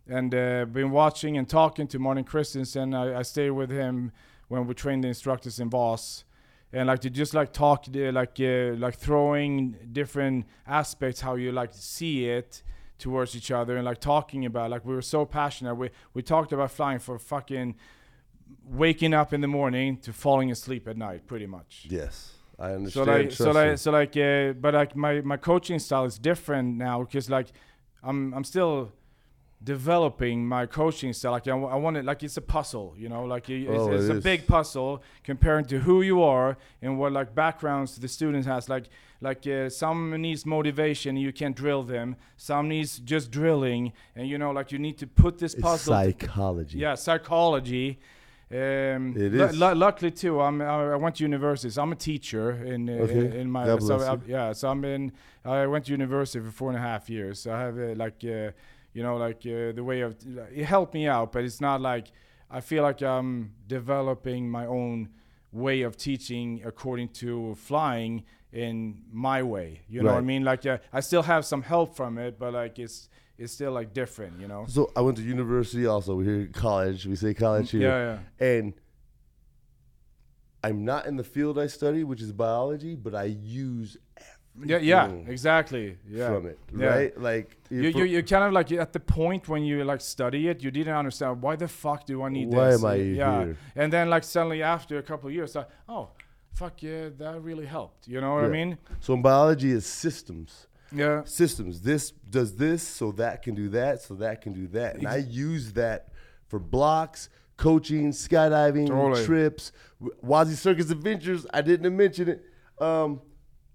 and 0.08 0.34
uh, 0.34 0.64
been 0.66 0.90
watching 0.90 1.36
and 1.36 1.48
talking 1.48 1.86
to 1.88 1.98
Martin 1.98 2.24
Christensen. 2.24 2.94
I, 2.94 3.18
I 3.18 3.22
stayed 3.22 3.50
with 3.50 3.70
him 3.70 4.12
when 4.48 4.66
we 4.66 4.74
trained 4.74 5.04
the 5.04 5.08
instructors 5.08 5.58
in 5.58 5.70
Voss, 5.70 6.24
and 6.72 6.86
like 6.86 7.00
to 7.00 7.10
just 7.10 7.34
like 7.34 7.52
talk, 7.52 7.86
uh, 7.94 8.12
like 8.12 8.38
uh, 8.40 8.74
like 8.76 8.96
throwing 8.96 9.76
different 9.92 10.46
aspects 10.66 11.20
how 11.20 11.34
you 11.34 11.52
like 11.52 11.70
see 11.72 12.28
it 12.28 12.62
towards 12.98 13.36
each 13.36 13.50
other, 13.50 13.76
and 13.76 13.84
like 13.84 14.00
talking 14.00 14.44
about 14.46 14.70
like 14.70 14.84
we 14.84 14.94
were 14.94 15.02
so 15.02 15.24
passionate. 15.24 15.74
We 15.74 15.90
we 16.14 16.22
talked 16.22 16.52
about 16.52 16.70
flying 16.70 16.98
for 16.98 17.18
fucking 17.18 17.74
waking 18.64 19.12
up 19.14 19.32
in 19.32 19.40
the 19.40 19.48
morning 19.48 19.96
to 19.98 20.12
falling 20.12 20.50
asleep 20.50 20.86
at 20.86 20.96
night, 20.96 21.26
pretty 21.26 21.46
much. 21.46 21.86
yes, 21.88 22.32
I 22.58 22.72
understand. 22.72 23.06
So 23.06 23.12
like, 23.12 23.32
so 23.32 23.50
like, 23.50 23.78
so 23.78 23.90
like, 23.90 24.16
uh, 24.16 24.52
but 24.52 24.74
like 24.74 24.94
my 24.96 25.20
my 25.22 25.36
coaching 25.36 25.78
style 25.78 26.04
is 26.04 26.18
different 26.18 26.76
now 26.76 27.02
because 27.02 27.28
like 27.28 27.48
I'm 28.02 28.32
I'm 28.34 28.44
still 28.44 28.92
developing 29.62 30.46
my 30.46 30.66
coaching 30.66 31.12
style. 31.12 31.32
Like 31.32 31.48
I, 31.48 31.52
I 31.56 31.76
want 31.76 31.96
it 31.96 32.04
like 32.04 32.22
it's 32.22 32.36
a 32.36 32.42
puzzle, 32.42 32.94
you 32.96 33.08
know, 33.08 33.24
like 33.24 33.48
it's, 33.50 33.68
Oh, 33.68 33.92
it's 33.92 34.04
it 34.06 34.16
a 34.16 34.20
big 34.20 34.46
puzzle 34.46 35.02
comparing 35.24 35.64
to 35.66 35.80
who 35.80 36.02
you 36.02 36.22
are 36.22 36.56
and 36.82 36.98
what 36.98 37.12
like 37.12 37.34
backgrounds 37.34 37.96
the 37.98 38.08
student 38.08 38.46
has. 38.46 38.68
Like 38.68 38.84
like 39.20 39.46
uh, 39.46 39.70
some 39.70 40.10
needs 40.20 40.44
motivation, 40.44 41.16
you 41.16 41.32
can 41.32 41.52
drill 41.52 41.82
them. 41.82 42.16
Some 42.36 42.68
needs 42.68 42.98
just 42.98 43.30
drilling, 43.30 43.92
and 44.14 44.28
you 44.28 44.36
know, 44.38 44.50
like 44.50 44.72
you 44.72 44.78
need 44.78 44.98
to 44.98 45.06
put 45.06 45.38
this 45.38 45.54
it's 45.54 45.62
puzzle. 45.62 45.94
psychology. 45.94 46.78
Yeah, 46.78 46.94
psychology. 46.94 47.98
Um, 48.48 49.14
It 49.16 49.34
is. 49.34 49.58
luckily 49.58 50.12
too, 50.12 50.40
I'm 50.40 50.62
I 50.62 50.94
went 50.96 51.16
to 51.16 51.24
university. 51.24 51.70
So 51.70 51.82
I'm 51.82 51.92
a 51.92 51.96
teacher 51.96 52.52
in 52.64 52.88
uh, 52.88 52.92
Okay. 53.04 53.18
in, 53.18 53.32
in 53.32 53.50
my 53.50 53.78
so 53.78 53.98
I, 53.98 54.18
yeah. 54.28 54.52
So 54.52 54.68
I'm 54.68 54.84
in. 54.84 55.12
I 55.44 55.66
went 55.66 55.86
to 55.86 55.92
university 55.92 56.44
for 56.44 56.52
four 56.52 56.68
and 56.68 56.78
a 56.78 56.80
half 56.80 57.10
years. 57.10 57.40
So 57.40 57.52
I 57.52 57.60
have 57.60 57.76
uh, 57.78 57.94
like 57.96 58.22
uh, 58.24 58.52
you 58.96 59.02
know 59.02 59.16
like 59.18 59.40
uh, 59.44 59.72
the 59.78 59.84
way 59.84 60.00
of 60.00 60.16
it 60.60 60.64
helped 60.64 60.94
me 60.94 61.06
out, 61.06 61.30
but 61.30 61.44
it's 61.44 61.60
not 61.60 61.82
like 61.82 62.06
I 62.50 62.60
feel 62.60 62.82
like 62.82 63.02
I'm 63.02 63.52
developing 63.66 64.50
my 64.50 64.64
own 64.64 65.10
way 65.52 65.82
of 65.82 65.98
teaching 65.98 66.62
according 66.64 67.08
to 67.20 67.54
flying 67.56 68.24
in 68.52 69.02
my 69.12 69.42
way. 69.42 69.82
You 69.86 70.02
know 70.02 70.12
what 70.12 70.18
I 70.18 70.22
mean? 70.22 70.44
Like 70.44 70.64
uh, 70.64 70.78
I 70.94 71.00
still 71.00 71.22
have 71.22 71.44
some 71.44 71.60
help 71.60 71.94
from 71.94 72.16
it, 72.16 72.38
but 72.38 72.54
like 72.54 72.78
it's 72.78 73.10
it's 73.36 73.52
still 73.52 73.72
like 73.72 73.92
different. 73.92 74.40
You 74.40 74.48
know? 74.48 74.64
So 74.66 74.90
I 74.96 75.02
went 75.02 75.18
to 75.18 75.22
university 75.22 75.84
also. 75.84 76.14
We 76.14 76.24
hear 76.24 76.46
college. 76.46 77.04
We 77.04 77.16
say 77.16 77.34
college 77.34 77.72
here. 77.72 77.82
Yeah, 77.82 78.18
yeah. 78.40 78.46
And 78.54 78.72
I'm 80.64 80.86
not 80.86 81.04
in 81.04 81.16
the 81.16 81.24
field 81.24 81.58
I 81.58 81.66
study, 81.66 82.02
which 82.02 82.22
is 82.22 82.32
biology, 82.32 82.94
but 82.94 83.14
I 83.14 83.24
use 83.24 83.98
Yeah, 84.64 84.78
yeah, 84.78 85.10
exactly. 85.26 85.98
Yeah. 86.08 86.28
from 86.28 86.46
it, 86.46 86.58
Yeah. 86.76 86.86
right? 86.86 87.20
Like 87.20 87.56
You, 87.70 87.82
you, 87.82 88.04
you 88.04 88.22
kind 88.22 88.44
of 88.44 88.52
like 88.52 88.72
at 88.72 88.92
the 88.92 89.00
point 89.00 89.48
when 89.48 89.62
you 89.64 89.84
like 89.84 90.00
study 90.00 90.48
it, 90.48 90.62
you 90.62 90.70
didn't 90.70 90.94
understand 90.96 91.42
why 91.42 91.56
the 91.56 91.68
fuck 91.68 92.06
do 92.06 92.22
I 92.22 92.28
need 92.30 92.48
Why 92.48 92.70
this? 92.70 92.82
Why 92.82 92.94
am 92.94 93.00
I 93.00 93.02
yeah. 93.04 93.44
here? 93.44 93.56
And 93.74 93.92
then 93.92 94.08
like 94.08 94.24
suddenly 94.24 94.62
after 94.62 94.98
a 94.98 95.02
couple 95.02 95.28
of 95.28 95.34
years, 95.34 95.54
like, 95.54 95.68
oh, 95.88 96.08
fuck 96.54 96.82
yeah, 96.82 97.08
that 97.18 97.42
really 97.42 97.66
helped. 97.66 98.08
You 98.08 98.20
know 98.20 98.34
what 98.34 98.44
I 98.44 98.48
mean? 98.48 98.78
so 99.00 99.14
in 99.14 99.22
biology 99.22 99.70
is 99.72 99.84
systems. 99.86 100.66
Yeah. 100.92 101.24
systems. 101.24 101.80
This 101.80 102.12
does 102.30 102.54
this, 102.56 102.82
so 102.82 103.12
that 103.12 103.42
can 103.42 103.54
do 103.54 103.68
that, 103.70 104.00
so 104.02 104.14
that 104.14 104.40
can 104.40 104.52
do 104.52 104.66
that. 104.68 104.96
And 104.96 105.06
I 105.06 105.16
use 105.16 105.72
that 105.72 106.08
for 106.46 106.58
blocks, 106.60 107.28
coaching, 107.56 108.12
skydiving, 108.12 108.86
Totally. 108.86 109.24
trips, 109.24 109.72
W- 110.00 110.16
Wazzy 110.24 110.54
Circus 110.54 110.90
Adventures. 110.90 111.44
I 111.52 111.60
didn't 111.62 111.94
mention 111.96 112.28
it. 112.28 112.44
Um, 112.80 113.20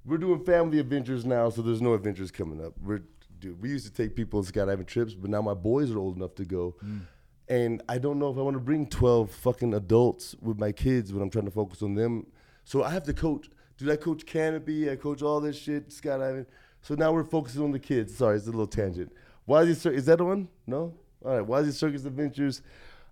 we're 0.06 0.18
doing 0.18 0.44
family 0.44 0.80
adventures 0.80 1.26
now, 1.26 1.50
so 1.50 1.62
there's 1.62 1.82
no 1.82 1.94
adventures 1.94 2.32
coming 2.32 2.64
up. 2.64 2.74
We're 2.82 3.02
dude, 3.42 3.62
we 3.62 3.70
used 3.70 3.86
to 3.86 3.92
take 3.92 4.16
people 4.16 4.40
on 4.40 4.46
skydiving 4.46 4.86
trips, 4.86 5.14
but 5.14 5.30
now 5.30 5.42
my 5.42 5.54
boys 5.54 5.92
are 5.92 5.98
old 5.98 6.16
enough 6.16 6.36
to 6.36 6.46
go. 6.46 6.76
Mm. 6.86 7.02
And 7.50 7.84
I 7.90 7.98
don't 7.98 8.20
know 8.20 8.30
if 8.32 8.38
I 8.38 8.42
want 8.42 8.54
to 8.54 8.62
bring 8.62 8.88
12 8.88 9.30
fucking 9.32 9.74
adults 9.74 10.36
with 10.40 10.58
my 10.58 10.72
kids 10.72 11.12
when 11.12 11.22
I'm 11.22 11.30
trying 11.30 11.46
to 11.46 11.52
focus 11.52 11.82
on 11.82 11.96
them. 11.96 12.28
So 12.64 12.84
I 12.84 12.92
have 12.92 13.04
to 13.04 13.14
coach. 13.14 13.50
Dude, 13.78 13.90
I 13.90 13.98
coach 13.98 14.26
canopy, 14.26 14.90
I 14.90 14.96
coach 14.96 15.22
all 15.22 15.42
this 15.42 15.58
shit, 15.58 15.90
skydiving. 15.90 16.46
So 16.82 16.96
now 16.96 17.12
we're 17.12 17.24
focusing 17.24 17.64
on 17.64 17.72
the 17.72 17.80
kids. 17.80 18.16
Sorry, 18.16 18.38
it's 18.38 18.48
a 18.48 18.52
little 18.52 18.68
tangent. 18.68 19.12
Why 19.46 19.64
is 19.64 19.82
Cir- 19.82 19.92
is 19.92 20.06
that 20.06 20.22
on? 20.22 20.48
No? 20.66 20.94
All 21.26 21.36
right, 21.36 21.46
Why 21.46 21.60
is 21.60 21.66
he 21.66 21.72
Circus 21.74 22.06
Adventures? 22.06 22.62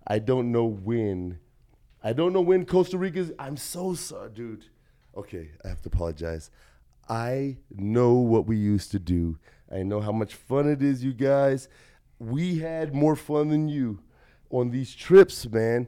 I 0.07 0.19
don't 0.19 0.51
know 0.51 0.65
when. 0.65 1.39
I 2.03 2.13
don't 2.13 2.31
know 2.31 2.41
when 2.41 2.65
Costa 2.65 2.97
Rica's. 2.97 3.31
I'm 3.37 3.57
so 3.57 3.93
sorry, 3.93 4.29
dude. 4.29 4.65
Okay, 5.17 5.49
I 5.65 5.67
have 5.67 5.81
to 5.81 5.89
apologize. 5.89 6.49
I 7.09 7.57
know 7.71 8.13
what 8.15 8.45
we 8.45 8.57
used 8.57 8.91
to 8.91 8.99
do. 8.99 9.39
I 9.71 9.83
know 9.83 9.99
how 9.99 10.11
much 10.11 10.35
fun 10.35 10.69
it 10.69 10.81
is, 10.81 11.03
you 11.03 11.13
guys. 11.13 11.67
We 12.19 12.59
had 12.59 12.93
more 12.93 13.15
fun 13.15 13.49
than 13.49 13.67
you 13.67 13.99
on 14.49 14.69
these 14.69 14.93
trips, 14.93 15.49
man. 15.49 15.87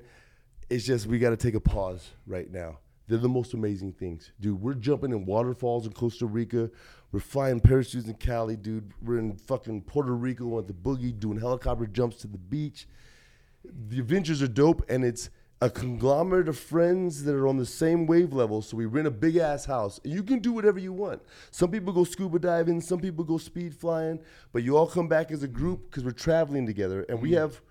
It's 0.69 0.85
just 0.85 1.05
we 1.05 1.19
got 1.19 1.31
to 1.31 1.37
take 1.37 1.55
a 1.55 1.59
pause 1.59 2.11
right 2.25 2.49
now. 2.49 2.79
They're 3.07 3.17
the 3.17 3.29
most 3.29 3.53
amazing 3.53 3.93
things, 3.93 4.31
dude. 4.39 4.61
We're 4.61 4.73
jumping 4.73 5.11
in 5.11 5.25
waterfalls 5.25 5.85
in 5.85 5.91
Costa 5.91 6.25
Rica. 6.25 6.69
We're 7.11 7.19
flying 7.19 7.59
parachutes 7.59 8.07
in 8.07 8.13
Cali, 8.15 8.55
dude. 8.55 8.93
We're 9.01 9.17
in 9.17 9.35
fucking 9.35 9.81
Puerto 9.81 10.15
Rico 10.15 10.57
at 10.59 10.67
the 10.67 10.73
boogie 10.73 11.17
doing 11.17 11.39
helicopter 11.39 11.85
jumps 11.85 12.17
to 12.17 12.27
the 12.27 12.37
beach 12.37 12.87
the 13.63 13.99
adventures 13.99 14.41
are 14.41 14.47
dope 14.47 14.83
and 14.89 15.03
it's 15.03 15.29
a 15.61 15.69
conglomerate 15.69 16.47
of 16.47 16.57
friends 16.57 17.23
that 17.23 17.35
are 17.35 17.47
on 17.47 17.57
the 17.57 17.65
same 17.65 18.07
wave 18.07 18.33
level 18.33 18.61
so 18.61 18.75
we 18.75 18.85
rent 18.85 19.07
a 19.07 19.11
big 19.11 19.37
ass 19.37 19.65
house 19.65 19.99
and 20.03 20.11
you 20.11 20.23
can 20.23 20.39
do 20.39 20.51
whatever 20.51 20.79
you 20.79 20.91
want 20.91 21.21
some 21.51 21.69
people 21.69 21.93
go 21.93 22.03
scuba 22.03 22.39
diving 22.39 22.81
some 22.81 22.99
people 22.99 23.23
go 23.23 23.37
speed 23.37 23.73
flying 23.75 24.19
but 24.53 24.63
you 24.63 24.75
all 24.75 24.87
come 24.87 25.07
back 25.07 25.31
as 25.31 25.43
a 25.43 25.47
group 25.47 25.89
because 25.89 26.03
we're 26.03 26.11
traveling 26.11 26.65
together 26.65 27.05
and 27.09 27.21
we 27.21 27.31
mm. 27.31 27.37
have 27.37 27.61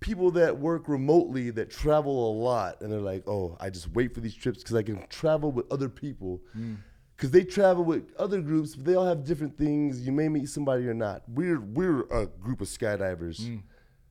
people 0.00 0.30
that 0.32 0.58
work 0.58 0.88
remotely 0.88 1.50
that 1.50 1.70
travel 1.70 2.30
a 2.30 2.32
lot 2.32 2.80
and 2.80 2.92
they're 2.92 3.00
like, 3.00 3.26
oh, 3.26 3.56
I 3.60 3.70
just 3.70 3.88
wait 3.92 4.14
for 4.14 4.20
these 4.20 4.34
trips 4.34 4.58
because 4.58 4.76
I 4.76 4.82
can 4.82 5.04
travel 5.08 5.50
with 5.50 5.70
other 5.72 5.88
people. 5.88 6.40
Mm. 6.56 6.76
Because 7.16 7.32
they 7.32 7.42
travel 7.42 7.82
with 7.82 8.14
other 8.16 8.40
groups, 8.40 8.76
but 8.76 8.84
they 8.84 8.94
all 8.94 9.06
have 9.06 9.24
different 9.24 9.58
things. 9.58 10.06
You 10.06 10.12
may 10.12 10.28
meet 10.28 10.48
somebody 10.48 10.86
or 10.86 10.94
not. 10.94 11.22
We're 11.26 11.58
we're 11.58 12.02
a 12.12 12.26
group 12.26 12.60
of 12.60 12.68
skydivers, 12.68 13.40
mm. 13.40 13.60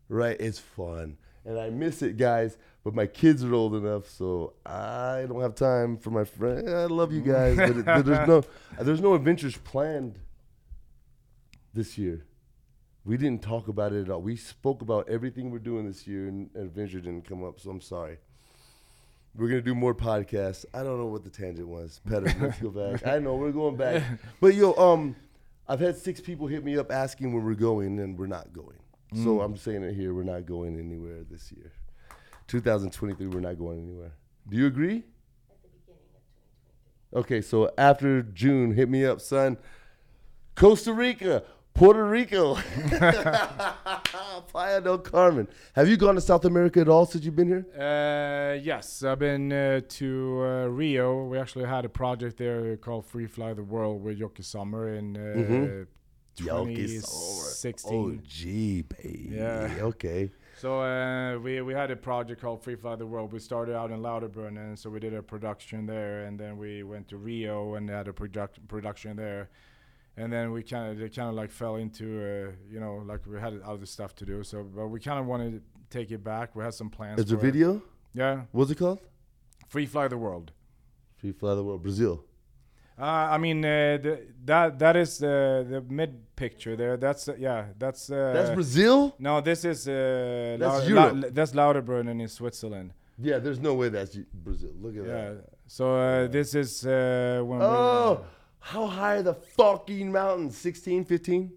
right? 0.09 0.35
It's 0.41 0.59
fun, 0.59 1.17
and 1.45 1.57
I 1.57 1.69
miss 1.69 2.01
it, 2.01 2.17
guys. 2.17 2.57
But 2.83 2.95
my 2.95 3.05
kids 3.05 3.43
are 3.43 3.53
old 3.53 3.75
enough, 3.75 4.07
so 4.07 4.53
I 4.65 5.25
don't 5.27 5.41
have 5.41 5.55
time 5.55 5.97
for 5.97 6.09
my 6.09 6.23
friend. 6.23 6.69
I 6.69 6.85
love 6.85 7.11
you 7.11 7.21
guys, 7.21 7.57
but, 7.57 7.69
it, 7.71 7.85
but 7.85 8.05
there's 8.05 8.27
no 8.27 8.43
there's 8.81 9.01
no 9.01 9.13
adventures 9.13 9.57
planned 9.57 10.17
this 11.73 11.97
year. 11.97 12.25
We 13.03 13.17
didn't 13.17 13.41
talk 13.41 13.67
about 13.67 13.93
it 13.93 14.03
at 14.03 14.09
all. 14.09 14.21
We 14.21 14.35
spoke 14.35 14.81
about 14.81 15.09
everything 15.09 15.49
we're 15.51 15.59
doing 15.59 15.85
this 15.85 16.07
year, 16.07 16.27
and 16.27 16.49
adventure 16.55 16.99
didn't 16.99 17.27
come 17.27 17.43
up. 17.43 17.59
So 17.59 17.69
I'm 17.69 17.81
sorry. 17.81 18.17
We're 19.35 19.49
gonna 19.49 19.61
do 19.61 19.75
more 19.75 19.93
podcasts. 19.93 20.65
I 20.73 20.81
don't 20.83 20.97
know 20.97 21.05
what 21.05 21.23
the 21.23 21.29
tangent 21.29 21.67
was. 21.67 22.01
Petter, 22.07 22.33
let's 22.39 22.59
go 22.59 22.69
back. 22.69 23.05
I 23.05 23.19
know 23.19 23.35
we're 23.35 23.51
going 23.51 23.75
back, 23.75 24.01
but 24.41 24.55
yo, 24.55 24.73
um, 24.73 25.15
I've 25.67 25.79
had 25.79 25.97
six 25.97 26.19
people 26.19 26.47
hit 26.47 26.63
me 26.63 26.77
up 26.77 26.91
asking 26.91 27.33
where 27.33 27.43
we're 27.43 27.53
going, 27.53 27.99
and 27.99 28.17
we're 28.17 28.27
not 28.27 28.51
going. 28.53 28.79
So 29.23 29.41
I'm 29.41 29.55
saying 29.55 29.83
it 29.83 29.93
here: 29.93 30.13
we're 30.13 30.23
not 30.23 30.45
going 30.45 30.77
anywhere 30.77 31.23
this 31.29 31.51
year. 31.51 31.71
2023, 32.47 33.27
we're 33.27 33.39
not 33.39 33.57
going 33.57 33.79
anywhere. 33.79 34.13
Do 34.49 34.57
you 34.57 34.67
agree? 34.67 35.03
At 35.49 35.61
the 35.61 35.69
beginning 35.69 36.09
of 36.15 36.21
2023. 37.11 37.19
Okay, 37.19 37.41
so 37.41 37.71
after 37.77 38.21
June, 38.21 38.71
hit 38.73 38.89
me 38.89 39.05
up, 39.05 39.19
son. 39.21 39.57
Costa 40.55 40.93
Rica, 40.93 41.43
Puerto 41.73 42.03
Rico, 42.03 42.55
Playa 44.47 44.81
del 44.81 44.97
Carmen. 44.99 45.47
Have 45.75 45.87
you 45.87 45.97
gone 45.97 46.15
to 46.15 46.21
South 46.21 46.45
America 46.45 46.79
at 46.79 46.89
all 46.89 47.05
since 47.05 47.23
you've 47.25 47.35
been 47.35 47.47
here? 47.47 47.65
Uh, 47.75 48.55
yes, 48.61 49.03
I've 49.03 49.19
been 49.19 49.51
uh, 49.51 49.81
to 49.89 50.41
uh, 50.41 50.65
Rio. 50.67 51.25
We 51.25 51.37
actually 51.37 51.65
had 51.65 51.85
a 51.85 51.89
project 51.89 52.37
there 52.37 52.75
called 52.77 53.05
Free 53.05 53.27
Fly 53.27 53.53
the 53.53 53.61
World 53.63 54.01
with 54.03 54.19
Yoki 54.19 54.43
Summer 54.43 54.93
in 54.95 55.15
uh, 55.15 55.19
Mhm. 55.19 55.87
Yoki 56.37 57.01
Summer. 57.01 57.45
2016. 57.47 57.93
Oh, 57.93 58.17
gee, 58.23 58.81
baby. 58.83 59.29
Yeah. 59.33 59.69
Okay. 59.81 60.31
So 60.57 60.81
uh, 60.81 61.37
we 61.37 61.61
we 61.61 61.73
had 61.73 61.91
a 61.91 61.95
project 61.95 62.41
called 62.41 62.63
Free 62.63 62.75
Fly 62.75 62.95
the 62.95 63.05
World. 63.05 63.31
We 63.31 63.37
started 63.39 63.75
out 63.75 63.91
in 63.91 63.99
Lauterbrunnen, 63.99 64.57
and 64.57 64.79
so 64.79 64.89
we 64.89 64.99
did 64.99 65.13
a 65.13 65.21
production 65.21 65.85
there, 65.85 66.23
and 66.23 66.39
then 66.39 66.57
we 66.57 66.81
went 66.81 67.07
to 67.09 67.17
Rio 67.17 67.75
and 67.75 67.87
had 67.87 68.07
a 68.07 68.13
product 68.13 68.67
production 68.67 69.15
there, 69.15 69.49
and 70.17 70.33
then 70.33 70.51
we 70.51 70.63
kind 70.63 70.99
of 70.99 71.13
kind 71.13 71.29
of 71.29 71.35
like 71.35 71.51
fell 71.51 71.75
into 71.75 72.05
uh, 72.05 72.51
you 72.67 72.79
know 72.79 73.03
like 73.05 73.27
we 73.27 73.39
had 73.39 73.61
other 73.63 73.85
stuff 73.85 74.15
to 74.15 74.25
do. 74.25 74.43
So 74.43 74.63
but 74.63 74.87
we 74.87 74.99
kind 74.99 75.19
of 75.19 75.27
wanted 75.27 75.51
to 75.51 75.61
take 75.95 76.09
it 76.09 76.23
back. 76.23 76.55
We 76.55 76.63
had 76.63 76.73
some 76.73 76.89
plans. 76.89 77.21
It's 77.21 77.31
a 77.31 77.37
for 77.37 77.45
it. 77.45 77.51
video. 77.51 77.83
Yeah, 78.15 78.41
What's 78.51 78.71
it 78.71 78.79
called? 78.79 78.99
Free 79.67 79.85
Fly 79.85 80.07
the 80.07 80.17
World. 80.17 80.53
Free 81.17 81.33
Fly 81.33 81.53
the 81.53 81.63
World, 81.63 81.83
Brazil. 81.83 82.23
Uh, 82.99 83.03
I 83.35 83.37
mean 83.37 83.63
uh, 83.63 83.97
the, 84.01 84.19
that 84.45 84.79
that 84.79 84.95
is 84.95 85.19
the 85.19 85.65
the 85.69 85.81
mid 85.81 86.35
picture 86.35 86.75
there. 86.75 86.97
That's 86.97 87.27
uh, 87.29 87.35
yeah. 87.37 87.65
That's 87.77 88.09
uh, 88.09 88.31
That's 88.33 88.49
Brazil. 88.51 89.13
No, 89.19 89.39
this 89.41 89.63
is 89.65 89.87
uh, 89.87 90.57
That's 90.59 90.89
Lau- 90.89 91.07
Europe. 91.09 91.33
that's 91.33 91.51
Lauterbrunnen 91.53 92.19
in 92.21 92.27
Switzerland. 92.27 92.93
Yeah, 93.19 93.37
there's 93.39 93.59
no 93.59 93.73
way 93.75 93.89
that's 93.89 94.15
Brazil. 94.33 94.71
Look 94.81 94.95
at 94.97 95.05
Yeah. 95.05 95.29
that. 95.33 95.43
So 95.67 95.95
uh, 95.95 96.27
this 96.27 96.55
is 96.55 96.85
uh, 96.85 97.41
when 97.45 97.61
Oh, 97.61 98.25
how 98.59 98.87
high 98.87 99.15
are 99.17 99.23
the 99.23 99.33
fucking 99.33 100.11
mountains? 100.11 100.57
16, 100.57 101.05
15? 101.05 101.51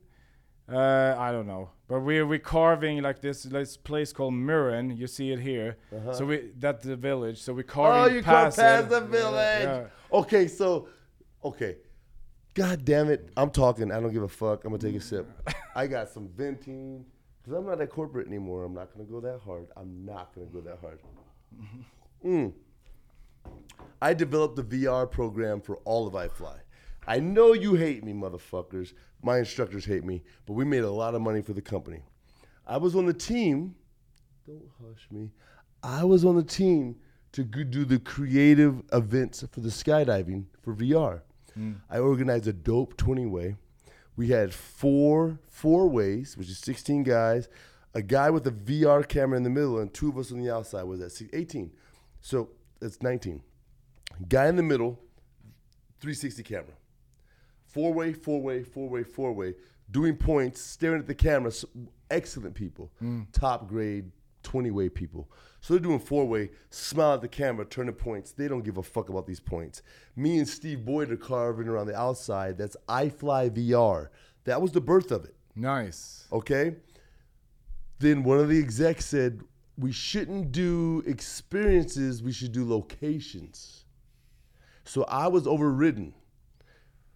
Uh, 0.72 1.16
I 1.18 1.32
don't 1.32 1.47
know, 1.49 1.70
but 1.88 2.01
we're 2.01 2.24
we 2.26 2.38
carving 2.38 3.03
like 3.03 3.20
this 3.20 3.43
this 3.43 3.76
place 3.76 4.12
called 4.12 4.34
Mürren. 4.34 4.97
You 4.97 5.07
see 5.09 5.32
it 5.32 5.41
here. 5.41 5.76
So 6.12 6.24
we 6.26 6.51
that's 6.59 6.84
the 6.84 6.97
village. 6.97 7.38
So 7.43 7.53
we 7.55 7.62
carving 7.64 7.99
Uh-huh. 7.99 8.11
Oh, 8.11 8.14
you 8.14 8.22
past, 8.22 8.59
past 8.59 8.88
the 8.91 9.01
village. 9.01 9.64
yeah. 9.64 9.86
Okay, 10.12 10.47
so, 10.49 10.86
okay. 11.45 11.76
God 12.55 12.84
damn 12.84 13.09
it. 13.09 13.30
I'm 13.36 13.51
talking. 13.51 13.93
I 13.93 14.01
don't 14.01 14.12
give 14.12 14.22
a 14.22 14.28
fuck. 14.28 14.64
I'm 14.64 14.70
going 14.70 14.80
to 14.80 14.86
take 14.86 14.97
a 14.97 15.01
sip. 15.01 15.26
I 15.74 15.86
got 15.86 16.09
some 16.09 16.28
venting. 16.28 17.05
Because 17.43 17.59
I'm 17.59 17.66
not 17.66 17.80
at 17.80 17.91
corporate 17.91 18.26
anymore. 18.26 18.64
I'm 18.64 18.74
not 18.74 18.93
going 18.93 19.07
to 19.07 19.11
go 19.11 19.20
that 19.20 19.41
hard. 19.45 19.68
I'm 19.76 20.05
not 20.05 20.34
going 20.34 20.47
to 20.47 20.53
go 20.53 20.61
that 20.61 20.78
hard. 20.80 21.01
Mm. 22.24 22.53
I 24.03 24.12
developed 24.14 24.57
the 24.57 24.62
VR 24.62 25.11
program 25.11 25.61
for 25.61 25.76
all 25.78 26.07
of 26.07 26.14
iFly. 26.14 26.59
I 27.07 27.18
know 27.18 27.55
you 27.55 27.74
hate 27.74 28.05
me, 28.05 28.12
motherfuckers. 28.12 28.93
My 29.22 29.38
instructors 29.38 29.84
hate 29.84 30.05
me, 30.05 30.22
but 30.47 30.53
we 30.53 30.64
made 30.64 30.82
a 30.82 30.91
lot 30.91 31.14
of 31.14 31.22
money 31.22 31.41
for 31.41 31.55
the 31.55 31.62
company. 31.62 32.03
I 32.66 32.76
was 32.76 32.95
on 32.95 33.07
the 33.07 33.14
team. 33.14 33.74
Don't 34.47 34.68
hush 34.80 35.07
me. 35.11 35.30
I 35.82 36.05
was 36.05 36.24
on 36.24 36.36
the 36.36 36.43
team 36.43 36.97
to 37.32 37.43
do 37.43 37.84
the 37.84 37.99
creative 37.99 38.82
events 38.93 39.45
for 39.51 39.61
the 39.61 39.68
skydiving 39.68 40.45
for 40.62 40.74
VR. 40.74 41.22
Mm. 41.59 41.76
I 41.88 41.98
organized 41.98 42.46
a 42.46 42.53
dope 42.53 42.96
20 42.96 43.26
way. 43.26 43.57
We 44.16 44.28
had 44.28 44.53
four 44.53 45.38
four 45.48 45.88
ways, 45.88 46.36
which 46.36 46.48
is 46.48 46.59
16 46.59 47.05
guys, 47.05 47.48
a 47.94 48.03
guy 48.03 48.30
with 48.30 48.46
a 48.46 48.51
VR 48.51 49.07
camera 49.07 49.36
in 49.36 49.42
the 49.42 49.51
middle, 49.51 49.78
and 49.78 49.92
two 49.92 50.09
of 50.09 50.18
us 50.18 50.32
on 50.32 50.38
the 50.38 50.51
outside 50.51 50.84
was 50.84 51.01
at 51.01 51.12
18. 51.32 51.70
So 52.20 52.51
that's 52.80 53.03
19. 53.03 53.42
Guy 54.28 54.48
in 54.48 54.57
the 54.57 54.62
middle, 54.62 54.98
360 56.01 56.42
camera. 56.42 56.74
Four 57.64 57.92
way, 57.92 58.12
four 58.12 58.42
way, 58.42 58.62
four 58.62 58.88
way, 58.88 59.05
four 59.05 59.32
way, 59.32 59.55
doing 59.90 60.16
points, 60.16 60.61
staring 60.61 61.01
at 61.01 61.07
the 61.07 61.14
camera. 61.14 61.53
Excellent 62.11 62.55
people, 62.55 62.90
mm. 63.03 63.26
top 63.32 63.68
grade, 63.68 64.11
20 64.43 64.70
way 64.70 64.88
people. 64.88 65.30
So 65.61 65.74
they're 65.74 65.82
doing 65.82 65.99
four 65.99 66.26
way, 66.26 66.51
smile 66.70 67.14
at 67.14 67.20
the 67.20 67.28
camera, 67.28 67.64
turning 67.64 67.95
points. 67.95 68.32
They 68.32 68.49
don't 68.49 68.62
give 68.62 68.78
a 68.78 68.82
fuck 68.82 69.09
about 69.09 69.26
these 69.26 69.41
points. 69.41 69.82
Me 70.16 70.38
and 70.38 70.49
Steve 70.49 70.84
Boyd 70.84 71.11
are 71.11 71.16
carving 71.16 71.68
around 71.68 71.86
the 71.86 71.99
outside. 71.99 72.57
That's 72.57 72.76
iFly 72.88 73.51
VR. 73.51 74.09
That 74.45 74.62
was 74.62 74.72
the 74.72 74.80
birth 74.80 75.11
of 75.11 75.24
it. 75.24 75.34
Nice. 75.55 76.26
Okay. 76.32 76.76
Then 77.99 78.22
one 78.22 78.38
of 78.38 78.49
the 78.49 78.59
execs 78.59 79.05
said, 79.05 79.43
we 79.76 79.93
shouldn't 79.93 80.53
do 80.53 81.03
experiences, 81.07 82.22
we 82.22 82.32
should 82.32 82.53
do 82.53 82.68
locations. 82.68 83.84
So 84.84 85.05
I 85.05 85.28
was 85.28 85.47
overridden. 85.47 86.14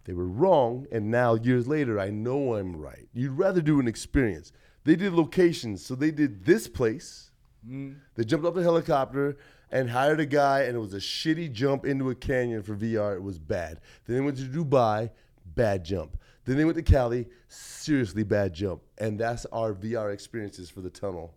They 0.05 0.13
were 0.13 0.27
wrong, 0.27 0.85
and 0.91 1.09
now 1.09 1.33
years 1.33 1.67
later, 1.67 1.99
I 1.99 2.09
know 2.11 2.55
I'm 2.55 2.75
right. 2.75 3.07
You'd 3.13 3.31
rather 3.31 3.61
do 3.61 3.79
an 3.79 3.87
experience. 3.87 4.51
They 4.85 4.95
did 4.95 5.13
locations, 5.13 5.85
so 5.85 5.95
they 5.95 6.11
did 6.11 6.45
this 6.45 6.67
place. 6.67 7.31
Mm-hmm. 7.67 7.93
They 8.15 8.23
jumped 8.23 8.45
off 8.45 8.53
the 8.53 8.63
helicopter 8.63 9.37
and 9.71 9.89
hired 9.89 10.19
a 10.19 10.25
guy, 10.25 10.61
and 10.61 10.75
it 10.77 10.79
was 10.79 10.93
a 10.93 10.99
shitty 10.99 11.51
jump 11.51 11.85
into 11.85 12.11
a 12.11 12.15
canyon 12.15 12.61
for 12.61 12.75
VR. 12.75 13.15
It 13.15 13.23
was 13.23 13.39
bad. 13.39 13.81
Then 14.05 14.15
they 14.15 14.21
went 14.21 14.37
to 14.37 14.43
Dubai, 14.43 15.09
bad 15.43 15.83
jump. 15.83 16.17
Then 16.45 16.57
they 16.57 16.65
went 16.65 16.77
to 16.77 16.83
Cali, 16.83 17.27
seriously 17.47 18.23
bad 18.23 18.53
jump. 18.53 18.83
And 18.99 19.19
that's 19.19 19.45
our 19.47 19.73
VR 19.73 20.13
experiences 20.13 20.69
for 20.69 20.81
the 20.81 20.91
tunnel. 20.91 21.33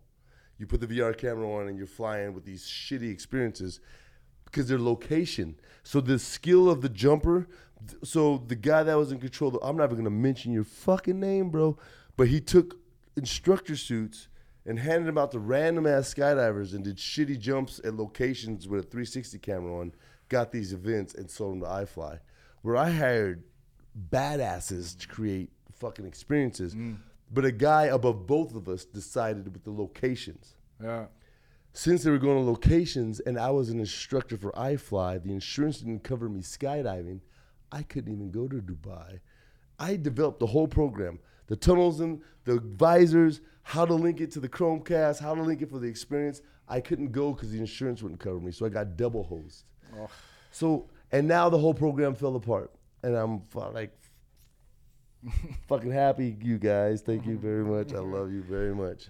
You 0.59 0.66
put 0.66 0.80
the 0.80 0.86
VR 0.86 1.16
camera 1.16 1.51
on 1.51 1.68
and 1.68 1.78
you're 1.78 1.86
flying 1.86 2.34
with 2.34 2.44
these 2.44 2.64
shitty 2.66 3.11
experiences 3.11 3.80
because 4.44 4.68
they're 4.68 4.78
location. 4.78 5.59
So 5.82 6.03
the 6.03 6.18
skill 6.18 6.68
of 6.68 6.82
the 6.82 6.88
jumper. 6.90 7.49
So 8.03 8.42
the 8.46 8.57
guy 8.57 8.82
that 8.82 8.99
was 8.99 9.12
in 9.12 9.20
control, 9.20 9.59
I'm 9.62 9.76
not 9.76 9.84
even 9.84 9.99
gonna 9.99 10.11
mention 10.11 10.53
your 10.53 10.64
fucking 10.64 11.18
name, 11.18 11.49
bro. 11.49 11.78
But 12.16 12.28
he 12.28 12.40
took 12.40 12.76
instructor 13.19 13.77
suits 13.77 14.29
and 14.64 14.79
handed 14.79 15.07
them 15.09 15.19
out 15.19 15.33
to 15.33 15.39
random 15.39 15.87
ass 15.87 16.12
skydivers 16.14 16.75
and 16.75 16.85
did 16.85 16.97
shitty 16.97 17.39
jumps 17.39 17.81
at 17.85 17.95
locations 17.95 18.69
with 18.69 18.81
a 18.81 18.83
360 18.83 19.39
camera 19.39 19.81
on. 19.81 19.93
Got 20.29 20.53
these 20.53 20.73
events 20.73 21.14
and 21.14 21.31
sold 21.31 21.55
them 21.55 21.61
to 21.62 21.66
iFly, 21.66 22.21
where 22.62 22.77
I 22.77 22.91
hired 22.91 23.45
badasses 24.11 24.99
to 24.99 25.09
create 25.09 25.51
fucking 25.73 26.07
experiences. 26.07 26.75
Mm. 26.75 26.99
But 27.33 27.45
a 27.45 27.53
guy 27.53 27.85
above 27.85 28.27
both 28.27 28.55
of 28.55 28.69
us 28.69 28.85
decided 28.85 29.53
with 29.53 29.64
the 29.64 29.71
locations 29.71 30.55
Yeah. 30.83 31.07
since 31.73 32.03
they 32.03 32.11
were 32.11 32.19
going 32.19 32.39
to 32.39 32.51
locations 32.51 33.21
and 33.21 33.39
I 33.39 33.51
was 33.51 33.69
an 33.71 33.81
instructor 33.81 34.37
for 34.37 34.53
iFly, 34.53 35.23
the 35.23 35.33
insurance 35.33 35.79
didn't 35.81 36.05
cover 36.05 36.29
me 36.29 36.41
skydiving. 36.41 37.21
I 37.71 37.83
couldn't 37.83 38.12
even 38.12 38.31
go 38.31 38.49
to 38.49 38.57
Dubai. 38.62 39.21
I 39.79 39.97
developed 39.97 40.41
the 40.41 40.47
whole 40.47 40.69
program 40.69 41.21
the 41.49 41.57
tunnels 41.57 42.01
and 42.01 42.22
the 42.44 42.61
visors, 42.61 43.40
how 43.62 43.84
to 43.84 43.94
link 43.94 44.20
it 44.20 44.30
to 44.32 44.40
the 44.40 44.49
Chromecast, 44.49 45.20
how 45.20 45.34
to 45.34 45.42
link 45.42 45.61
it 45.61 45.70
for 45.70 45.78
the 45.78 45.88
experience. 45.88 46.40
I 46.68 46.80
couldn't 46.80 47.12
go 47.12 47.32
because 47.32 47.51
the 47.51 47.59
insurance 47.59 48.03
wouldn't 48.03 48.20
cover 48.20 48.40
me. 48.40 48.53
So 48.53 48.64
I 48.64 48.68
got 48.68 48.96
double 48.96 49.24
hosed. 49.24 49.64
So, 50.51 50.88
and 51.11 51.26
now 51.26 51.49
the 51.49 51.59
whole 51.59 51.74
program 51.74 52.14
fell 52.14 52.36
apart. 52.36 52.70
And 53.03 53.14
I'm 53.14 53.42
like, 53.72 53.92
fucking 55.68 55.90
happy, 55.90 56.36
you 56.42 56.59
guys. 56.59 57.01
Thank 57.01 57.26
you 57.26 57.38
very 57.38 57.64
mm-hmm. 57.64 57.76
much. 57.76 57.94
I 57.94 57.99
love 57.99 58.32
you 58.32 58.42
very 58.42 58.74
much. 58.74 59.09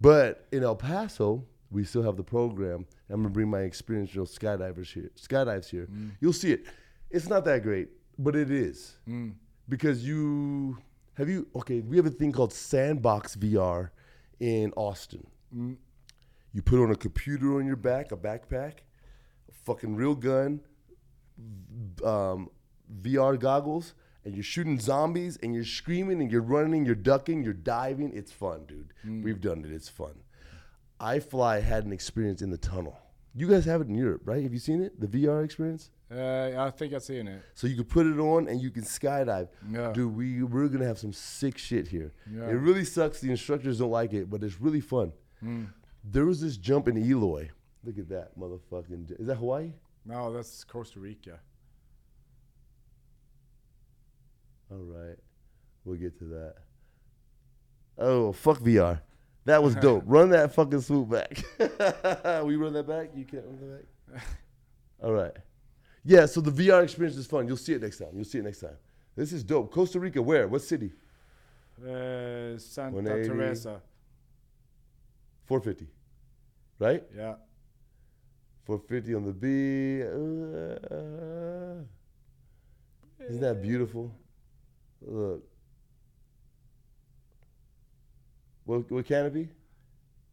But 0.00 0.46
in 0.52 0.62
El 0.62 0.76
Paso, 0.76 1.44
we 1.70 1.84
still 1.84 2.02
have 2.02 2.16
the 2.16 2.24
program. 2.24 2.86
I'm 3.08 3.22
gonna 3.22 3.28
bring 3.28 3.48
my 3.48 3.60
experiential 3.60 4.26
skydivers 4.26 4.92
here, 4.92 5.10
skydives 5.16 5.68
here. 5.68 5.86
Mm. 5.86 6.12
You'll 6.20 6.32
see 6.32 6.52
it. 6.52 6.64
It's 7.10 7.28
not 7.28 7.44
that 7.44 7.62
great, 7.62 7.88
but 8.18 8.36
it 8.36 8.50
is 8.50 8.96
mm. 9.08 9.32
because 9.68 10.04
you 10.04 10.78
have 11.20 11.28
you 11.28 11.46
okay. 11.54 11.80
We 11.80 11.96
have 11.96 12.06
a 12.06 12.10
thing 12.10 12.32
called 12.32 12.52
Sandbox 12.52 13.36
VR 13.36 13.90
in 14.40 14.72
Austin. 14.76 15.26
You 16.52 16.62
put 16.62 16.82
on 16.82 16.90
a 16.90 16.96
computer 16.96 17.56
on 17.58 17.66
your 17.66 17.76
back, 17.76 18.10
a 18.10 18.16
backpack, 18.16 18.72
a 19.48 19.52
fucking 19.64 19.94
real 19.94 20.14
gun, 20.14 20.60
um, 22.04 22.48
VR 23.02 23.38
goggles, 23.38 23.94
and 24.24 24.34
you're 24.34 24.42
shooting 24.42 24.80
zombies 24.80 25.38
and 25.42 25.54
you're 25.54 25.64
screaming 25.64 26.20
and 26.20 26.32
you're 26.32 26.42
running, 26.42 26.84
you're 26.84 26.94
ducking, 26.94 27.44
you're 27.44 27.52
diving. 27.52 28.12
It's 28.14 28.32
fun, 28.32 28.64
dude. 28.66 28.92
We've 29.24 29.40
done 29.40 29.64
it. 29.64 29.72
It's 29.72 29.88
fun. 29.88 30.14
iFly 31.00 31.62
had 31.62 31.84
an 31.84 31.92
experience 31.92 32.42
in 32.42 32.50
the 32.50 32.58
tunnel. 32.58 32.98
You 33.34 33.48
guys 33.48 33.64
have 33.66 33.80
it 33.80 33.88
in 33.88 33.94
Europe, 33.94 34.22
right? 34.24 34.42
Have 34.42 34.52
you 34.52 34.58
seen 34.58 34.82
it? 34.82 34.98
The 35.00 35.06
VR 35.06 35.44
experience? 35.44 35.90
Uh, 36.12 36.54
I 36.58 36.70
think 36.70 36.92
I've 36.92 37.04
seen 37.04 37.28
it. 37.28 37.42
So 37.54 37.68
you 37.68 37.76
can 37.76 37.84
put 37.84 38.04
it 38.04 38.18
on 38.18 38.48
and 38.48 38.60
you 38.60 38.70
can 38.70 38.82
skydive. 38.82 39.48
Yeah. 39.70 39.92
Dude, 39.92 40.16
we 40.16 40.42
we're 40.42 40.66
gonna 40.68 40.86
have 40.86 40.98
some 40.98 41.12
sick 41.12 41.56
shit 41.56 41.86
here. 41.86 42.12
Yeah. 42.28 42.48
It 42.48 42.54
really 42.54 42.84
sucks. 42.84 43.20
The 43.20 43.30
instructors 43.30 43.78
don't 43.78 43.90
like 43.90 44.12
it, 44.12 44.28
but 44.28 44.42
it's 44.42 44.60
really 44.60 44.80
fun. 44.80 45.12
Hmm. 45.38 45.64
There 46.02 46.26
was 46.26 46.40
this 46.40 46.56
jump 46.56 46.88
in 46.88 46.96
Eloy. 46.96 47.50
Look 47.84 47.98
at 47.98 48.08
that 48.08 48.36
motherfucking. 48.38 49.20
Is 49.20 49.26
that 49.28 49.36
Hawaii? 49.36 49.72
No, 50.04 50.32
that's 50.32 50.64
Costa 50.64 50.98
Rica. 50.98 51.38
All 54.72 54.78
right, 54.78 55.16
we'll 55.84 55.96
get 55.96 56.18
to 56.18 56.24
that. 56.24 56.54
Oh 57.98 58.32
fuck 58.32 58.58
VR. 58.58 59.00
That 59.44 59.62
was 59.62 59.74
dope. 59.76 60.02
run 60.06 60.30
that 60.30 60.54
fucking 60.54 60.80
swoop 60.80 61.10
back. 61.10 61.44
we 62.44 62.56
run 62.56 62.72
that 62.72 62.86
back. 62.88 63.10
You 63.14 63.24
can't 63.24 63.44
run 63.44 63.58
that 63.60 64.12
back. 64.12 64.22
All 65.02 65.12
right. 65.12 65.36
Yeah. 66.04 66.26
So 66.26 66.40
the 66.40 66.50
VR 66.50 66.82
experience 66.82 67.16
is 67.16 67.26
fun. 67.26 67.46
You'll 67.46 67.56
see 67.56 67.74
it 67.74 67.82
next 67.82 67.98
time. 67.98 68.08
You'll 68.14 68.24
see 68.24 68.38
it 68.38 68.44
next 68.44 68.60
time. 68.60 68.76
This 69.16 69.32
is 69.32 69.42
dope. 69.44 69.72
Costa 69.72 69.98
Rica. 70.00 70.22
Where? 70.22 70.48
What 70.48 70.62
city? 70.62 70.92
Uh, 71.82 72.58
Santa 72.58 72.94
180. 72.94 73.28
Teresa. 73.28 73.80
450. 75.46 75.86
Right? 76.78 77.02
Yeah. 77.16 77.34
450 78.64 79.14
on 79.14 79.24
the 79.24 79.32
B. 79.32 80.02
Uh, 80.02 81.84
isn't 83.28 83.40
that 83.40 83.60
beautiful? 83.62 84.14
Look. 85.02 85.42
What, 88.64 88.90
what 88.90 89.04
canopy? 89.04 89.48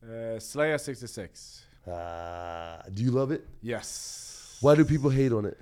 Uh, 0.03 0.39
Slayer 0.39 0.77
66. 0.77 1.65
Ah, 1.89 2.81
do 2.93 3.01
you 3.01 3.11
love 3.11 3.31
it? 3.31 3.47
Yes. 3.61 4.26
Why 4.61 4.75
do 4.75 4.85
people 4.85 5.09
hate 5.09 5.31
on 5.31 5.45
it? 5.45 5.57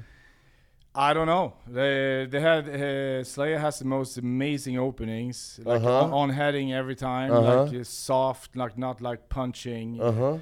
I 0.97 1.13
don't 1.13 1.27
know. 1.27 1.53
They 1.67 2.25
they 2.29 2.39
had 2.39 2.69
uh, 2.69 3.23
Slayer 3.23 3.59
has 3.59 3.79
the 3.79 3.85
most 3.85 4.17
amazing 4.17 4.77
openings, 4.79 5.59
like 5.65 5.81
Uh-huh. 5.81 6.03
on, 6.05 6.13
on 6.13 6.29
heading 6.29 6.71
every 6.73 6.95
time, 6.95 7.31
Uh-huh. 7.31 7.63
like 7.63 7.75
uh, 7.75 7.83
soft, 7.83 8.55
like 8.55 8.77
not 8.77 9.01
like 9.01 9.27
punching, 9.27 9.99
Uh 10.01 10.11
huh. 10.13 10.37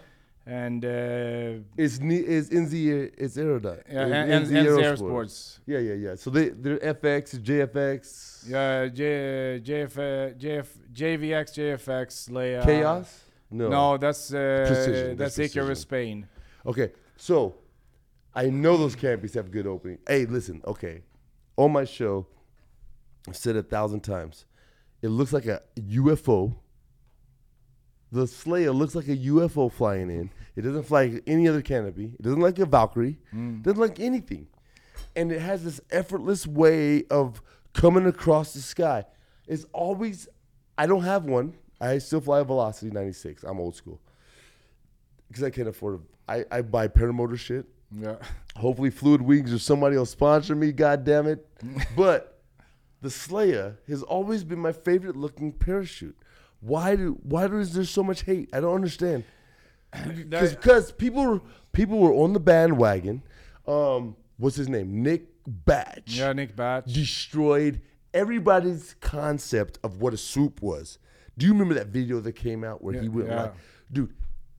and 0.45 0.85
uh, 0.85 1.63
It's 1.83 1.99
ne- 1.99 2.27
it's 2.35 2.49
in 2.49 2.69
the 2.69 2.83
it's 3.23 3.35
Aerodot. 3.37 3.77
yeah, 3.89 4.05
It's 4.05 4.13
and, 4.13 4.13
and, 4.33 4.57
and 4.57 4.67
Aerosport. 4.67 4.83
Air 4.83 4.95
Sports. 4.97 5.59
Yeah, 5.65 5.79
yeah, 5.79 5.93
yeah. 6.05 6.15
So 6.15 6.29
they 6.29 6.49
they're 6.49 6.77
FX, 6.97 7.23
JFX, 7.47 8.01
Yeah, 8.47 8.87
J, 8.93 9.59
JF, 9.67 9.93
JF, 10.37 10.67
JVX, 10.93 11.45
JFX, 11.57 12.11
Slayer. 12.11 12.61
Chaos. 12.61 13.09
No. 13.49 13.69
No, 13.69 13.97
that's 13.97 14.31
uh, 14.33 14.65
Precision, 14.67 15.15
That's 15.17 15.35
that's 15.35 15.55
Icarus. 15.55 15.79
Spain. 15.81 16.27
Okay, 16.65 16.91
so 17.17 17.55
I 18.35 18.47
know 18.49 18.77
those 18.77 18.95
canopies 18.95 19.33
have 19.35 19.51
good 19.51 19.67
opening. 19.67 19.99
Hey, 20.07 20.25
listen, 20.25 20.61
okay. 20.65 21.03
On 21.57 21.71
my 21.71 21.85
show, 21.85 22.25
I've 23.27 23.37
said 23.37 23.55
a 23.55 23.63
thousand 23.63 24.01
times. 24.01 24.45
It 25.01 25.09
looks 25.09 25.33
like 25.33 25.45
a 25.45 25.61
UFO. 25.77 26.55
The 28.11 28.27
Slayer 28.27 28.71
looks 28.71 28.95
like 28.95 29.07
a 29.07 29.17
UFO 29.17 29.71
flying 29.71 30.09
in. 30.09 30.29
It 30.55 30.61
doesn't 30.61 30.83
fly 30.83 31.05
like 31.05 31.23
any 31.27 31.47
other 31.47 31.61
canopy. 31.61 32.13
It 32.17 32.21
doesn't 32.21 32.39
like 32.39 32.59
a 32.59 32.65
Valkyrie. 32.65 33.17
It 33.57 33.63
doesn't 33.63 33.79
like 33.79 33.99
anything. 33.99 34.47
And 35.15 35.31
it 35.31 35.41
has 35.41 35.63
this 35.63 35.81
effortless 35.91 36.45
way 36.47 37.03
of 37.05 37.41
coming 37.73 38.05
across 38.05 38.53
the 38.53 38.61
sky. 38.61 39.05
It's 39.47 39.65
always, 39.73 40.27
I 40.77 40.85
don't 40.85 41.03
have 41.03 41.25
one. 41.25 41.55
I 41.81 41.97
still 41.97 42.21
fly 42.21 42.39
a 42.39 42.43
Velocity 42.43 42.91
96. 42.91 43.43
I'm 43.43 43.59
old 43.59 43.75
school 43.75 43.99
because 45.27 45.43
I 45.43 45.49
can't 45.49 45.67
afford. 45.67 46.01
I 46.29 46.45
I 46.49 46.61
buy 46.61 46.87
paramotor 46.87 47.37
shit. 47.37 47.65
Yeah. 47.95 48.15
Hopefully, 48.55 48.89
Fluid 48.89 49.21
Wings 49.21 49.53
or 49.53 49.59
somebody 49.59 49.97
will 49.97 50.05
sponsor 50.05 50.55
me. 50.55 50.71
God 50.71 51.03
damn 51.03 51.27
it! 51.27 51.47
but 51.95 52.41
the 53.01 53.09
Slayer 53.09 53.77
has 53.87 54.03
always 54.03 54.43
been 54.43 54.59
my 54.59 54.71
favorite 54.71 55.15
looking 55.15 55.51
parachute. 55.51 56.17
Why 56.59 56.95
do 56.95 57.19
why 57.23 57.45
is 57.45 57.73
there 57.73 57.83
so 57.83 58.03
much 58.03 58.23
hate? 58.23 58.49
I 58.53 58.61
don't 58.61 58.75
understand. 58.75 59.25
Because 60.29 60.91
people 60.91 61.25
were 61.25 61.41
people 61.71 61.99
were 61.99 62.13
on 62.13 62.33
the 62.33 62.39
bandwagon. 62.39 63.21
Um, 63.67 64.15
what's 64.37 64.55
his 64.55 64.69
name? 64.69 65.03
Nick 65.03 65.27
Batsch 65.47 66.17
yeah, 66.17 66.33
Nick 66.33 66.55
Batsch. 66.55 66.93
destroyed 66.93 67.81
everybody's 68.13 68.95
concept 69.01 69.79
of 69.83 70.01
what 70.01 70.13
a 70.13 70.17
swoop 70.17 70.61
was. 70.61 70.97
Do 71.37 71.45
you 71.45 71.51
remember 71.53 71.73
that 71.75 71.87
video 71.87 72.19
that 72.21 72.33
came 72.33 72.63
out 72.63 72.83
where 72.83 72.99
he 72.99 73.09
went 73.09 73.29
yeah. 73.29 73.41
like, 73.43 73.53
dude, 73.91 74.13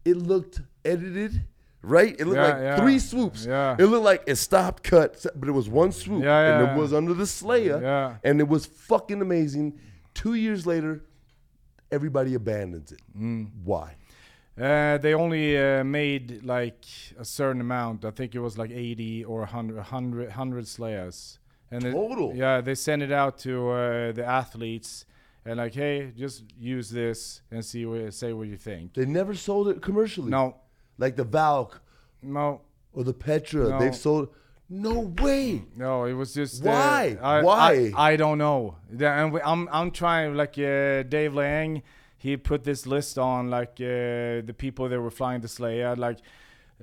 it 0.04 0.16
looked 0.16 0.60
edited, 0.84 1.44
right? 1.84 2.14
It 2.18 2.24
looked 2.26 2.36
Yeah, 2.36 2.46
like 2.48 2.56
yeah. 2.62 2.76
three 2.76 2.98
swoops. 2.98 3.46
Yeah. 3.46 3.76
It 3.78 3.84
looked 3.86 4.04
like 4.04 4.22
it 4.26 4.36
stopped, 4.36 4.82
cut, 4.82 5.24
but 5.36 5.48
it 5.48 5.52
was 5.52 5.68
one 5.68 5.92
swoop. 5.92 6.22
Yeah, 6.24 6.58
and 6.60 6.68
it 6.70 6.80
was 6.80 6.92
under 6.92 7.14
the 7.14 7.26
Slayer. 7.26 7.80
Yeah. 7.82 8.16
And 8.24 8.40
it 8.40 8.48
was 8.48 8.66
fucking 8.66 9.20
amazing. 9.20 9.78
Two 10.14 10.34
years 10.34 10.66
later, 10.66 11.04
everybody 11.90 12.34
abandons 12.34 12.92
it. 12.92 13.00
Mm. 13.18 13.50
Why? 13.64 13.96
Uh, 14.60 14.98
they 14.98 15.14
only 15.14 15.58
uh, 15.58 15.82
made 15.82 16.44
like 16.44 16.84
a 17.18 17.24
certain 17.24 17.60
amount. 17.60 18.04
I 18.04 18.10
think 18.12 18.34
it 18.34 18.38
was 18.40 18.56
like 18.56 18.70
80 18.70 19.24
or 19.24 19.40
100, 19.40 19.76
100, 19.76 20.26
100 20.28 20.68
Slayers. 20.68 21.38
And 21.70 21.84
it- 21.84 21.92
Total? 21.92 22.32
yeah, 22.36 22.60
they 22.60 22.74
sent 22.76 23.02
it 23.02 23.10
out 23.10 23.38
to 23.38 23.70
uh, 23.70 24.12
the 24.12 24.24
athletes 24.24 25.06
and 25.44 25.56
like, 25.56 25.74
hey, 25.74 26.12
just 26.16 26.44
use 26.56 26.88
this 26.88 27.42
and 27.50 27.64
see 27.64 27.84
what 27.84 28.14
say 28.14 28.32
what 28.32 28.46
you 28.46 28.56
think. 28.56 28.94
They 28.94 29.06
never 29.06 29.34
sold 29.34 29.68
it 29.68 29.82
commercially. 29.82 30.30
No, 30.30 30.56
Like 30.98 31.16
the 31.16 31.24
Valk 31.24 31.80
no, 32.22 32.60
or 32.92 33.04
the 33.04 33.12
Petra. 33.12 33.68
No. 33.68 33.78
They've 33.78 33.94
sold. 33.96 34.28
No 34.70 35.00
way. 35.22 35.62
no. 35.76 36.04
It 36.04 36.14
was 36.14 36.32
just 36.34 36.62
Why? 36.62 37.18
Uh, 37.20 37.26
I, 37.26 37.42
Why? 37.42 37.92
I, 37.96 38.12
I 38.12 38.16
don't 38.16 38.38
know. 38.38 38.76
The- 38.90 39.08
And 39.08 39.32
we, 39.32 39.40
I'm 39.42 39.68
I'm 39.70 39.90
trying 39.90 40.34
like 40.36 40.58
uh, 40.58 41.02
Dave 41.02 41.34
Lang. 41.34 41.82
He 42.16 42.36
put 42.38 42.64
this 42.64 42.86
list 42.86 43.18
on 43.18 43.50
like 43.50 43.72
uh, 43.80 44.40
the 44.48 44.54
people 44.56 44.88
that 44.88 45.00
were 45.00 45.10
flying 45.10 45.40
the 45.40 45.48
Slayer, 45.48 45.94
like. 45.96 46.18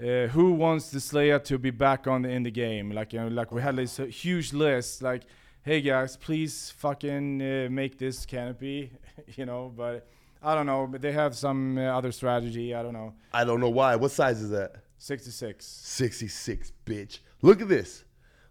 Uh, 0.01 0.26
who 0.28 0.53
wants 0.53 0.89
the 0.89 1.01
Slayer 1.01 1.38
to 1.38 1.57
be 1.57 1.70
back 1.70 2.07
on 2.07 2.22
the, 2.22 2.30
in 2.30 2.43
the 2.43 2.49
game? 2.49 2.91
Like, 2.91 3.12
you 3.12 3.20
know, 3.20 3.28
like 3.28 3.51
we 3.51 3.62
had 3.62 3.76
this 3.76 3.97
huge 3.97 4.53
list. 4.53 5.01
Like, 5.01 5.24
hey 5.64 5.82
guys, 5.82 6.16
please 6.16 6.72
fucking 6.78 7.41
uh, 7.41 7.68
make 7.70 7.97
this 7.99 8.26
canopy, 8.26 8.93
you 9.36 9.45
know. 9.45 9.72
But 9.76 10.07
I 10.44 10.56
don't 10.56 10.66
know. 10.66 10.88
But 10.88 11.02
they 11.02 11.12
have 11.12 11.36
some 11.36 11.78
uh, 11.78 11.82
other 11.98 12.12
strategy. 12.12 12.74
I 12.74 12.82
don't 12.84 12.93
know. 12.93 13.13
I 13.34 13.43
don't 13.43 13.59
know 13.59 13.70
why. 13.70 13.96
What 13.96 14.12
size 14.12 14.42
is 14.42 14.50
that? 14.51 14.76
66, 14.97 15.66
66, 15.66 16.72
bitch. 16.86 17.20
Look 17.42 17.62
at 17.62 17.68
this. 17.68 18.04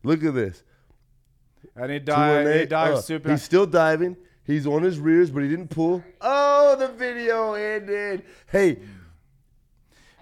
Look 0.02 0.24
at 0.24 0.34
this. 0.34 0.62
and 1.76 1.90
he, 1.90 1.96
and 1.98 2.06
died. 2.06 2.68
Dives 2.68 2.98
Uh, 2.98 3.02
super. 3.02 3.30
He's 3.30 3.42
still 3.42 3.66
diving. 3.66 4.16
He's 4.44 4.66
on 4.66 4.82
his 4.82 4.98
rears, 4.98 5.30
but 5.30 5.42
he 5.44 5.48
didn't 5.48 5.68
pull. 5.68 6.02
Oh, 6.20 6.74
the 6.76 6.88
video 6.88 7.52
ended. 7.54 8.24
Hey, 8.50 8.78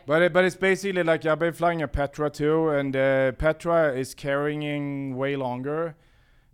But 0.06 0.22
it, 0.22 0.32
but 0.32 0.44
it's 0.44 0.56
basically 0.56 1.02
like 1.02 1.24
I've 1.26 1.38
been 1.38 1.52
flying 1.54 1.80
a 1.82 1.88
Petra 1.88 2.28
too, 2.30 2.68
and 2.70 2.94
uh, 2.96 3.32
Petra 3.32 3.92
is 3.94 4.14
carrying 4.14 5.16
way 5.16 5.36
longer, 5.36 5.96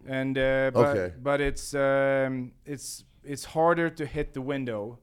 and 0.07 0.37
uh, 0.37 0.71
but 0.75 0.97
Okay. 0.97 1.15
but 1.21 1.41
it's 1.41 1.75
um, 1.75 2.53
it's 2.65 3.05
it's 3.25 3.45
harder 3.45 3.91
to 3.91 4.07
hit 4.07 4.35
the 4.35 4.41
window. 4.43 4.99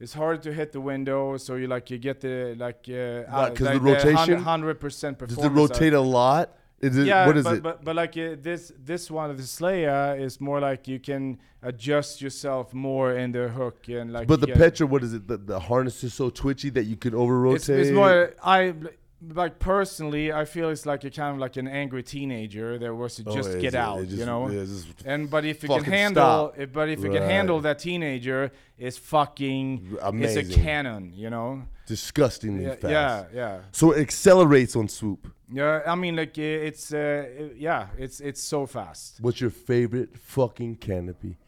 It's 0.00 0.14
hard 0.14 0.42
to 0.42 0.52
hit 0.52 0.72
the 0.72 0.80
window, 0.80 1.36
so 1.38 1.56
you 1.56 1.66
like 1.66 1.90
you 1.90 1.98
get 1.98 2.20
the 2.20 2.54
like 2.56 2.86
uh, 2.88 3.30
Why, 3.30 3.38
uh, 3.38 3.48
like 3.48 3.54
the 3.54 3.80
rotation? 3.80 4.42
hundred 4.42 4.78
percent 4.78 5.18
does 5.18 5.38
it 5.38 5.48
rotate 5.48 5.92
a 5.92 6.00
lot? 6.00 6.54
Is 6.80 6.96
it, 6.96 7.08
yeah, 7.08 7.26
what 7.26 7.36
is 7.36 7.42
but, 7.42 7.54
it? 7.54 7.62
but 7.64 7.84
but 7.84 7.96
like 7.96 8.16
uh, 8.16 8.36
this 8.40 8.72
this 8.78 9.10
one 9.10 9.36
the 9.36 9.42
Slayer 9.42 10.16
is 10.16 10.40
more 10.40 10.60
like 10.60 10.86
you 10.86 11.00
can 11.00 11.38
adjust 11.62 12.22
yourself 12.22 12.72
more 12.72 13.16
in 13.16 13.32
the 13.32 13.48
hook 13.48 13.88
and 13.88 14.12
like. 14.12 14.28
But 14.28 14.40
the 14.40 14.46
Petra, 14.46 14.86
what 14.86 15.02
is 15.02 15.12
it? 15.14 15.26
The, 15.26 15.38
the 15.38 15.58
harness 15.58 16.04
is 16.04 16.14
so 16.14 16.30
twitchy 16.30 16.70
that 16.70 16.84
you 16.84 16.96
can 16.96 17.16
over 17.16 17.40
rotate. 17.40 17.68
It's, 17.68 17.68
it's 17.68 17.90
more 17.90 18.32
I 18.44 18.74
like 19.20 19.58
personally. 19.58 20.32
I 20.32 20.44
feel 20.44 20.70
it's 20.70 20.86
like 20.86 21.02
a 21.04 21.10
kind 21.10 21.34
of 21.34 21.38
like 21.40 21.56
an 21.56 21.66
angry 21.68 22.02
teenager 22.02 22.78
that 22.78 22.94
wants 22.94 23.16
to 23.16 23.24
Oh, 23.26 23.34
just 23.34 23.50
is 23.50 23.62
get 23.62 23.74
out, 23.74 24.04
just- 24.04 24.16
you 24.16 24.24
know. 24.26 24.48
yeah, 24.48 24.64
And 25.04 25.28
but 25.30 25.44
if 25.44 25.62
you 25.62 25.68
can 25.68 25.84
handle, 25.84 26.52
if, 26.56 26.72
but 26.72 26.88
if 26.88 27.00
you 27.02 27.10
can 27.10 27.22
handle 27.22 27.60
that 27.60 27.78
teenager, 27.80 28.50
it's 28.78 28.96
fucking, 28.96 29.98
it's 30.14 30.36
a 30.36 30.44
cannon, 30.62 31.12
you 31.14 31.30
know. 31.30 31.62
disgustingly 31.86 32.64
Yeah, 32.64 32.74
fast. 32.76 32.90
yeah, 32.90 33.24
yeah, 33.34 33.58
So 33.72 33.92
it 33.92 34.00
accelerates 34.00 34.76
on 34.76 34.88
swoop. 34.88 35.26
yeah. 35.50 35.80
I 35.86 35.94
mean, 35.94 36.16
like 36.16 36.36
it's, 36.38 36.92
uh, 36.92 37.26
yeah, 37.56 37.86
it's 37.98 38.20
it's 38.20 38.42
so 38.42 38.66
fast. 38.66 39.18
What's 39.20 39.40
your 39.40 39.50
favorite 39.50 40.16
fucking 40.18 40.76
canopy? 40.76 41.38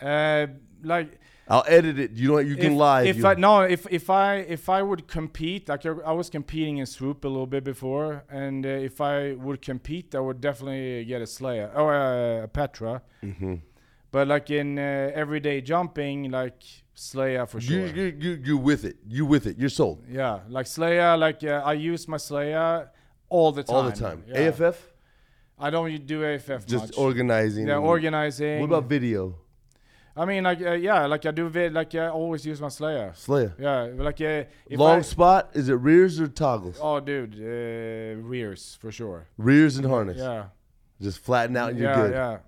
Uh, 0.00 0.46
like 0.82 1.18
I'll 1.48 1.64
edit 1.68 1.98
it. 1.98 2.12
You 2.12 2.28
know 2.28 2.34
what? 2.34 2.46
You 2.46 2.56
can 2.56 2.72
if, 2.72 2.78
lie. 2.78 3.02
If 3.02 3.18
you, 3.18 3.26
I 3.26 3.34
no, 3.34 3.60
if 3.62 3.86
if 3.90 4.10
I 4.10 4.36
if 4.36 4.68
I 4.68 4.82
would 4.82 5.06
compete, 5.06 5.68
like 5.68 5.86
I, 5.86 6.12
was 6.12 6.28
competing 6.28 6.78
in 6.78 6.86
swoop 6.86 7.24
a 7.24 7.28
little 7.28 7.46
bit 7.46 7.62
before, 7.62 8.24
and 8.28 8.66
uh, 8.66 8.68
if 8.68 9.00
I 9.00 9.34
would 9.34 9.62
compete, 9.62 10.14
I 10.14 10.20
would 10.20 10.40
definitely 10.40 11.04
get 11.04 11.22
a 11.22 11.26
Slayer 11.26 11.70
or 11.74 11.94
uh, 11.94 12.44
a 12.44 12.48
Petra. 12.48 13.02
Mhm. 13.22 13.60
But 14.10 14.28
like 14.28 14.50
in 14.50 14.78
uh, 14.78 15.12
everyday 15.14 15.60
jumping, 15.60 16.30
like 16.30 16.62
Slayer 16.94 17.46
for 17.46 17.60
sure. 17.60 17.86
you, 17.86 18.16
you, 18.18 18.42
you 18.42 18.56
with 18.56 18.84
it. 18.84 18.96
You 19.06 19.24
with 19.26 19.46
it. 19.46 19.56
You're 19.58 19.68
sold 19.68 20.04
yeah, 20.08 20.40
like 20.48 20.66
Slayer, 20.66 21.16
like 21.16 21.44
uh, 21.44 21.62
I 21.64 21.74
use 21.74 22.08
my 22.08 22.16
Slayer 22.16 22.90
all 23.28 23.52
the 23.52 23.62
time. 23.62 23.76
all 23.76 23.82
the 23.84 23.92
time. 23.92 24.24
Yeah. 24.26 24.48
AFF, 24.48 24.78
I 25.58 25.70
don't 25.70 26.06
do 26.06 26.24
AFF 26.24 26.66
just 26.66 26.86
much. 26.86 26.98
organizing. 26.98 27.68
yeah, 27.68 27.76
organizing. 27.76 28.60
What 28.60 28.66
about 28.66 28.88
video? 28.88 29.36
I 30.18 30.24
mean, 30.24 30.44
like 30.44 30.62
uh, 30.62 30.72
yeah, 30.72 31.06
like 31.06 31.26
I 31.26 31.30
do 31.30 31.48
vid, 31.48 31.74
like 31.74 31.94
I 31.94 32.08
always 32.08 32.46
use 32.46 32.60
my 32.60 32.68
Slayer. 32.68 33.12
Slayer. 33.14 33.54
Yeah, 33.58 33.88
like 34.02 34.20
uh, 34.20 34.44
Long 34.70 34.98
I, 34.98 35.02
spot? 35.02 35.50
Is 35.52 35.68
it 35.68 35.74
rears 35.74 36.18
or 36.20 36.26
toggles? 36.28 36.78
Oh, 36.80 37.00
dude, 37.00 37.34
uh, 37.34 38.22
rears 38.26 38.78
for 38.80 38.90
sure. 38.90 39.26
Rears 39.36 39.76
and 39.76 39.86
harness. 39.86 40.16
Yeah, 40.18 40.44
Just 41.00 41.18
flatten 41.18 41.56
out 41.56 41.70
and 41.70 41.78
you're 41.78 41.90
yeah, 41.90 41.96
good. 42.02 42.12
yeah. 42.12 42.38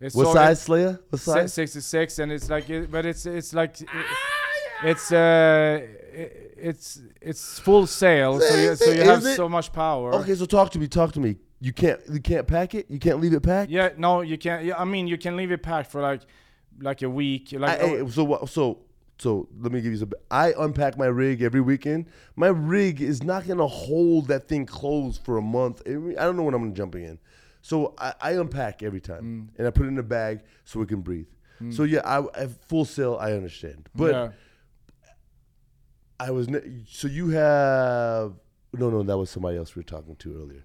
It's 0.00 0.14
What 0.14 0.28
so- 0.28 0.34
size 0.34 0.62
Slayer? 0.62 1.00
What 1.10 1.20
size? 1.20 1.52
66, 1.54 2.18
and 2.20 2.30
it's 2.30 2.48
like, 2.48 2.70
it, 2.70 2.88
but 2.90 3.04
it's 3.04 3.26
it's 3.26 3.52
like, 3.52 3.80
it, 3.80 3.88
it's 4.84 5.10
uh, 5.10 5.80
it, 6.12 6.54
it's 6.56 7.00
it's 7.20 7.58
full 7.58 7.86
sail, 7.88 8.38
so 8.40 8.54
you, 8.56 8.76
so 8.76 8.90
you 8.92 9.02
have 9.02 9.24
so 9.24 9.48
much 9.48 9.72
power. 9.72 10.14
Okay, 10.14 10.36
so 10.36 10.44
talk 10.46 10.70
to 10.70 10.78
me. 10.78 10.86
Talk 10.86 11.12
to 11.12 11.20
me. 11.20 11.36
You 11.60 11.72
can't. 11.72 12.00
You 12.08 12.20
can't 12.20 12.46
pack 12.46 12.76
it. 12.76 12.86
You 12.88 13.00
can't 13.00 13.18
leave 13.20 13.32
it 13.32 13.42
packed. 13.42 13.72
Yeah, 13.72 13.90
no, 13.96 14.20
you 14.20 14.38
can't. 14.38 14.64
Yeah, 14.64 14.78
I 14.78 14.84
mean, 14.84 15.08
you 15.08 15.18
can 15.18 15.36
leave 15.36 15.50
it 15.50 15.64
packed 15.64 15.90
for 15.90 16.00
like, 16.00 16.22
like 16.80 17.02
a 17.02 17.10
week. 17.10 17.52
I, 17.54 17.56
Like, 17.56 17.80
so? 18.10 18.44
So 18.46 18.78
so 19.20 19.48
let 19.60 19.72
me 19.72 19.80
give 19.80 19.92
you 19.92 19.98
some. 19.98 20.12
I 20.30 20.54
unpack 20.56 20.96
my 20.96 21.06
rig 21.06 21.42
every 21.42 21.60
weekend. 21.60 22.06
My 22.36 22.48
rig 22.48 23.00
is 23.00 23.22
not 23.22 23.46
gonna 23.48 23.66
hold 23.66 24.28
that 24.28 24.46
thing 24.48 24.64
closed 24.64 25.22
for 25.24 25.38
a 25.38 25.42
month. 25.42 25.82
I 25.86 25.90
don't 25.92 26.36
know 26.36 26.44
when 26.44 26.54
I'm 26.54 26.62
gonna 26.62 26.74
jump 26.74 26.94
in. 26.94 27.18
So 27.60 27.94
I, 27.98 28.14
I 28.20 28.30
unpack 28.32 28.82
every 28.84 29.00
time 29.00 29.22
Mm. 29.52 29.58
and 29.58 29.66
I 29.66 29.70
put 29.70 29.86
it 29.86 29.88
in 29.88 29.98
a 29.98 30.02
bag 30.04 30.42
so 30.64 30.80
it 30.82 30.88
can 30.88 31.00
breathe. 31.00 31.26
So 31.70 31.82
yeah, 31.82 32.02
I, 32.04 32.18
I 32.42 32.46
full 32.68 32.84
sail. 32.84 33.18
I 33.20 33.32
understand, 33.32 33.88
but 33.92 34.12
yeah. 34.12 34.28
I 36.20 36.30
was 36.30 36.48
ne- 36.48 36.84
so 36.88 37.08
you 37.08 37.30
have 37.30 38.34
no 38.72 38.90
no 38.90 39.02
that 39.02 39.16
was 39.18 39.30
somebody 39.30 39.56
else 39.56 39.74
we 39.74 39.80
were 39.80 39.84
talking 39.84 40.14
to 40.16 40.36
earlier. 40.40 40.64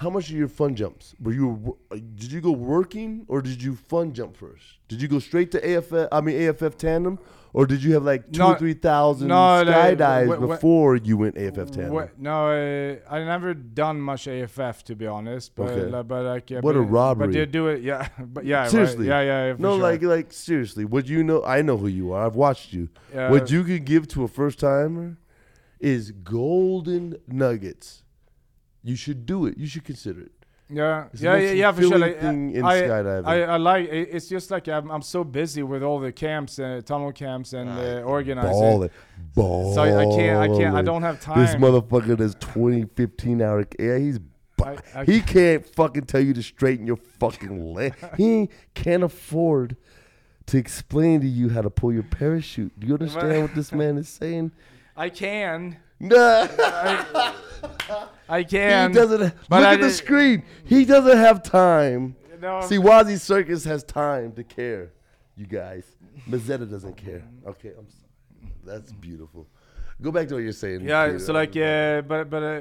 How 0.00 0.10
much 0.10 0.30
are 0.30 0.34
your 0.36 0.48
fun 0.48 0.74
jumps? 0.76 1.14
Were 1.22 1.32
you 1.32 1.76
uh, 1.90 1.96
did 1.96 2.30
you 2.30 2.42
go 2.42 2.52
working 2.52 3.24
or 3.28 3.40
did 3.40 3.62
you 3.62 3.74
fun 3.74 4.12
jump 4.12 4.36
first? 4.36 4.64
Did 4.88 5.00
you 5.00 5.08
go 5.08 5.18
straight 5.18 5.50
to 5.52 5.58
AFF? 5.76 6.08
I 6.12 6.20
mean 6.20 6.36
AFF 6.48 6.76
tandem, 6.76 7.18
or 7.54 7.66
did 7.66 7.82
you 7.82 7.94
have 7.94 8.04
like 8.04 8.30
two 8.30 8.40
No, 8.40 8.52
or 8.52 8.58
three 8.58 8.74
thousand 8.74 9.28
no, 9.28 9.64
no, 9.64 9.72
skydives 9.72 10.36
wh- 10.36 10.46
before 10.48 10.96
you 10.96 11.16
went 11.16 11.38
AFF 11.38 11.70
tandem? 11.70 12.10
No, 12.18 12.50
uh, 12.50 12.96
I 13.10 13.24
never 13.24 13.54
done 13.54 13.98
much 13.98 14.28
AFF 14.28 14.84
to 14.84 14.94
be 14.94 15.06
honest. 15.06 15.54
But 15.56 15.70
Okay. 15.70 15.86
like, 15.90 16.06
but 16.08 16.24
like, 16.24 16.50
yeah, 16.50 16.60
What 16.60 16.76
a 16.76 16.80
robbery. 16.82 17.28
But 17.28 17.32
they 17.32 17.46
do 17.46 17.68
it, 17.68 17.82
yeah. 17.82 18.08
But 18.34 18.44
yeah, 18.44 18.60
right. 18.64 18.70
Seriously. 18.70 19.06
yeah, 19.08 19.22
yeah, 19.22 19.46
yeah. 19.46 19.54
No, 19.58 19.72
sure. 19.78 19.82
like 19.82 20.02
like 20.02 20.30
seriously, 20.30 20.84
what 20.84 21.08
you 21.08 21.24
know? 21.24 21.42
I 21.42 21.62
know 21.62 21.78
who 21.78 21.88
you 21.88 22.12
are. 22.12 22.26
I've 22.26 22.36
watched 22.36 22.74
you. 22.74 22.90
What 23.12 23.50
you 23.50 23.64
could 23.64 23.86
give 23.86 24.06
to 24.08 24.24
a 24.24 24.28
first 24.28 24.58
timer 24.60 25.16
is 25.80 26.10
golden 26.10 27.16
nuggets. 27.26 28.02
You 28.86 28.94
should 28.94 29.26
do 29.26 29.46
it. 29.46 29.58
You 29.58 29.66
should 29.66 29.84
consider 29.84 30.20
it. 30.20 30.32
Yeah, 30.68 31.06
It's 31.12 31.22
yeah, 31.22 31.36
yeah, 31.36 31.50
yeah, 31.52 31.72
for 31.72 31.82
sure. 31.82 31.98
Like, 31.98 32.20
thing 32.20 32.52
in 32.52 32.64
I, 32.64 32.82
skydiving. 32.82 33.26
I, 33.26 33.42
I 33.42 33.56
like. 33.56 33.88
it- 33.88 34.08
It's 34.12 34.28
just 34.28 34.50
like 34.50 34.68
I'm, 34.68 34.90
I'm 34.90 35.02
so 35.02 35.22
busy 35.24 35.62
with 35.62 35.82
all 35.82 35.98
the 36.00 36.12
camps, 36.12 36.58
uh, 36.58 36.80
tunnel 36.84 37.12
camps, 37.12 37.52
and 37.52 37.68
uh, 37.68 38.02
organizing. 38.02 38.50
Ball 38.52 38.82
it. 38.84 38.92
Ball 39.34 39.74
So 39.74 39.82
I, 39.82 40.02
I 40.02 40.04
can't, 40.16 40.38
I 40.38 40.48
can't, 40.58 40.74
I 40.76 40.82
don't 40.82 41.02
have 41.02 41.20
time. 41.20 41.38
This 41.40 41.54
motherfucker 41.56 42.16
does 42.16 42.34
20, 42.40 42.86
15 42.94 43.42
hour. 43.42 43.64
Yeah, 43.78 43.98
he's. 43.98 44.18
I- 44.64 44.78
I 44.94 45.04
he 45.04 45.20
can't 45.20 45.64
fucking 45.74 46.04
tell 46.06 46.20
you 46.22 46.32
to 46.34 46.42
straighten 46.42 46.86
your 46.86 46.96
fucking 46.96 47.74
leg. 47.74 47.94
he 48.16 48.48
can't 48.74 49.02
afford 49.04 49.76
to 50.46 50.58
explain 50.58 51.20
to 51.20 51.26
you 51.28 51.48
how 51.50 51.62
to 51.62 51.70
pull 51.70 51.92
your 51.92 52.02
parachute. 52.04 52.72
Do 52.78 52.86
you 52.86 52.94
understand 52.94 53.42
what 53.42 53.54
this 53.54 53.72
man 53.72 53.98
is 53.98 54.08
saying? 54.08 54.52
I 54.96 55.10
can, 55.10 55.76
Nah. 55.98 56.46
I, 56.58 57.34
I 58.28 58.42
can. 58.44 58.90
He 58.90 58.94
doesn't. 58.96 59.20
Look 59.20 59.34
I 59.50 59.74
at 59.74 59.80
the 59.80 59.90
screen. 59.90 60.42
He 60.64 60.84
doesn't 60.84 61.16
have 61.16 61.42
time. 61.42 62.16
No, 62.40 62.60
See, 62.60 62.76
Wazzy 62.76 63.18
Circus 63.18 63.64
has 63.64 63.82
time 63.82 64.32
to 64.32 64.44
care. 64.44 64.92
You 65.36 65.46
guys, 65.46 65.84
Mazetta 66.28 66.70
doesn't 66.70 66.96
care. 66.96 67.22
Okay, 67.46 67.70
I'm. 67.78 67.86
Sorry. 67.88 68.52
That's 68.64 68.92
beautiful. 68.92 69.46
Go 70.02 70.10
back 70.10 70.28
to 70.28 70.34
what 70.34 70.42
you're 70.42 70.52
saying. 70.52 70.82
yeah. 70.82 71.06
Peter. 71.06 71.18
So 71.20 71.32
like, 71.32 71.56
uh, 71.56 72.02
but 72.02 72.28
but 72.28 72.42
uh, 72.42 72.60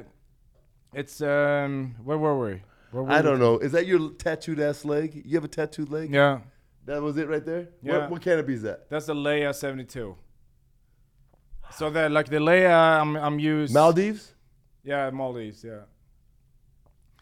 it's 0.94 1.20
um, 1.22 1.96
where 2.04 2.18
were 2.18 2.38
we? 2.40 2.62
Where 2.92 3.04
were 3.04 3.12
I 3.12 3.22
don't 3.22 3.40
know. 3.40 3.58
Is 3.60 3.74
that 3.74 3.86
your 3.86 4.12
tattooed 4.12 4.60
ass 4.62 4.86
leg? 4.86 5.22
You 5.26 5.36
have 5.36 5.44
a 5.44 5.50
tattooed 5.50 5.90
leg? 5.90 6.12
Yeah, 6.12 6.40
That 6.86 7.02
was 7.02 7.18
it 7.18 7.28
right 7.28 7.46
there. 7.46 7.68
Yeah. 7.84 7.98
What, 8.00 8.12
what 8.12 8.22
canopy 8.22 8.54
is 8.54 8.62
that? 8.62 8.90
that's 8.90 9.08
the 9.08 9.14
Leia 9.16 9.54
72. 9.54 10.16
So 11.78 11.90
that 11.90 12.12
like 12.12 12.30
the 12.30 12.38
Leia 12.38 13.02
I'm 13.02 13.16
I'm 13.16 13.40
used. 13.40 13.74
Maldives. 13.74 14.34
Yeah, 14.84 15.10
Maldives. 15.10 15.64
Yeah. 15.64 15.82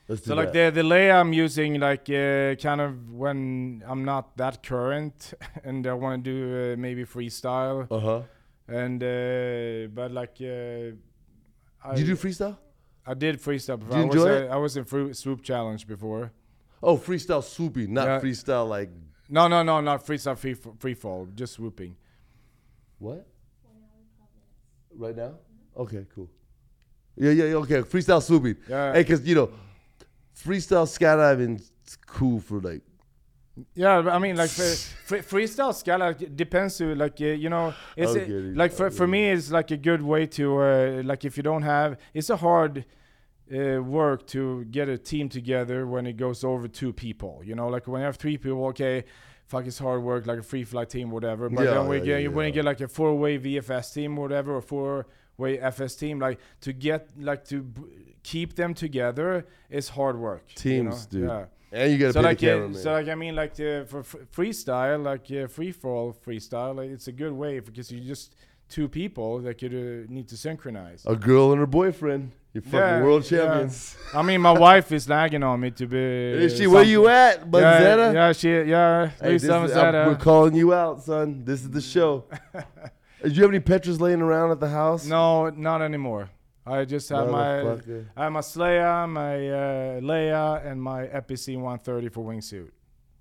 Let's 0.07 0.25
So 0.25 0.35
like 0.35 0.51
that. 0.53 0.73
the 0.75 0.81
the 0.83 0.87
Leia 0.87 1.19
I'm 1.19 1.33
using 1.33 1.79
like 1.79 2.09
uh, 2.09 2.55
kind 2.61 2.81
of 2.81 3.11
when 3.11 3.83
I'm 3.87 4.03
not 4.03 4.35
that 4.37 4.61
current 4.61 5.33
and 5.63 5.87
I 5.87 5.93
want 5.93 6.23
to 6.23 6.31
do 6.31 6.73
uh, 6.73 6.77
maybe 6.77 7.05
freestyle 7.05 7.87
Uh 7.89 7.99
huh. 7.99 8.21
and 8.67 9.01
uh, 9.01 9.87
but 9.93 10.11
like 10.11 10.37
uh, 10.41 10.91
I 11.85 11.95
Did 11.95 12.07
you 12.07 12.15
do 12.15 12.21
freestyle? 12.21 12.57
I 13.05 13.13
did 13.15 13.41
freestyle 13.41 13.79
before. 13.79 13.97
you 13.97 14.03
I 14.03 14.05
was 14.07 14.15
enjoy 14.15 14.29
uh, 14.29 14.39
it? 14.45 14.51
I 14.51 14.57
was 14.57 14.77
in 14.77 14.85
Fru- 14.85 15.13
swoop 15.13 15.41
challenge 15.41 15.87
before. 15.87 16.31
Oh, 16.81 16.97
freestyle 16.97 17.41
swoopy, 17.41 17.87
not 17.87 18.05
Yeah. 18.07 18.19
freestyle 18.19 18.67
like 18.67 18.89
No 19.29 19.47
no 19.47 19.63
no 19.63 19.79
not 19.81 20.05
freestyle 20.05 20.37
free 20.37 20.53
free 20.79 20.93
fall 20.95 21.27
just 21.33 21.53
swooping. 21.53 21.95
what? 22.99 23.25
One 23.63 23.81
hour, 23.87 24.03
12 24.17 24.29
minutes. 24.35 24.81
Right 24.97 25.15
now? 25.15 25.33
Okay, 25.77 26.05
cool. 26.13 26.29
Yeah, 27.15 27.31
yeah, 27.31 27.45
yeah, 27.45 27.55
okay. 27.55 27.81
Freestyle 27.81 28.21
swooping. 28.21 28.57
Yeah. 28.67 28.93
Hey, 28.93 29.03
cause 29.03 29.21
you 29.21 29.35
know, 29.35 29.49
freestyle 30.35 30.87
skydiving's 30.87 31.71
cool 32.07 32.39
for 32.39 32.59
like. 32.59 32.81
Yeah, 33.75 33.99
I 33.99 34.17
mean, 34.17 34.35
like 34.35 34.49
free, 34.49 35.19
freestyle 35.19 35.75
scala 35.75 36.05
like, 36.05 36.35
depends 36.35 36.77
to 36.77 36.95
like 36.95 37.21
uh, 37.21 37.25
you 37.25 37.49
know, 37.49 37.73
it's 37.95 38.15
it, 38.15 38.55
like 38.55 38.71
for 38.71 38.89
for 38.89 39.05
me 39.05 39.29
it's 39.29 39.51
like 39.51 39.69
a 39.69 39.77
good 39.77 40.01
way 40.01 40.25
to 40.25 40.59
uh, 40.59 41.01
like 41.05 41.23
if 41.23 41.37
you 41.37 41.43
don't 41.43 41.61
have 41.61 41.97
it's 42.15 42.31
a 42.31 42.37
hard 42.37 42.83
uh, 43.53 43.79
work 43.81 44.25
to 44.27 44.63
get 44.65 44.89
a 44.89 44.97
team 44.97 45.29
together 45.29 45.85
when 45.85 46.07
it 46.07 46.13
goes 46.13 46.43
over 46.43 46.67
two 46.67 46.91
people. 46.93 47.41
You 47.43 47.53
know, 47.53 47.67
like 47.67 47.87
when 47.87 48.01
you 48.01 48.05
have 48.05 48.15
three 48.15 48.37
people, 48.37 48.65
okay, 48.67 49.05
fuck, 49.53 49.65
it's 49.71 49.79
hard 49.87 50.01
work 50.11 50.23
like 50.31 50.39
a 50.45 50.47
free 50.51 50.65
flight 50.71 50.89
team, 50.95 51.07
whatever. 51.17 51.43
But 51.49 51.63
Yeah, 51.65 51.73
then 51.75 51.87
we 51.91 51.97
yeah, 51.97 52.03
get 52.09 52.21
yeah, 52.23 52.27
when 52.35 52.45
you 52.47 52.53
get 52.59 52.65
like 52.71 52.81
a 52.81 52.87
four 52.97 53.11
way 53.23 53.33
VFS 53.45 53.93
team, 53.97 54.11
whatever, 54.23 54.51
or 54.59 54.61
four 54.73 54.91
way 55.41 55.51
FS 55.59 55.93
team, 56.01 56.15
like 56.27 56.37
to 56.65 56.71
get 56.87 57.01
like 57.29 57.41
to 57.51 57.57
b- 57.75 57.81
keep 58.31 58.49
them 58.61 58.71
together 58.73 59.29
is 59.69 59.85
hard 59.97 60.17
work. 60.27 60.43
you 60.49 60.55
Teams, 60.65 60.95
know? 61.13 61.19
dude. 61.19 61.29
Yeah 61.29 61.45
And 61.79 61.85
you 61.91 61.97
gotta 62.03 62.13
so 62.17 62.19
pay 62.21 62.27
like 62.29 62.39
the 62.39 62.49
uh, 62.49 62.53
cameraman. 62.53 62.81
so 62.85 62.89
like 62.99 63.09
I 63.15 63.15
mean 63.23 63.35
like 63.43 63.53
uh, 63.59 63.83
for 63.91 64.01
f- 64.09 64.25
freestyle 64.37 64.99
like 65.11 65.25
uh, 65.31 65.47
free 65.55 65.71
fall 65.81 66.05
freestyle 66.25 66.73
like 66.79 66.89
it's 66.95 67.07
a 67.13 67.15
good 67.23 67.33
way 67.43 67.53
because 67.67 67.87
you 67.93 67.99
just 68.15 68.27
two 68.75 68.87
people 69.01 69.29
that 69.45 69.55
you 69.63 69.69
uh, 69.69 70.13
need 70.15 70.27
to 70.33 70.37
synchronize. 70.37 71.01
a 71.15 71.15
girl 71.29 71.45
and 71.51 71.59
her 71.63 71.71
boyfriend. 71.81 72.23
You're 72.53 72.61
fucking 72.61 72.77
Yeah, 72.79 73.01
world 73.03 73.29
yeah. 73.31 73.37
champions. 73.39 73.97
I 74.13 74.21
mean 74.21 74.41
my 74.41 74.51
wife 74.67 74.91
is 74.91 75.07
nagging 75.07 75.41
on 75.43 75.59
me 75.59 75.71
to 75.71 75.87
be. 75.87 75.97
Is 75.97 76.55
she 76.57 76.67
where 76.67 76.83
you 76.83 77.07
at, 77.07 77.47
Yeah, 77.51 78.11
yeah, 78.11 78.31
she 78.31 78.49
yeah. 78.49 79.09
Hey, 79.19 79.35
is- 79.35 79.43
we're 79.47 80.17
calling 80.19 80.55
you 80.55 80.73
out, 80.73 81.03
son. 81.03 81.43
This 81.43 81.61
is 81.63 81.69
the 81.71 81.81
show. 81.93 82.25
Do 83.23 83.29
you 83.29 83.41
have 83.41 83.51
any 83.51 83.59
Petras 83.59 83.99
laying 83.99 84.21
around 84.21 84.51
at 84.51 84.59
the 84.59 84.69
house? 84.69 85.05
No, 85.07 85.49
not 85.49 85.81
anymore. 85.81 86.29
I 86.65 86.85
just 86.85 87.09
have 87.09 87.29
my. 87.29 87.61
I 88.15 88.23
have 88.23 88.31
my 88.31 88.41
Slayer, 88.41 89.07
my 89.07 89.35
uh, 89.49 89.99
Leia, 90.01 90.65
and 90.65 90.81
my 90.81 91.07
Epicene 91.07 91.57
130 91.57 92.09
for 92.09 92.23
wingsuit. 92.23 92.69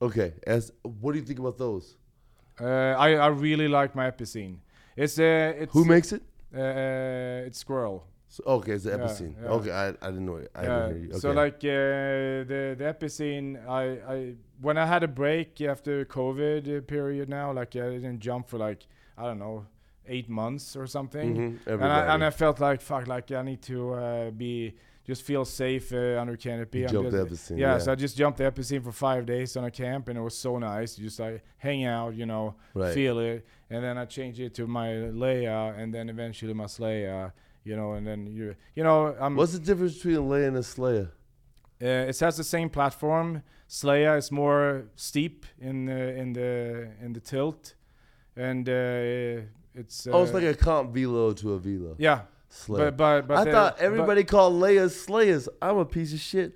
Okay. 0.01 0.35
As 0.47 0.73
what 0.83 1.13
do 1.13 1.19
you 1.19 1.25
think 1.25 1.39
about 1.39 1.57
those? 1.59 1.97
Uh, 2.61 2.65
I 2.67 3.15
I 3.15 3.29
really 3.29 3.67
like 3.69 3.95
my 3.95 4.11
Epicene. 4.11 4.57
It's 4.97 5.19
uh 5.19 5.55
it's 5.63 5.73
Who 5.73 5.85
makes 5.85 6.13
it? 6.13 6.23
uh, 6.55 7.47
it's 7.47 7.59
Squirrel. 7.59 8.05
So, 8.35 8.43
okay, 8.47 8.73
it's 8.73 8.85
the 8.85 8.93
Epicene. 8.93 9.35
yeah. 9.43 9.49
Okay, 9.57 9.71
I, 9.71 9.89
I 9.89 10.09
didn't 10.13 10.25
know 10.25 10.37
it. 10.37 10.51
I 10.55 10.63
Yeah, 10.63 10.69
didn't 10.69 10.91
hear 10.95 11.03
you. 11.05 11.11
Okay. 11.11 11.19
So 11.21 11.33
like 11.33 11.57
uh, 11.57 12.49
the 12.51 12.61
the 12.81 12.85
Epicene, 12.95 13.49
I 13.69 13.85
I 14.15 14.35
when 14.67 14.77
I 14.79 14.87
had 14.87 15.03
a 15.03 15.09
break 15.23 15.61
after 15.61 16.05
COVID 16.07 16.87
period 16.87 17.29
now, 17.29 17.53
like 17.53 17.77
I 17.77 17.91
didn't 17.91 18.21
jump 18.21 18.49
for 18.49 18.59
like 18.69 18.87
I 19.19 19.25
don't 19.29 19.39
know 19.39 19.67
eight 20.07 20.29
months 20.31 20.77
or 20.77 20.87
something, 20.87 21.31
mm-hmm. 21.37 21.71
and 21.85 21.93
I 21.99 22.15
and 22.15 22.25
I 22.25 22.31
felt 22.31 22.59
like 22.59 22.81
fuck, 22.81 23.07
like 23.07 23.31
I 23.33 23.43
need 23.43 23.61
to 23.73 23.79
uh, 23.95 24.31
be 24.31 24.77
just 25.05 25.23
feel 25.25 25.45
safe 25.45 25.93
uh, 25.93 26.19
under 26.23 26.37
canopy. 26.37 26.79
You 26.79 26.87
I'm 26.87 26.93
jumped 26.93 27.11
just- 27.13 27.29
the 27.49 27.55
Epicene, 27.55 27.59
Yeah, 27.59 27.73
yeah. 27.73 27.79
so 27.85 27.93
I 27.93 27.97
just 27.97 28.17
jumped 28.17 28.39
the 28.39 28.45
Epicene 28.51 28.83
for 28.83 28.93
five 28.93 29.27
days 29.27 29.57
on 29.59 29.65
a 29.65 29.71
camp, 29.71 30.09
and 30.09 30.17
it 30.17 30.23
was 30.23 30.39
so 30.39 30.59
nice. 30.59 30.97
Just 30.97 31.19
like 31.21 31.43
hang 31.59 31.85
out, 31.85 32.15
you 32.15 32.25
know, 32.25 32.55
Right. 32.73 32.95
feel 32.95 33.19
it, 33.19 33.45
and 33.69 33.85
then 33.85 33.99
I 33.99 34.07
changed 34.07 34.41
it 34.41 34.55
to 34.55 34.67
my 34.67 34.89
Leia, 35.23 35.77
and 35.79 35.93
then 35.93 36.09
eventually 36.09 36.55
my 36.55 36.67
Slayer, 36.67 37.35
you 37.65 37.77
know, 37.77 37.93
and 37.93 38.07
then 38.07 38.27
you, 38.27 38.55
you 38.75 38.83
know, 38.83 39.15
I'm. 39.19 39.37
What's 39.37 39.53
the 39.53 39.59
difference 39.59 39.95
between 39.97 40.17
a 40.17 40.21
Leia 40.21 40.49
and 40.49 40.57
a 40.57 40.63
Slayer? 40.63 41.13
Uh, 41.83 42.09
it 42.11 42.19
has 42.21 42.37
the 42.37 42.45
same 42.45 42.69
platform. 42.71 43.43
Slayer 43.67 44.17
is 44.17 44.31
more 44.31 44.85
steep 44.97 45.47
in 45.59 45.87
the 45.87 46.15
in 46.17 46.33
the 46.33 46.91
in 47.03 47.13
the 47.13 47.21
tilt, 47.21 47.75
and 48.37 48.69
uh, 48.69 49.47
it's. 49.75 50.07
Uh, 50.07 50.11
oh, 50.13 50.23
it's 50.23 50.33
like 50.35 50.45
a 50.45 50.55
comp 50.55 50.93
velo 50.95 51.33
to 51.33 51.53
a 51.55 51.59
velo. 51.59 51.95
yeah, 51.99 52.23
Slayer. 52.49 52.91
but 52.91 52.97
but 52.97 53.29
but 53.29 53.49
I 53.49 53.51
thought 53.53 53.77
but- 53.79 53.85
everybody 53.85 54.25
called 54.25 54.55
Leia's 54.63 54.95
Slayers. 55.01 55.49
I'm 55.61 55.79
a 55.79 55.85
piece 55.85 56.13
of 56.13 56.21
shit. 56.21 56.55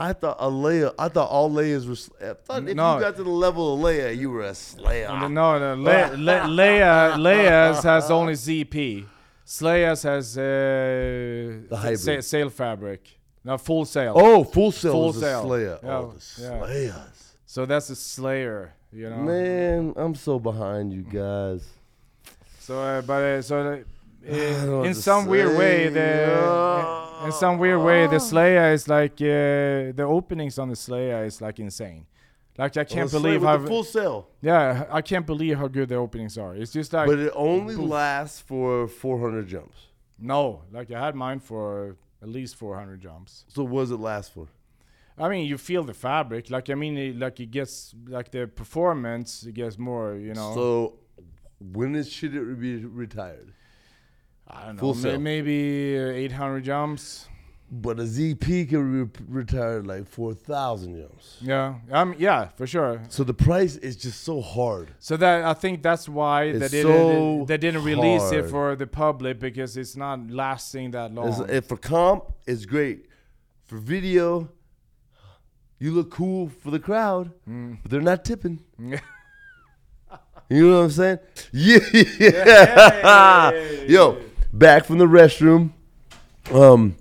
I 0.00 0.12
thought 0.12 0.36
a 0.38 0.46
Leia. 0.48 0.94
I 0.96 1.08
thought 1.08 1.28
all 1.28 1.50
Leias 1.50 1.84
were. 1.88 2.30
I 2.30 2.34
thought 2.34 2.68
if 2.68 2.76
No. 2.76 2.94
you 2.94 3.00
got 3.00 3.16
to 3.16 3.24
the 3.24 3.30
level 3.30 3.74
of 3.74 3.80
Leia, 3.80 4.16
you 4.16 4.30
were 4.30 4.42
a 4.42 4.54
Slayer. 4.54 5.08
No, 5.08 5.26
no, 5.26 5.58
no 5.58 5.74
Le, 5.74 6.16
Le, 6.16 6.40
Leia 6.42 7.16
Leia's 7.16 7.82
has 7.82 8.08
only 8.08 8.34
ZP. 8.34 9.06
Slayers 9.50 10.02
has 10.02 10.36
uh, 10.36 10.42
The 10.42 11.76
hybrid. 11.76 12.00
sa- 12.00 12.20
sail 12.20 12.50
fabric. 12.50 13.18
No, 13.42 13.56
full 13.56 13.86
sail. 13.86 14.12
Oh, 14.14 14.44
full 14.44 14.70
sail 14.72 14.92
Full 14.92 15.12
sail. 15.14 15.42
Slayer. 15.44 15.78
Yeah, 15.82 15.96
oh, 15.96 16.12
the 16.12 16.42
yeah. 16.42 16.58
Slayers. 16.58 17.32
So 17.46 17.64
that's 17.64 17.88
a 17.88 17.96
Slayer, 17.96 18.74
you 18.92 19.08
know. 19.08 19.16
Man, 19.16 19.94
I'm 19.96 20.14
so 20.14 20.38
behind 20.38 20.92
you 20.92 21.00
guys. 21.00 21.66
So, 22.60 22.78
uh, 22.78 23.00
but 23.00 23.22
uh, 23.22 23.40
so 23.40 23.58
uh, 23.60 23.62
don't 24.26 24.66
know 24.66 24.78
what 24.80 24.86
in 24.88 24.94
some 24.94 25.24
weird 25.24 25.56
way, 25.56 25.84
say. 25.86 25.94
the 25.94 27.24
in 27.24 27.32
some 27.32 27.56
weird 27.56 27.80
way, 27.80 28.06
the 28.06 28.18
Slayer 28.20 28.74
is 28.74 28.86
like 28.86 29.12
uh, 29.14 29.96
the 29.96 30.04
openings 30.06 30.58
on 30.58 30.68
the 30.68 30.76
Slayer 30.76 31.24
is 31.24 31.40
like 31.40 31.58
insane. 31.58 32.04
Like 32.58 32.76
I 32.76 32.82
can't 32.84 33.08
Slayer 33.08 33.22
believe 33.38 33.42
how 33.42 33.58
full 33.64 33.84
sail. 33.84 34.28
yeah 34.42 34.84
I 34.90 35.00
can't 35.00 35.24
believe 35.26 35.56
how 35.58 35.68
good 35.68 35.88
the 35.88 35.94
openings 35.94 36.36
are. 36.36 36.54
It's 36.56 36.72
just 36.72 36.92
like 36.92 37.06
But 37.06 37.18
it 37.20 37.32
only 37.34 37.76
Poof. 37.76 37.88
lasts 37.88 38.40
for 38.40 38.88
400 38.88 39.46
jumps. 39.46 39.78
no, 40.18 40.62
like 40.72 40.90
I 40.90 40.98
had 41.06 41.14
mine 41.14 41.38
for 41.40 41.96
at 42.20 42.28
least 42.28 42.56
400 42.56 43.00
jumps. 43.00 43.44
So 43.48 43.62
what 43.62 43.82
does 43.82 43.92
it 43.92 44.00
last 44.00 44.32
for? 44.34 44.48
I 45.20 45.28
mean, 45.28 45.46
you 45.46 45.56
feel 45.58 45.84
the 45.84 45.94
fabric. 45.94 46.50
Like 46.50 46.68
I 46.70 46.74
mean, 46.74 46.96
it, 46.98 47.16
like 47.18 47.38
it 47.40 47.50
gets 47.52 47.94
like 48.08 48.30
the 48.32 48.46
performance 48.48 49.44
it 49.44 49.54
gets 49.54 49.78
more. 49.78 50.14
You 50.16 50.34
know, 50.34 50.52
So 50.54 50.98
when 51.60 51.94
is 51.94 52.10
should 52.10 52.34
it 52.34 52.60
be 52.60 52.84
retired? 52.84 53.52
I 54.48 54.66
don't 54.66 54.76
know, 54.76 54.80
full 54.80 54.94
may- 54.94 55.16
maybe 55.18 55.98
uh, 55.98 56.24
800 56.32 56.64
jumps. 56.64 57.28
But 57.70 58.00
a 58.00 58.04
ZP 58.04 58.70
can 58.70 59.02
re- 59.02 59.10
retired 59.28 59.86
like 59.86 60.08
4,000 60.08 60.96
jumps. 61.02 61.36
Yeah, 61.42 61.74
um, 61.92 62.14
yeah, 62.18 62.48
for 62.56 62.66
sure. 62.66 63.02
So 63.10 63.24
the 63.24 63.34
price 63.34 63.76
is 63.76 63.94
just 63.94 64.22
so 64.24 64.40
hard. 64.40 64.88
So 65.00 65.18
that 65.18 65.44
I 65.44 65.52
think 65.52 65.82
that's 65.82 66.08
why 66.08 66.52
they 66.52 66.68
didn't 66.68 66.82
so 66.92 67.44
they 67.46 67.58
didn't 67.58 67.84
release 67.84 68.32
it 68.32 68.46
for 68.48 68.74
the 68.74 68.86
public 68.86 69.38
because 69.38 69.76
it's 69.76 69.96
not 69.96 70.30
lasting 70.30 70.92
that 70.92 71.12
long. 71.12 71.28
It's- 71.28 71.50
if 71.50 71.66
for 71.66 71.76
comp, 71.76 72.24
it's 72.46 72.64
great. 72.64 73.04
For 73.66 73.76
video, 73.76 74.48
you 75.78 75.92
look 75.92 76.10
cool 76.10 76.48
for 76.48 76.70
the 76.70 76.78
crowd, 76.80 77.32
Mm. 77.46 77.78
but 77.82 77.90
they're 77.90 78.00
not 78.00 78.24
tipping. 78.24 78.60
You 80.50 80.70
know 80.70 80.76
what 80.78 80.84
I'm 80.84 80.90
saying? 80.90 81.18
Yeah. 82.18 83.50
Yo, 83.86 84.16
back 84.52 84.86
from 84.86 84.96
the 84.96 85.04
restroom. 85.04 85.72
Um, 86.50 86.96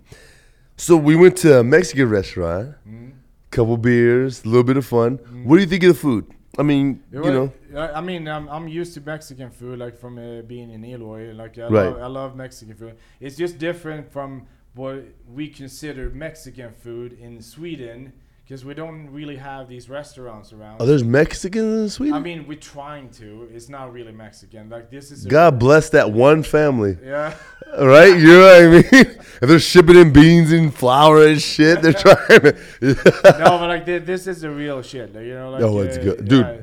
so 0.78 0.96
we 0.96 1.16
went 1.16 1.36
to 1.38 1.60
a 1.60 1.64
Mexican 1.64 2.10
restaurant. 2.10 2.76
Mm. 2.88 3.14
Couple 3.52 3.78
beers, 3.78 4.44
a 4.44 4.48
little 4.48 4.64
bit 4.64 4.78
of 4.78 4.86
fun. 4.86 5.18
What 5.46 5.56
do 5.58 5.62
you 5.62 5.68
think 5.68 5.84
of 5.84 5.90
the 5.90 6.00
food? 6.00 6.26
I 6.60 6.64
mean, 6.64 7.02
It 7.12 7.24
you 7.24 7.32
know, 7.32 7.54
I 7.76 8.00
I 8.00 8.02
mean, 8.02 8.28
I'm, 8.28 8.48
I'm 8.50 8.68
used 8.68 8.94
to 8.96 9.02
Mexican 9.02 9.50
food, 9.52 9.80
like 9.80 9.96
from 9.98 10.18
uh, 10.18 10.42
being 10.42 10.70
in 10.72 10.84
Eloy. 10.84 11.32
Like 11.34 11.58
I, 11.58 11.62
Right. 11.62 11.72
love, 11.90 12.02
I 12.02 12.08
love 12.08 12.36
Mexican 12.36 12.76
food. 12.76 12.96
It's 13.20 13.36
just 13.38 13.58
different 13.58 14.12
from 14.12 14.48
what 14.74 15.04
we 15.38 15.48
consider 15.50 16.10
Mexican 16.10 16.72
food 16.74 17.14
in 17.14 17.42
Sweden, 17.42 18.14
because 18.48 18.64
we 18.64 18.74
don't 18.74 19.10
really 19.10 19.36
have 19.36 19.68
these 19.68 19.90
restaurants 19.90 20.54
around. 20.54 20.78
oh, 20.80 20.86
there's 20.86 21.04
Mexicans 21.04 21.82
in 21.82 21.90
Sweden. 21.90 22.14
I 22.16 22.20
mean, 22.20 22.48
we're 22.48 22.58
trying 22.58 23.10
to. 23.20 23.50
It's 23.54 23.68
not 23.68 23.92
really 23.92 24.14
Mexican. 24.14 24.70
Like 24.70 24.90
this 24.90 25.12
is. 25.12 25.26
a- 25.26 25.30
God 25.30 25.60
bless 25.60 25.90
that 25.90 26.12
one 26.12 26.44
family. 26.44 26.98
Yeah. 27.04 27.36
Right? 27.78 28.18
You 28.18 28.28
know 28.28 28.40
what 28.46 28.62
I 28.62 28.68
mean? 28.70 29.18
If 29.42 29.50
they're 29.50 29.60
shipping 29.60 29.98
in 29.98 30.14
beans 30.14 30.54
and 30.54 30.74
flour 30.74 31.28
and 31.28 31.40
shit, 31.40 31.82
they're 31.82 31.92
trying 31.92 32.40
to. 32.40 32.54
no, 32.82 33.60
but 33.60 33.68
like 33.68 33.86
this 33.86 34.26
is 34.26 34.40
the 34.42 34.50
real 34.50 34.82
shit. 34.82 35.14
You 35.14 35.34
know, 35.34 35.50
like. 35.52 35.62
Oh, 35.62 35.80
it's 35.80 35.98
uh, 35.98 36.02
good. 36.02 36.28
Dude, 36.30 36.46
Yeah, 36.46 36.62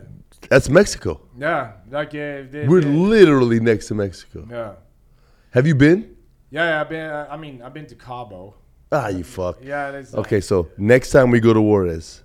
That's 0.49 0.71
Mexico. 0.71 1.21
yeah 1.37 1.73
like 1.91 2.09
uh, 2.09 2.49
they, 2.51 2.65
We're 2.67 2.81
they- 2.81 2.89
literally 2.89 3.61
next 3.61 3.89
to 3.89 3.95
Mexico. 3.95 4.49
Yeah. 4.51 4.73
Have 5.51 5.67
you 5.67 5.75
been? 5.75 6.17
Yeah, 6.51 6.69
yeah, 6.71 6.81
I've 6.81 6.89
been. 6.89 7.11
uh, 7.11 7.29
I 7.31 7.37
mean, 7.37 7.61
I've 7.63 7.75
been 7.75 7.87
to 7.87 7.95
Cabo. 7.95 8.55
Ah, 8.93 9.09
you 9.09 9.25
fuck. 9.25 9.59
Yeah, 9.63 9.91
that's 9.91 10.15
Okay, 10.15 10.41
so 10.41 10.69
next 10.79 11.11
time 11.11 11.31
we 11.31 11.41
go 11.41 11.53
to 11.53 11.61
Juarez, 11.61 12.23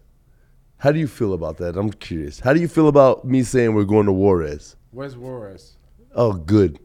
how 0.77 0.91
do 0.91 0.99
you 0.99 1.07
feel 1.07 1.33
about 1.33 1.57
that? 1.57 1.75
I'm 1.77 1.91
curious. 1.91 2.39
How 2.39 2.53
do 2.53 2.59
you 2.59 2.67
feel 2.67 2.87
about 2.87 3.25
me 3.25 3.43
saying 3.43 3.73
we're 3.73 3.83
going 3.85 4.05
to 4.05 4.11
Juarez? 4.13 4.75
Where's 4.91 5.15
Juarez? 5.17 5.75
Oh, 6.15 6.33
good. 6.33 6.79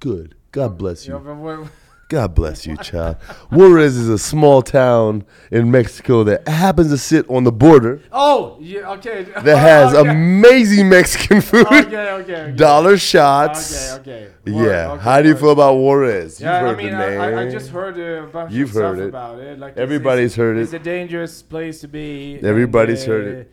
Good. 0.00 0.34
God 0.52 0.78
bless 0.78 1.06
Yeah, 1.06 1.14
you. 1.14 1.20
but 1.20 1.36
what, 1.36 1.68
God 2.08 2.34
bless 2.34 2.66
you, 2.66 2.76
child. 2.76 3.16
Juarez 3.50 3.96
is 3.96 4.08
a 4.08 4.18
small 4.18 4.60
town 4.62 5.24
in 5.50 5.70
Mexico 5.70 6.22
that 6.24 6.46
happens 6.46 6.90
to 6.90 6.98
sit 6.98 7.28
on 7.30 7.44
the 7.44 7.50
border 7.52 8.00
oh, 8.12 8.58
yeah, 8.60 8.90
okay. 8.92 9.22
that 9.24 9.56
has 9.58 9.94
okay. 9.94 10.10
amazing 10.10 10.88
Mexican 10.90 11.40
food, 11.50 11.66
Okay, 11.66 11.86
okay, 11.86 12.34
okay. 12.42 12.52
dollar 12.56 12.98
shots. 12.98 13.92
Okay, 13.94 14.28
okay. 14.44 14.52
Juarez, 14.52 14.66
Yeah. 14.70 14.92
okay, 14.92 15.02
How 15.02 15.22
do 15.22 15.28
you 15.28 15.36
feel 15.36 15.50
about 15.52 15.74
Juarez? 15.76 16.38
You've 16.40 16.46
Yeah, 16.46 16.60
heard 16.60 16.68
I 16.68 16.76
mean, 16.76 16.90
the 16.92 16.96
I, 16.96 17.08
name. 17.10 17.20
I, 17.20 17.42
I 17.46 17.50
just 17.50 17.70
heard 17.70 17.98
a 17.98 18.26
bunch 18.26 18.52
You've 18.52 18.68
of 18.68 18.74
stuff 18.74 18.96
heard 18.96 18.98
it. 18.98 19.08
about 19.08 19.38
it. 19.38 19.58
Like 19.58 19.76
Everybody's 19.78 20.26
it's, 20.32 20.36
heard 20.36 20.56
it. 20.58 20.62
It's 20.62 20.72
a 20.74 20.78
dangerous 20.78 21.42
place 21.42 21.80
to 21.80 21.88
be. 21.88 22.34
and, 22.36 22.44
Everybody's 22.44 23.04
heard 23.06 23.26
it. 23.26 23.52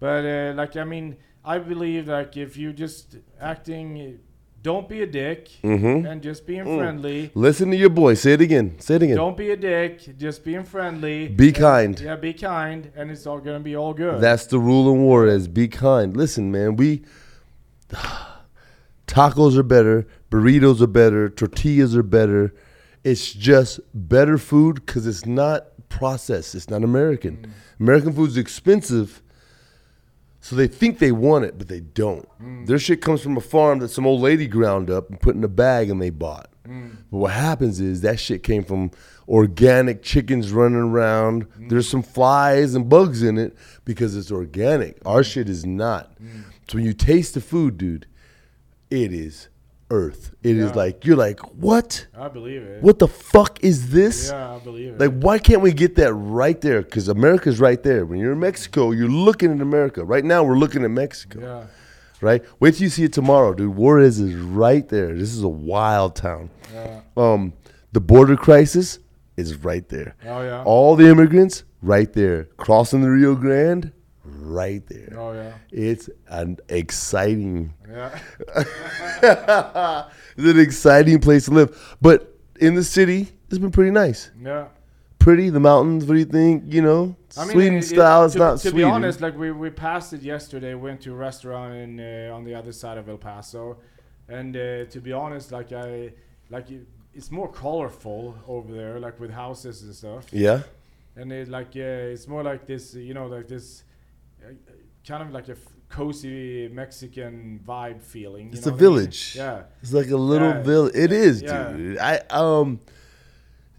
But 0.00 0.24
uh, 0.24 0.54
like, 0.56 0.76
I 0.76 0.84
mean, 0.84 1.16
I 1.44 1.58
believe 1.58 2.08
like 2.08 2.36
if 2.36 2.56
you're 2.56 2.72
just 2.72 3.16
acting, 3.40 4.18
don't 4.62 4.88
be 4.88 5.02
a 5.02 5.06
dick, 5.06 5.48
mm-hmm. 5.64 6.06
and 6.06 6.22
just 6.22 6.46
being 6.46 6.64
Mm. 6.64 6.78
friendly. 6.78 7.30
Listen 7.34 7.70
to 7.72 7.76
your 7.76 7.90
boy. 7.90 8.14
Say 8.14 8.34
it 8.34 8.40
again. 8.40 8.78
Say 8.78 8.94
it 8.94 9.02
again. 9.02 9.16
Don't 9.16 9.36
be 9.36 9.50
a 9.50 9.56
dick, 9.56 10.16
just 10.18 10.44
being 10.44 10.62
friendly. 10.64 11.28
Be 11.28 11.48
and- 11.48 11.56
kind. 11.56 12.00
Yeah, 12.00 12.16
be 12.16 12.32
kind, 12.32 12.92
and 12.96 13.10
it's 13.10 13.26
all 13.26 13.40
gonna 13.40 13.60
be 13.60 13.74
all 13.76 13.92
good. 13.92 14.20
That's 14.20 14.46
the 14.46 14.58
rule 14.60 14.92
in 14.92 15.02
Juarez. 15.02 15.48
Be 15.48 15.66
kind. 15.68 16.16
Listen, 16.16 16.52
man, 16.52 16.76
we 16.76 17.02
tacos 19.06 19.56
are 19.56 19.62
better, 19.62 20.06
burritos 20.30 20.80
are 20.80 20.86
better, 20.86 21.28
tortillas 21.28 21.96
are 21.96 22.02
better. 22.02 22.54
It's 23.04 23.32
just 23.32 23.80
better 23.92 24.38
food 24.38 24.86
because 24.86 25.06
it's 25.06 25.26
not 25.26 25.66
processed. 25.88 26.54
It's 26.54 26.70
not 26.70 26.84
American. 26.84 27.52
American 27.80 28.12
food's 28.12 28.36
expensive, 28.36 29.22
so 30.42 30.56
they 30.56 30.66
think 30.66 30.98
they 30.98 31.12
want 31.12 31.44
it, 31.44 31.56
but 31.56 31.68
they 31.68 31.78
don't. 31.78 32.28
Mm. 32.42 32.66
Their 32.66 32.80
shit 32.80 33.00
comes 33.00 33.22
from 33.22 33.36
a 33.36 33.40
farm 33.40 33.78
that 33.78 33.90
some 33.90 34.08
old 34.08 34.20
lady 34.20 34.48
ground 34.48 34.90
up 34.90 35.08
and 35.08 35.20
put 35.20 35.36
in 35.36 35.44
a 35.44 35.48
bag 35.48 35.88
and 35.88 36.02
they 36.02 36.10
bought. 36.10 36.50
Mm. 36.66 36.96
But 37.12 37.16
what 37.16 37.32
happens 37.32 37.78
is 37.78 38.00
that 38.00 38.18
shit 38.18 38.42
came 38.42 38.64
from 38.64 38.90
organic 39.28 40.02
chickens 40.02 40.50
running 40.50 40.78
around. 40.78 41.48
Mm. 41.50 41.68
There's 41.68 41.88
some 41.88 42.02
flies 42.02 42.74
and 42.74 42.88
bugs 42.88 43.22
in 43.22 43.38
it 43.38 43.56
because 43.84 44.16
it's 44.16 44.32
organic. 44.32 44.98
Our 45.06 45.22
shit 45.22 45.48
is 45.48 45.64
not. 45.64 46.12
So 46.68 46.78
when 46.78 46.86
you 46.86 46.92
taste 46.92 47.34
the 47.34 47.40
food, 47.40 47.78
dude, 47.78 48.08
it 48.90 49.12
is 49.12 49.48
earth. 49.92 50.32
It 50.42 50.56
is 50.56 50.70
Yeah. 50.70 50.76
like 50.76 51.04
you're 51.04 51.16
like, 51.16 51.38
what? 51.54 52.06
I 52.18 52.28
believe 52.28 52.62
it. 52.62 52.82
What 52.82 52.98
the 52.98 53.06
fuck 53.08 53.62
is 53.62 53.90
this? 53.90 54.30
Yeah, 54.30 54.56
I 54.56 54.58
believe 54.58 54.94
it. 54.94 55.00
Like, 55.00 55.12
why 55.22 55.38
can't 55.38 55.60
we 55.60 55.72
get 55.72 55.94
that 55.96 56.12
right 56.14 56.60
there? 56.60 56.82
Because 56.82 57.08
America's 57.08 57.60
right 57.60 57.82
there. 57.82 58.04
When 58.06 58.18
you're 58.18 58.32
in 58.32 58.40
Mexico, 58.40 58.90
you're 58.90 59.08
looking 59.08 59.52
at 59.52 59.60
America. 59.60 60.02
Right 60.04 60.24
now, 60.24 60.42
we're 60.42 60.56
looking 60.58 60.82
at 60.84 60.90
Mexico. 60.90 61.40
yeah. 61.40 61.64
Right? 62.20 62.42
Wait 62.60 62.74
till 62.74 62.84
you 62.84 62.88
see 62.88 63.04
it 63.04 63.12
tomorrow, 63.12 63.52
dude. 63.52 63.74
Juarez 63.76 64.20
is 64.20 64.34
right 64.36 64.88
there. 64.88 65.12
This 65.14 65.34
is 65.34 65.42
a 65.42 65.48
wild 65.48 66.14
town. 66.16 66.50
Yeah. 66.72 67.00
Um, 67.16 67.52
the 67.92 68.00
border 68.00 68.36
crisis 68.36 68.98
is 69.36 69.56
right 69.64 69.88
there. 69.88 70.14
Oh 70.24 70.42
yeah. 70.42 70.62
All 70.64 70.94
the 70.94 71.08
immigrants, 71.08 71.64
right 71.82 72.12
there. 72.12 72.44
Crossing 72.56 73.00
the 73.02 73.10
Rio 73.10 73.34
Grande, 73.34 73.90
right 74.24 74.86
there. 74.86 75.14
Oh 75.18 75.32
yeah. 75.32 75.52
It's 75.70 76.08
an 76.28 76.58
exciting 76.68 77.74
Yeah. 77.88 78.18
it's 79.22 80.46
an 80.46 80.58
exciting 80.60 81.20
place 81.20 81.46
to 81.46 81.50
live. 81.52 81.96
But 82.00 82.36
in 82.60 82.74
the 82.74 82.84
city, 82.84 83.28
it's 83.48 83.58
been 83.58 83.70
pretty 83.70 83.90
nice. 83.90 84.30
Yeah. 84.40 84.66
Pretty, 85.18 85.50
the 85.50 85.60
mountains, 85.60 86.04
what 86.04 86.14
do 86.14 86.18
you 86.18 86.24
think? 86.24 86.64
You 86.72 86.82
know, 86.82 87.16
I 87.36 87.42
mean, 87.44 87.52
Sweden 87.52 87.74
it- 87.74 87.78
it- 87.78 87.82
style, 87.86 88.24
it's 88.24 88.32
to, 88.34 88.38
not 88.40 88.52
to 88.54 88.58
Sweden. 88.70 88.76
be 88.78 88.84
honest, 88.84 89.20
like 89.20 89.38
we, 89.38 89.52
we 89.52 89.70
passed 89.70 90.12
it 90.12 90.22
yesterday. 90.22 90.74
Went 90.74 91.00
to 91.02 91.12
a 91.12 91.16
restaurant 91.16 91.74
in 91.74 92.00
uh, 92.00 92.34
on 92.34 92.44
the 92.44 92.54
other 92.54 92.72
side 92.72 92.98
of 92.98 93.08
El 93.08 93.18
Paso, 93.18 93.76
and 94.28 94.56
uh, 94.56 94.84
to 94.86 95.00
be 95.00 95.12
honest, 95.12 95.52
like 95.52 95.72
I 95.72 96.12
like 96.50 96.70
you- 96.70 96.86
it's 97.14 97.30
more 97.30 97.46
colorful 97.52 98.34
over 98.48 98.72
there, 98.74 98.98
like 98.98 99.20
with 99.20 99.30
houses 99.30 99.82
and 99.82 99.94
stuff. 99.94 100.26
Yeah. 100.32 100.62
And 101.14 101.30
it 101.30 101.46
like 101.48 101.68
uh, 101.76 102.10
it's 102.14 102.26
more 102.26 102.42
like 102.42 102.66
this, 102.66 102.94
you 102.94 103.14
know, 103.14 103.26
like 103.26 103.46
this 103.46 103.84
kind 105.06 105.22
of 105.22 105.30
like 105.32 105.48
a 105.48 105.52
f- 105.52 105.58
cozy 105.88 106.68
Mexican 106.68 107.60
vibe 107.66 108.00
feeling. 108.00 108.46
you 108.46 108.52
It's 108.54 108.66
a 108.66 108.70
what 108.70 108.80
I 108.80 108.82
mean? 108.84 108.94
village. 108.94 109.34
Yeah. 109.36 109.62
It's 109.82 109.92
like 109.92 110.10
a 110.10 110.16
little 110.16 110.48
Yeah. 110.48 110.62
village. 110.62 110.94
It 110.94 111.12
is, 111.12 111.42
Yeah. 111.42 111.72
dude. 111.72 111.98
I 111.98 112.20
um, 112.30 112.80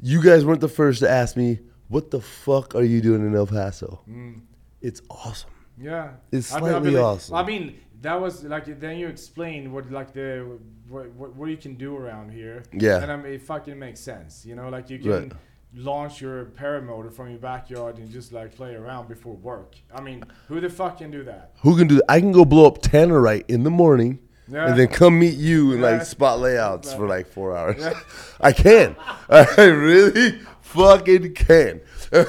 you 0.01 0.21
guys 0.21 0.45
weren't 0.45 0.61
the 0.61 0.67
first 0.69 0.99
to 0.99 1.09
ask 1.09 1.35
me 1.37 1.59
what 1.87 2.11
the 2.11 2.19
fuck 2.21 2.75
are 2.75 2.83
you 2.83 3.01
doing 3.01 3.21
in 3.25 3.35
El 3.35 3.47
Paso. 3.47 4.01
Mm. 4.09 4.41
It's 4.81 5.01
awesome. 5.09 5.49
Yeah, 5.77 6.11
It's 6.31 6.51
I- 6.51 6.57
I 6.57 6.59
slightly 6.59 6.91
believe- 6.91 6.99
awesome. 7.03 7.35
I 7.35 7.43
mean, 7.45 7.75
that 8.01 8.19
was 8.19 8.43
like 8.43 8.65
then 8.79 8.97
you 8.97 9.07
explain 9.07 9.71
what 9.71 9.89
like 9.91 10.13
the 10.13 10.59
what, 10.89 11.09
what, 11.13 11.35
what 11.35 11.49
you 11.49 11.57
can 11.57 11.75
do 11.75 11.95
around 11.97 12.31
here. 12.31 12.63
Yeah. 12.73 13.01
and 13.01 13.11
I 13.11 13.15
mean, 13.15 13.33
it 13.33 13.41
fucking 13.41 13.79
makes 13.79 14.01
sense. 14.01 14.45
You 14.45 14.55
know, 14.55 14.69
like 14.69 14.89
you 14.89 14.99
can 14.99 15.11
Right. 15.11 15.31
Launch 15.75 16.21
your 16.21 16.45
paramotor 16.45 17.11
from 17.11 17.29
your 17.29 17.39
backyard 17.39 17.97
and 17.97 18.11
just 18.11 18.31
like 18.31 18.55
play 18.55 18.75
around 18.75 19.07
before 19.07 19.35
work. 19.35 19.75
I 19.93 20.01
mean, 20.01 20.23
who 20.47 20.59
the 20.59 20.69
fuck 20.69 20.99
can 20.99 21.11
do 21.11 21.23
that? 21.23 21.51
Who 21.61 21.77
can 21.77 21.87
do 21.87 21.95
that? 21.95 22.05
I 22.09 22.19
can 22.19 22.31
go 22.31 22.45
blow 22.45 22.67
up 22.67 22.81
Tannerite 22.81 23.45
in 23.47 23.63
the 23.63 23.71
morning. 23.71 24.19
Yeah. 24.47 24.67
And 24.67 24.77
then 24.77 24.89
come 24.89 25.19
meet 25.19 25.35
you 25.35 25.71
and 25.71 25.81
like 25.81 26.03
spot 26.03 26.39
layouts 26.39 26.93
for 26.93 27.07
like 27.07 27.27
four 27.27 27.55
hours. 27.55 27.77
Yeah. 27.79 27.93
I 28.41 28.51
can. 28.51 28.95
I 29.29 29.63
really 29.63 30.39
fucking 30.61 31.33
can. 31.33 31.81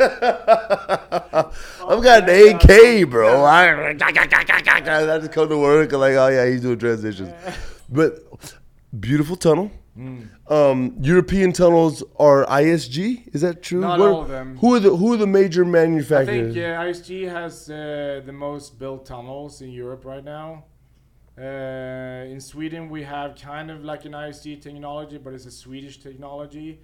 I've 0.00 2.02
got 2.02 2.28
an 2.28 2.54
AK, 2.54 3.10
bro. 3.10 3.44
I, 3.44 3.92
just 5.18 5.32
come 5.32 5.48
to 5.48 5.58
work 5.58 5.92
and 5.92 6.00
like, 6.00 6.14
oh 6.14 6.28
yeah, 6.28 6.46
he's 6.46 6.62
doing 6.62 6.78
transitions. 6.78 7.32
But 7.88 8.20
beautiful 8.98 9.36
tunnel. 9.36 9.70
Hmm. 9.94 10.22
Um, 10.50 10.96
European 11.00 11.52
tunnels 11.52 12.02
are 12.18 12.44
ISG. 12.46 13.28
Is 13.32 13.40
that 13.42 13.62
true? 13.62 13.80
Not 13.80 14.00
What- 14.00 14.10
all 14.10 14.22
of 14.22 14.28
them. 14.28 14.58
Who 14.58 14.74
are 14.74 14.80
the 14.80 14.96
Who 14.96 15.12
are 15.12 15.16
the 15.16 15.26
major 15.26 15.64
manufacturers? 15.64 16.50
I 16.50 16.52
think 16.54 16.56
uh, 16.56 16.82
ISG 16.88 17.28
has 17.28 17.70
uh, 17.70 18.20
the 18.26 18.32
most 18.32 18.76
built 18.78 19.06
tunnels 19.06 19.62
in 19.62 19.70
Europe 19.70 20.04
right 20.04 20.24
now. 20.24 20.64
Uh, 21.38 22.24
in 22.34 22.40
Sweden, 22.40 22.90
we 22.90 23.04
have 23.04 23.36
kind 23.36 23.70
of 23.70 23.84
like 23.84 24.04
an 24.06 24.12
ISG 24.12 24.60
technology, 24.60 25.18
but 25.18 25.32
it's 25.34 25.46
a 25.46 25.50
Swedish 25.52 26.00
technology, 26.00 26.80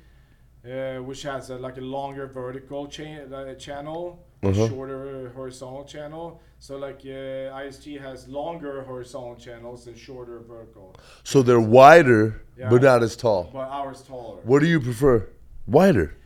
uh, 0.64 0.98
which 0.98 1.22
has 1.22 1.50
a, 1.50 1.56
like 1.56 1.76
a 1.76 1.80
longer 1.80 2.26
vertical 2.28 2.86
cha- 2.86 3.26
uh, 3.34 3.54
channel, 3.54 4.24
Uh-huh. 4.42 4.68
shorter 4.68 5.30
horizontal 5.34 5.84
channel. 5.84 6.40
So 6.58 6.76
like 6.76 7.00
uh, 7.04 7.62
ISG 7.64 8.00
has 8.00 8.28
longer 8.28 8.82
horizontal 8.84 9.36
channels 9.36 9.86
and 9.86 9.96
shorter 9.96 10.40
vertical, 10.40 10.94
So 11.24 11.42
they're 11.42 11.60
wider, 11.60 12.42
Yeah. 12.56 12.68
but 12.70 12.82
not 12.82 13.02
as 13.02 13.16
tall. 13.16 13.50
but 13.52 13.68
ours 13.68 14.02
taller. 14.02 14.40
What 14.44 14.60
do 14.60 14.66
you 14.66 14.80
prefer? 14.80 15.28
Wider. 15.66 16.16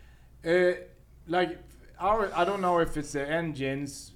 Uh, 0.45 0.73
like 1.29 1.59
our, 1.99 2.31
I 2.35 2.45
don't 2.45 2.61
know 2.61 2.79
if 2.81 2.97
it's 2.97 3.13
the 3.13 3.27
engines, 3.29 4.13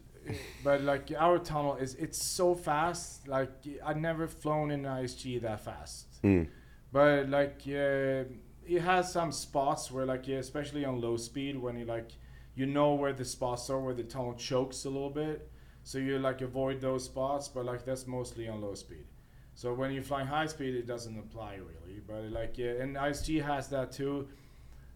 but 0.64 0.82
like 0.82 1.12
our 1.16 1.38
tunnel 1.38 1.76
is 1.76 1.94
it's 1.94 2.20
so 2.22 2.54
fast. 2.54 3.28
Like 3.28 3.50
I've 3.86 3.98
never 3.98 4.26
flown 4.26 4.70
in 4.70 4.82
ISG 4.82 5.40
that 5.42 5.60
fast. 5.64 6.06
Mm. 6.22 6.48
But 6.92 7.28
like 7.28 7.60
uh, 7.68 8.24
it 8.66 8.80
has 8.82 9.12
some 9.12 9.32
spots 9.32 9.90
where 9.90 10.06
like 10.06 10.26
yeah, 10.26 10.38
especially 10.38 10.84
on 10.84 11.00
low 11.00 11.16
speed 11.16 11.56
when 11.60 11.76
you 11.78 11.84
like 11.84 12.10
you 12.54 12.66
know 12.66 12.94
where 12.94 13.12
the 13.12 13.24
spots 13.24 13.68
are 13.70 13.80
where 13.80 13.94
the 13.94 14.04
tunnel 14.04 14.34
chokes 14.34 14.84
a 14.84 14.90
little 14.90 15.10
bit, 15.10 15.50
so 15.82 15.98
you 15.98 16.18
like 16.18 16.40
avoid 16.40 16.80
those 16.80 17.04
spots. 17.04 17.48
But 17.48 17.64
like 17.64 17.84
that's 17.84 18.06
mostly 18.06 18.48
on 18.48 18.60
low 18.60 18.74
speed. 18.74 19.06
So 19.54 19.72
when 19.72 19.92
you're 19.92 20.02
flying 20.02 20.26
high 20.26 20.46
speed, 20.46 20.74
it 20.74 20.86
doesn't 20.86 21.18
apply 21.18 21.54
really. 21.54 22.00
But 22.06 22.30
like 22.30 22.58
yeah, 22.58 22.72
and 22.80 22.96
ISG 22.96 23.42
has 23.44 23.68
that 23.68 23.92
too. 23.92 24.28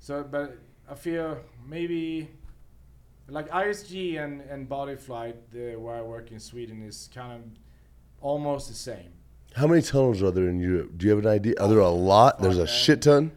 So, 0.01 0.25
but 0.25 0.59
I 0.91 0.95
feel 0.95 1.39
maybe 1.67 2.29
like 3.29 3.49
ISG 3.51 4.23
and 4.23 4.41
and 4.43 4.69
body 4.69 4.97
flight, 4.97 5.51
the, 5.51 5.77
where 5.77 5.97
I 5.97 6.03
work 6.03 6.31
in 6.33 6.41
Sweden, 6.41 6.83
is 6.83 7.09
kind 7.13 7.33
of 7.33 7.43
almost 8.21 8.69
the 8.69 8.75
same. 8.75 9.13
How 9.55 9.67
many 9.67 9.83
tunnels 9.83 10.23
are 10.23 10.31
there 10.31 10.49
in 10.49 10.61
Europe? 10.61 10.93
Do 10.97 11.07
you 11.07 11.11
have 11.15 11.25
an 11.25 11.31
idea? 11.31 11.55
Are 11.61 11.69
there 11.69 11.81
a 11.81 11.87
oh, 11.87 11.95
lot? 11.95 12.41
There's 12.41 12.59
oh, 12.59 12.63
a 12.63 12.67
shit 12.67 13.03
ton. 13.03 13.33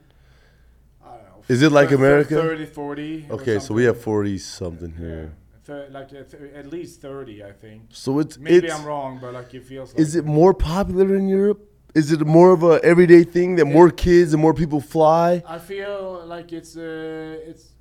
I 1.51 1.55
don't 1.55 1.61
know. 1.61 1.67
Is 1.67 1.71
it 1.71 1.71
like 1.71 1.91
America? 1.91 2.35
30, 2.35 2.65
40. 2.65 3.25
Okay, 3.31 3.59
so 3.59 3.73
we 3.73 3.83
have 3.85 3.99
forty 3.99 4.37
something 4.37 4.93
Yeah. 4.99 5.05
here. 5.05 5.31
Thir- 5.63 5.87
like 5.91 6.09
th- 6.09 6.33
at 6.55 6.67
least 6.71 7.01
30, 7.01 7.43
I 7.43 7.51
think. 7.51 7.81
So 7.89 8.19
it's 8.19 8.37
Maybe 8.37 8.67
it's, 8.67 8.73
I'm 8.75 8.85
wrong, 8.85 9.19
but 9.21 9.33
like 9.33 9.53
it 9.53 9.63
feels 9.65 9.93
like. 9.93 9.99
Is 10.01 10.15
it 10.15 10.25
more 10.25 10.53
popular 10.53 11.15
in 11.15 11.27
Europe? 11.29 11.59
Is 11.93 12.11
it 12.11 12.21
more 12.25 12.51
of 12.53 12.63
a 12.63 12.79
everyday 12.83 13.23
thing 13.23 13.57
that 13.57 13.65
more 13.65 13.89
kids 13.91 14.33
and 14.33 14.41
more 14.41 14.53
people 14.53 14.79
fly? 14.81 15.43
I 15.45 15.59
feel 15.59 16.23
like 16.25 16.51
it's 16.53 16.75
uh, 16.77 17.49
it's. 17.49 17.73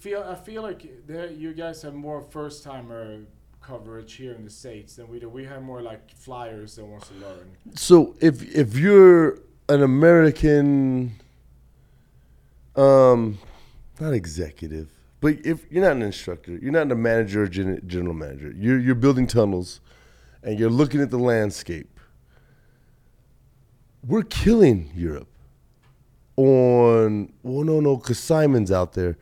Feel 0.00 0.22
I 0.22 0.34
feel 0.34 0.62
like 0.62 1.06
there, 1.06 1.30
you 1.30 1.52
guys 1.52 1.82
have 1.82 1.94
more 1.94 2.20
first 2.20 2.62
timer 2.64 3.20
coverage 3.60 4.12
here 4.14 4.34
in 4.34 4.44
the 4.44 4.50
states 4.50 4.96
than 4.96 5.08
we 5.08 5.18
do. 5.20 5.28
We 5.28 5.44
have 5.46 5.62
more 5.62 5.82
like 5.82 6.02
flyers 6.14 6.74
that 6.76 6.84
wants 6.84 7.08
to 7.08 7.14
learn. 7.14 7.46
So 7.74 8.14
if 8.20 8.34
if 8.54 8.76
you're 8.76 9.38
an 9.68 9.82
American, 9.82 11.19
um, 12.76 13.38
not 14.00 14.12
executive, 14.12 14.88
but 15.20 15.34
if 15.44 15.66
you're 15.70 15.82
not 15.84 15.92
an 15.92 16.02
instructor, 16.02 16.52
you're 16.62 16.72
not 16.72 16.90
a 16.90 16.94
manager 16.94 17.42
or 17.42 17.46
gen- 17.48 17.82
general 17.86 18.14
manager. 18.14 18.52
You're 18.56 18.78
you're 18.78 18.94
building 18.94 19.26
tunnels, 19.26 19.80
and 20.42 20.58
you're 20.58 20.70
looking 20.70 21.00
at 21.00 21.10
the 21.10 21.18
landscape. 21.18 21.98
We're 24.06 24.22
killing 24.22 24.90
Europe. 24.94 25.28
On 26.36 27.32
well, 27.42 27.64
no, 27.64 27.80
no, 27.80 27.96
because 27.96 28.18
Simon's 28.18 28.70
out 28.72 28.94
there. 28.94 29.18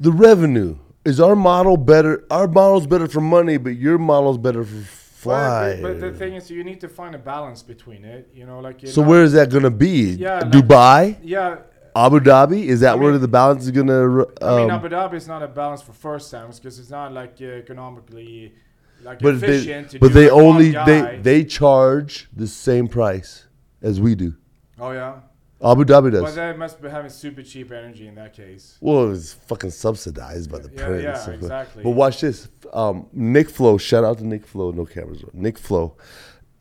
The 0.00 0.10
revenue 0.12 0.78
is 1.04 1.20
our 1.20 1.36
model 1.36 1.76
better. 1.76 2.24
Our 2.30 2.48
model's 2.48 2.86
better 2.86 3.06
for 3.06 3.20
money, 3.20 3.58
but 3.58 3.76
your 3.76 3.98
model's 3.98 4.38
better 4.38 4.64
for 4.64 4.82
fly. 4.82 5.78
But, 5.82 6.00
but 6.00 6.00
the 6.00 6.12
thing 6.12 6.34
is, 6.34 6.50
you 6.50 6.64
need 6.64 6.80
to 6.80 6.88
find 6.88 7.14
a 7.14 7.18
balance 7.18 7.62
between 7.62 8.04
it. 8.04 8.30
You 8.34 8.46
know, 8.46 8.60
like 8.60 8.80
So 8.86 9.02
not- 9.02 9.10
where 9.10 9.22
is 9.22 9.32
that 9.34 9.50
going 9.50 9.62
to 9.64 9.70
be? 9.70 10.12
Yeah, 10.12 10.38
like- 10.40 10.50
Dubai, 10.52 11.18
Yeah, 11.22 11.58
Abu 11.94 12.20
Dhabi. 12.20 12.64
Is 12.64 12.80
that 12.80 12.92
I 12.92 12.94
where 12.96 13.18
the 13.18 13.28
balance 13.28 13.64
is 13.64 13.70
going 13.70 13.86
to? 13.88 14.26
I 14.42 14.56
mean 14.56 14.70
Um, 14.70 14.70
Abu 14.70 14.88
Dhabi 14.88 15.14
is 15.14 15.26
not 15.28 15.42
a 15.42 15.48
balance 15.48 15.82
for 15.82 15.92
first 15.92 16.30
times 16.30 16.58
because 16.58 16.78
it's 16.78 16.90
not 16.90 17.12
like 17.12 17.36
uh, 17.40 17.44
economically 17.44 18.54
like 19.02 19.18
but 19.18 19.34
efficient 19.34 19.88
they, 19.88 19.98
to 19.98 19.98
but 19.98 20.12
they 20.14 20.30
only 20.30 20.70
they 20.70 21.18
they 21.22 21.44
charge 21.44 22.28
the 22.34 22.46
same 22.46 22.88
price 22.88 23.46
as 23.82 24.00
we 24.00 24.14
do. 24.14 24.34
Oh 24.78 24.92
yeah, 24.92 25.20
Abu 25.62 25.84
Dhabi 25.84 26.10
but 26.12 26.22
does. 26.26 26.34
they 26.34 26.52
must 26.54 26.80
be 26.80 26.88
having 26.88 27.10
super 27.10 27.42
cheap 27.42 27.70
energy 27.72 28.06
in 28.06 28.14
that 28.14 28.32
case. 28.32 28.78
well, 28.80 29.12
it's 29.12 29.32
fucking 29.32 29.70
subsidized 29.70 30.50
by 30.50 30.58
the 30.60 30.70
Yeah, 30.72 30.84
prince. 30.86 31.02
yeah, 31.26 31.30
exactly. 31.34 31.82
But 31.82 31.90
watch 31.90 32.20
this. 32.20 32.48
Um, 32.72 33.06
Nick 33.12 33.50
Flo, 33.50 33.76
shout 33.76 34.04
out 34.04 34.18
to 34.18 34.26
Nick 34.26 34.46
Flo. 34.46 34.70
No 34.70 34.86
cameras. 34.86 35.24
Nick 35.34 35.58
Flo 35.58 35.96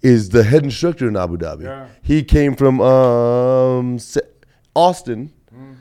is 0.01 0.29
the 0.29 0.43
head 0.43 0.63
instructor 0.63 1.07
in 1.07 1.15
Abu 1.15 1.37
Dhabi. 1.37 1.63
Yeah. 1.63 1.87
He 2.01 2.23
came 2.23 2.55
from 2.55 2.81
um, 2.81 3.99
Austin. 4.75 5.33
Mm. 5.53 5.77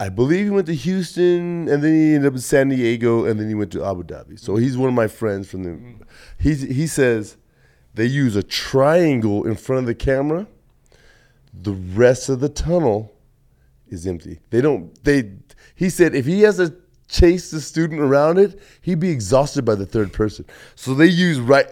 I 0.00 0.08
believe 0.08 0.44
he 0.44 0.50
went 0.50 0.66
to 0.68 0.74
Houston 0.74 1.68
and 1.68 1.82
then 1.82 1.92
he 1.92 2.14
ended 2.14 2.28
up 2.28 2.34
in 2.34 2.40
San 2.40 2.68
Diego 2.68 3.24
and 3.24 3.38
then 3.38 3.48
he 3.48 3.54
went 3.54 3.72
to 3.72 3.84
Abu 3.84 4.04
Dhabi. 4.04 4.38
So 4.38 4.56
he's 4.56 4.76
one 4.76 4.88
of 4.88 4.94
my 4.94 5.08
friends 5.08 5.50
from 5.50 5.64
the. 5.64 6.06
He's, 6.38 6.62
he 6.62 6.86
says 6.86 7.36
they 7.94 8.06
use 8.06 8.36
a 8.36 8.42
triangle 8.44 9.44
in 9.44 9.56
front 9.56 9.80
of 9.80 9.86
the 9.86 9.94
camera. 9.94 10.46
The 11.52 11.72
rest 11.72 12.28
of 12.28 12.38
the 12.38 12.48
tunnel 12.48 13.12
is 13.88 14.06
empty. 14.06 14.38
They 14.50 14.60
don't. 14.60 15.02
They. 15.02 15.32
He 15.74 15.90
said 15.90 16.14
if 16.14 16.26
he 16.26 16.42
has 16.42 16.58
to 16.58 16.76
chase 17.08 17.50
the 17.50 17.60
student 17.60 18.00
around 18.00 18.38
it, 18.38 18.60
he'd 18.82 19.00
be 19.00 19.08
exhausted 19.10 19.64
by 19.64 19.74
the 19.74 19.86
third 19.86 20.12
person. 20.12 20.44
So 20.74 20.94
they 20.94 21.06
use 21.06 21.40
right. 21.40 21.66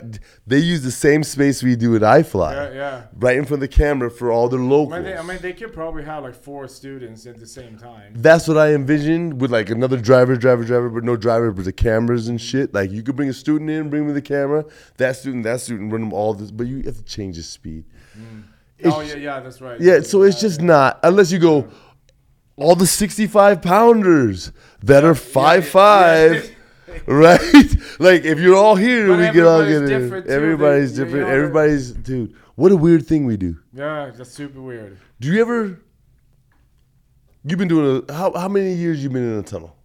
They 0.47 0.59
use 0.59 0.83
the 0.83 0.91
same 0.91 1.23
space 1.23 1.63
we 1.63 1.77
do 1.77 1.95
at 1.95 2.03
iFly 2.03 2.53
Yeah, 2.55 2.73
yeah. 2.75 3.03
right 3.19 3.37
in 3.37 3.45
front 3.45 3.63
of 3.63 3.69
the 3.71 3.77
camera 3.77 4.11
for 4.11 4.33
all 4.33 4.49
their 4.49 4.61
I 4.61 4.63
locals. 4.63 4.95
mean, 4.95 5.03
they, 5.05 5.17
I 5.17 5.23
mean, 5.23 5.39
they 5.43 5.53
could 5.53 5.73
probably 5.75 6.05
have 6.05 6.23
like 6.25 6.35
four 6.35 6.67
students 6.69 7.27
at 7.27 7.39
the 7.39 7.47
same 7.47 7.77
time. 7.77 8.13
That's 8.15 8.49
what 8.49 8.57
I 8.57 8.73
envisioned 8.75 9.41
with 9.41 9.53
like 9.53 9.69
another 9.71 9.99
driver, 9.99 10.37
driver, 10.37 10.65
driver, 10.65 10.89
but 10.89 11.05
no 11.05 11.17
driver, 11.17 11.53
but 11.53 11.65
the 11.67 11.73
cameras 11.73 12.29
and 12.29 12.41
shit. 12.41 12.73
Like 12.73 12.91
you 12.91 13.03
could 13.03 13.17
bring 13.17 13.29
a 13.29 13.35
student 13.35 13.69
in, 13.71 13.91
bring 13.91 14.07
me 14.07 14.13
the 14.15 14.23
camera, 14.23 14.65
that 14.97 15.17
student, 15.17 15.45
that 15.45 15.61
student, 15.61 15.93
run 15.93 16.01
them 16.01 16.13
all 16.13 16.33
this, 16.33 16.51
but 16.51 16.67
you 16.67 16.83
have 16.83 16.97
to 16.97 17.03
change 17.05 17.37
the 17.37 17.43
speed. 17.43 17.85
Mm. 18.19 18.45
Oh, 18.47 18.79
it's- 18.79 18.95
oh 18.95 19.01
yeah, 19.01 19.15
yeah, 19.17 19.41
that's 19.41 19.61
right. 19.61 19.81
Yeah, 19.81 20.01
so 20.01 20.23
it's 20.23 20.39
just 20.41 20.61
not 20.61 21.01
unless 21.03 21.33
you 21.33 21.39
go 21.39 21.67
all 22.57 22.75
the 22.75 22.87
sixty-five 22.87 23.63
pounders 23.63 24.53
that 24.83 25.05
are 25.05 25.15
five 25.15 25.67
five. 25.67 26.53
Right, 27.07 27.41
like 27.99 28.25
if 28.25 28.39
you're 28.39 28.57
all 28.57 28.75
here, 28.77 29.09
But 29.09 29.19
we 29.19 29.31
can 29.31 29.45
all 29.45 29.63
get 29.67 29.87
too. 29.87 30.25
Everybody's 30.29 30.97
you 30.97 31.05
different. 31.05 31.29
Everybody's 31.29 31.91
dude. 31.93 32.35
What 32.55 32.73
a 32.73 32.77
weird 32.77 33.07
thing 33.07 33.27
we 33.27 33.37
do. 33.37 33.59
Yeah, 33.75 34.13
that's 34.17 34.31
super 34.31 34.63
weird. 34.63 34.97
Do 35.21 35.29
you 35.31 35.41
ever? 35.43 35.79
You've 37.45 37.59
been 37.59 37.69
doing 37.69 38.05
a 38.09 38.13
how? 38.15 38.33
How 38.33 38.49
many 38.49 38.73
years 38.73 39.03
you 39.03 39.11
been 39.11 39.31
in 39.31 39.39
a 39.39 39.43
tunnel? 39.43 39.77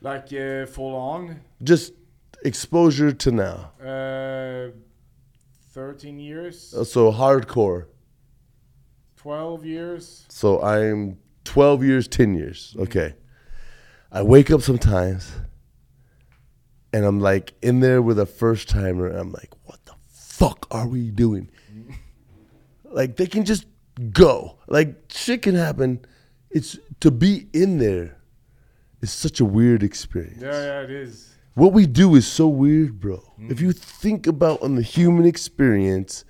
Like 0.00 0.32
uh, 0.32 0.66
full 0.66 0.94
on, 0.96 1.40
Just 1.62 1.92
exposure 2.44 3.12
to 3.12 3.30
now. 3.30 3.72
uh, 3.80 4.70
thirteen 5.70 6.18
years. 6.18 6.74
Uh, 6.76 6.82
So 6.84 7.12
hardcore. 7.12 7.86
12 9.22 9.64
years. 9.64 10.26
So 10.28 10.60
I'm 10.60 11.18
12 11.44 11.84
years, 11.84 12.08
10 12.08 12.34
years. 12.34 12.72
Mm-hmm. 12.72 12.82
Okay. 12.82 13.14
I 14.10 14.22
wake 14.22 14.50
up 14.50 14.62
sometimes 14.62 15.32
and 16.92 17.04
I'm 17.04 17.20
like 17.20 17.54
in 17.62 17.80
there 17.80 18.02
with 18.02 18.18
a 18.18 18.26
first 18.26 18.68
timer. 18.68 19.08
I'm 19.08 19.32
like, 19.32 19.50
what 19.64 19.84
the 19.86 19.94
fuck 20.08 20.66
are 20.70 20.86
we 20.86 21.10
doing? 21.10 21.50
Mm-hmm. 21.72 21.92
like 22.94 23.16
they 23.16 23.26
can 23.26 23.44
just 23.44 23.64
go. 24.10 24.58
Like 24.66 24.96
shit 25.08 25.42
can 25.42 25.54
happen. 25.54 26.04
It's 26.50 26.76
to 27.00 27.10
be 27.10 27.46
in 27.52 27.78
there 27.78 28.18
is 29.00 29.12
such 29.12 29.40
a 29.40 29.44
weird 29.44 29.82
experience. 29.82 30.42
Yeah, 30.42 30.50
yeah, 30.50 30.82
it 30.82 30.90
is. 30.90 31.30
What 31.54 31.72
we 31.72 31.86
do 31.86 32.14
is 32.16 32.26
so 32.26 32.48
weird, 32.48 32.98
bro. 32.98 33.22
If 33.38 33.56
mm-hmm. 33.56 33.64
you 33.66 33.72
think 33.72 34.26
about 34.26 34.62
on 34.62 34.74
the 34.74 34.82
human 34.82 35.26
experience, 35.26 36.24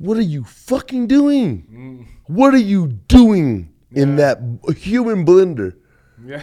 what 0.00 0.16
are 0.16 0.22
you 0.22 0.44
fucking 0.44 1.06
doing? 1.08 2.08
What 2.26 2.54
are 2.54 2.66
you 2.74 2.86
doing 2.88 3.68
in 3.92 4.16
that 4.16 4.38
human 4.76 5.26
blender? 5.26 5.76
Yeah. 6.24 6.42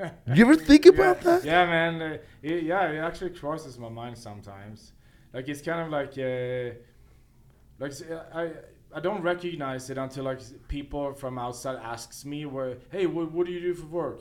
You 0.32 0.44
ever 0.46 0.54
think 0.54 0.86
about 0.86 1.16
yeah, 1.16 1.24
that? 1.24 1.44
Yeah, 1.44 1.66
man. 1.66 2.00
Uh, 2.00 2.18
it, 2.40 2.62
yeah, 2.62 2.88
it 2.88 2.98
actually 2.98 3.30
crosses 3.30 3.80
my 3.80 3.88
mind 3.88 4.16
sometimes. 4.16 4.92
Like 5.34 5.48
it's 5.48 5.60
kind 5.60 5.80
of 5.80 5.88
like, 5.88 6.12
uh, 6.16 6.78
like 7.80 7.92
I 8.32 8.52
I 8.94 9.00
don't 9.00 9.22
recognize 9.22 9.90
it 9.90 9.98
until 9.98 10.22
like 10.22 10.40
people 10.68 11.14
from 11.14 11.36
outside 11.36 11.80
asks 11.82 12.24
me, 12.24 12.46
"Where, 12.46 12.76
hey, 12.92 13.06
what, 13.06 13.32
what 13.32 13.46
do 13.46 13.52
you 13.52 13.60
do 13.60 13.74
for 13.74 13.86
work?" 13.86 14.20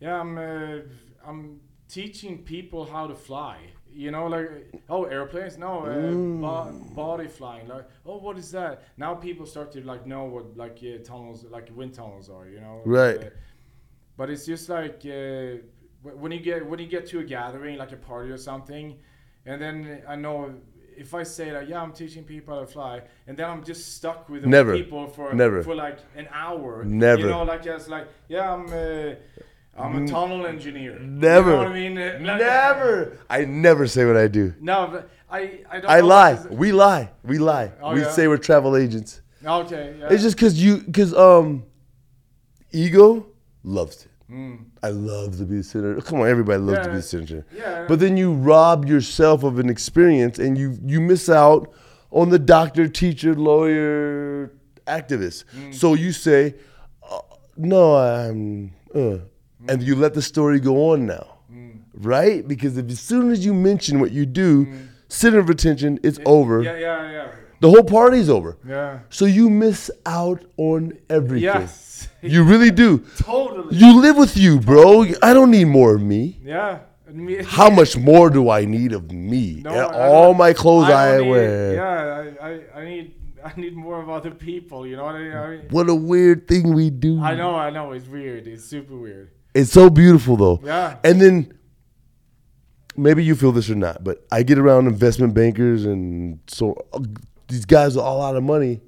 Yeah, 0.00 0.20
I'm 0.20 0.38
uh, 0.38 0.78
I'm 1.22 1.60
teaching 1.86 2.38
people 2.38 2.86
how 2.86 3.06
to 3.06 3.14
fly. 3.14 3.58
You 3.92 4.10
know, 4.10 4.26
like 4.26 4.72
oh, 4.88 5.04
airplanes? 5.04 5.58
No, 5.58 5.80
uh, 5.84 6.12
bo- 6.12 6.72
body 6.94 7.28
flying. 7.28 7.68
Like 7.68 7.86
oh, 8.06 8.18
what 8.18 8.38
is 8.38 8.50
that? 8.52 8.84
Now 8.96 9.14
people 9.14 9.46
start 9.46 9.72
to 9.72 9.80
like 9.82 10.06
know 10.06 10.24
what 10.24 10.56
like 10.56 10.78
uh, 10.82 11.02
tunnels, 11.04 11.44
like 11.50 11.68
wind 11.74 11.94
tunnels 11.94 12.30
are. 12.30 12.48
You 12.48 12.60
know, 12.60 12.82
Right. 12.84 13.18
Uh, 13.18 13.30
but 14.16 14.30
it's 14.30 14.46
just 14.46 14.68
like 14.68 15.02
uh, 15.06 15.62
when 16.02 16.32
you 16.32 16.40
get 16.40 16.64
when 16.64 16.78
you 16.78 16.86
get 16.86 17.06
to 17.08 17.20
a 17.20 17.24
gathering, 17.24 17.78
like 17.78 17.92
a 17.92 17.96
party 17.96 18.30
or 18.30 18.38
something, 18.38 18.98
and 19.46 19.60
then 19.60 20.02
I 20.06 20.16
know 20.16 20.54
if 20.96 21.14
I 21.14 21.22
say 21.22 21.50
that, 21.50 21.66
yeah, 21.66 21.80
I'm 21.80 21.92
teaching 21.92 22.24
people 22.24 22.54
how 22.54 22.60
to 22.60 22.66
fly, 22.66 23.00
and 23.26 23.34
then 23.36 23.48
I'm 23.48 23.64
just 23.64 23.96
stuck 23.96 24.28
with 24.28 24.44
Never. 24.44 24.76
people 24.76 25.06
for 25.06 25.32
Never. 25.32 25.62
for 25.62 25.74
like 25.74 25.98
an 26.14 26.28
hour. 26.30 26.84
Never. 26.84 27.22
You 27.22 27.28
know, 27.28 27.42
like 27.42 27.64
it's 27.64 27.88
like, 27.88 28.08
yeah, 28.28 28.52
I'm 28.52 28.66
uh, 28.66 29.14
I'm 29.80 30.04
a 30.04 30.06
tunnel 30.08 30.46
engineer. 30.46 30.98
Never. 31.00 31.50
You 31.50 31.56
know 31.56 31.62
what 31.62 31.68
I 31.68 31.74
mean? 31.74 31.94
Never. 32.22 33.18
I 33.28 33.44
never 33.44 33.86
say 33.86 34.04
what 34.04 34.16
I 34.16 34.28
do. 34.28 34.54
No, 34.60 34.88
but 34.92 35.10
I 35.30 35.60
I 35.70 35.80
don't. 35.80 35.90
I 35.90 36.00
lie. 36.00 36.38
We 36.50 36.72
lie. 36.72 37.10
We 37.24 37.38
lie. 37.38 37.72
Oh, 37.82 37.94
we 37.94 38.00
yeah? 38.02 38.10
say 38.10 38.28
we're 38.28 38.36
travel 38.38 38.76
agents. 38.76 39.22
Okay. 39.44 39.94
Yeah. 39.98 40.08
It's 40.10 40.22
just 40.22 40.36
because 40.36 40.62
you, 40.62 40.78
because 40.78 41.14
um, 41.14 41.64
ego 42.72 43.26
loves 43.64 44.04
it. 44.04 44.10
Mm. 44.30 44.64
I 44.82 44.90
love 44.90 45.38
to 45.38 45.44
be 45.44 45.56
the 45.56 45.62
center. 45.64 46.00
Come 46.00 46.20
on, 46.20 46.28
everybody 46.28 46.58
loves 46.58 46.80
to 46.80 46.84
be 46.84 46.90
Yeah. 46.90 46.96
the 46.96 47.02
center. 47.02 47.46
Yeah. 47.52 47.86
But 47.88 47.98
then 47.98 48.16
you 48.16 48.32
rob 48.32 48.86
yourself 48.86 49.42
of 49.42 49.58
an 49.58 49.68
experience, 49.68 50.38
and 50.38 50.56
you 50.56 50.78
you 50.84 51.00
miss 51.00 51.28
out 51.28 51.72
on 52.10 52.28
the 52.30 52.38
doctor, 52.38 52.86
teacher, 52.88 53.34
lawyer, 53.34 54.52
activist. 54.86 55.44
Mm. 55.56 55.74
So 55.74 55.94
you 55.94 56.12
say, 56.12 56.54
uh, 57.10 57.18
"No, 57.56 57.96
I'm," 57.96 58.72
uh, 58.94 59.18
and 59.68 59.82
you 59.82 59.94
let 59.94 60.14
the 60.14 60.22
story 60.22 60.60
go 60.60 60.90
on 60.92 61.06
now, 61.06 61.38
right? 61.94 62.46
Because 62.46 62.76
if, 62.78 62.88
as 62.90 63.00
soon 63.00 63.30
as 63.30 63.44
you 63.44 63.54
mention 63.54 64.00
what 64.00 64.12
you 64.12 64.26
do, 64.26 64.66
center 65.08 65.38
of 65.38 65.50
attention, 65.50 65.98
it's 66.02 66.18
over. 66.24 66.62
Yeah, 66.62 66.76
yeah, 66.76 67.10
yeah. 67.10 67.32
The 67.60 67.68
whole 67.68 67.84
party's 67.84 68.30
over. 68.30 68.56
Yeah. 68.66 69.00
So 69.10 69.26
you 69.26 69.50
miss 69.50 69.90
out 70.06 70.42
on 70.56 70.96
everything. 71.10 71.44
Yes. 71.44 72.08
You 72.22 72.42
really 72.42 72.70
do. 72.70 72.98
totally. 73.18 73.76
You 73.76 74.00
live 74.00 74.16
with 74.16 74.34
you, 74.36 74.60
bro. 74.60 75.04
I 75.22 75.34
don't 75.34 75.50
need 75.50 75.66
more 75.66 75.94
of 75.94 76.02
me. 76.02 76.38
yeah. 76.42 76.80
How 77.44 77.68
much 77.68 77.96
more 77.96 78.30
do 78.30 78.50
I 78.50 78.64
need 78.64 78.92
of 78.92 79.10
me? 79.10 79.62
No, 79.64 79.70
and 79.72 79.96
all 79.96 80.32
my 80.32 80.52
clothes 80.52 80.88
I, 80.88 81.18
need- 81.18 81.28
wear. 81.28 81.74
Yeah, 81.74 82.34
I, 82.40 82.48
I, 82.48 82.80
I 82.80 82.84
need 82.84 83.14
I 83.44 83.52
need 83.60 83.74
more 83.74 84.00
of 84.00 84.08
other 84.08 84.30
people. 84.30 84.86
You 84.86 84.96
know 84.96 85.04
what 85.04 85.16
I 85.16 85.18
mean? 85.22 85.32
I, 85.32 85.50
mean, 85.50 85.60
What 85.70 85.88
a 85.88 85.94
weird 85.94 86.46
thing 86.46 86.74
we 86.74 86.90
do. 86.90 87.20
I 87.22 87.34
know, 87.34 87.56
I 87.56 87.70
know. 87.70 87.92
It's 87.92 88.06
weird. 88.06 88.46
It's 88.46 88.64
super 88.64 88.96
weird. 88.96 89.30
It's 89.54 89.72
so 89.72 89.90
beautiful 89.90 90.36
though. 90.36 90.60
Yeah. 90.62 90.96
And 91.02 91.20
then 91.20 91.58
maybe 92.96 93.24
you 93.24 93.34
feel 93.34 93.52
this 93.52 93.70
or 93.70 93.74
not, 93.74 94.04
but 94.04 94.26
I 94.30 94.42
get 94.42 94.58
around 94.58 94.86
investment 94.86 95.34
bankers 95.34 95.84
and 95.84 96.40
so 96.46 96.76
uh, 96.92 97.00
these 97.48 97.64
guys 97.64 97.96
are 97.96 98.04
all 98.04 98.22
out 98.22 98.36
of 98.36 98.44
money, 98.44 98.80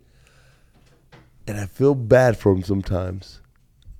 and 1.46 1.58
I 1.58 1.66
feel 1.66 1.94
bad 1.94 2.36
for 2.36 2.54
them 2.54 2.62
sometimes 2.62 3.40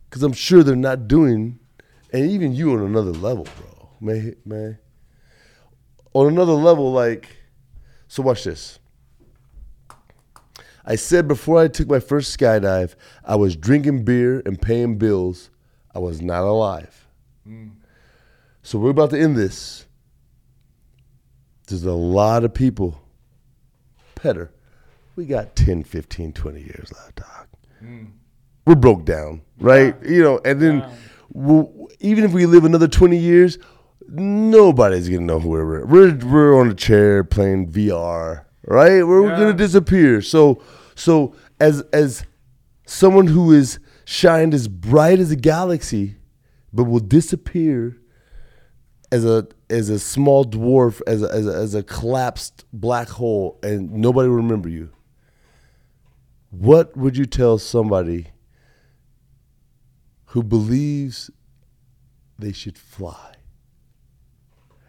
because 0.08 0.22
I'm 0.22 0.32
sure 0.32 0.62
they're 0.62 0.76
not 0.76 1.08
doing, 1.08 1.58
and 2.12 2.30
even 2.30 2.54
you 2.54 2.72
on 2.72 2.80
another 2.80 3.12
level, 3.12 3.46
bro. 3.56 3.88
Man, 4.00 4.36
man, 4.44 4.78
on 6.12 6.26
another 6.28 6.52
level, 6.52 6.92
like, 6.92 7.36
so 8.08 8.22
watch 8.22 8.44
this. 8.44 8.78
I 10.84 10.96
said 10.96 11.28
before 11.28 11.60
I 11.60 11.68
took 11.68 11.88
my 11.88 12.00
first 12.00 12.36
skydive, 12.36 12.94
I 13.24 13.36
was 13.36 13.56
drinking 13.56 14.04
beer 14.04 14.42
and 14.44 14.60
paying 14.60 14.98
bills. 14.98 15.50
I 15.94 15.98
was 15.98 16.20
not 16.22 16.42
alive. 16.42 17.06
So 18.62 18.78
we're 18.78 18.90
about 18.90 19.10
to 19.10 19.20
end 19.20 19.36
this. 19.36 19.86
There's 21.66 21.84
a 21.84 21.92
lot 21.92 22.44
of 22.44 22.54
people. 22.54 23.00
Petter, 24.14 24.52
we 25.16 25.24
got 25.26 25.56
10, 25.56 25.82
15, 25.84 26.32
20 26.32 26.60
years 26.60 26.92
left, 26.94 27.16
dog. 27.16 28.08
We're 28.66 28.76
broke 28.76 29.04
down, 29.04 29.42
right? 29.58 29.96
You 30.04 30.22
know, 30.22 30.40
and 30.44 30.60
then 30.62 30.78
Yeah. 30.78 30.90
we'll, 31.32 31.88
even 32.00 32.24
if 32.24 32.32
we 32.32 32.46
live 32.46 32.64
another 32.64 32.86
20 32.86 33.16
years, 33.16 33.58
nobody's 34.08 35.08
going 35.08 35.22
to 35.22 35.26
know 35.26 35.40
who 35.40 35.48
we're. 35.48 35.84
We're, 35.84 36.14
we're 36.14 36.60
on 36.60 36.68
a 36.70 36.74
chair 36.74 37.24
playing 37.24 37.72
VR, 37.72 38.44
right? 38.64 39.02
We're, 39.02 39.28
Yeah. 39.28 39.36
going 39.36 39.48
to 39.56 39.58
disappear. 39.58 40.22
So, 40.22 40.62
so 40.94 41.34
as, 41.58 41.80
as 41.92 42.24
someone 42.86 43.26
who 43.26 43.50
is 43.52 43.80
shined 44.12 44.52
as 44.52 44.68
bright 44.68 45.18
as 45.18 45.30
a 45.30 45.36
galaxy, 45.36 46.16
but 46.72 46.84
will 46.84 47.00
disappear 47.00 47.96
as 49.10 49.24
a 49.24 49.48
as 49.70 49.88
a 49.88 49.98
small 49.98 50.44
dwarf, 50.44 51.00
as 51.06 51.22
a, 51.22 51.32
as 51.32 51.46
a, 51.46 51.54
as 51.54 51.74
a 51.74 51.82
collapsed 51.82 52.66
black 52.74 53.08
hole, 53.08 53.58
and 53.62 53.90
nobody 53.90 54.28
will 54.28 54.36
remember 54.36 54.68
you. 54.68 54.90
What 56.50 56.94
would 56.94 57.16
you 57.16 57.24
tell 57.24 57.56
somebody 57.56 58.28
who 60.26 60.42
believes 60.42 61.30
they 62.38 62.52
should 62.52 62.76
fly, 62.76 63.34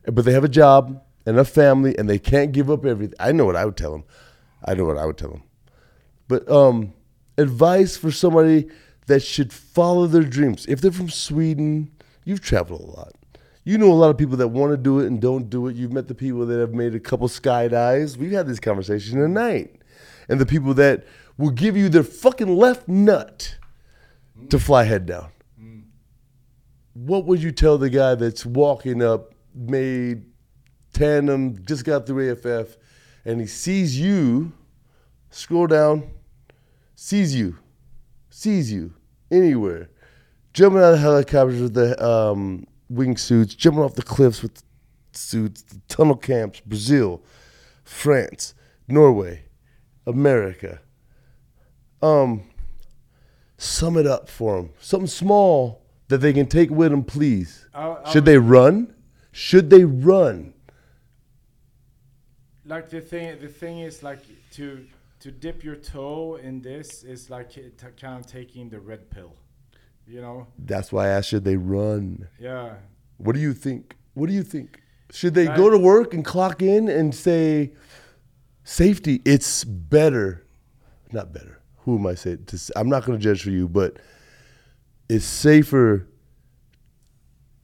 but 0.05 0.25
they 0.25 0.33
have 0.33 0.43
a 0.43 0.49
job 0.49 1.01
and 1.25 1.39
a 1.39 1.45
family, 1.45 1.97
and 1.97 2.09
they 2.09 2.19
can't 2.19 2.51
give 2.51 2.69
up 2.69 2.85
everything? 2.85 3.15
I 3.19 3.31
know 3.31 3.45
what 3.45 3.55
I 3.55 3.63
would 3.63 3.77
tell 3.77 3.93
them. 3.93 4.03
I 4.65 4.73
know 4.73 4.83
what 4.83 4.97
I 4.97 5.05
would 5.05 5.17
tell 5.17 5.29
them. 5.29 5.43
But 6.27 6.49
um, 6.49 6.93
advice 7.37 7.95
for 7.95 8.11
somebody 8.11 8.69
that 9.07 9.21
should 9.21 9.51
follow 9.51 10.07
their 10.07 10.23
dreams. 10.23 10.65
If 10.67 10.81
they're 10.81 10.91
from 10.91 11.09
Sweden, 11.09 11.91
you've 12.23 12.41
traveled 12.41 12.81
a 12.81 12.85
lot. 12.85 13.13
You 13.65 13.77
know 13.77 13.91
a 13.91 13.93
lot 13.93 14.09
of 14.09 14.17
people 14.17 14.37
that 14.37 14.49
want 14.49 14.71
to 14.71 14.77
do 14.77 14.99
it 14.99 15.07
and 15.07 15.21
don't 15.21 15.49
do 15.49 15.67
it. 15.67 15.75
You've 15.75 15.93
met 15.93 16.07
the 16.07 16.15
people 16.15 16.45
that 16.45 16.59
have 16.59 16.73
made 16.73 16.95
a 16.95 16.99
couple 16.99 17.27
skydives. 17.29 18.17
We've 18.17 18.31
had 18.31 18.47
this 18.47 18.59
conversation 18.59 19.19
tonight. 19.19 19.81
And 20.27 20.39
the 20.39 20.45
people 20.45 20.73
that 20.75 21.05
will 21.37 21.51
give 21.51 21.77
you 21.77 21.89
their 21.89 22.03
fucking 22.03 22.55
left 22.55 22.87
nut 22.87 23.57
to 24.49 24.59
fly 24.59 24.83
head 24.83 25.05
down. 25.05 25.29
What 26.93 27.25
would 27.25 27.41
you 27.41 27.51
tell 27.51 27.77
the 27.77 27.89
guy 27.89 28.15
that's 28.15 28.45
walking 28.45 29.01
up, 29.01 29.33
made 29.55 30.25
tandem, 30.93 31.63
just 31.65 31.85
got 31.85 32.05
through 32.05 32.31
AFF, 32.31 32.77
and 33.25 33.41
he 33.41 33.47
sees 33.47 33.99
you, 33.99 34.51
scroll 35.31 35.67
down, 35.67 36.11
sees 36.95 37.35
you, 37.35 37.57
sees 38.43 38.69
you 38.71 38.93
anywhere, 39.31 39.89
jumping 40.53 40.81
out 40.81 40.95
of 40.95 40.99
helicopters 40.99 41.61
with 41.61 41.73
the 41.73 41.91
um, 42.05 42.67
wingsuits, 42.91 43.55
jumping 43.55 43.81
off 43.81 43.95
the 43.95 44.01
cliffs 44.01 44.43
with 44.43 44.61
suits, 45.13 45.63
tunnel 45.87 46.17
camps, 46.17 46.59
Brazil, 46.65 47.23
France, 47.85 48.53
Norway, 48.87 49.45
America. 50.05 50.81
Um, 52.01 52.43
sum 53.57 53.95
it 53.97 54.05
up 54.05 54.27
for 54.27 54.57
them. 54.57 54.71
Something 54.79 55.07
small 55.07 55.81
that 56.09 56.17
they 56.17 56.33
can 56.33 56.45
take 56.47 56.69
with 56.69 56.91
them, 56.91 57.05
please. 57.05 57.65
I'll- 57.73 58.01
I'll- 58.03 58.11
Should 58.11 58.25
they 58.25 58.37
run? 58.37 58.93
Should 59.31 59.69
they 59.69 59.85
run? 59.85 60.53
like 62.65 62.89
the 62.89 63.01
thing 63.01 63.37
the 63.41 63.47
thing 63.49 63.79
is 63.79 64.03
like 64.03 64.19
to 64.51 64.85
to 65.23 65.31
dip 65.31 65.63
your 65.63 65.75
toe 65.77 66.35
in 66.35 66.61
this 66.61 67.03
is 67.03 67.29
like 67.29 67.49
t- 67.49 67.71
kind 67.99 68.19
of 68.19 68.25
taking 68.29 68.69
the 68.69 68.79
red 68.79 69.09
pill 69.09 69.33
you 70.05 70.19
know 70.21 70.47
That's 70.59 70.91
why 70.91 71.05
I 71.05 71.09
asked, 71.09 71.29
should 71.29 71.45
they 71.45 71.55
run? 71.55 72.27
yeah 72.39 72.75
What 73.17 73.33
do 73.35 73.41
you 73.41 73.53
think? 73.53 73.95
What 74.15 74.27
do 74.27 74.33
you 74.35 74.43
think? 74.43 74.81
Should 75.11 75.33
they 75.33 75.47
Right. 75.47 75.55
go 75.57 75.69
to 75.69 75.77
work 75.77 76.13
and 76.13 76.25
clock 76.25 76.61
in 76.61 76.89
and 76.89 77.15
say, 77.15 77.71
safety, 78.65 79.21
it's 79.25 79.63
better? 79.63 80.45
Not 81.13 81.31
better. 81.33 81.61
who 81.85 81.97
am 81.97 82.05
I 82.07 82.15
saying? 82.15 82.45
To, 82.47 82.57
I'm 82.75 82.89
not 82.89 83.05
going 83.05 83.17
to 83.17 83.23
judge 83.23 83.43
for 83.43 83.49
you, 83.51 83.67
but 83.69 83.97
it's 85.09 85.25
safer 85.25 86.07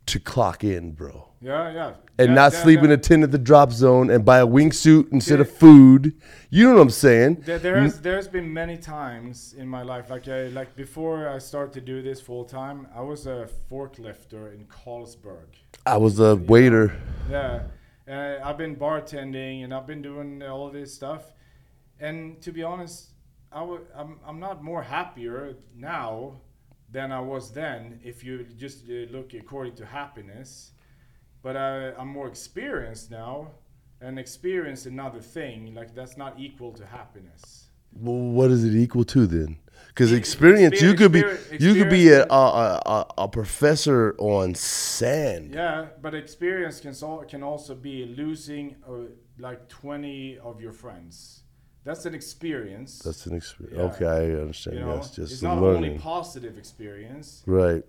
to 0.07 0.19
clock 0.19 0.63
in, 0.63 0.91
bro. 0.91 1.28
Yeah, 1.41 1.71
yeah. 1.71 1.93
And 2.17 2.29
Yeah, 2.29 2.33
not 2.33 2.53
yeah, 2.53 2.63
sleep 2.63 2.83
in 2.83 2.91
a 2.91 2.97
tent 2.97 3.23
at 3.23 3.31
the 3.31 3.37
drop 3.37 3.71
zone 3.71 4.09
and 4.09 4.25
buy 4.25 4.39
a 4.39 4.47
wingsuit 4.47 5.11
instead 5.13 5.39
of 5.39 5.49
food. 5.49 6.13
You 6.49 6.65
know 6.67 6.75
what 6.75 6.81
I'm 6.81 6.89
saying? 6.89 7.43
There, 7.45 7.59
there 7.59 7.81
has 7.81 8.01
there's 8.01 8.27
been 8.27 8.51
many 8.51 8.75
times 8.75 9.53
in 9.57 9.67
my 9.67 9.83
life, 9.83 10.09
like 10.09 10.27
I, 10.27 10.47
like 10.47 10.75
before 10.75 11.29
I 11.29 11.37
started 11.37 11.73
to 11.73 11.81
do 11.81 12.01
this 12.01 12.19
full 12.19 12.43
time, 12.43 12.87
I 12.93 13.01
was 13.01 13.25
a 13.25 13.47
forklifter 13.71 14.53
in 14.53 14.65
Carlsberg. 14.65 15.47
I 15.85 15.97
was 15.97 16.19
a 16.19 16.35
waiter. 16.35 16.93
Yeah, 17.29 17.63
uh, 18.09 18.39
I've 18.43 18.57
been 18.57 18.75
bartending 18.75 19.63
and 19.63 19.73
I've 19.73 19.87
been 19.87 20.01
doing 20.01 20.43
all 20.43 20.69
this 20.69 20.93
stuff, 20.93 21.31
and 22.01 22.41
to 22.41 22.51
be 22.51 22.63
honest, 22.63 23.11
I 23.51 23.61
w- 23.61 23.85
I'm 23.95 24.19
I'm 24.27 24.39
not 24.41 24.61
more 24.61 24.83
happier 24.83 25.55
now 25.73 26.41
than 26.91 27.13
I 27.13 27.21
was 27.21 27.51
then. 27.51 28.01
If 28.03 28.25
you 28.25 28.43
just 28.57 28.89
uh, 28.89 29.09
look 29.11 29.33
according 29.33 29.75
to 29.75 29.85
happiness, 29.85 30.71
but 31.41 31.55
I, 31.55 31.91
I'm 31.93 32.07
more 32.09 32.27
experienced 32.27 33.11
now, 33.11 33.51
and 34.01 34.17
experience 34.19 34.85
another 34.85 35.19
thing 35.19 35.73
like 35.75 35.93
that's 35.95 36.17
not 36.17 36.39
equal 36.39 36.71
to 36.73 36.85
happiness. 36.85 37.65
Well, 37.93 38.15
what 38.15 38.51
is 38.51 38.63
it 38.63 38.75
equal 38.75 39.03
to 39.05 39.25
then? 39.25 39.57
Because 39.87 40.13
E- 40.13 40.17
experience, 40.17 40.81
you 40.81 40.93
could 40.93 41.11
be, 41.11 41.19
experience- 41.19 41.63
you 41.63 41.73
could 41.75 41.89
be 41.89 42.09
a, 42.09 42.23
a, 42.25 42.81
a, 42.85 43.05
a 43.19 43.27
professor 43.27 44.15
on 44.19 44.53
sand. 44.55 45.53
Yeah, 45.53 45.87
but 46.01 46.13
experience 46.13 46.79
can 46.79 46.93
can 47.27 47.43
also 47.43 47.75
be 47.75 48.05
losing 48.05 48.75
uh, 48.87 49.09
like 49.39 49.67
20 49.69 50.37
of 50.39 50.61
your 50.61 50.71
friends. 50.73 51.43
That's 51.83 52.05
an 52.05 52.13
experience. 52.13 52.99
That's 52.99 53.25
an 53.25 53.35
experience. 53.35 53.77
Yeah. 53.77 54.05
Okay, 54.05 54.05
I 54.05 54.41
understand. 54.41 54.77
you 54.77 54.83
know, 54.85 54.95
That's 54.95 55.11
just 55.11 55.33
it's 55.33 55.41
not 55.41 55.57
only 55.57 55.97
positive 55.97 56.57
experience. 56.57 57.41
right. 57.45 57.83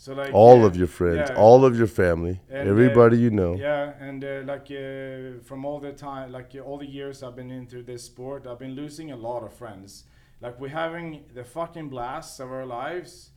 So 0.00 0.14
like 0.14 0.32
All 0.32 0.62
uh, 0.62 0.66
of 0.68 0.76
your 0.76 0.86
friends, 0.86 1.28
yeah, 1.30 1.36
all 1.36 1.64
of 1.64 1.76
your 1.76 1.88
family, 1.88 2.40
And, 2.48 2.68
everybody 2.68 3.16
uh, 3.16 3.20
you 3.24 3.30
know. 3.30 3.56
Yeah, 3.56 3.94
and 4.08 4.24
uh, 4.24 4.42
like 4.52 4.70
uh, 4.70 5.42
from 5.48 5.64
all 5.64 5.80
the 5.80 5.92
time, 5.92 6.30
like 6.30 6.50
uh, 6.54 6.60
all 6.60 6.78
the 6.78 6.86
years 6.98 7.22
I've 7.24 7.34
been 7.34 7.50
into 7.50 7.82
this 7.82 8.04
sport, 8.04 8.46
I've 8.46 8.60
been 8.60 8.76
losing 8.76 9.10
a 9.10 9.16
lot 9.16 9.42
of 9.42 9.52
friends. 9.52 10.04
Like 10.40 10.54
we're 10.60 10.68
having 10.84 11.24
the 11.34 11.42
fucking 11.42 11.88
blasts 11.88 12.38
of 12.38 12.48
our 12.52 12.64
lives, 12.64 13.30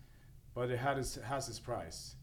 but 0.53 0.69
it 0.69 0.77
had 0.77 0.99
its, 0.99 1.15
has 1.33 1.49
its 1.49 1.59
price. 1.59 2.15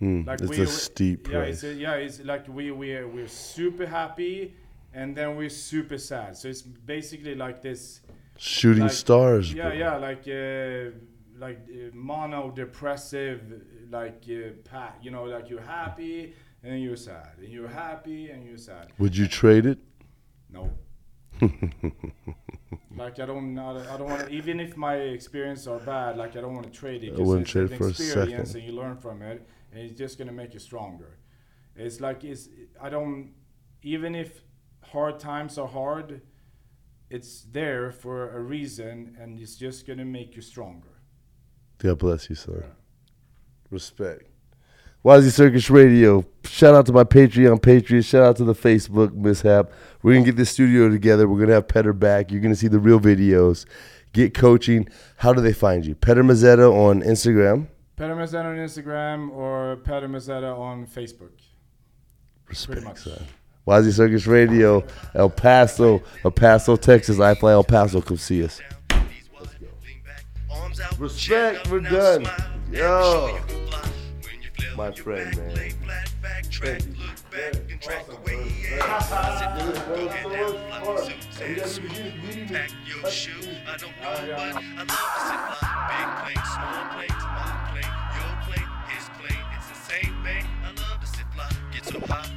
Hmm, 0.00 0.24
Like 0.26 0.42
it's 0.42 0.50
we- 0.50 0.60
a 0.64 0.66
steep 0.66 1.28
Yeah, 1.28 1.38
price. 1.38 1.54
it's 1.54 1.64
a, 1.64 1.74
yeah, 1.74 1.94
it's 2.04 2.20
like 2.32 2.44
we 2.48 2.64
we 2.72 2.88
are, 2.96 3.08
we're 3.08 3.34
super 3.54 3.86
happy, 3.86 4.52
and 4.92 5.16
then 5.16 5.28
we're 5.38 5.48
super 5.70 5.96
sad. 5.96 6.36
So 6.36 6.48
it's 6.48 6.60
basically 6.60 7.34
like 7.34 7.62
this. 7.62 8.02
Shooting 8.36 8.82
like- 8.82 8.92
stars. 8.92 9.46
Yeah, 9.54 9.68
bro. 9.70 9.78
yeah, 9.84 9.96
like 10.08 10.24
uh, 10.28 10.90
like 11.42 11.58
uh, 11.68 11.90
mono 11.92 12.50
depressive, 12.50 13.40
like 13.90 14.24
uh, 14.28 14.52
pa- 14.64 14.94
you 15.02 15.10
know, 15.10 15.24
like 15.24 15.50
you're 15.50 15.68
happy 15.80 16.34
and 16.62 16.80
you're 16.80 16.96
sad, 16.96 17.34
and 17.38 17.48
you're 17.48 17.68
happy 17.68 18.30
and 18.30 18.46
you're 18.46 18.56
sad. 18.56 18.92
Would 18.98 19.16
you 19.16 19.26
trade 19.26 19.66
it? 19.66 19.78
No. 20.48 20.70
like 22.96 23.18
I 23.18 23.26
don't, 23.26 23.58
I 23.58 23.96
don't 23.98 24.08
want 24.08 24.28
to. 24.28 24.32
Even 24.32 24.60
if 24.60 24.76
my 24.76 24.94
experience 24.94 25.66
are 25.66 25.80
bad, 25.80 26.16
like 26.16 26.36
I 26.36 26.40
don't 26.40 26.54
want 26.54 26.66
to 26.72 26.78
trade 26.82 27.02
it. 27.02 27.14
I 27.18 27.20
wouldn't 27.20 27.42
it's 27.42 27.50
trade 27.50 27.72
an 27.72 27.76
for 27.76 27.86
a 27.86 27.90
experience 27.90 28.50
second. 28.50 28.62
and 28.62 28.64
you 28.72 28.80
learn 28.80 28.96
from 28.96 29.22
it, 29.22 29.46
and 29.72 29.80
it's 29.80 29.98
just 29.98 30.18
gonna 30.18 30.32
make 30.32 30.54
you 30.54 30.60
stronger. 30.60 31.18
It's 31.74 32.00
like 32.00 32.22
it's. 32.22 32.48
I 32.80 32.88
don't. 32.88 33.32
Even 33.82 34.14
if 34.14 34.42
hard 34.84 35.18
times 35.18 35.58
are 35.58 35.66
hard, 35.66 36.22
it's 37.10 37.42
there 37.50 37.90
for 37.90 38.36
a 38.36 38.40
reason, 38.40 39.16
and 39.18 39.40
it's 39.40 39.56
just 39.56 39.84
gonna 39.88 40.04
make 40.04 40.36
you 40.36 40.42
stronger. 40.42 40.91
God 41.82 41.98
bless 41.98 42.30
you, 42.30 42.36
sir. 42.36 42.64
Respect. 43.70 44.22
Wazzy 45.04 45.32
Circus 45.32 45.68
Radio. 45.68 46.24
Shout 46.44 46.76
out 46.76 46.86
to 46.86 46.92
my 46.92 47.02
Patreon 47.02 47.60
Patriots. 47.60 48.06
Shout 48.06 48.22
out 48.22 48.36
to 48.36 48.44
the 48.44 48.54
Facebook 48.54 49.12
mishap. 49.12 49.72
We're 50.00 50.12
gonna 50.12 50.24
get 50.24 50.36
this 50.36 50.50
studio 50.50 50.88
together. 50.88 51.28
We're 51.28 51.40
gonna 51.40 51.54
have 51.54 51.66
Petter 51.66 51.92
back. 51.92 52.30
You're 52.30 52.40
gonna 52.40 52.54
see 52.54 52.68
the 52.68 52.78
real 52.78 53.00
videos. 53.00 53.66
Get 54.12 54.32
coaching. 54.32 54.88
How 55.16 55.32
do 55.32 55.40
they 55.40 55.52
find 55.52 55.84
you? 55.84 55.96
Petter 55.96 56.22
Mazzetta 56.22 56.70
on 56.70 57.02
Instagram. 57.02 57.66
Petter 57.96 58.14
Mazzetta 58.14 58.44
on 58.44 58.56
Instagram 58.58 59.30
or 59.32 59.76
Petter 59.78 60.08
Mazzetta 60.08 60.56
on 60.56 60.86
Facebook. 60.86 61.32
Respect. 62.48 63.08
Wazzy 63.66 63.92
Circus 63.92 64.26
Radio, 64.28 64.84
El 65.14 65.30
Paso, 65.30 66.00
El 66.24 66.30
Paso, 66.30 66.76
Texas. 66.76 67.18
I 67.18 67.34
fly 67.34 67.52
El 67.52 67.64
Paso. 67.64 68.00
Come 68.00 68.18
see 68.18 68.44
us. 68.44 68.60
Respect, 70.98 71.70
we're 71.70 71.80
done. 71.80 72.26
Yo. 72.70 73.38
My 74.76 74.90
friend, 74.92 75.36
man. 75.36 75.72
Thank 76.52 76.86
you. 76.96 77.12
Pack 92.00 92.30